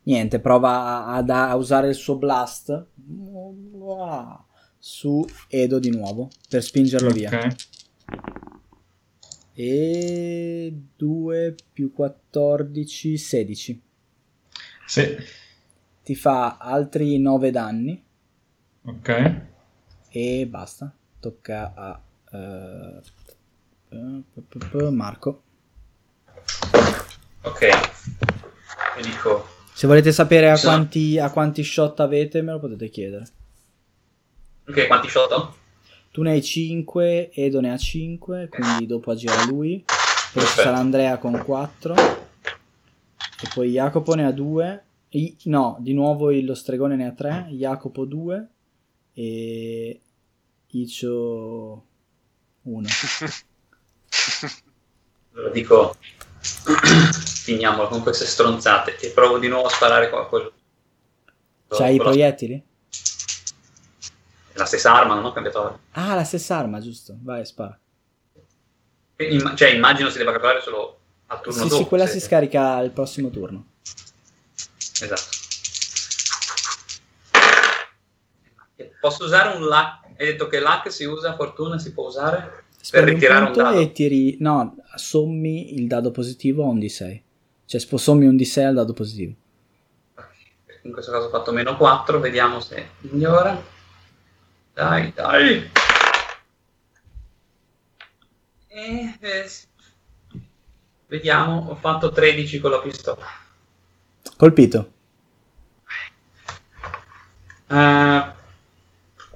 Niente, 0.04 0.40
prova 0.40 1.06
a, 1.06 1.16
ad- 1.16 1.30
a 1.30 1.56
usare 1.56 1.90
il 1.90 1.96
suo 1.96 2.16
blast 2.18 2.86
su 4.80 5.26
Edo 5.48 5.80
di 5.80 5.90
nuovo 5.92 6.30
per 6.50 6.64
spingerlo 6.64 7.12
via. 7.12 7.30
ok. 7.30 7.56
E 9.54 10.74
2 10.96 11.56
più 11.74 11.92
14, 11.94 13.18
16. 13.18 13.82
Sì, 14.88 15.18
Ti 16.04 16.16
fa 16.16 16.58
altri 16.58 17.20
9 17.20 17.52
danni 17.52 18.04
ok. 18.86 19.42
e 20.10 20.48
basta. 20.48 20.92
Tocca 21.20 21.74
a 21.76 22.02
p- 24.48 24.90
Marco. 24.90 25.44
Ok. 27.44 27.62
E 27.62 29.02
dico, 29.04 29.46
Se 29.82 29.88
volete 29.88 30.12
sapere 30.12 30.52
a 30.52 30.60
quanti, 30.60 31.18
a 31.18 31.32
quanti 31.32 31.64
shot 31.64 32.02
avete, 32.02 32.44
me 32.44 32.52
lo 32.52 32.60
potete 32.60 32.88
chiedere. 32.90 33.28
ok, 34.68 34.86
quanti 34.86 35.08
shot 35.10 35.32
ho? 35.32 35.56
Tu 36.12 36.22
ne 36.22 36.34
hai 36.34 36.44
5, 36.44 37.32
Edo 37.34 37.60
ne 37.62 37.72
ha 37.72 37.78
5, 37.78 38.48
quindi 38.50 38.86
dopo 38.86 39.10
agirà 39.10 39.44
lui. 39.46 39.84
Poi 40.34 40.44
ci 40.44 40.54
sarà 40.54 40.78
Andrea 40.78 41.18
con 41.18 41.44
4. 41.44 41.96
E 41.96 43.50
poi 43.56 43.72
Jacopo 43.72 44.14
ne 44.14 44.26
ha 44.28 44.32
2. 44.32 44.84
No, 45.46 45.78
di 45.80 45.94
nuovo 45.96 46.30
lo 46.30 46.54
stregone 46.54 46.96
ne 46.96 47.08
ha 47.08 47.14
3. 47.14 47.48
Jacopo 47.50 48.06
2. 48.06 48.50
E 49.14 50.00
Icio 50.68 51.86
1. 52.62 52.88
Allora 55.34 55.50
dico, 55.50 55.96
finiamola 57.42 57.88
con 57.88 58.02
queste 58.04 58.26
stronzate 58.26 58.98
e 59.00 59.10
provo 59.10 59.40
di 59.40 59.48
nuovo 59.48 59.68
a 59.68 59.70
sparare 59.72 60.10
qualcosa. 60.10 60.52
C'hai 61.70 61.96
i 61.96 61.98
proiettili? 61.98 62.64
La 64.54 64.66
stessa 64.66 64.94
arma, 64.94 65.16
non 65.16 65.26
ho 65.26 65.32
cambiato 65.32 65.64
arma. 65.64 65.80
Ah, 65.92 66.14
la 66.16 66.24
stessa 66.24 66.58
arma, 66.58 66.80
giusto. 66.80 67.16
Vai, 67.22 67.46
spara. 67.46 67.78
Imm- 69.18 69.56
cioè, 69.56 69.70
immagino 69.70 70.10
si 70.10 70.18
debba 70.18 70.32
calcolare 70.32 70.62
solo 70.62 71.00
a 71.28 71.38
turno 71.40 71.64
Sì, 71.64 71.68
dopo. 71.70 71.82
sì, 71.82 71.88
quella 71.88 72.06
se- 72.06 72.20
si 72.20 72.20
scarica 72.20 72.74
al 72.76 72.92
prossimo 72.92 73.30
turno. 73.30 73.66
Esatto. 75.02 75.40
Posso 79.00 79.24
usare 79.24 79.56
un 79.56 79.64
luck? 79.64 80.00
Hai 80.18 80.26
detto 80.28 80.48
che 80.48 80.60
luck 80.60 80.92
si 80.92 81.06
usa, 81.06 81.36
fortuna 81.36 81.80
si 81.80 81.92
può 81.94 82.08
usare? 82.08 82.66
Spendi 82.80 83.12
un 83.12 83.16
ritirare 83.16 83.40
un 83.46 83.52
punto 83.52 83.62
dado. 83.64 83.80
e 83.80 83.92
tiri... 83.92 84.38
No, 84.40 84.76
sommi 84.96 85.76
il 85.76 85.88
dado 85.88 86.12
positivo 86.12 86.64
a 86.64 86.68
un 86.68 86.80
D6. 86.80 87.22
Cioè, 87.72 87.80
spo- 87.80 87.96
sommi 87.96 88.26
un 88.26 88.36
D6 88.36 88.66
al 88.66 88.74
dado 88.74 88.92
positivo. 88.92 89.34
In 90.82 90.92
questo 90.92 91.10
caso 91.10 91.28
ho 91.28 91.30
fatto 91.30 91.54
meno 91.54 91.78
4, 91.78 92.20
vediamo 92.20 92.60
se 92.60 92.90
migliora. 93.00 93.64
Dai, 94.74 95.14
dai. 95.16 95.72
E, 98.68 99.18
eh, 99.22 99.50
vediamo, 101.08 101.70
ho 101.70 101.76
fatto 101.76 102.12
13 102.12 102.60
con 102.60 102.72
la 102.72 102.82
pistola. 102.82 103.26
Colpito. 104.36 104.92
Eh, 107.68 108.32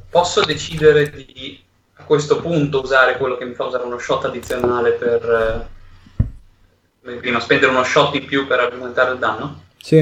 posso 0.10 0.44
decidere 0.44 1.10
di 1.10 1.64
a 1.94 2.04
questo 2.04 2.42
punto 2.42 2.82
usare 2.82 3.16
quello 3.16 3.38
che 3.38 3.46
mi 3.46 3.54
fa 3.54 3.64
usare 3.64 3.86
uno 3.86 3.98
shot 3.98 4.26
addizionale 4.26 4.92
per 4.92 5.24
eh, 5.24 5.75
come 7.06 7.18
prima 7.18 7.40
spendere 7.40 7.72
uno 7.72 7.84
shot 7.84 8.16
in 8.16 8.26
più 8.26 8.48
per 8.48 8.60
aumentare 8.62 9.12
il 9.14 9.20
danno? 9.20 9.66
Sì. 9.78 10.00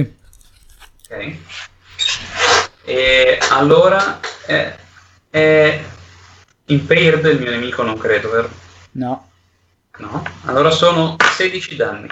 Ok. 1.09 1.38
E 2.85 3.38
allora 3.49 4.22
è, 4.45 4.73
è 5.30 5.83
impaired 6.67 7.25
il 7.25 7.41
mio 7.41 7.49
nemico, 7.51 7.83
non 7.83 7.98
credo, 7.98 8.30
vero? 8.30 8.49
No. 8.91 9.30
No. 9.98 10.23
Allora 10.45 10.72
sono 10.72 11.17
16 11.35 11.75
danni. 11.75 12.07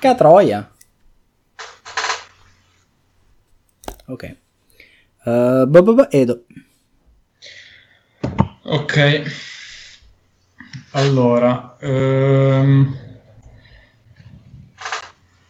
Catroia. 0.00 0.68
Ok. 4.06 4.36
Uh, 5.24 5.66
bo- 5.66 5.82
bo- 5.82 5.94
bo- 5.94 6.10
Edo. 6.10 6.42
Ok. 8.64 9.22
Allora, 10.92 11.76
ehm, 11.78 13.07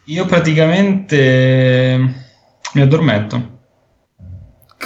io 0.08 0.24
praticamente 0.24 1.98
mi 2.72 2.80
addormento. 2.80 3.56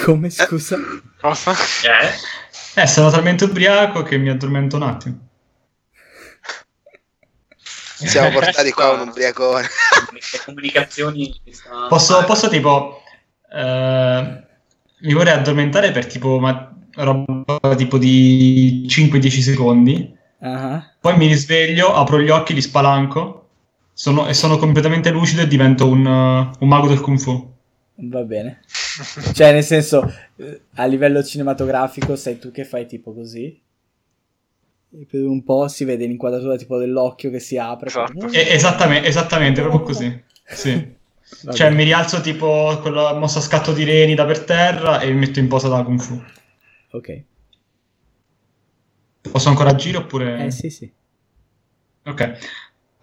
Come 0.05 0.31
scusa? 0.31 0.77
Cosa? 1.21 1.53
Eh? 1.53 2.81
Eh, 2.83 2.87
sono 2.87 3.11
talmente 3.11 3.45
ubriaco 3.45 4.03
che 4.03 4.17
mi 4.17 4.31
addormento 4.31 4.77
un 4.77 4.83
attimo. 4.83 5.19
Siamo 7.55 8.31
portati 8.35 8.73
qua 8.73 8.91
un 8.93 9.09
ubriacone. 9.09 9.69
Le 10.13 10.41
comunicazioni 10.45 11.41
Posso, 11.89 12.25
posso 12.25 12.49
tipo... 12.49 13.03
eh, 13.53 14.43
mi 15.03 15.13
vorrei 15.13 15.35
addormentare 15.35 15.93
per 15.93 16.07
tipo 16.07 16.41
ma, 16.41 16.75
roba 16.97 17.75
tipo 17.77 17.97
di 17.99 18.87
5-10 18.89 19.41
secondi. 19.41 20.19
Ah, 20.41 20.95
Poi 21.01 21.17
mi 21.17 21.29
risveglio, 21.29 21.95
apro 21.95 22.21
gli 22.21 22.31
occhi, 22.31 22.55
li 22.55 22.63
spalanco 22.63 23.42
sono- 23.93 24.27
e 24.29 24.35
sono 24.35 24.57
completamente 24.59 25.11
lucido 25.11 25.43
e 25.43 25.47
divento 25.47 25.89
un, 25.89 26.05
uh, 26.05 26.51
un 26.59 26.69
mago 26.69 26.89
del 26.89 27.01
kung 27.01 27.19
fu. 27.19 27.51
Va 27.95 28.23
bene. 28.23 28.61
Cioè, 29.35 29.53
nel 29.53 29.63
senso, 29.63 30.13
eh, 30.37 30.63
a 30.75 30.87
livello 30.87 31.23
cinematografico 31.23 32.17
sei 32.17 32.39
tu 32.39 32.51
che 32.51 32.65
fai 32.65 32.87
tipo 32.87 33.13
così. 33.15 33.61
E 34.95 35.07
per 35.09 35.23
un 35.23 35.43
po' 35.43 35.69
si 35.69 35.85
vede 35.85 36.07
l'inquadratura 36.07 36.57
tipo 36.57 36.79
dell'occhio 36.79 37.31
che 37.31 37.39
si 37.39 37.57
apre. 37.57 37.89
Esatto. 37.89 38.29
E- 38.31 38.53
esattamente, 38.53 39.09
esattamente, 39.09 39.61
proprio 39.61 39.83
così. 39.83 40.23
Sì. 40.47 41.01
Cioè 41.51 41.71
mi 41.71 41.85
rialzo 41.85 42.21
tipo 42.21 42.79
con 42.83 42.93
la 42.93 43.15
mossa 43.15 43.39
a 43.39 43.43
scatto 43.43 43.73
di 43.73 43.85
reni 43.85 44.15
da 44.15 44.27
per 44.27 44.45
terra 44.45 45.01
e 45.01 45.11
mi 45.11 45.21
metto 45.21 45.39
in 45.39 45.49
posa 45.49 45.69
da 45.69 45.83
kung 45.83 45.99
fu. 45.99 46.21
Ok. 46.91 47.23
Posso 49.31 49.49
ancora 49.49 49.71
agire 49.71 49.97
oppure... 49.97 50.45
Eh 50.45 50.51
sì, 50.51 50.69
sì. 50.69 50.93
Ok. 52.05 52.39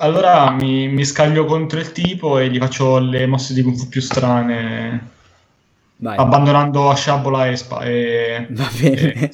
Allora 0.01 0.49
mi, 0.51 0.87
mi 0.87 1.03
scaglio 1.03 1.43
contro 1.43 1.77
il 1.77 1.91
tipo 1.91 2.39
e 2.39 2.49
gli 2.49 2.57
faccio 2.57 2.99
le 2.99 3.25
mosse 3.25 3.53
di 3.53 3.61
kung 3.61 3.75
fu 3.75 3.89
più 3.89 3.99
strane, 3.99 5.09
Vai. 5.97 6.17
abbandonando 6.17 6.89
a 6.89 6.95
sciabola 6.95 7.47
e... 7.47 7.57
Spa- 7.57 7.83
e... 7.83 8.47
Va 8.49 8.69
bene. 8.79 9.13
e- 9.13 9.29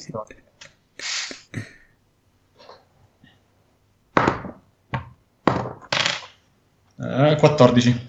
Eh, 6.98 7.36
14. 7.38 8.06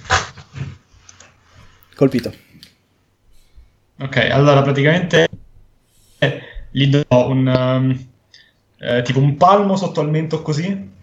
Colpito. 1.95 2.33
Ok, 3.99 4.17
allora 4.31 4.63
praticamente 4.63 5.27
eh, 6.19 6.41
gli 6.71 6.87
do 6.87 7.05
un 7.09 7.47
um, 7.47 8.07
eh, 8.79 9.01
tipo 9.03 9.19
un 9.19 9.35
palmo 9.37 9.75
sotto 9.75 9.99
al 9.99 10.09
mento 10.09 10.41
così 10.41 10.95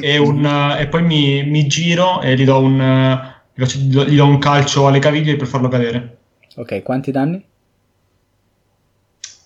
e, 0.00 0.18
un, 0.18 0.44
eh, 0.44 0.80
e 0.82 0.88
poi 0.88 1.02
mi, 1.02 1.44
mi 1.44 1.66
giro 1.66 2.20
e 2.20 2.34
gli 2.36 2.44
do, 2.44 2.58
un, 2.60 2.80
eh, 2.80 3.62
gli 3.62 4.16
do- 4.16 4.24
un 4.26 4.38
calcio 4.38 4.86
alle 4.86 4.98
caviglie 4.98 5.36
per 5.36 5.46
farlo 5.46 5.68
cadere. 5.68 6.16
Ok, 6.56 6.82
quanti 6.82 7.10
danni? 7.12 7.44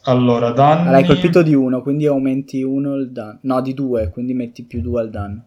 Allora, 0.05 0.51
danni... 0.51 0.81
Allora, 0.83 0.97
hai 0.97 1.05
colpito 1.07 1.43
di 1.43 1.55
uno, 1.55 1.83
quindi 1.83 2.07
aumenti 2.07 2.63
uno 2.63 2.95
il 2.97 3.13
danno. 3.13 3.39
No, 3.43 3.61
di 3.61 3.75
due, 3.75 4.11
quindi 4.11 4.35
metti 4.35 4.65
più 4.65 4.81
due 4.81 5.01
al 5.03 5.11
danno. 5.11 5.45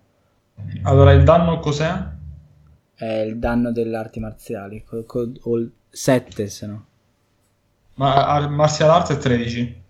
Allora, 0.84 1.12
il 1.14 1.24
danno 1.24 1.60
cos'è? 1.60 1.92
È 2.94 3.06
il 3.06 3.38
danno 3.38 3.74
delle 3.74 3.98
arti 3.98 4.22
marziali. 4.22 4.86
co- 4.86 5.04
co- 5.04 5.30
o 5.42 5.58
il 5.58 5.70
7 5.90 6.48
se 6.48 6.66
no. 6.68 6.86
Ma 7.96 8.10
ar- 8.28 8.50
martial 8.50 8.90
arts 8.90 9.12
è 9.12 9.18
13. 9.18 9.82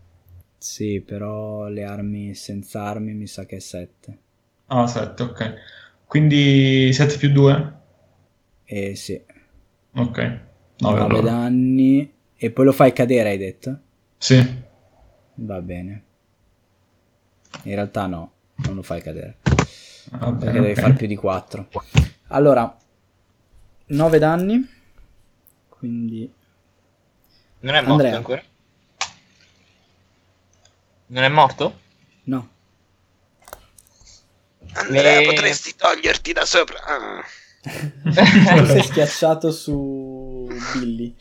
Sì, 0.57 1.01
però 1.01 1.67
le 1.67 1.83
armi 1.83 2.33
senza 2.35 2.83
armi 2.83 3.13
mi 3.13 3.27
sa 3.27 3.43
che 3.45 3.57
è 3.57 3.59
7. 3.59 4.17
Ah, 4.73 4.87
7, 4.87 5.23
ok. 5.23 5.53
Quindi 6.05 6.91
7 6.93 7.17
più 7.17 7.29
2? 7.31 7.73
Eh 8.63 8.95
sì, 8.95 9.21
Ok. 9.95 10.17
9 10.17 10.39
9 10.77 10.99
allora. 11.01 11.21
danni. 11.21 12.13
E 12.35 12.51
poi 12.51 12.65
lo 12.65 12.71
fai 12.71 12.93
cadere, 12.93 13.29
hai 13.29 13.37
detto? 13.37 13.79
Sì. 14.17 14.63
Va 15.35 15.61
bene. 15.61 16.03
In 17.63 17.75
realtà 17.75 18.07
no, 18.07 18.31
non 18.65 18.75
lo 18.75 18.81
fai 18.81 19.01
cadere. 19.01 19.37
Va 20.11 20.31
bene, 20.31 20.37
Perché 20.37 20.59
devi 20.59 20.71
ok. 20.71 20.79
fare 20.79 20.93
più 20.93 21.07
di 21.07 21.15
4. 21.17 21.67
Allora, 22.27 22.75
9 23.87 24.19
danni. 24.19 24.69
Quindi 25.67 26.31
Non 27.59 27.75
è 27.75 27.79
morto 27.81 27.91
Andrea. 27.91 28.15
ancora? 28.15 28.41
Non 31.07 31.23
è 31.23 31.29
morto? 31.29 31.79
no. 32.23 32.49
Andrea, 34.73 35.19
Le- 35.19 35.25
potresti 35.25 35.75
toglierti 35.75 36.33
da 36.33 36.45
sopra. 36.45 36.79
Ah. 36.83 37.25
Sei 38.65 38.83
schiacciato 38.83 39.51
su 39.51 40.47
Billy. 40.73 41.15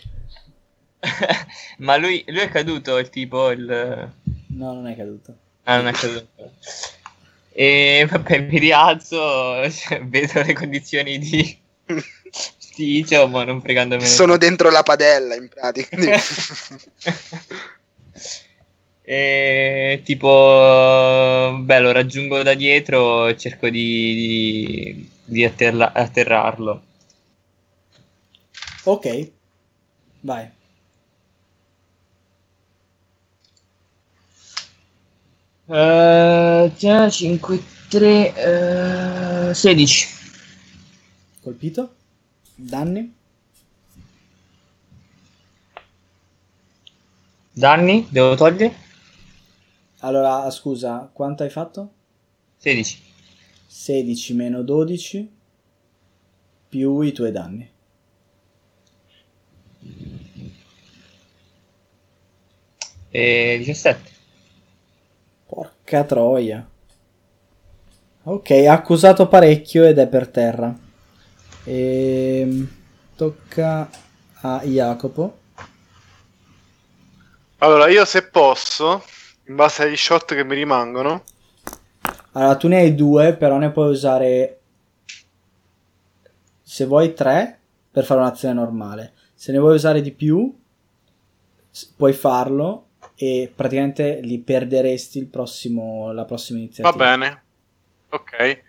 Ma 1.79 1.97
lui, 1.97 2.25
lui 2.27 2.41
è 2.41 2.49
caduto, 2.49 2.99
il 2.99 3.09
tipo, 3.11 3.51
il... 3.51 4.12
No, 4.49 4.73
non 4.73 4.87
è 4.87 4.97
caduto. 4.97 5.35
Ah, 5.65 5.77
non 5.77 5.89
è 5.89 5.93
caduto. 5.93 6.53
E 7.53 8.07
vabbè, 8.09 8.41
mi 8.41 8.59
rialzo, 8.59 9.70
cioè, 9.70 10.03
vedo 10.05 10.43
le 10.43 10.53
condizioni 10.53 11.19
di 11.19 11.59
Sticio, 12.31 13.29
ma 13.29 13.45
non 13.45 13.61
fregandomene. 13.61 14.09
Sono 14.09 14.37
dentro 14.37 14.70
la 14.70 14.83
padella, 14.83 15.35
in 15.35 15.49
pratica. 15.49 15.97
E 19.12 20.02
tipo, 20.05 20.28
beh, 21.64 21.80
lo 21.80 21.90
raggiungo 21.90 22.44
da 22.44 22.55
dietro 22.55 23.26
e 23.26 23.36
cerco 23.36 23.68
di, 23.68 24.14
di, 24.14 25.10
di 25.24 25.44
atterra- 25.44 25.92
atterrarlo. 25.92 26.82
Ok. 28.84 29.32
Vai. 30.20 30.48
Uh, 35.66 36.70
5, 36.76 37.62
3, 37.89 39.52
16. 39.52 40.06
Colpito. 41.42 41.94
Danni. 42.55 43.12
Danni? 47.52 48.06
Devo 48.08 48.36
togliere? 48.36 48.89
Allora, 50.01 50.51
scusa, 50.51 51.11
quanto 51.12 51.43
hai 51.43 51.51
fatto? 51.51 51.93
16. 52.57 53.03
16 53.67 54.35
meno 54.35 54.62
12 54.62 55.31
più 56.69 57.01
i 57.01 57.12
tuoi 57.12 57.33
danni. 57.33 57.70
E 63.11 63.57
17. 63.59 64.11
Porca 65.47 66.05
troia. 66.05 66.69
Ok, 68.23 68.51
ha 68.51 68.73
accusato 68.73 69.27
parecchio 69.27 69.85
ed 69.85 69.99
è 69.99 70.07
per 70.07 70.29
terra. 70.29 70.79
Ehm, 71.65 72.69
tocca 73.17 73.91
a 74.43 74.62
Jacopo. 74.65 75.39
Allora, 77.59 77.89
io 77.89 78.05
se 78.05 78.23
posso, 78.23 79.03
in 79.51 79.57
base 79.57 79.83
agli 79.83 79.97
shot 79.97 80.35
che 80.35 80.45
mi 80.45 80.55
rimangono, 80.55 81.25
Allora, 82.33 82.57
tu 82.57 82.69
ne 82.69 82.77
hai 82.77 82.95
due, 82.95 83.35
però 83.35 83.59
ne 83.59 83.73
puoi 83.73 83.91
usare 83.91 84.61
se 86.62 86.85
vuoi 86.85 87.12
tre 87.15 87.59
per 87.91 88.05
fare 88.05 88.20
un'azione 88.20 88.55
normale. 88.55 89.12
Se 89.35 89.51
ne 89.51 89.59
vuoi 89.59 89.75
usare 89.75 90.01
di 90.01 90.12
più, 90.12 90.57
puoi 91.97 92.12
farlo 92.12 92.87
e 93.17 93.53
praticamente 93.53 94.20
li 94.23 94.39
perderesti 94.39 95.19
il 95.19 95.27
prossimo, 95.27 96.12
la 96.12 96.25
prossima 96.25 96.59
va 96.59 96.65
iniziativa. 96.65 97.05
bene. 97.05 97.43
Ok. 98.11 98.62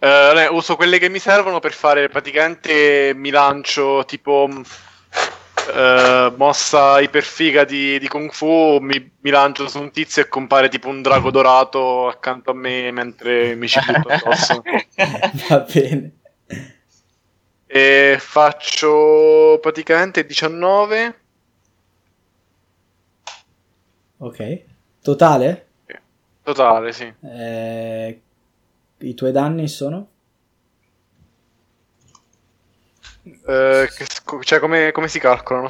Ne- 0.00 0.46
uso 0.50 0.74
quelle 0.74 0.98
che 0.98 1.08
mi 1.08 1.20
servono 1.20 1.60
per 1.60 1.72
fare 1.72 2.08
praticamente 2.08 3.12
mi 3.14 3.30
lancio 3.30 4.04
tipo 4.04 4.50
eh, 5.72 6.32
mossa 6.36 7.00
iperfiga 7.00 7.64
di, 7.64 7.98
di 7.98 8.08
Kung 8.08 8.30
Fu, 8.32 8.78
mi, 8.80 9.12
mi 9.20 9.30
lancio 9.30 9.68
su 9.68 9.80
un 9.80 9.90
tizio 9.90 10.22
e 10.22 10.28
compare 10.28 10.68
tipo 10.68 10.88
un 10.88 11.02
drago 11.02 11.30
dorato 11.30 12.08
accanto 12.08 12.50
a 12.50 12.54
me 12.54 12.90
mentre 12.90 13.54
mi 13.54 13.68
ci 13.68 13.80
butto 13.80 14.08
addosso. 14.08 14.62
Va 15.48 15.66
bene. 15.72 16.12
e 17.66 18.16
faccio 18.20 19.58
praticamente 19.60 20.24
19 20.24 21.18
Ok. 24.18 24.62
Totale? 25.02 25.66
totale, 26.42 26.92
sì. 26.92 27.12
Eh, 27.20 28.22
I 28.98 29.14
tuoi 29.14 29.32
danni 29.32 29.68
sono? 29.68 30.08
Eh, 33.24 33.88
che 33.96 34.06
cioè, 34.42 34.58
come, 34.58 34.92
come 34.92 35.08
si 35.08 35.18
calcolano? 35.18 35.68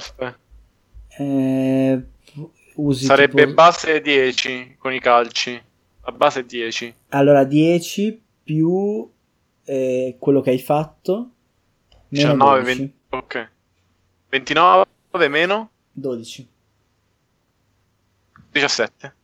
Eh, 1.16 2.02
Sarebbe 2.92 3.42
tipo- 3.42 3.55
base 3.55 4.00
10 4.00 4.76
con 4.78 4.92
i 4.92 5.00
calci. 5.00 5.60
La 6.02 6.12
base 6.12 6.41
è 6.41 6.44
10. 6.44 6.94
Allora 7.10 7.44
10 7.44 8.20
più 8.42 9.08
eh, 9.65 10.16
quello 10.18 10.41
che 10.41 10.50
hai 10.50 10.58
fatto 10.58 11.31
meno 12.08 12.33
19, 12.34 12.60
12. 12.60 12.76
20. 12.78 12.94
Ok. 13.10 13.50
29 14.28 15.28
meno 15.28 15.70
12. 15.92 16.49
17. 18.50 19.15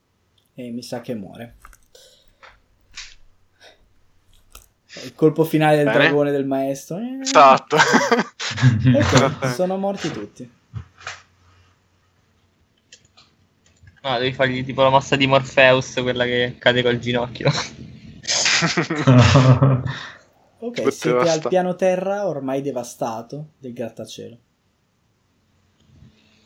E 0.54 0.70
mi 0.70 0.82
sa 0.82 1.00
che 1.00 1.14
muore. 1.14 1.56
Il 5.04 5.14
colpo 5.14 5.44
finale 5.44 5.76
del 5.76 5.84
Bene. 5.86 5.98
dragone 5.98 6.30
del 6.32 6.46
maestro. 6.46 6.98
Eh, 6.98 7.20
Esatto. 7.22 7.76
ok, 8.92 9.46
sono 9.54 9.76
morti 9.76 10.10
tutti. 10.10 10.50
No, 14.02 14.18
devi 14.18 14.32
fargli 14.32 14.64
tipo 14.64 14.82
la 14.82 14.88
mossa 14.88 15.14
di 15.16 15.26
Morpheus, 15.26 15.94
quella 16.00 16.24
che 16.24 16.56
cade 16.58 16.82
col 16.82 16.98
ginocchio. 16.98 17.50
Ok, 20.62 20.92
siete 20.92 21.28
al 21.30 21.40
piano 21.48 21.74
terra 21.74 22.26
ormai 22.28 22.60
devastato 22.60 23.52
del 23.58 23.72
grattacielo. 23.72 24.38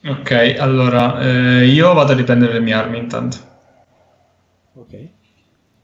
ok, 0.06 0.56
allora 0.58 1.20
eh, 1.20 1.66
io 1.66 1.92
vado 1.94 2.12
a 2.12 2.14
riprendere 2.14 2.52
le 2.52 2.60
mie 2.60 2.74
armi 2.74 2.98
intanto. 2.98 3.36
Ok. 4.74 5.08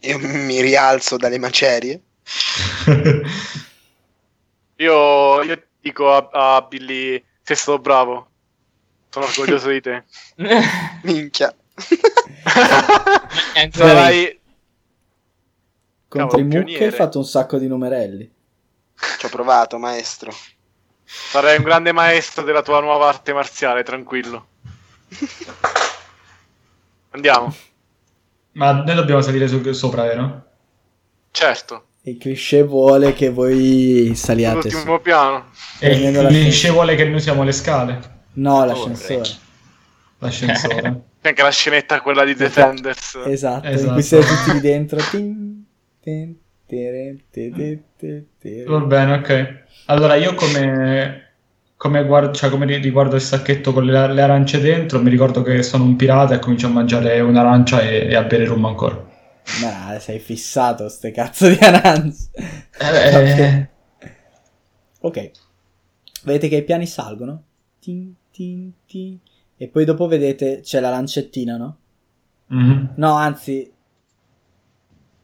Io 0.00 0.18
mi 0.18 0.60
rialzo 0.60 1.16
dalle 1.16 1.38
macerie. 1.38 2.02
io, 4.76 5.42
io 5.42 5.62
dico 5.80 6.12
a, 6.12 6.56
a 6.56 6.62
Billy: 6.62 7.22
Sei 7.42 7.56
stato 7.56 7.78
bravo. 7.78 8.28
Sono 9.08 9.26
orgoglioso 9.26 9.68
di 9.68 9.80
te. 9.80 10.04
Minchia. 11.02 11.54
Sarai. 13.72 14.38
Contro 16.08 16.40
i 16.40 16.44
mucche 16.44 16.84
hai 16.84 16.90
fatto 16.90 17.18
un 17.18 17.24
sacco 17.24 17.58
di 17.58 17.66
numerelli. 17.66 18.30
Ci 19.18 19.26
ho 19.26 19.28
provato, 19.28 19.78
maestro. 19.78 20.32
Sarai 21.04 21.58
un 21.58 21.64
grande 21.64 21.92
maestro 21.92 22.44
della 22.44 22.62
tua 22.62 22.80
nuova 22.80 23.08
arte 23.08 23.32
marziale, 23.32 23.82
tranquillo. 23.82 24.46
Andiamo. 27.10 27.54
Ma 28.52 28.72
noi 28.72 28.94
dobbiamo 28.94 29.20
salire 29.20 29.48
su- 29.48 29.72
sopra, 29.72 30.02
vero? 30.02 30.44
Certo. 31.32 31.89
Il 32.02 32.16
cliché 32.16 32.62
vuole 32.62 33.12
che 33.12 33.28
voi 33.28 34.12
saliate 34.14 34.70
su. 34.70 34.76
L'ultimo 34.76 35.00
piano. 35.00 35.44
E 35.78 35.88
Prendendo 35.90 36.22
il 36.22 36.26
cliché 36.28 36.70
vuole 36.70 36.94
che 36.94 37.04
noi 37.04 37.14
usiamo 37.14 37.42
le 37.42 37.52
scale. 37.52 38.00
No, 38.34 38.64
l'ascensore. 38.64 39.28
L'ascensore. 40.18 41.02
C'è 41.20 41.28
anche 41.28 41.42
la 41.42 41.50
scenetta 41.50 42.00
quella 42.00 42.24
di 42.24 42.34
Defenders. 42.34 43.18
Esatto, 43.26 43.66
in 43.66 43.74
Esatto. 43.74 43.92
cui 43.92 44.02
siete 44.02 44.26
tutti 44.26 44.52
lì 44.52 44.60
dentro. 44.60 44.98
Va 48.66 48.78
bene, 48.78 49.12
ok. 49.14 49.58
Allora 49.86 50.14
io 50.14 50.34
come, 50.34 51.32
come, 51.76 52.04
guardo, 52.04 52.32
cioè, 52.32 52.48
come 52.48 52.64
ri- 52.64 52.78
riguardo 52.78 53.16
il 53.16 53.20
sacchetto 53.20 53.74
con 53.74 53.84
le, 53.84 54.12
le 54.12 54.22
arance 54.22 54.58
dentro, 54.60 55.02
mi 55.02 55.10
ricordo 55.10 55.42
che 55.42 55.62
sono 55.62 55.84
un 55.84 55.96
pirata 55.96 56.34
e 56.34 56.38
comincio 56.38 56.68
a 56.68 56.70
mangiare 56.70 57.20
un'arancia 57.20 57.82
e, 57.82 58.06
e 58.08 58.14
a 58.14 58.22
bere 58.22 58.46
rum 58.46 58.64
ancora. 58.64 59.08
Ma 59.62 59.98
sei 59.98 60.18
fissato 60.18 60.88
ste 60.88 61.10
cazzo 61.10 61.48
di 61.48 61.58
arance. 61.60 62.30
Eh, 62.78 63.68
Ok. 65.00 65.30
Vedete 66.24 66.48
che 66.48 66.56
i 66.56 66.64
piani 66.64 66.86
salgono. 66.86 67.42
Tin, 67.80 68.14
tin, 68.30 68.72
tin. 68.86 69.18
E 69.56 69.68
poi 69.68 69.84
dopo 69.84 70.06
vedete 70.06 70.60
c'è 70.62 70.80
la 70.80 70.90
lancettina, 70.90 71.56
no? 71.56 71.76
mhm. 72.46 72.92
No, 72.96 73.14
anzi, 73.14 73.70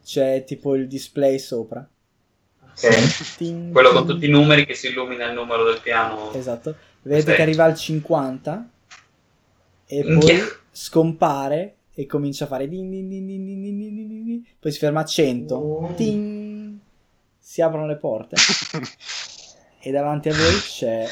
c'è 0.05 0.45
tipo 0.45 0.75
il 0.75 0.87
display 0.89 1.39
sopra. 1.39 1.87
Ok. 2.63 3.37
Tin, 3.37 3.71
Quello 3.73 3.91
con 3.93 4.05
tin. 4.07 4.15
tutti 4.15 4.27
i 4.27 4.31
numeri 4.31 4.65
che 4.67 4.75
si 4.75 4.89
illumina 4.89 5.27
il 5.27 5.35
numero 5.35 5.65
del 5.65 5.81
piano. 5.83 6.33
Esatto. 6.33 6.75
Vedete 7.03 7.31
Sì. 7.31 7.37
che 7.37 7.43
arriva 7.43 7.65
al 7.65 7.75
50 7.77 8.69
e 9.87 10.03
poi 10.03 10.41
scompare 10.73 11.76
e 11.99 12.07
comincia 12.07 12.45
a 12.45 12.49
fare 12.49 12.67
din 12.67 12.91
din 12.91 13.09
din 13.09 13.27
din 13.27 13.45
din 13.45 13.63
din 13.63 13.79
din 13.79 14.25
din 14.25 14.47
poi 14.61 14.71
si 14.71 14.79
ferma 14.79 15.01
a 15.01 15.05
100 15.05 15.55
Oh. 15.55 15.95
Si 17.39 17.63
aprono 17.63 17.87
le 17.87 17.97
porte 17.97 18.37
e 19.81 19.91
davanti 19.91 20.29
a 20.29 20.33
voi 20.33 20.61
c'è 20.79 21.07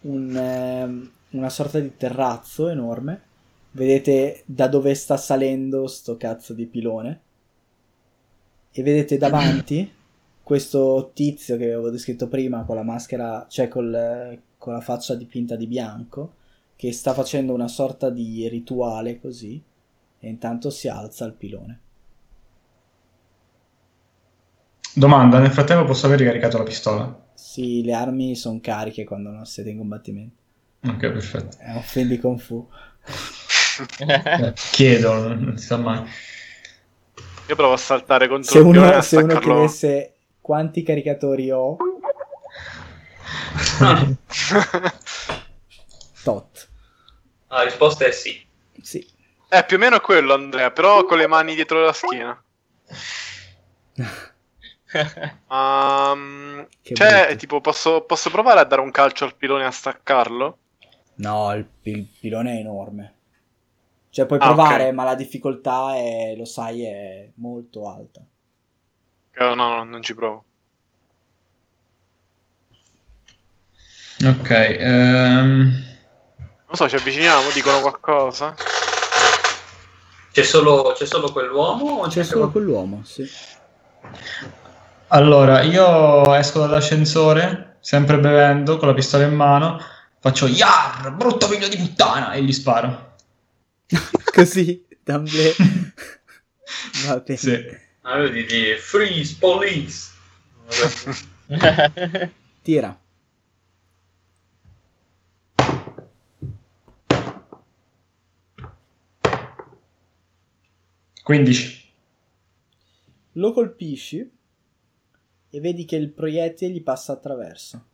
un, 0.00 0.34
ehm, 0.34 1.10
una 1.30 1.48
sorta 1.48 1.78
di 1.78 1.96
terrazzo 1.96 2.68
enorme 2.68 3.22
vedete 3.72 4.42
da 4.46 4.66
dove 4.68 4.94
sta 4.94 5.16
salendo 5.16 5.86
sto 5.86 6.16
cazzo 6.16 6.54
di 6.54 6.64
pilone 6.66 7.20
e 8.70 8.82
vedete 8.82 9.18
davanti 9.18 9.92
questo 10.42 11.10
tizio 11.12 11.56
che 11.56 11.64
avevo 11.64 11.90
descritto 11.90 12.28
prima 12.28 12.64
con 12.64 12.76
la 12.76 12.82
maschera, 12.82 13.46
cioè 13.48 13.68
col- 13.68 14.40
con 14.56 14.72
la 14.74 14.80
faccia 14.80 15.16
dipinta 15.16 15.56
di 15.56 15.66
bianco, 15.66 16.34
che 16.76 16.92
sta 16.92 17.14
facendo 17.14 17.54
una 17.54 17.68
sorta 17.68 18.10
di 18.10 18.46
rituale 18.48 19.18
così, 19.18 19.62
e 20.18 20.28
intanto 20.28 20.70
si 20.70 20.88
alza 20.88 21.24
il 21.24 21.32
pilone. 21.32 21.80
Domanda, 24.92 25.38
nel 25.38 25.50
frattempo 25.50 25.84
posso 25.84 26.06
aver 26.06 26.18
ricaricato 26.18 26.58
la 26.58 26.64
pistola? 26.64 27.24
Sì, 27.34 27.82
le 27.82 27.92
armi 27.92 28.34
sono 28.34 28.60
cariche 28.62 29.04
quando 29.04 29.30
non 29.30 29.44
siete 29.44 29.70
in 29.70 29.78
combattimento. 29.78 30.36
Ok, 30.86 30.98
perfetto. 30.98 31.56
È 31.58 31.72
un 31.72 31.82
film 31.82 32.08
di 32.08 32.18
Kung 32.18 32.38
Fu. 32.38 32.66
Chiedo, 34.72 35.34
non 35.34 35.58
si 35.58 35.66
sa 35.66 35.76
mai. 35.76 36.02
Io 37.48 37.54
provo 37.54 37.74
a 37.74 37.78
saltare 37.78 38.26
contro 38.26 38.50
Se 38.50 38.58
il 38.58 38.64
uno, 38.64 38.84
a 38.84 39.02
se 39.02 39.16
uno 39.18 39.38
chiedesse 39.38 40.14
quanti 40.40 40.82
caricatori 40.82 41.50
ho, 41.50 41.76
tot. 46.26 46.70
La 47.48 47.62
risposta 47.62 48.04
è 48.06 48.12
sì. 48.12 48.40
Sì. 48.82 49.04
Eh, 49.48 49.64
più 49.64 49.76
o 49.76 49.80
meno 49.80 49.96
è 49.96 50.00
quello, 50.00 50.34
Andrea, 50.34 50.70
però 50.70 51.04
con 51.04 51.18
le 51.18 51.26
mani 51.26 51.54
dietro 51.54 51.82
la 51.84 51.92
schiena. 51.92 52.40
Che 56.82 56.96
cioè, 56.96 56.98
brutto. 56.98 57.36
tipo, 57.36 57.60
posso, 57.60 58.02
posso 58.02 58.30
provare 58.30 58.58
a 58.60 58.64
dare 58.64 58.80
un 58.80 58.90
calcio 58.90 59.24
al 59.24 59.36
pilone 59.36 59.62
e 59.62 59.66
a 59.66 59.70
staccarlo? 59.70 60.58
No, 61.16 61.52
il, 61.54 61.68
il 61.82 62.04
pilone 62.20 62.56
è 62.56 62.60
enorme. 62.60 63.14
Cioè, 64.10 64.26
puoi 64.26 64.38
Ah, 64.38 64.52
provare, 64.54 64.90
ok. 64.90 64.92
ma 64.92 65.04
la 65.04 65.14
difficoltà 65.14 65.94
è, 65.96 66.34
lo 66.36 66.44
sai, 66.44 66.84
è 66.84 67.30
molto 67.36 67.88
alta. 67.88 68.26
Eh, 69.36 69.54
No, 69.54 69.54
no, 69.54 69.84
non 69.84 70.02
ci 70.02 70.14
provo. 70.14 70.44
Ok, 74.24 74.50
ehm, 74.50 75.72
Non 76.66 76.74
so, 76.74 76.88
ci 76.88 76.96
avviciniamo, 76.96 77.50
dicono 77.52 77.80
qualcosa. 77.80 78.54
C'è 80.32 80.42
solo, 80.42 80.92
c'è 80.96 81.06
solo 81.06 81.32
quell'uomo 81.32 81.84
o 81.84 82.08
C'è 82.08 82.20
anche 82.20 82.24
solo 82.24 82.50
quell'uomo, 82.50 83.02
sì. 83.04 83.26
allora 85.08 85.62
io 85.62 86.34
esco 86.34 86.60
dall'ascensore, 86.60 87.76
sempre 87.80 88.18
bevendo, 88.18 88.76
con 88.76 88.88
la 88.88 88.94
pistola 88.94 89.24
in 89.24 89.34
mano, 89.34 89.80
faccio 90.20 90.46
Yar, 90.46 91.12
brutto 91.12 91.46
figlio 91.46 91.68
di 91.68 91.78
puttana, 91.78 92.32
e 92.32 92.42
gli 92.42 92.52
sparo. 92.52 93.14
Così, 94.34 94.84
d'amblè. 95.02 95.54
Va 97.06 97.16
bene. 97.18 97.38
Sì. 97.38 97.84
Ah, 98.02 98.18
lui 98.18 98.30
dici 98.32 98.76
freeze 98.76 99.36
police. 99.38 100.10
Tira. 102.62 102.98
Quindici. 111.26 111.82
Lo 113.32 113.52
colpisci 113.52 114.30
e 115.50 115.60
vedi 115.60 115.84
che 115.84 115.96
il 115.96 116.12
proiettile 116.12 116.72
gli 116.72 116.84
passa 116.84 117.14
attraverso. 117.14 117.84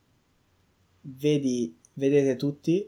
Vedi, 1.00 1.74
vedete 1.94 2.36
tutti 2.36 2.86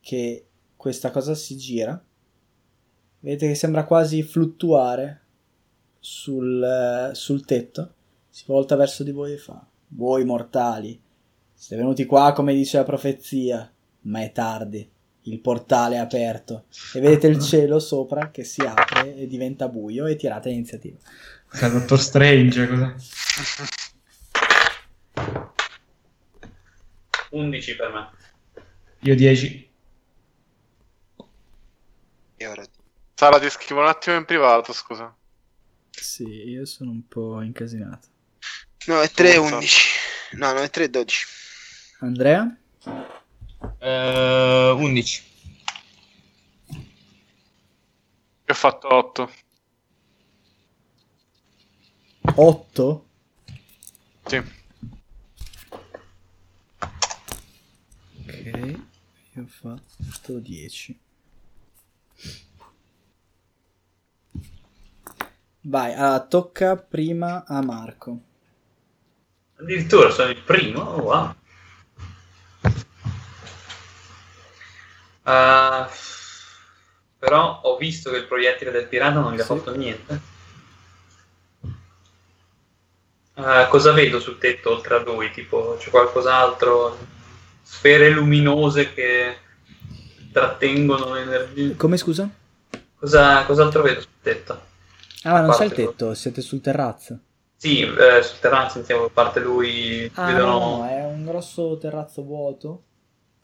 che 0.00 0.46
questa 0.76 1.10
cosa 1.10 1.34
si 1.34 1.56
gira. 1.56 1.98
Vedete 3.20 3.46
che 3.46 3.54
sembra 3.54 3.86
quasi 3.86 4.22
fluttuare 4.22 5.22
sul, 5.98 7.12
sul 7.14 7.46
tetto. 7.46 7.94
Si 8.28 8.44
volta 8.46 8.76
verso 8.76 9.02
di 9.02 9.12
voi 9.12 9.32
e 9.32 9.38
fa: 9.38 9.66
Voi 9.88 10.26
mortali, 10.26 11.00
siete 11.54 11.80
venuti 11.80 12.04
qua 12.04 12.34
come 12.34 12.52
dice 12.52 12.76
la 12.76 12.84
profezia, 12.84 13.72
ma 14.00 14.20
è 14.20 14.30
tardi. 14.30 14.90
Il 15.24 15.40
portale 15.40 15.96
è 15.96 15.98
aperto 15.98 16.64
e 16.94 17.00
vedete 17.00 17.26
il 17.26 17.40
cielo 17.40 17.78
sopra 17.78 18.30
che 18.30 18.42
si 18.42 18.62
apre 18.62 19.14
e 19.16 19.26
diventa 19.26 19.68
buio 19.68 20.06
e 20.06 20.16
tirate 20.16 20.48
l'iniziativa. 20.48 20.96
Cioè, 21.52 21.70
Dottor 21.70 22.00
Strange, 22.00 22.66
cos'è? 22.66 22.94
11 27.30 27.76
per 27.76 27.92
me. 27.92 28.10
Io 29.00 29.14
10. 29.14 29.70
E 32.36 32.46
ora 32.46 32.64
Sara, 33.14 33.38
ti 33.38 33.50
scrivo 33.50 33.82
un 33.82 33.88
attimo 33.88 34.16
in 34.16 34.24
privato, 34.24 34.72
scusa. 34.72 35.14
Sì, 35.90 36.24
io 36.24 36.64
sono 36.64 36.90
un 36.90 37.06
po' 37.06 37.42
incasinato. 37.42 38.08
9, 38.86 39.10
3, 39.10 39.32
Forza. 39.34 39.54
11. 39.56 39.88
No, 40.32 40.52
9, 40.52 40.70
3, 40.70 40.88
12. 40.88 41.26
Andrea? 41.98 42.56
Eh, 43.78 44.74
11. 44.76 45.24
Io 46.68 46.78
ho 48.46 48.54
fatto 48.54 48.94
8. 48.94 49.30
8? 52.34 53.06
Sì. 54.26 54.36
Ok, 58.26 58.44
io 59.34 59.42
ho 59.42 59.46
fatto 59.46 60.38
10. 60.38 60.98
Vai, 65.62 65.92
allora 65.92 66.26
tocca 66.26 66.76
prima 66.76 67.44
a 67.46 67.60
Marco. 67.62 68.20
Addirittura 69.56 70.10
sono 70.10 70.30
il 70.30 70.42
primo. 70.42 70.80
Oh, 70.80 71.02
wow. 71.02 71.34
Ah, 75.22 75.88
però 77.18 77.60
ho 77.62 77.76
visto 77.76 78.10
che 78.10 78.16
il 78.16 78.26
proiettile 78.26 78.70
del 78.70 78.86
pirata 78.86 79.20
non 79.20 79.34
gli 79.34 79.40
ha 79.40 79.42
Sì. 79.42 79.48
fatto 79.48 79.74
niente. 79.76 80.20
Ah, 83.34 83.66
cosa 83.68 83.92
vedo 83.92 84.20
sul 84.20 84.38
tetto 84.38 84.70
oltre 84.70 84.96
a 84.96 85.02
lui? 85.02 85.30
Tipo, 85.30 85.76
c'è 85.78 85.90
qualcos'altro? 85.90 86.98
Sfere 87.62 88.10
luminose 88.10 88.92
che 88.92 89.36
trattengono 90.32 91.14
l'energia. 91.14 91.74
Come 91.76 91.96
scusa? 91.96 92.28
Cosa, 92.98 93.44
cos'altro 93.44 93.82
vedo 93.82 94.00
sul 94.00 94.10
tetto? 94.20 94.68
Ah, 95.22 95.40
non 95.40 95.52
c'è 95.52 95.64
il 95.64 95.72
tetto, 95.72 96.14
siete 96.14 96.40
sul 96.40 96.60
terrazzo. 96.60 97.18
Sì, 97.56 97.80
eh, 97.82 98.22
sul 98.22 98.38
terrazzo 98.40 98.74
sentiamo 98.74 99.04
a 99.04 99.10
parte 99.10 99.40
lui. 99.40 100.10
Ah, 100.14 100.26
vedono... 100.26 100.58
no, 100.58 100.76
no, 100.78 100.86
è 100.88 101.04
un 101.04 101.24
grosso 101.24 101.78
terrazzo 101.78 102.22
vuoto 102.22 102.84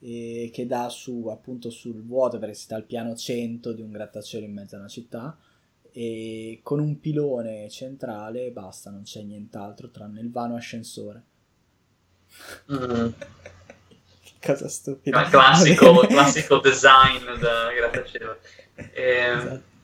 eh, 0.01 0.51
che 0.53 0.67
dà 0.67 0.89
su 0.89 1.29
appunto 1.31 1.71
sul 1.71 2.03
vuoto 2.03 2.39
perché 2.39 2.55
si 2.55 2.65
sta 2.65 2.77
al 2.77 2.85
piano 2.85 3.15
100 3.15 3.73
di 3.73 3.83
un 3.83 3.91
grattacielo 3.91 4.45
in 4.45 4.53
mezzo 4.53 4.77
a 4.77 4.81
una 4.81 4.89
città 4.89 5.37
e 5.93 6.61
con 6.63 6.81
un 6.81 7.01
pilone 7.01 7.69
centrale 7.71 8.47
e 8.47 8.51
basta, 8.51 8.91
non 8.91 9.03
c'è 9.03 9.23
nient'altro 9.23 9.91
tranne 9.91 10.21
il 10.21 10.31
vano 10.31 10.57
ascensore. 10.57 11.23
Mm. 12.73 13.09
Cosa 14.45 14.69
stupida. 14.69 15.23
Ma 15.23 15.29
classico, 15.29 15.99
classico 16.07 16.59
design 16.59 17.25
da 17.41 17.73
grattacielo. 17.73 18.39
Ehm, 18.93 19.39
Esatto. 19.39 19.75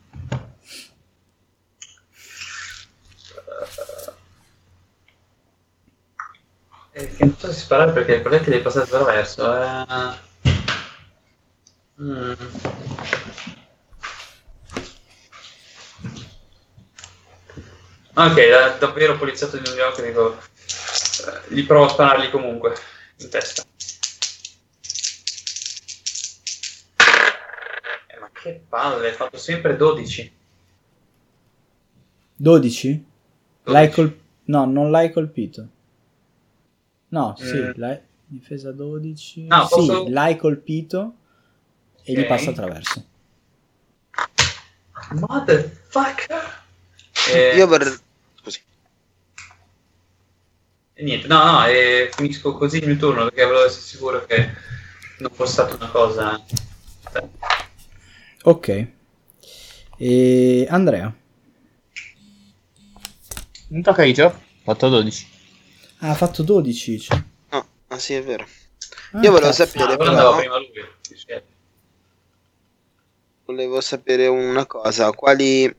Eh, 6.93 7.09
che 7.15 7.25
non 7.25 7.37
so 7.39 7.51
se 7.51 7.59
sparare 7.59 7.93
perché 7.93 8.15
il 8.15 8.23
che 8.23 8.51
devi 8.51 8.63
passare 8.63 8.85
attraverso. 8.85 9.63
Eh. 9.63 10.31
Mm. 12.01 12.33
Ok, 18.15 18.51
da, 18.51 18.69
davvero 18.79 19.17
poliziotto 19.17 19.57
di 19.57 19.63
New 19.63 19.75
York 19.75 20.05
dico, 20.05 20.37
eh, 20.37 21.55
gli 21.55 21.65
provo 21.65 21.87
a 21.87 21.89
sparargli 21.89 22.29
comunque 22.29 22.75
in 23.17 23.31
testa. 23.31 23.63
Eh, 28.07 28.19
ma 28.21 28.29
che 28.33 28.63
palle, 28.69 29.09
hai 29.09 29.15
fatto 29.15 29.39
sempre 29.39 29.77
12. 29.77 30.33
12? 32.37 33.05
L'hai 33.65 33.91
col... 33.91 34.21
No, 34.45 34.67
non 34.67 34.91
l'hai 34.91 35.11
colpito. 35.11 35.69
No, 37.13 37.35
sì, 37.39 37.57
Mm. 37.57 37.71
l'hai... 37.77 38.01
Difesa 38.33 38.73
12. 38.73 39.43
No, 39.43 39.67
sì, 39.67 39.75
posso- 39.75 40.09
l'hai 40.09 40.37
colpito 40.37 41.15
e 42.03 42.13
gli 42.15 42.21
Ok. 42.21 42.27
passa 42.27 42.51
attraverso. 42.51 43.05
Motherfucker! 45.11 46.63
Eh, 47.31 47.57
Io 47.57 47.67
vorrei... 47.67 47.93
Scusi. 48.41 48.61
e 50.95 51.03
niente, 51.03 51.27
no, 51.27 51.45
no, 51.45 51.67
e 51.67 52.11
finisco 52.15 52.55
così 52.57 52.79
il 52.79 52.87
mio 52.87 52.97
turno 52.97 53.25
perché 53.25 53.45
volevo 53.45 53.67
essere 53.67 53.83
sicuro 53.83 54.25
che 54.25 54.49
non 55.19 55.31
fosse 55.33 55.53
stata 55.53 55.75
una 55.77 55.91
cosa... 55.91 56.43
Ok. 58.45 58.87
E 59.99 60.67
Andrea. 60.71 61.15
Non 63.69 63.83
tocca 63.83 64.05
io, 64.05 64.27
ho 64.27 64.35
fatto 64.63 64.89
12. 64.89 65.32
Ah, 66.05 66.11
ha 66.11 66.15
fatto 66.15 66.43
12. 66.43 66.99
cioè. 66.99 67.23
No, 67.51 67.67
ah 67.89 67.99
sì, 67.99 68.15
è 68.15 68.23
vero. 68.23 68.45
Ah, 69.13 69.21
Io 69.21 69.31
volevo 69.31 69.51
cazzo. 69.51 69.65
sapere 69.67 69.93
Ah, 69.93 69.97
però... 69.97 70.37
prima 70.37 70.59
lui. 70.59 70.69
Volevo 73.45 73.81
sapere 73.81 74.27
una 74.27 74.67
cosa, 74.67 75.13
quali, 75.13 75.73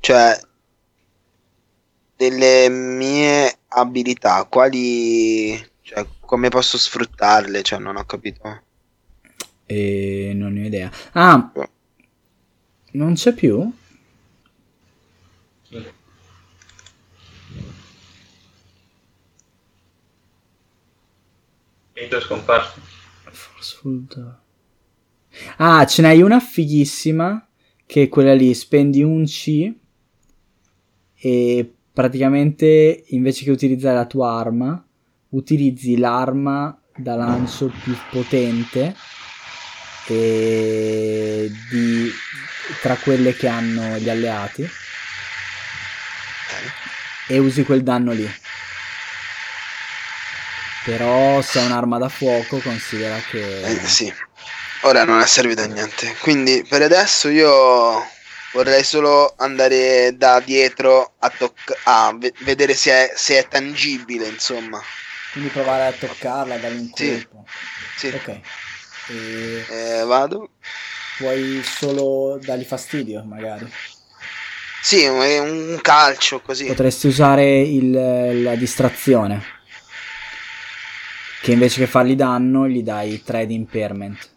cioè, 0.00 0.38
delle 2.16 2.68
mie 2.68 3.58
abilità, 3.68 4.44
quali, 4.44 5.56
cioè, 5.82 6.04
come 6.20 6.48
posso 6.48 6.76
sfruttarle, 6.78 7.62
cioè, 7.62 7.78
non 7.78 7.96
ho 7.96 8.04
capito. 8.04 8.62
E 9.66 10.32
non 10.34 10.54
ne 10.54 10.62
ho 10.62 10.66
idea. 10.66 10.90
Ah, 11.12 11.52
non 12.92 13.14
c'è 13.14 13.32
più? 13.32 13.72
È 22.08 22.20
scomparso. 22.20 22.80
Forceful 23.30 24.04
Door. 24.08 24.38
Ah, 25.58 25.84
ce 25.86 26.00
n'hai 26.00 26.22
una 26.22 26.40
fighissima 26.40 27.46
che 27.84 28.04
è 28.04 28.08
quella 28.08 28.32
lì, 28.32 28.54
spendi 28.54 29.02
un 29.02 29.24
C 29.26 29.70
e 31.14 31.74
praticamente 31.92 33.04
invece 33.08 33.44
che 33.44 33.50
utilizzare 33.50 33.96
la 33.96 34.06
tua 34.06 34.32
arma, 34.32 34.82
utilizzi 35.30 35.98
l'arma 35.98 36.80
da 36.96 37.16
lancio 37.16 37.70
più 37.82 37.94
potente 38.10 38.96
e 40.06 41.50
di, 41.70 42.10
tra 42.80 42.96
quelle 42.96 43.34
che 43.34 43.46
hanno 43.46 43.98
gli 43.98 44.08
alleati 44.08 44.66
e 47.28 47.38
usi 47.38 47.62
quel 47.64 47.82
danno 47.82 48.12
lì. 48.12 48.28
Però 50.84 51.40
se 51.42 51.60
è 51.60 51.64
un'arma 51.64 51.98
da 51.98 52.08
fuoco 52.08 52.58
considera 52.58 53.16
che... 53.30 53.60
Eh, 53.62 53.86
sì, 53.86 54.12
ora 54.82 55.04
non 55.04 55.20
è 55.20 55.26
servito 55.26 55.62
a 55.62 55.66
niente. 55.66 56.16
Quindi, 56.20 56.64
per 56.66 56.82
adesso 56.82 57.28
io 57.28 58.02
vorrei 58.52 58.82
solo 58.82 59.34
andare 59.36 60.16
da 60.16 60.40
dietro 60.40 61.12
a, 61.18 61.28
tocca- 61.30 61.76
a 61.84 62.14
ve- 62.18 62.32
vedere 62.40 62.74
se 62.74 62.90
è, 62.92 63.12
se 63.14 63.38
è 63.38 63.46
tangibile, 63.48 64.26
insomma. 64.26 64.80
Quindi 65.32 65.50
provare 65.50 65.86
a 65.86 65.92
toccarla, 65.92 66.56
dargli 66.56 66.78
un 66.78 66.90
Sì. 66.94 67.26
colpo. 67.30 67.44
Sì, 67.96 68.06
Ok. 68.08 68.28
E 69.12 69.64
Eh, 69.68 70.04
vado. 70.04 70.50
puoi 71.18 71.62
solo 71.62 72.38
dargli 72.42 72.64
fastidio, 72.64 73.22
magari. 73.24 73.70
Sì, 74.82 75.04
un 75.06 75.78
calcio 75.82 76.40
così. 76.40 76.64
Potresti 76.66 77.06
usare 77.06 77.60
il- 77.60 78.42
la 78.42 78.54
distrazione. 78.54 79.58
Che 81.42 81.52
invece 81.52 81.80
che 81.80 81.86
fargli 81.86 82.14
danno, 82.14 82.68
gli 82.68 82.82
dai 82.82 83.22
3 83.22 83.46
di 83.46 83.54
impairment. 83.54 84.28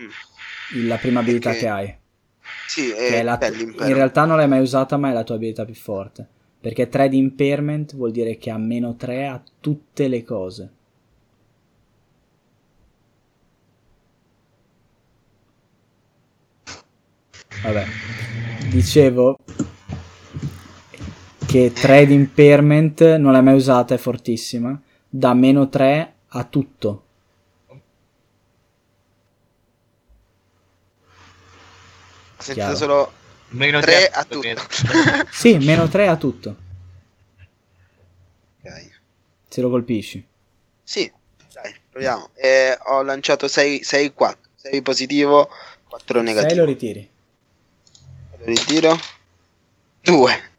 Mm. 0.00 0.86
La 0.86 0.96
prima 0.96 1.20
abilità 1.20 1.50
Ok. 1.50 1.58
che 1.58 1.68
hai. 1.68 1.96
Sì, 2.66 2.92
Che 2.92 3.08
è 3.08 3.22
la- 3.22 3.38
in 3.42 3.94
realtà 3.94 4.24
non 4.24 4.36
l'hai 4.36 4.48
mai 4.48 4.60
usata, 4.60 4.96
ma 4.96 5.10
è 5.10 5.12
la 5.12 5.24
tua 5.24 5.34
abilità 5.36 5.64
più 5.64 5.74
forte. 5.74 6.26
Perché 6.60 6.88
3 6.88 7.08
di 7.08 7.18
impairment 7.18 7.94
vuol 7.94 8.10
dire 8.10 8.38
che 8.38 8.50
ha 8.50 8.56
meno 8.58 8.94
3 8.96 9.26
a 9.26 9.42
tutte 9.60 10.08
le 10.08 10.24
cose. 10.24 10.70
Vabbè, 17.62 17.84
dicevo 18.70 19.38
che 21.46 21.72
3 21.72 22.06
di 22.06 22.14
impairment 22.14 23.16
non 23.16 23.32
l'hai 23.32 23.42
mai 23.42 23.54
usata, 23.54 23.94
è 23.94 23.98
fortissima. 23.98 24.78
Da 25.16 25.32
meno 25.32 25.68
3 25.68 26.14
a 26.26 26.42
tutto. 26.42 27.04
Ho 27.68 27.82
sentito 32.36 32.54
chiaro. 32.54 32.74
solo 32.74 33.12
Meno 33.50 33.78
3 33.78 33.92
tre 33.92 34.08
a 34.08 34.24
tutto. 34.24 34.40
credo. 34.40 34.62
Sì, 35.30 35.56
meno 35.58 35.86
3 35.86 36.08
a 36.08 36.16
tutto. 36.16 36.56
Ok. 38.64 38.90
Se 39.48 39.60
lo 39.60 39.70
colpisci. 39.70 40.26
Sì, 40.82 41.08
dai, 41.52 41.72
proviamo. 41.88 42.30
Eh, 42.34 42.76
ho 42.86 43.02
lanciato 43.02 43.46
6, 43.46 43.84
6, 43.84 44.12
4. 44.12 44.50
6 44.56 44.82
positivo, 44.82 45.48
4 45.86 46.06
6 46.06 46.14
lo 46.14 46.22
negativo. 46.22 46.64
ritiri. 46.64 47.10
Lo 48.38 48.44
ritiro. 48.46 48.98
2. 50.00 50.50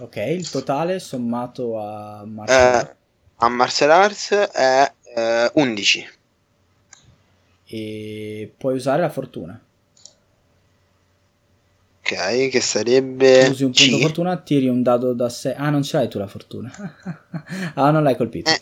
Ok, 0.00 0.16
il 0.16 0.50
totale 0.50 0.98
sommato 0.98 1.80
a 1.80 2.24
Eh, 2.48 2.95
a 3.36 3.48
Martial 3.48 3.90
Arts 3.90 4.30
è 4.32 4.92
eh, 5.14 5.50
11. 5.54 6.08
e 7.66 8.52
puoi 8.56 8.74
usare 8.74 9.02
la 9.02 9.10
fortuna. 9.10 9.60
Ok, 12.00 12.48
che 12.48 12.60
sarebbe 12.60 13.48
Usi 13.48 13.64
un 13.64 13.72
punto 13.72 13.96
C. 13.96 14.00
fortuna, 14.00 14.36
tiri 14.36 14.68
un 14.68 14.82
dado 14.82 15.12
da 15.12 15.28
6. 15.28 15.54
Ah, 15.56 15.70
non 15.70 15.82
ce 15.82 15.96
l'hai 15.96 16.08
tu 16.08 16.18
la 16.18 16.28
fortuna. 16.28 16.70
ah, 17.74 17.90
non 17.90 18.04
l'hai 18.04 18.16
colpito. 18.16 18.48
Eh. 18.48 18.60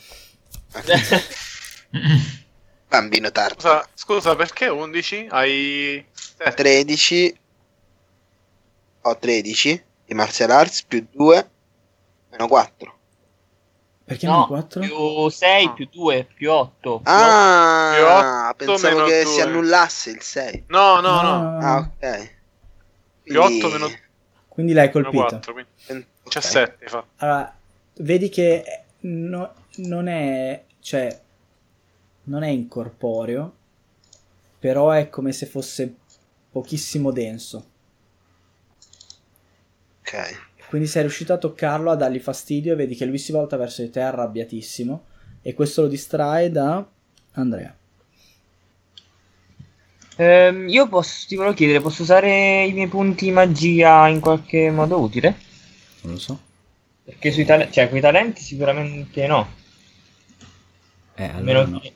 Bambino 2.89 3.31
tardo. 3.31 3.61
Scusa, 3.61 3.87
scusa, 3.95 4.37
perché 4.37 4.69
11? 4.69 5.27
Hai... 5.29 6.07
sette. 6.11 6.55
13. 6.55 7.39
Ho 9.03 9.19
13 9.19 9.85
di 10.07 10.15
Martial 10.15 10.51
Arts 10.51 10.83
più 10.85 11.07
2 11.13 11.51
meno 12.31 12.49
4. 12.49 12.99
Perché 14.05 14.27
non 14.27 14.41
No, 14.41 14.47
4? 14.49 14.81
più 14.83 15.29
6, 15.31 15.73
più 15.73 15.89
2, 15.91 16.29
più 16.35 16.51
8. 16.51 17.01
Ah, 17.05 17.93
più 18.55 18.67
otto 18.67 18.73
pensavo 18.73 18.95
meno 18.97 19.07
che 19.07 19.23
due. 19.23 19.33
si 19.33 19.41
annullasse 19.41 20.11
il 20.11 20.21
6. 20.21 20.65
No, 20.69 21.01
no, 21.01 21.23
no. 21.23 21.59
Ah, 21.59 21.79
ok. 21.79 22.33
Più 23.23 23.41
8 23.41 23.69
meno, 23.71 23.91
Quindi 24.49 24.73
l'hai 24.75 24.91
colpito. 24.91 25.17
4, 25.25 25.53
quindi 25.55 25.71
Ok. 26.25 26.33
17 26.35 26.87
fa. 26.87 27.05
Allora, 27.17 27.57
vedi 28.01 28.29
che 28.29 28.85
no- 29.01 29.55
non 29.77 30.07
è, 30.09 30.65
cioè, 30.81 31.21
non 32.25 32.43
è 32.43 32.49
incorporeo, 32.49 33.55
però 34.59 34.91
è 34.91 35.09
come 35.09 35.33
se 35.33 35.47
fosse 35.47 35.95
pochissimo 36.51 37.11
denso. 37.11 37.71
Ok. 40.01 40.39
Quindi 40.75 40.91
sei 40.91 41.03
riuscito 41.03 41.33
a 41.33 41.39
toccarlo, 41.39 41.93
a 41.93 41.95
dargli 41.95 42.19
fastidio 42.19 42.73
e 42.73 42.75
vedi 42.75 42.97
che 42.97 43.05
lui 43.05 43.17
si 43.19 43.31
volta 43.31 43.57
verso 43.57 43.81
di 43.83 43.91
te 43.91 44.01
arrabbiatissimo 44.01 45.07
e 45.41 45.55
questo 45.55 45.83
lo 45.83 45.87
distrae 45.87 46.51
da 46.51 46.85
Andrea. 47.35 47.79
Ehm, 50.17 50.69
io 50.69 50.89
posso, 50.89 51.27
ti 51.29 51.37
volevo 51.37 51.55
chiedere, 51.55 51.81
posso 51.81 52.03
usare 52.03 52.65
i 52.65 52.73
miei 52.73 52.89
punti 52.89 53.31
magia 53.31 54.09
in 54.09 54.19
qualche 54.21 54.69
modo 54.71 54.99
utile? 54.99 55.37
Non 56.03 56.13
lo 56.15 56.19
so. 56.19 56.39
Perché 57.05 57.31
sui 57.31 57.45
talenti, 57.45 57.73
cioè, 57.73 57.89
con 57.89 57.99
i 57.99 58.01
talenti 58.03 58.43
sicuramente 58.43 59.27
no. 59.27 59.49
Eh, 61.17 61.25
A 61.33 61.39
allora 61.39 61.65
meno, 61.65 61.67
no. 61.67 61.81
che, 61.81 61.93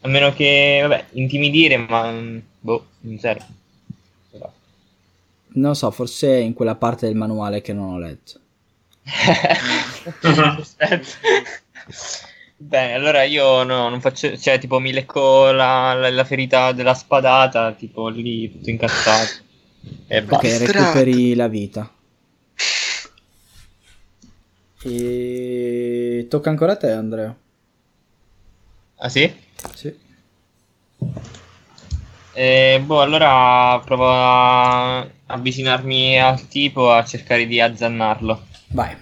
a 0.00 0.08
meno 0.08 0.32
che, 0.32 0.78
vabbè, 0.82 1.06
intimidire, 1.12 1.76
ma 1.76 2.10
mm, 2.10 2.38
boh, 2.60 2.86
non 3.00 3.18
serve. 3.18 3.46
Non 5.54 5.74
so, 5.76 5.90
forse 5.90 6.28
è 6.36 6.40
in 6.40 6.52
quella 6.52 6.74
parte 6.74 7.06
del 7.06 7.14
manuale 7.16 7.60
che 7.60 7.72
non 7.72 7.92
ho 7.94 7.98
letto. 7.98 8.40
Bene, 12.56 12.94
allora 12.94 13.24
io 13.24 13.62
no, 13.62 13.88
non 13.88 14.00
faccio, 14.00 14.36
cioè 14.38 14.58
tipo 14.58 14.78
mi 14.78 14.92
lecco 14.92 15.50
la, 15.50 15.92
la- 15.94 16.10
la 16.10 16.24
ferita 16.24 16.72
della 16.72 16.94
spadata, 16.94 17.72
tipo 17.72 18.08
lì 18.08 18.50
tutto 18.50 18.70
incazzato. 18.70 19.42
E 20.06 20.18
Ok, 20.18 20.24
basta. 20.24 20.48
Bastard. 20.48 20.76
recuperi 20.76 21.34
la 21.34 21.48
vita. 21.48 21.90
E 24.82 26.26
tocca 26.28 26.50
ancora 26.50 26.72
a 26.72 26.76
te, 26.76 26.90
Andrea. 26.90 27.34
Ah 28.96 29.08
sì? 29.08 29.32
Sì. 29.74 29.94
Eh, 32.36 32.82
boh, 32.84 33.00
allora 33.00 33.80
provo 33.84 34.10
a 34.10 35.08
avvicinarmi 35.26 36.20
al 36.20 36.48
tipo 36.48 36.90
a 36.90 37.04
cercare 37.04 37.46
di 37.46 37.60
azzannarlo. 37.60 38.46
Vai. 38.70 38.96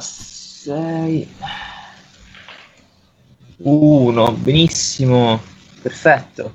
6 0.00 1.34
1 3.58 4.32
benissimo. 4.32 5.40
Perfetto. 5.80 6.54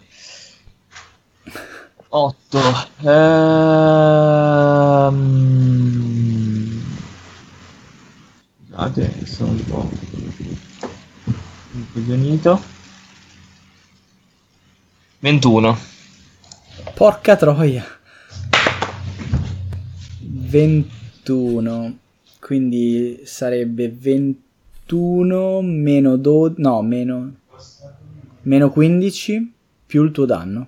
8 2.09 2.59
ehm... 3.01 4.25
scusate 8.85 9.25
sono 9.25 9.51
un 9.51 9.65
po' 9.65 9.89
impiglionito 11.71 12.74
21 15.19 15.77
Porca 16.93 17.35
troia. 17.35 17.83
21. 20.21 21.97
Quindi 22.39 23.21
sarebbe 23.25 23.89
21 23.89 25.61
meno 25.61 26.15
12. 26.15 26.61
No, 26.61 26.81
meno. 26.81 27.35
Meno 28.43 28.69
15 28.69 29.53
più 29.85 30.03
il 30.03 30.11
tuo 30.11 30.25
danno. 30.25 30.67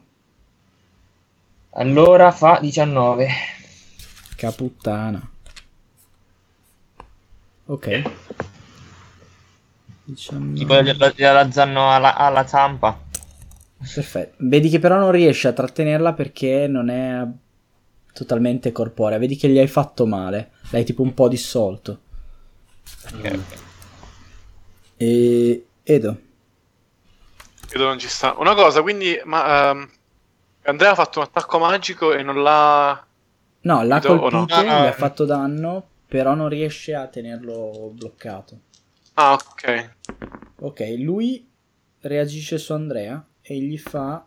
allora 1.72 2.32
fa 2.32 2.60
19 2.60 3.30
Caputtana. 4.36 5.30
Ok. 7.66 8.02
19. 10.04 10.54
tipo 10.54 10.82
gliela 10.82 11.14
gliela 11.16 11.52
zanno 11.52 11.92
alla, 11.92 12.16
alla 12.16 12.48
zampa 12.48 13.07
Perfetto. 13.78 14.36
Vedi 14.40 14.70
che 14.70 14.80
però 14.80 14.98
non 14.98 15.12
riesci 15.12 15.48
a 15.48 15.54
trattenerla 15.54 16.14
perché 16.14 16.68
non 16.68 16.90
è 16.90 17.26
totalmente 18.14 18.72
corporea. 18.72 19.18
Vedi 19.18 19.36
che 19.36 19.48
gli 19.50 19.60
hai 19.60 19.68
fatto 19.68 20.06
male. 20.06 20.52
L'hai 20.72 20.84
tipo 20.84 21.04
un 21.04 21.14
po' 21.14 21.28
dissolto. 21.28 22.02
Ok, 23.14 23.32
ok. 23.34 23.58
E 24.98 25.66
Edo. 25.84 26.20
Credo 27.68 27.86
non 27.86 28.00
ci 28.00 28.08
sta. 28.08 28.36
Una 28.40 28.56
cosa, 28.56 28.82
quindi, 28.82 29.20
ma 29.26 29.70
ehm, 29.70 29.90
Andrea 30.64 30.92
ha 30.92 30.96
fatto 30.96 31.20
un 31.20 31.26
attacco 31.26 31.60
magico 31.60 32.14
e 32.14 32.24
non 32.24 32.42
l'ha. 32.42 33.06
No, 33.62 33.84
l'ha 33.84 33.98
Edo 33.98 34.18
colpito, 34.18 34.36
no? 34.38 34.46
gli 34.46 34.68
Ah, 34.68 34.86
ha 34.86 34.88
ah. 34.88 34.92
fatto 34.94 35.26
danno, 35.26 35.88
però 36.08 36.34
non 36.34 36.50
riesce 36.50 36.96
a 36.96 37.08
tenerlo 37.08 37.92
bloccato. 37.94 38.60
Ah, 39.14 39.34
ok. 39.34 39.96
Ok, 40.60 40.96
lui 40.98 41.48
reagisce 42.02 42.58
su 42.58 42.74
Andrea 42.74 43.24
e 43.50 43.60
gli 43.60 43.78
fa... 43.78 44.26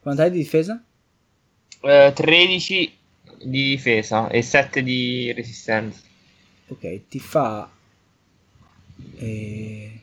Quanto 0.00 0.22
hai 0.22 0.30
di 0.30 0.38
difesa? 0.38 0.82
Eh, 1.80 2.12
13 2.14 2.98
di 3.44 3.70
difesa 3.70 4.28
e 4.28 4.42
7 4.42 4.82
di 4.82 5.32
resistenza. 5.32 6.00
Ok, 6.66 7.08
ti 7.08 7.20
fa... 7.20 7.70
Eh... 9.14 10.00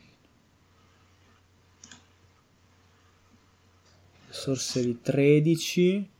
Sorcery 4.30 5.00
13. 5.02 6.10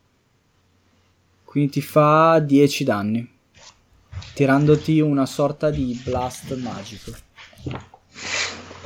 Quindi 1.45 1.71
ti 1.71 1.81
fa 1.81 2.41
10 2.41 2.85
danni. 2.85 3.31
Tirandoti 4.35 5.01
una 5.01 5.25
sorta 5.25 5.71
di 5.71 5.99
blast 6.05 6.55
magico. 6.59 7.25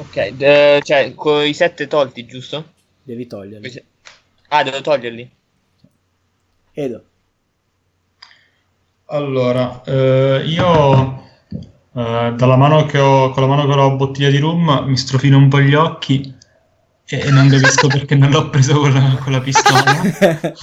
Ok, 0.01 0.29
d- 0.31 0.81
cioè 0.83 1.15
con 1.15 1.45
i 1.45 1.53
7 1.53 1.87
tolti, 1.87 2.25
giusto? 2.25 2.65
Devi 3.03 3.27
toglierli. 3.27 3.85
Ah, 4.49 4.62
devo 4.62 4.81
toglierli. 4.81 5.31
Edo. 6.73 7.05
Allora, 9.07 9.83
eh, 9.85 10.43
io 10.47 11.23
eh, 11.95 12.33
dalla 12.35 12.57
mano 12.57 12.87
che 12.87 12.99
ho, 12.99 13.31
con 13.31 13.43
la 13.43 13.49
mano 13.49 13.67
che 13.67 13.73
ho 13.73 13.77
la 13.77 13.91
bottiglia 13.91 14.31
di 14.31 14.39
rum 14.39 14.85
mi 14.87 14.97
strofino 14.97 15.37
un 15.37 15.49
po' 15.49 15.61
gli 15.61 15.75
occhi 15.75 16.35
e, 17.05 17.31
non 17.31 17.49
capisco 17.49 17.89
perché 17.89 18.15
non 18.15 18.31
l'ho 18.31 18.49
preso 18.49 18.79
con 18.81 18.95
la, 18.95 19.19
con 19.20 19.33
la 19.33 19.41
pistola. 19.41 19.85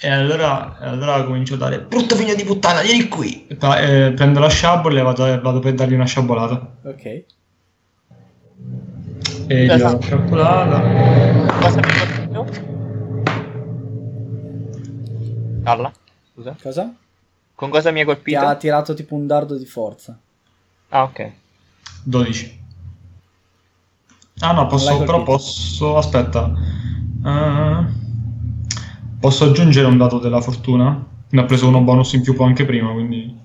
E 0.00 0.08
allora, 0.08 0.78
allora 0.78 1.22
comincio 1.24 1.54
a 1.54 1.56
dare 1.58 1.80
brutto 1.80 2.16
figlio 2.16 2.34
di 2.34 2.44
puttana, 2.44 2.80
vieni 2.80 3.08
qui! 3.08 3.46
E 3.46 3.56
eh, 3.58 4.12
prendo 4.12 4.40
la 4.40 4.48
sciabola 4.48 5.00
e 5.00 5.02
vado, 5.02 5.40
vado 5.42 5.58
per 5.58 5.74
dargli 5.74 5.92
una 5.92 6.06
sciabolata. 6.06 6.76
ok. 6.84 7.24
E 9.46 9.64
gli 9.64 9.68
do 9.68 9.76
la 9.76 9.98
sciabolata. 10.00 10.80
Cosa 11.60 11.80
mi 11.80 11.92
colpito? 12.32 12.46
Carla, 15.62 15.92
scusa. 16.32 16.56
Cosa? 16.62 16.94
Con 17.54 17.70
cosa 17.70 17.90
mi 17.90 18.00
hai 18.00 18.06
Ti 18.06 18.12
colpito? 18.12 18.38
ha 18.40 18.54
tirato 18.56 18.94
tipo 18.94 19.14
un 19.14 19.26
dardo 19.26 19.56
di 19.56 19.64
forza. 19.66 20.18
Ah, 20.88 21.04
ok. 21.04 21.32
12. 22.04 22.62
Ah 24.40 24.52
no, 24.52 24.66
posso, 24.66 24.98
però 25.04 25.22
posso... 25.22 25.96
Aspetta. 25.96 26.52
Eh, 27.24 27.84
posso 29.20 29.44
aggiungere 29.44 29.86
un 29.86 29.96
dato 29.96 30.18
della 30.18 30.40
fortuna? 30.40 31.06
Ne 31.30 31.40
ho 31.40 31.44
preso 31.46 31.68
uno 31.68 31.80
bonus 31.82 32.12
in 32.14 32.22
più 32.22 32.36
anche 32.42 32.64
prima, 32.64 32.92
quindi... 32.92 33.42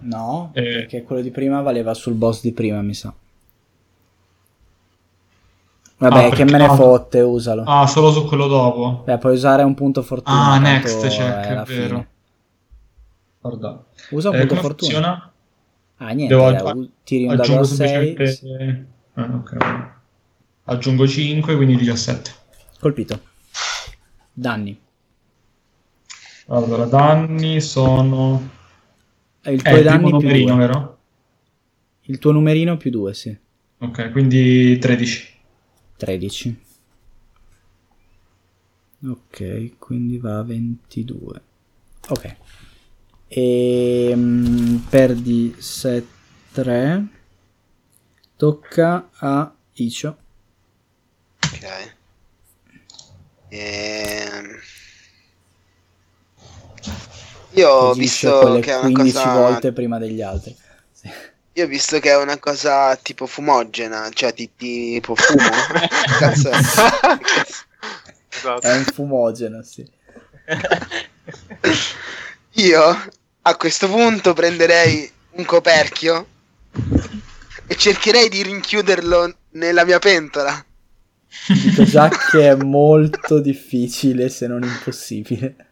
No, 0.00 0.50
Eh. 0.52 0.62
perché 0.62 1.02
quello 1.02 1.22
di 1.22 1.30
prima 1.30 1.62
valeva 1.62 1.94
sul 1.94 2.14
boss 2.14 2.42
di 2.42 2.52
prima, 2.52 2.82
mi 2.82 2.94
sa. 2.94 3.12
Vabbè, 6.00 6.26
Ah, 6.26 6.30
che 6.30 6.44
me 6.44 6.56
ne 6.56 6.64
ah, 6.64 6.74
fotte, 6.74 7.20
usalo. 7.20 7.62
Ah, 7.66 7.86
solo 7.86 8.10
su 8.10 8.24
quello 8.24 8.46
dopo. 8.46 9.02
Beh, 9.04 9.18
puoi 9.18 9.34
usare 9.34 9.62
un 9.64 9.74
punto 9.74 10.00
fortuna. 10.02 10.52
Ah, 10.52 10.58
next 10.58 11.06
check, 11.08 11.18
è 11.20 11.60
è 11.60 11.62
vero. 11.64 11.64
fine. 11.66 12.08
Guarda. 13.40 13.84
Usa 14.10 14.30
un 14.30 14.34
Eh, 14.36 14.38
punto 14.46 14.54
fortuna. 14.62 14.92
funziona? 14.92 15.32
Ah, 15.98 16.10
niente, 16.12 16.34
Devo 16.34 16.50
dai, 16.50 16.66
aggi- 16.66 16.90
tiri 17.04 17.22
un 17.24 17.28
dado 17.30 17.42
Aggiungo 17.42 17.60
a 17.60 17.64
6. 17.66 17.76
semplicemente... 17.88 18.86
Ah, 19.14 19.24
ok, 19.34 19.52
ok. 19.58 19.88
Aggiungo 20.64 21.06
5, 21.06 21.56
quindi 21.56 21.76
17. 21.76 22.30
Colpito. 22.80 23.20
Danni. 24.32 24.80
Allora, 26.46 26.84
danni 26.86 27.60
sono... 27.60 28.48
Eh, 29.42 29.52
Il 29.52 29.60
Eh, 29.60 29.62
tuo 29.68 29.76
il 29.78 29.84
danni 29.84 30.02
primo 30.04 30.18
più 30.18 30.26
numerino, 30.28 30.54
2. 30.56 30.66
vero? 30.66 30.98
Il 32.04 32.18
tuo 32.18 32.32
numerino 32.32 32.76
più 32.78 32.90
2, 32.90 33.12
sì. 33.14 33.36
Ok, 33.80 34.10
quindi 34.12 34.78
13. 34.78 35.38
13. 36.00 36.60
Ok, 39.06 39.78
quindi 39.78 40.18
va 40.18 40.38
a 40.38 40.42
22. 40.42 41.42
Ok. 42.08 42.36
E 43.28 44.18
perdi 44.88 45.54
7 45.58 46.18
3. 46.52 47.06
Tocca 48.36 49.10
a 49.14 49.54
Icio. 49.74 50.16
Ok. 51.44 51.94
Ehm... 53.48 54.58
Io 57.52 57.68
ho 57.68 57.90
Agisce 57.90 58.28
visto 58.28 58.38
quelle 58.40 58.60
che 58.60 58.72
è 58.72 58.76
una 58.76 58.82
15 58.84 59.12
cosa... 59.12 59.34
volte 59.34 59.72
prima 59.72 59.98
degli 59.98 60.22
altri. 60.22 60.56
Io 61.54 61.64
ho 61.64 61.68
visto 61.68 61.98
che 61.98 62.10
è 62.10 62.16
una 62.16 62.38
cosa 62.38 62.94
tipo 62.96 63.26
fumogena, 63.26 64.08
cioè 64.12 64.32
ti- 64.32 64.50
tipo 64.56 65.14
fumo. 65.14 65.48
Cazzo 66.18 66.50
è? 66.50 66.56
Esatto. 68.28 68.60
È 68.60 68.76
un 68.76 68.84
fumogeno, 68.84 69.62
sì. 69.62 69.84
Io 72.54 73.08
a 73.42 73.56
questo 73.56 73.88
punto 73.88 74.32
prenderei 74.32 75.10
un 75.32 75.44
coperchio 75.44 76.26
e 77.66 77.76
cercherei 77.76 78.28
di 78.28 78.42
rinchiuderlo 78.42 79.34
nella 79.50 79.84
mia 79.84 79.98
pentola. 79.98 80.64
Dico 81.48 81.84
già 81.84 82.08
che 82.08 82.50
è 82.50 82.54
molto 82.54 83.40
difficile, 83.40 84.28
se 84.28 84.46
non 84.46 84.62
impossibile. 84.62 85.66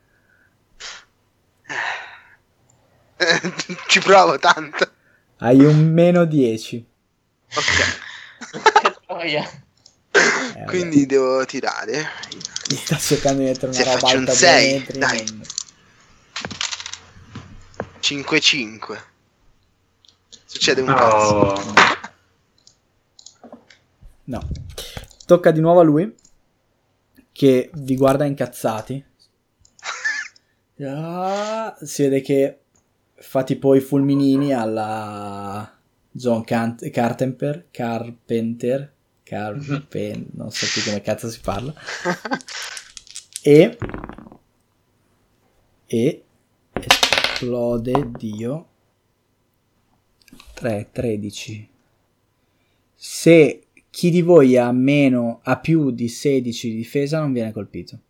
Ci 3.89 4.00
provo 4.00 4.39
tanto. 4.39 4.90
Hai 5.39 5.65
un 5.65 5.92
meno 5.92 6.25
10. 6.25 6.86
Ok. 7.55 8.81
Che 8.83 8.97
troia. 9.07 9.49
Eh. 10.10 10.65
Quindi 10.67 11.07
devo 11.07 11.44
tirare. 11.44 12.07
sta 12.68 12.97
cercando 12.97 13.41
di 13.41 13.44
mettere 13.47 13.67
una 13.67 13.75
Se 13.76 13.84
roba 13.84 13.99
faccio 13.99 14.17
un 14.17 14.26
alta 14.28 14.34
due 14.34 14.73
metri, 14.73 14.99
dai. 14.99 15.25
non- 15.31 15.42
5-5. 18.00 18.99
Succede 20.44 20.81
un 20.81 20.86
cazzo. 20.89 21.34
Oh. 21.34 21.62
No. 24.25 24.49
Tocca 25.26 25.50
di 25.50 25.60
nuovo 25.60 25.81
a 25.81 25.84
lui. 25.84 26.15
Che 27.33 27.70
vi 27.75 27.97
guarda 27.97 28.25
incazzati. 28.25 29.05
Ah, 30.81 31.76
si 31.83 32.02
vede 32.02 32.20
che 32.20 32.60
fa 33.20 33.42
tipo 33.44 33.74
i 33.74 33.80
fulminini 33.80 34.52
alla 34.52 35.78
John 36.10 36.44
Can- 36.44 36.76
Carpenter. 36.90 37.68
Carpenter. 37.70 38.92
Carpen- 39.22 40.30
non 40.36 40.50
so 40.50 40.66
più 40.72 40.82
come 40.84 41.00
cazzo 41.00 41.28
si 41.28 41.40
parla. 41.40 41.74
E. 43.40 43.78
E. 45.86 46.24
Esplode 46.72 48.10
Dio. 48.18 48.68
3, 50.55 50.88
13. 50.92 51.68
Se 52.94 53.62
chi 53.88 54.10
di 54.10 54.22
voi 54.22 54.56
ha 54.56 54.70
meno, 54.72 55.40
ha 55.44 55.58
più 55.58 55.90
di 55.92 56.08
16 56.08 56.70
di 56.70 56.76
difesa 56.76 57.20
non 57.20 57.32
viene 57.32 57.52
colpito. 57.52 58.00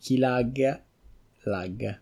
Chi 0.00 0.16
lagga, 0.18 0.82
lagga. 1.42 2.00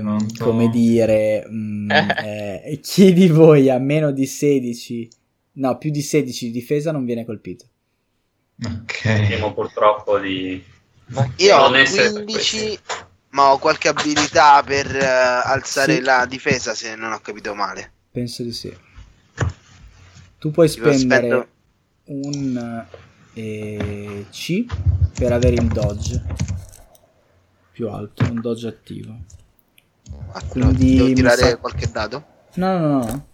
Pronto? 0.00 0.44
come 0.44 0.68
dire, 0.68 1.46
mm, 1.48 1.90
eh, 2.24 2.80
chi 2.82 3.12
di 3.12 3.28
voi 3.28 3.70
ha 3.70 3.78
meno 3.78 4.10
di 4.10 4.26
16, 4.26 5.08
no, 5.52 5.78
più 5.78 5.90
di 5.90 6.02
16 6.02 6.46
di 6.46 6.52
difesa 6.52 6.90
non 6.90 7.04
viene 7.04 7.24
colpito. 7.24 7.66
Ok. 8.64 9.02
Temo 9.02 9.54
purtroppo 9.54 10.18
di... 10.18 10.62
Io 11.36 11.56
ho 11.56 11.68
Non 11.68 11.76
essere 11.76 12.10
15, 12.24 12.78
ma 13.30 13.52
ho 13.52 13.58
qualche 13.58 13.88
abilità 13.88 14.62
per 14.62 14.94
eh, 14.94 15.04
alzare 15.04 15.94
Sì. 15.96 16.00
la 16.02 16.26
difesa 16.26 16.74
se 16.74 16.94
non 16.96 17.12
ho 17.12 17.20
capito 17.20 17.54
male. 17.54 17.92
Penso 18.10 18.42
di 18.42 18.52
sì. 18.52 18.76
Tu 20.38 20.50
puoi 20.50 20.68
Tipo, 20.68 20.92
spendere 20.92 21.48
un 22.06 22.84
eh, 23.34 24.26
C 24.30 24.64
per 25.14 25.32
avere 25.32 25.54
il 25.56 25.68
dodge 25.68 26.22
più 27.72 27.88
alto, 27.88 28.24
un 28.24 28.40
dodge 28.40 28.68
attivo. 28.68 29.16
Ah, 30.32 30.42
Quindi 30.44 30.96
devo 30.96 31.12
tirare 31.12 31.36
sa- 31.36 31.56
qualche 31.56 31.90
dado? 31.90 32.24
No, 32.54 32.78
no, 32.78 32.88
no, 32.88 33.04
no. 33.04 33.26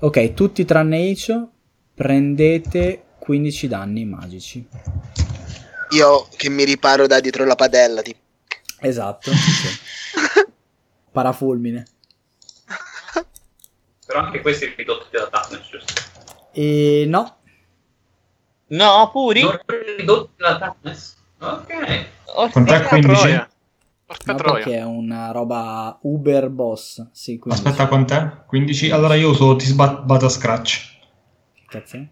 Ok, 0.00 0.34
tutti 0.34 0.64
tranne 0.64 0.98
Icio 1.00 1.50
prendete 1.94 3.04
15 3.18 3.68
danni 3.68 4.04
magici. 4.04 4.66
Io 5.90 6.28
che 6.36 6.48
mi 6.50 6.64
riparo 6.64 7.06
da 7.06 7.20
dietro 7.20 7.44
la 7.44 7.54
padella, 7.54 8.02
tipo. 8.02 8.18
Esatto. 8.80 9.30
sì. 9.32 9.68
Parafulmine. 11.10 11.86
Però 14.06 14.20
anche 14.20 14.40
questi 14.42 14.72
ridotti 14.76 15.08
da 15.16 15.28
toughness, 15.28 15.68
giusto? 15.70 15.92
E 16.52 17.04
no, 17.08 17.38
No, 18.66 19.10
puri? 19.12 19.42
Ok. 19.44 19.62
Orca 22.36 22.50
Quant'è 22.52 22.82
troia. 22.82 22.88
15? 22.88 23.20
Troia. 23.20 23.48
Porca 24.06 24.32
no 24.32 24.38
troia. 24.38 24.54
perché 24.54 24.76
è 24.78 24.84
una 24.84 25.30
roba 25.30 25.98
uber 26.02 26.48
boss. 26.48 27.06
Sì, 27.12 27.38
15. 27.38 27.66
Aspetta, 27.66 27.86
quant'è? 27.88 28.44
15? 28.46 28.90
Allora 28.90 29.14
io 29.14 29.30
uso 29.30 29.56
ti 29.56 29.66
sbatto 29.66 30.12
a 30.14 30.28
scratch. 30.28 30.92
Che 31.54 31.62
cazzo 31.68 31.96
è? 31.96 32.06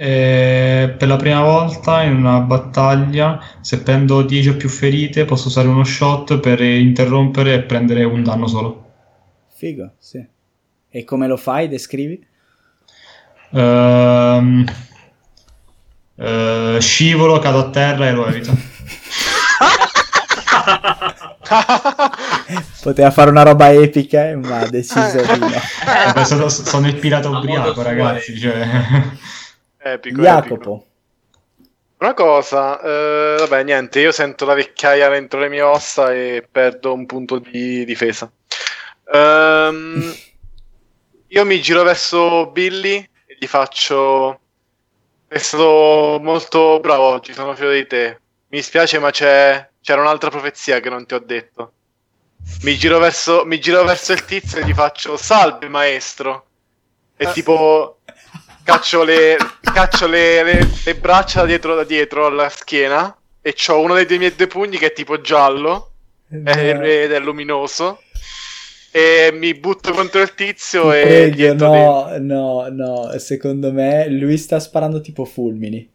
E 0.00 0.94
per 0.96 1.08
la 1.08 1.16
prima 1.16 1.42
volta 1.42 2.02
in 2.04 2.14
una 2.14 2.38
battaglia, 2.38 3.40
se 3.60 3.82
prendo 3.82 4.22
10 4.22 4.50
o 4.50 4.56
più 4.56 4.68
ferite, 4.68 5.24
posso 5.24 5.48
usare 5.48 5.66
uno 5.66 5.82
shot 5.82 6.38
per 6.38 6.60
interrompere 6.62 7.54
e 7.54 7.62
prendere 7.62 8.04
un 8.04 8.22
danno 8.22 8.46
solo. 8.46 8.86
Figo, 9.48 9.94
sì. 9.98 10.24
E 10.88 11.04
come 11.04 11.26
lo 11.26 11.36
fai? 11.36 11.66
Descrivi? 11.66 12.24
Ehm, 13.50 14.64
eh, 16.18 16.78
scivolo, 16.80 17.38
cado 17.38 17.58
a 17.60 17.70
terra 17.70 18.08
e 18.08 18.12
lo 18.12 18.26
evito. 18.26 18.52
Poteva 22.82 23.10
fare 23.10 23.30
una 23.30 23.42
roba 23.42 23.72
epica, 23.72 24.28
eh, 24.28 24.36
ma 24.36 24.60
ha 24.60 24.68
deciso 24.68 25.20
di 25.20 25.38
no. 25.38 25.50
Vabbè, 25.84 26.24
sono, 26.24 26.48
sono 26.48 26.86
il 26.86 26.96
pirata 26.96 27.28
ubriaco, 27.28 27.82
ragazzi. 27.82 28.32
eh. 28.32 28.38
Cioè... 28.38 28.62
Epico, 29.78 30.20
epico. 30.20 30.22
Jacopo. 30.22 30.86
Una 31.98 32.14
cosa, 32.14 32.80
eh, 32.80 33.36
vabbè, 33.38 33.64
niente, 33.64 34.00
io 34.00 34.12
sento 34.12 34.44
la 34.44 34.54
vecchiaia 34.54 35.08
dentro 35.08 35.40
le 35.40 35.48
mie 35.48 35.62
ossa 35.62 36.12
e 36.12 36.46
perdo 36.50 36.92
un 36.92 37.06
punto 37.06 37.38
di 37.38 37.84
difesa. 37.84 38.30
Ehm, 39.12 40.14
io 41.26 41.44
mi 41.44 41.60
giro 41.60 41.82
verso 41.82 42.50
Billy 42.50 42.96
e 43.26 43.36
gli 43.38 43.46
faccio... 43.46 44.40
È 45.28 45.36
stato 45.36 46.18
molto 46.22 46.80
bravo 46.80 47.02
oggi, 47.04 47.34
sono 47.34 47.54
fiero 47.54 47.72
di 47.72 47.86
te. 47.86 48.18
Mi 48.48 48.62
spiace, 48.62 48.98
ma 48.98 49.10
c'è... 49.10 49.68
c'era 49.82 50.00
un'altra 50.00 50.30
profezia 50.30 50.80
che 50.80 50.88
non 50.88 51.04
ti 51.04 51.12
ho 51.12 51.18
detto. 51.18 51.72
Mi 52.62 52.76
giro 52.76 52.98
verso, 52.98 53.44
mi 53.44 53.60
giro 53.60 53.84
verso 53.84 54.12
il 54.12 54.24
tizio 54.24 54.58
e 54.58 54.64
gli 54.64 54.72
faccio 54.72 55.18
salve 55.18 55.68
maestro. 55.68 56.46
E 57.16 57.30
tipo 57.32 57.98
caccio 58.64 59.02
le, 59.02 59.36
caccio 59.60 60.06
le, 60.06 60.42
le- 60.42 60.68
le 60.84 60.94
braccia 60.94 61.44
dietro, 61.44 61.74
da 61.74 61.84
dietro 61.84 62.26
alla 62.26 62.48
schiena 62.48 63.14
e 63.42 63.52
c'ho 63.52 63.80
uno 63.80 63.94
dei 63.94 64.18
miei 64.18 64.34
due 64.34 64.46
pugni 64.46 64.78
che 64.78 64.86
è 64.86 64.92
tipo 64.92 65.20
giallo 65.20 65.92
ed 66.30 67.12
è 67.12 67.18
luminoso 67.18 68.02
e 68.98 69.30
mi 69.32 69.54
butto 69.54 69.92
contro 69.92 70.20
il 70.20 70.34
tizio 70.34 70.90
Ti 70.90 70.96
e 70.96 71.02
prego, 71.02 71.54
no, 71.54 72.16
no, 72.18 72.68
no, 72.68 73.18
secondo 73.18 73.72
me 73.72 74.08
lui 74.08 74.36
sta 74.36 74.58
sparando 74.58 75.00
tipo 75.00 75.24
fulmini. 75.24 75.88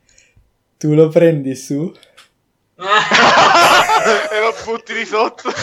Tu 0.77 0.93
lo 0.93 1.09
prendi 1.09 1.53
su? 1.56 1.93
e 2.80 4.40
lo 4.40 4.56
butti 4.64 4.93
di 4.93 5.06
sotto. 5.06 5.49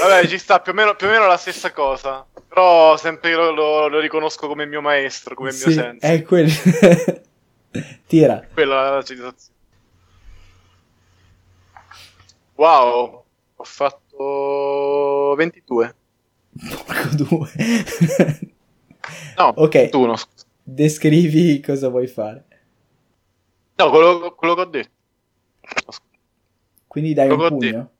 Vabbè, 0.00 0.26
ci 0.26 0.36
sta 0.36 0.60
più 0.60 0.72
o, 0.72 0.74
meno, 0.74 0.94
più 0.94 1.06
o 1.06 1.10
meno 1.10 1.26
la 1.26 1.38
stessa 1.38 1.72
cosa. 1.72 2.26
Però 2.46 2.98
sempre 2.98 3.32
lo, 3.32 3.50
lo- 3.50 3.88
lo 3.88 3.98
riconosco 3.98 4.46
come 4.46 4.66
mio 4.66 4.82
maestro, 4.82 5.34
come 5.34 5.52
sì, 5.52 5.68
mio 5.68 5.76
senso. 5.76 6.06
è 6.06 6.22
quello. 6.22 6.50
Tira. 8.06 8.46
Quella 8.52 8.88
è 8.88 8.90
la 8.90 9.02
citazione. 9.02 9.56
Wow, 12.56 13.17
ho 13.60 13.64
fatto 13.64 15.34
22. 15.36 15.94
Porco 16.86 17.08
due. 17.16 17.50
No, 19.36 19.52
Ok. 19.56 19.72
21. 19.74 20.16
scusa. 20.16 20.44
Descrivi 20.62 21.60
cosa 21.60 21.88
vuoi 21.88 22.06
fare. 22.06 22.44
No, 23.76 23.90
quello, 23.90 24.34
quello 24.34 24.54
che 24.54 24.60
ho 24.60 24.64
detto. 24.64 24.90
Quindi 26.86 27.14
dai 27.14 27.28
un 27.30 27.36
Quello 27.36 27.54
ho 27.54 27.58
pugno. 27.58 27.90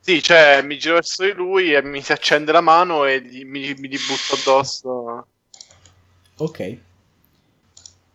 Sì, 0.00 0.22
cioè 0.22 0.62
mi 0.62 0.78
giro 0.78 0.94
verso 0.94 1.24
di 1.24 1.32
lui 1.32 1.74
e 1.74 1.82
mi 1.82 2.00
si 2.00 2.12
accende 2.12 2.52
la 2.52 2.60
mano 2.60 3.04
e 3.04 3.20
gli- 3.22 3.44
mi, 3.44 3.74
mi 3.74 3.88
gli 3.88 3.96
butto 3.98 4.34
addosso. 4.40 5.26
Ok. 6.36 6.78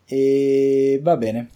E 0.06 1.00
va 1.02 1.18
bene. 1.18 1.50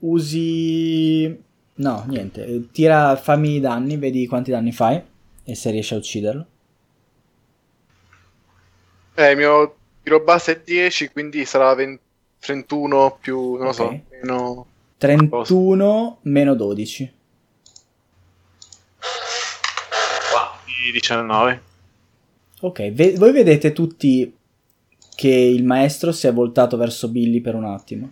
Usi... 0.00 1.44
No, 1.76 2.04
niente. 2.06 2.68
Tira, 2.72 3.16
fammi 3.16 3.56
i 3.56 3.60
danni, 3.60 3.96
vedi 3.96 4.26
quanti 4.26 4.50
danni 4.50 4.72
fai 4.72 5.02
e 5.44 5.54
se 5.54 5.70
riesci 5.70 5.94
a 5.94 5.98
ucciderlo. 5.98 6.46
Eh, 9.14 9.30
il 9.30 9.36
mio 9.36 9.76
tiro 10.02 10.22
base 10.22 10.52
è 10.52 10.60
10, 10.64 11.10
quindi 11.10 11.44
sarà 11.44 11.74
20 11.74 12.04
31 12.46 13.18
più, 13.20 13.56
non 13.56 13.66
lo 13.66 13.72
so, 13.72 14.02
meno... 14.10 14.66
31 14.98 16.18
meno 16.22 16.54
12. 16.54 17.14
di 20.84 20.92
19. 20.92 21.62
Ok, 22.60 22.92
ve- 22.92 23.14
voi 23.16 23.32
vedete 23.32 23.72
tutti 23.72 24.32
che 25.16 25.28
il 25.28 25.64
maestro 25.64 26.12
si 26.12 26.28
è 26.28 26.32
voltato 26.32 26.76
verso 26.76 27.08
Billy 27.08 27.40
per 27.40 27.54
un 27.54 27.64
attimo. 27.64 28.10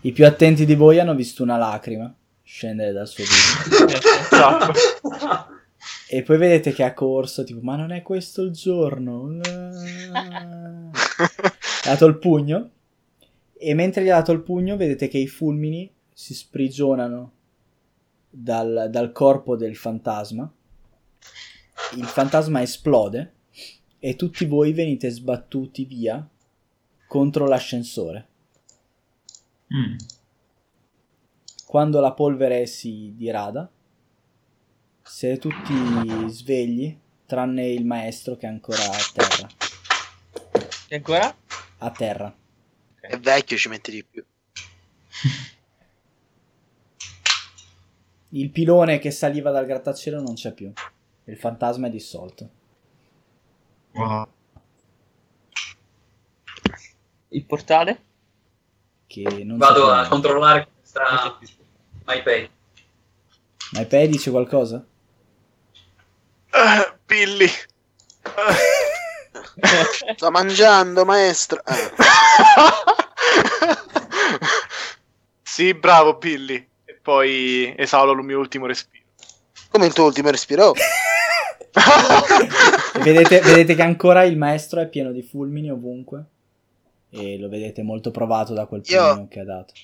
I 0.00 0.10
più 0.10 0.26
attenti 0.26 0.64
di 0.64 0.74
voi 0.74 0.98
hanno 0.98 1.14
visto 1.14 1.44
una 1.44 1.56
lacrima 1.56 2.12
scendere 2.52 2.92
dal 2.92 3.08
suo 3.08 3.24
viso. 3.24 3.96
Esatto. 4.30 4.72
E 6.06 6.22
poi 6.22 6.36
vedete 6.36 6.72
che 6.72 6.84
ha 6.84 6.92
corso, 6.92 7.42
tipo, 7.44 7.60
ma 7.62 7.76
non 7.76 7.90
è 7.90 8.02
questo 8.02 8.42
il 8.42 8.50
giorno? 8.50 9.40
Ha 10.12 10.90
dato 11.84 12.06
il 12.06 12.18
pugno 12.18 12.70
e 13.54 13.74
mentre 13.74 14.04
gli 14.04 14.10
ha 14.10 14.16
dato 14.16 14.32
il 14.32 14.42
pugno 14.42 14.76
vedete 14.76 15.08
che 15.08 15.18
i 15.18 15.26
fulmini 15.26 15.90
si 16.12 16.34
sprigionano 16.34 17.32
dal, 18.28 18.88
dal 18.90 19.12
corpo 19.12 19.56
del 19.56 19.74
fantasma. 19.74 20.52
Il 21.96 22.04
fantasma 22.04 22.60
esplode 22.60 23.32
e 23.98 24.14
tutti 24.14 24.44
voi 24.44 24.72
venite 24.72 25.08
sbattuti 25.08 25.84
via 25.84 26.24
contro 27.08 27.46
l'ascensore. 27.46 28.26
Mm. 29.74 29.96
Quando 31.72 32.00
la 32.00 32.12
polvere 32.12 32.66
si 32.66 33.14
dirada, 33.16 33.66
siete 35.00 35.38
tutti 35.38 36.28
svegli, 36.28 36.94
tranne 37.24 37.66
il 37.66 37.86
maestro 37.86 38.36
che 38.36 38.44
è 38.44 38.50
ancora 38.50 38.82
a 38.82 38.98
terra. 39.14 39.48
E 40.86 40.96
ancora? 40.96 41.34
A 41.78 41.90
terra. 41.90 42.36
È 43.00 43.18
vecchio, 43.18 43.56
ci 43.56 43.70
mette 43.70 43.90
di 43.90 44.04
più. 44.04 44.22
Il 48.28 48.50
pilone 48.50 48.98
che 48.98 49.10
saliva 49.10 49.50
dal 49.50 49.64
grattacielo 49.64 50.20
non 50.20 50.34
c'è 50.34 50.52
più. 50.52 50.70
Il 51.24 51.38
fantasma 51.38 51.86
è 51.86 51.90
dissolto. 51.90 52.50
Wow. 53.92 54.28
Il 57.28 57.46
portale? 57.46 58.02
Che 59.06 59.22
non 59.42 59.56
Vado 59.56 59.90
a 59.90 60.06
controllare 60.06 60.68
questa 60.78 61.38
MyPay. 62.06 62.50
Pei 63.88 64.08
dice 64.08 64.30
qualcosa? 64.30 64.84
Eh, 66.50 66.92
Billy. 67.06 67.48
Sto 70.16 70.30
mangiando, 70.30 71.04
maestro. 71.04 71.62
Sì, 75.52 75.74
bravo 75.74 76.16
Billy. 76.16 76.66
E 76.86 76.98
poi 77.02 77.74
esaulo 77.76 78.12
il 78.12 78.24
mio 78.24 78.38
ultimo 78.38 78.64
respiro. 78.64 79.04
Come 79.68 79.84
il 79.84 79.92
tuo 79.92 80.06
ultimo 80.06 80.30
respiro? 80.30 80.72
vedete, 83.02 83.40
vedete 83.40 83.74
che 83.74 83.82
ancora 83.82 84.24
il 84.24 84.38
maestro 84.38 84.80
è 84.80 84.88
pieno 84.88 85.12
di 85.12 85.22
fulmini 85.22 85.70
ovunque. 85.70 86.24
E 87.10 87.38
lo 87.38 87.50
vedete 87.50 87.82
molto 87.82 88.10
provato 88.10 88.54
da 88.54 88.64
quel 88.64 88.80
Io- 88.86 89.12
pugno 89.12 89.28
che 89.28 89.40
ha 89.40 89.44
dato. 89.44 89.74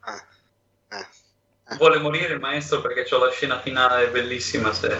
Ah. 0.00 0.22
Vuole 1.78 1.98
morire 1.98 2.32
il 2.34 2.40
maestro 2.40 2.80
perché 2.80 3.02
c'ho 3.04 3.18
la 3.18 3.30
scena 3.30 3.58
finale 3.60 4.08
bellissima. 4.08 4.72
Se... 4.72 4.96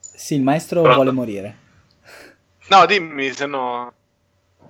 Sì, 0.00 0.34
il 0.34 0.42
maestro 0.42 0.80
Pronto? 0.80 0.96
vuole 0.96 1.12
morire. 1.12 1.58
No, 2.68 2.86
dimmi, 2.86 3.32
se 3.32 3.46
no... 3.46 3.92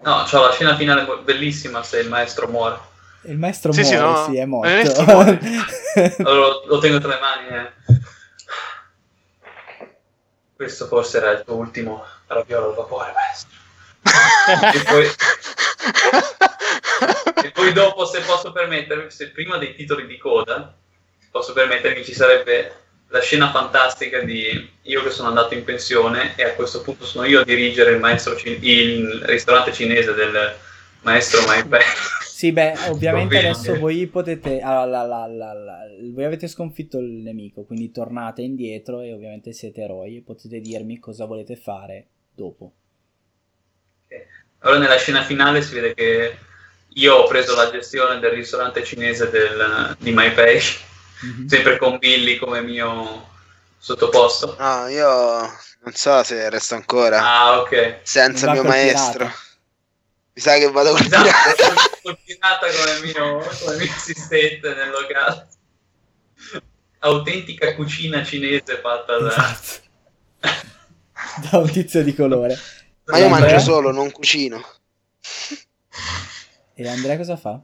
No, 0.03 0.25
c'ho 0.29 0.43
la 0.43 0.53
scena 0.53 0.77
finale 0.77 1.07
bellissima 1.23 1.83
se 1.83 2.01
il 2.01 2.09
maestro 2.09 2.49
muore. 2.49 2.79
Il 3.23 3.39
maestro 3.39 3.73
Sì, 3.73 3.85
sì, 3.85 3.95
muore, 3.97 4.09
no, 4.09 4.25
sì, 4.27 4.37
è 4.37 4.45
morto. 4.45 5.03
muore. 5.07 5.41
Allora 6.19 6.47
lo, 6.49 6.65
lo 6.67 6.79
tengo 6.79 6.99
tra 6.99 7.09
le 7.09 7.21
mani. 7.21 7.49
eh. 7.49 7.73
Questo 10.55 10.87
forse 10.87 11.19
era 11.19 11.31
il 11.31 11.45
tuo 11.45 11.57
ultimo 11.57 12.05
raviolo 12.27 12.71
al 12.71 12.75
vapore, 12.75 13.13
maestro. 13.13 13.55
e, 14.75 14.83
poi, 14.85 15.11
e 17.45 17.51
poi 17.51 17.73
dopo, 17.73 18.05
se 18.07 18.21
posso 18.21 18.53
permettermi, 18.53 19.11
se 19.11 19.31
prima 19.31 19.59
dei 19.59 19.75
titoli 19.75 20.07
di 20.07 20.17
coda, 20.17 20.75
posso 21.31 21.53
permettermi, 21.53 22.05
ci 22.05 22.15
sarebbe 22.15 22.73
la 23.09 23.21
scena 23.21 23.51
fantastica 23.51 24.21
di 24.21 24.69
io 24.83 25.03
che 25.03 25.11
sono 25.11 25.29
andato 25.29 25.55
in 25.55 25.65
pensione 25.65 26.35
e 26.37 26.45
a 26.45 26.55
questo 26.55 26.83
punto 26.83 27.05
sono 27.05 27.27
io 27.27 27.41
a 27.41 27.45
dirigere 27.45 27.93
il, 27.93 28.01
maestro 28.01 28.37
il 28.45 29.23
ristorante 29.25 29.73
cinese 29.73 30.13
del 30.15 30.55
maestro 31.03 31.45
Maipei. 31.47 31.81
Sì, 32.25 32.53
beh, 32.53 32.75
ovviamente 32.91 33.39
adesso 33.39 33.79
voi 33.79 34.07
potete. 34.09 34.61
allora, 34.61 34.85
la- 34.85 35.07
la- 35.07 35.27
la- 35.27 35.53
la- 35.55 35.87
voi 36.13 36.25
avete 36.25 36.49
sconfitto 36.49 36.99
il 36.99 37.07
nemico, 37.23 37.63
quindi 37.65 37.91
tornate 37.91 38.43
indietro 38.43 39.01
e 39.01 39.13
ovviamente 39.13 39.53
siete 39.53 39.83
eroi 39.83 40.17
e 40.17 40.23
potete 40.23 40.61
dirmi 40.61 40.99
cosa 40.99 41.25
volete 41.27 41.57
fare 41.57 42.07
dopo. 42.35 42.73
Allora 44.61 44.81
nella 44.81 44.97
scena 44.97 45.23
finale 45.23 45.63
si 45.63 45.75
vede 45.75 45.95
che 45.95 46.37
io 46.97 47.15
ho 47.15 47.27
preso 47.27 47.55
la 47.55 47.71
gestione 47.71 48.19
del 48.21 48.31
ristorante 48.33 48.83
cinese 48.85 49.29
del- 49.31 49.97
di 49.99 50.13
MyPay, 50.13 50.61
Mhm. 51.23 51.47
sempre 51.47 51.77
con 51.79 51.99
Billy 51.99 52.37
come 52.37 52.63
mio 52.63 53.29
sottoposto. 53.79 54.57
No, 54.59 54.87
io 54.89 55.41
non 55.83 55.93
so 55.95 56.23
se 56.23 56.49
resto 56.49 56.75
ancora 56.75 57.21
Ah, 57.23 57.61
ok. 57.61 57.99
senza 58.03 58.51
mio 58.53 58.63
col 58.63 58.71
maestro. 58.71 59.25
pirata. 59.27 59.45
Mi 60.33 60.43
sa 60.43 60.57
che 60.59 60.71
vado 60.71 60.91
col 60.93 61.01
Esatto, 61.01 61.23
pirata. 61.23 61.75
sono 62.03 62.19
pirata 62.25 62.67
come 62.67 63.01
mio, 63.13 63.39
come 63.65 63.77
mio 63.77 63.93
assistente 63.95 64.75
nel 64.75 64.91
locale. 64.91 65.49
Autentica 67.01 67.75
cucina 67.75 68.25
cinese 68.25 68.79
fatta 68.81 69.19
da... 69.19 69.29
Esatto. 69.29 69.85
da 71.51 71.59
un 71.59 71.71
tizio 71.71 72.03
di 72.03 72.15
colore. 72.15 72.59
Ma 73.05 73.19
io 73.19 73.29
mangio 73.29 73.59
solo, 73.59 73.93
non 73.93 74.11
cucino. 74.11 74.65
E 76.79 76.87
Andrea 76.87 77.17
cosa 77.17 77.37
fa? 77.37 77.61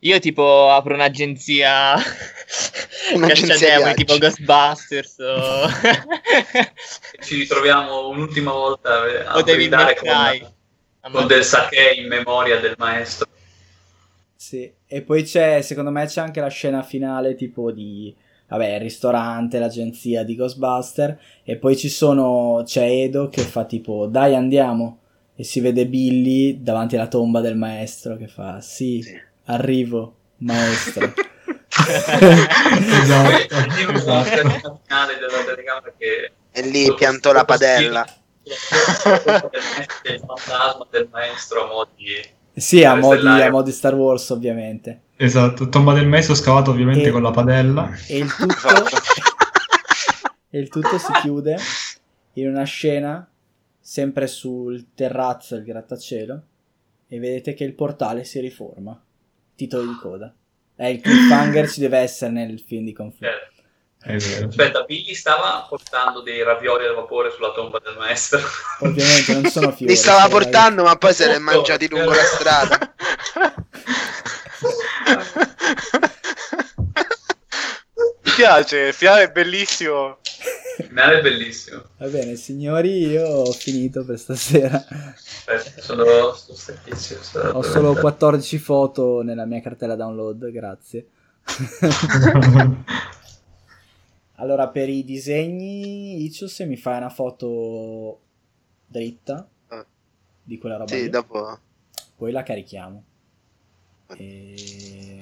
Io 0.00 0.18
tipo 0.18 0.70
apro 0.70 0.94
un'agenzia 0.94 1.94
Un'agenzia 3.14 3.46
cacciademoni 3.46 3.82
viaggi. 3.82 4.04
tipo 4.04 4.18
Ghostbusters 4.18 5.18
o... 5.18 5.68
Ci 7.24 7.36
ritroviamo 7.36 8.08
un'ultima 8.08 8.52
volta 8.52 9.00
a 9.26 9.42
David 9.42 9.54
brindare 9.56 9.94
McCray. 9.94 10.40
con, 11.00 11.12
con 11.12 11.26
del 11.26 11.42
sake 11.42 11.94
in 11.96 12.06
memoria 12.06 12.60
del 12.60 12.74
maestro. 12.76 13.26
Sì, 14.36 14.70
e 14.86 15.02
poi 15.02 15.24
c'è, 15.24 15.62
secondo 15.62 15.90
me 15.90 16.06
c'è 16.06 16.20
anche 16.20 16.40
la 16.40 16.48
scena 16.48 16.82
finale 16.82 17.34
tipo 17.34 17.72
di, 17.72 18.14
vabbè, 18.46 18.74
il 18.74 18.80
ristorante, 18.80 19.58
l'agenzia 19.58 20.22
di 20.22 20.36
Ghostbuster 20.36 21.18
e 21.42 21.56
poi 21.56 21.76
ci 21.76 21.88
sono, 21.88 22.62
c'è 22.64 22.84
Edo 22.84 23.28
che 23.30 23.40
fa 23.42 23.64
tipo, 23.64 24.06
dai 24.06 24.34
andiamo, 24.34 25.00
e 25.40 25.44
si 25.44 25.60
vede 25.60 25.86
Billy 25.86 26.60
davanti 26.64 26.96
alla 26.96 27.06
tomba 27.06 27.40
del 27.40 27.56
maestro 27.56 28.16
che 28.16 28.26
fa, 28.26 28.60
sì, 28.60 29.00
Sì. 29.02 29.16
arrivo, 29.44 30.14
maestro. 30.38 31.12
Esatto, 31.78 33.54
esatto. 33.94 34.80
E 36.50 36.62
lì 36.62 36.92
pianto 36.94 37.30
la 37.32 37.44
padella. 37.44 38.04
del 40.02 40.20
fantasma 40.26 40.86
del 40.90 41.08
maestro 41.12 41.64
a 41.64 41.66
mo' 41.72 41.88
di 41.94 42.06
sì, 42.60 42.82
a 42.82 42.96
modi, 42.96 43.26
a 43.26 43.50
modi 43.50 43.70
Star 43.70 43.94
Wars 43.94 44.28
ovviamente. 44.30 45.02
Esatto, 45.16 45.68
tomba 45.68 45.92
del 45.92 46.08
maestro 46.08 46.34
scavato 46.34 46.70
ovviamente 46.72 47.08
E- 47.08 47.10
con 47.12 47.22
la 47.22 47.30
padella. 47.30 47.90
E 48.08 48.18
il 48.18 48.34
tutto, 48.34 48.54
Esatto. 48.54 48.96
e 50.50 50.58
il 50.58 50.68
tutto 50.68 50.98
si 50.98 51.12
chiude 51.20 51.56
in 52.34 52.48
una 52.48 52.64
scena 52.64 53.24
sempre 53.88 54.26
sul 54.26 54.88
terrazzo 54.94 55.54
del 55.54 55.64
grattacielo 55.64 56.42
e 57.08 57.18
vedete 57.18 57.54
che 57.54 57.64
il 57.64 57.72
portale 57.72 58.24
si 58.24 58.38
riforma. 58.38 59.02
Titolo 59.56 59.86
di 59.86 59.96
coda. 59.98 60.30
Eh, 60.76 60.90
il 60.90 61.00
cliffhanger 61.00 61.70
ci 61.70 61.80
deve 61.80 62.00
essere 62.00 62.30
nel 62.30 62.60
film 62.60 62.84
di 62.84 62.92
conflitto. 62.92 63.32
È 63.98 64.14
vero. 64.14 64.48
Aspetta, 64.48 64.82
Billy 64.82 65.14
stava 65.14 65.64
portando 65.66 66.20
dei 66.20 66.42
ravioli 66.42 66.84
al 66.84 66.96
vapore 66.96 67.30
sulla 67.30 67.50
tomba 67.52 67.80
del 67.82 67.96
maestro. 67.96 68.40
Ovviamente 68.80 69.32
non 69.32 69.46
sono 69.46 69.72
fiori. 69.72 69.90
Li 69.90 69.96
stava 69.96 70.20
sono 70.20 70.32
portando, 70.32 70.82
ma 70.82 70.94
poi 70.96 71.14
se 71.14 71.26
li 71.26 71.32
è 71.32 71.38
mangiati 71.38 71.88
lungo 71.88 72.10
la 72.10 72.24
strada. 72.24 72.92
Piace, 78.38 78.78
il 78.78 78.94
finale 78.94 79.24
è 79.24 79.30
bellissimo. 79.32 80.18
Il 80.78 80.84
finale 80.86 81.18
è 81.18 81.22
bellissimo. 81.22 81.82
Va 81.96 82.06
bene, 82.06 82.36
signori, 82.36 83.06
io 83.08 83.26
ho 83.26 83.52
finito 83.52 84.04
per 84.04 84.16
stasera. 84.16 84.76
Aspetta, 84.86 85.80
sono, 85.82 86.04
sono 86.34 86.56
stanchissimo. 86.56 87.20
sto 87.20 87.38
Ho 87.40 87.62
solo 87.62 87.90
addormentando. 87.90 88.00
14 88.00 88.58
foto 88.58 89.22
nella 89.22 89.44
mia 89.44 89.60
cartella 89.60 89.96
download, 89.96 90.50
grazie. 90.52 91.06
Allora, 94.40 94.68
per 94.68 94.88
i 94.88 95.02
disegni, 95.02 96.22
Icio, 96.22 96.46
se 96.46 96.64
mi 96.64 96.76
fai 96.76 96.98
una 96.98 97.10
foto 97.10 98.20
dritta 98.86 99.48
Ah. 99.66 99.84
di 100.44 100.58
quella 100.58 100.76
roba 100.76 100.94
Sì, 100.94 101.02
lì, 101.02 101.08
dopo... 101.10 101.58
poi 102.16 102.30
la 102.30 102.44
carichiamo. 102.44 103.04
E... 104.16 105.18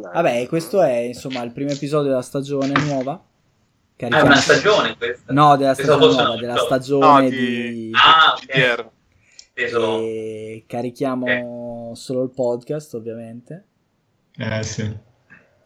Vabbè. 0.00 0.14
Vabbè, 0.14 0.46
questo 0.48 0.82
è 0.82 0.96
insomma 0.98 1.42
il 1.42 1.52
primo 1.52 1.70
episodio 1.70 2.08
della 2.10 2.22
stagione 2.22 2.72
nuova. 2.86 3.12
Ah, 3.12 3.20
è 3.96 3.96
Carichiamo- 3.96 4.26
una 4.26 4.36
stagione 4.36 4.96
questa? 4.96 5.32
No, 5.32 5.56
della 5.56 5.74
Pensavo 5.74 5.98
stagione 6.10 6.22
nuova, 6.24 6.40
della 6.40 6.56
stagione 6.56 7.06
No, 7.22 7.28
di... 7.28 7.36
di- 7.38 7.90
Ah, 7.94 8.34
ok. 8.36 8.88
Teso. 9.54 9.98
E 10.00 10.64
carichiamo 10.66 11.92
solo 11.94 12.22
il 12.24 12.30
podcast, 12.30 12.94
ovviamente. 12.94 13.64
Eh 14.36 14.62
sì. 14.64 14.96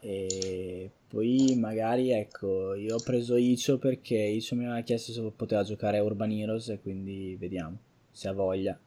E 0.00 0.90
poi 1.08 1.56
magari 1.58 2.12
ecco, 2.12 2.74
io 2.74 2.96
ho 2.96 3.02
preso 3.02 3.36
Icio 3.36 3.78
perché 3.78 4.14
Icio 4.16 4.54
mi 4.56 4.66
aveva 4.66 4.82
chiesto 4.82 5.10
se 5.12 5.22
poteva 5.34 5.62
giocare 5.62 5.96
a 5.98 6.02
Urban 6.02 6.30
Heroes 6.30 6.68
e 6.68 6.80
quindi 6.80 7.34
vediamo 7.40 7.78
se 8.12 8.28
ha 8.28 8.32
voglia. 8.32 8.78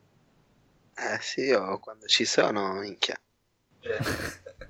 Eh 0.93 1.17
sì, 1.19 1.41
io 1.41 1.79
quando 1.79 2.05
ci 2.05 2.25
sono, 2.25 2.73
minchia. 2.73 3.19
Eh. 3.81 4.60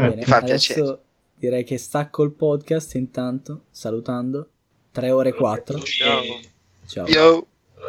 Bene, 0.00 0.14
Mi 0.16 0.24
fa 0.24 0.36
adesso 0.36 0.74
piacere. 0.74 0.98
direi 1.34 1.64
che 1.64 1.78
stacco 1.78 2.22
il 2.22 2.32
podcast 2.32 2.94
intanto, 2.94 3.64
salutando. 3.70 4.48
3 4.92 5.10
ore 5.10 5.28
e 5.30 5.34
4. 5.34 5.78
Ciao. 5.80 6.22
Ciao. 6.86 7.06
Yo. 7.06 7.46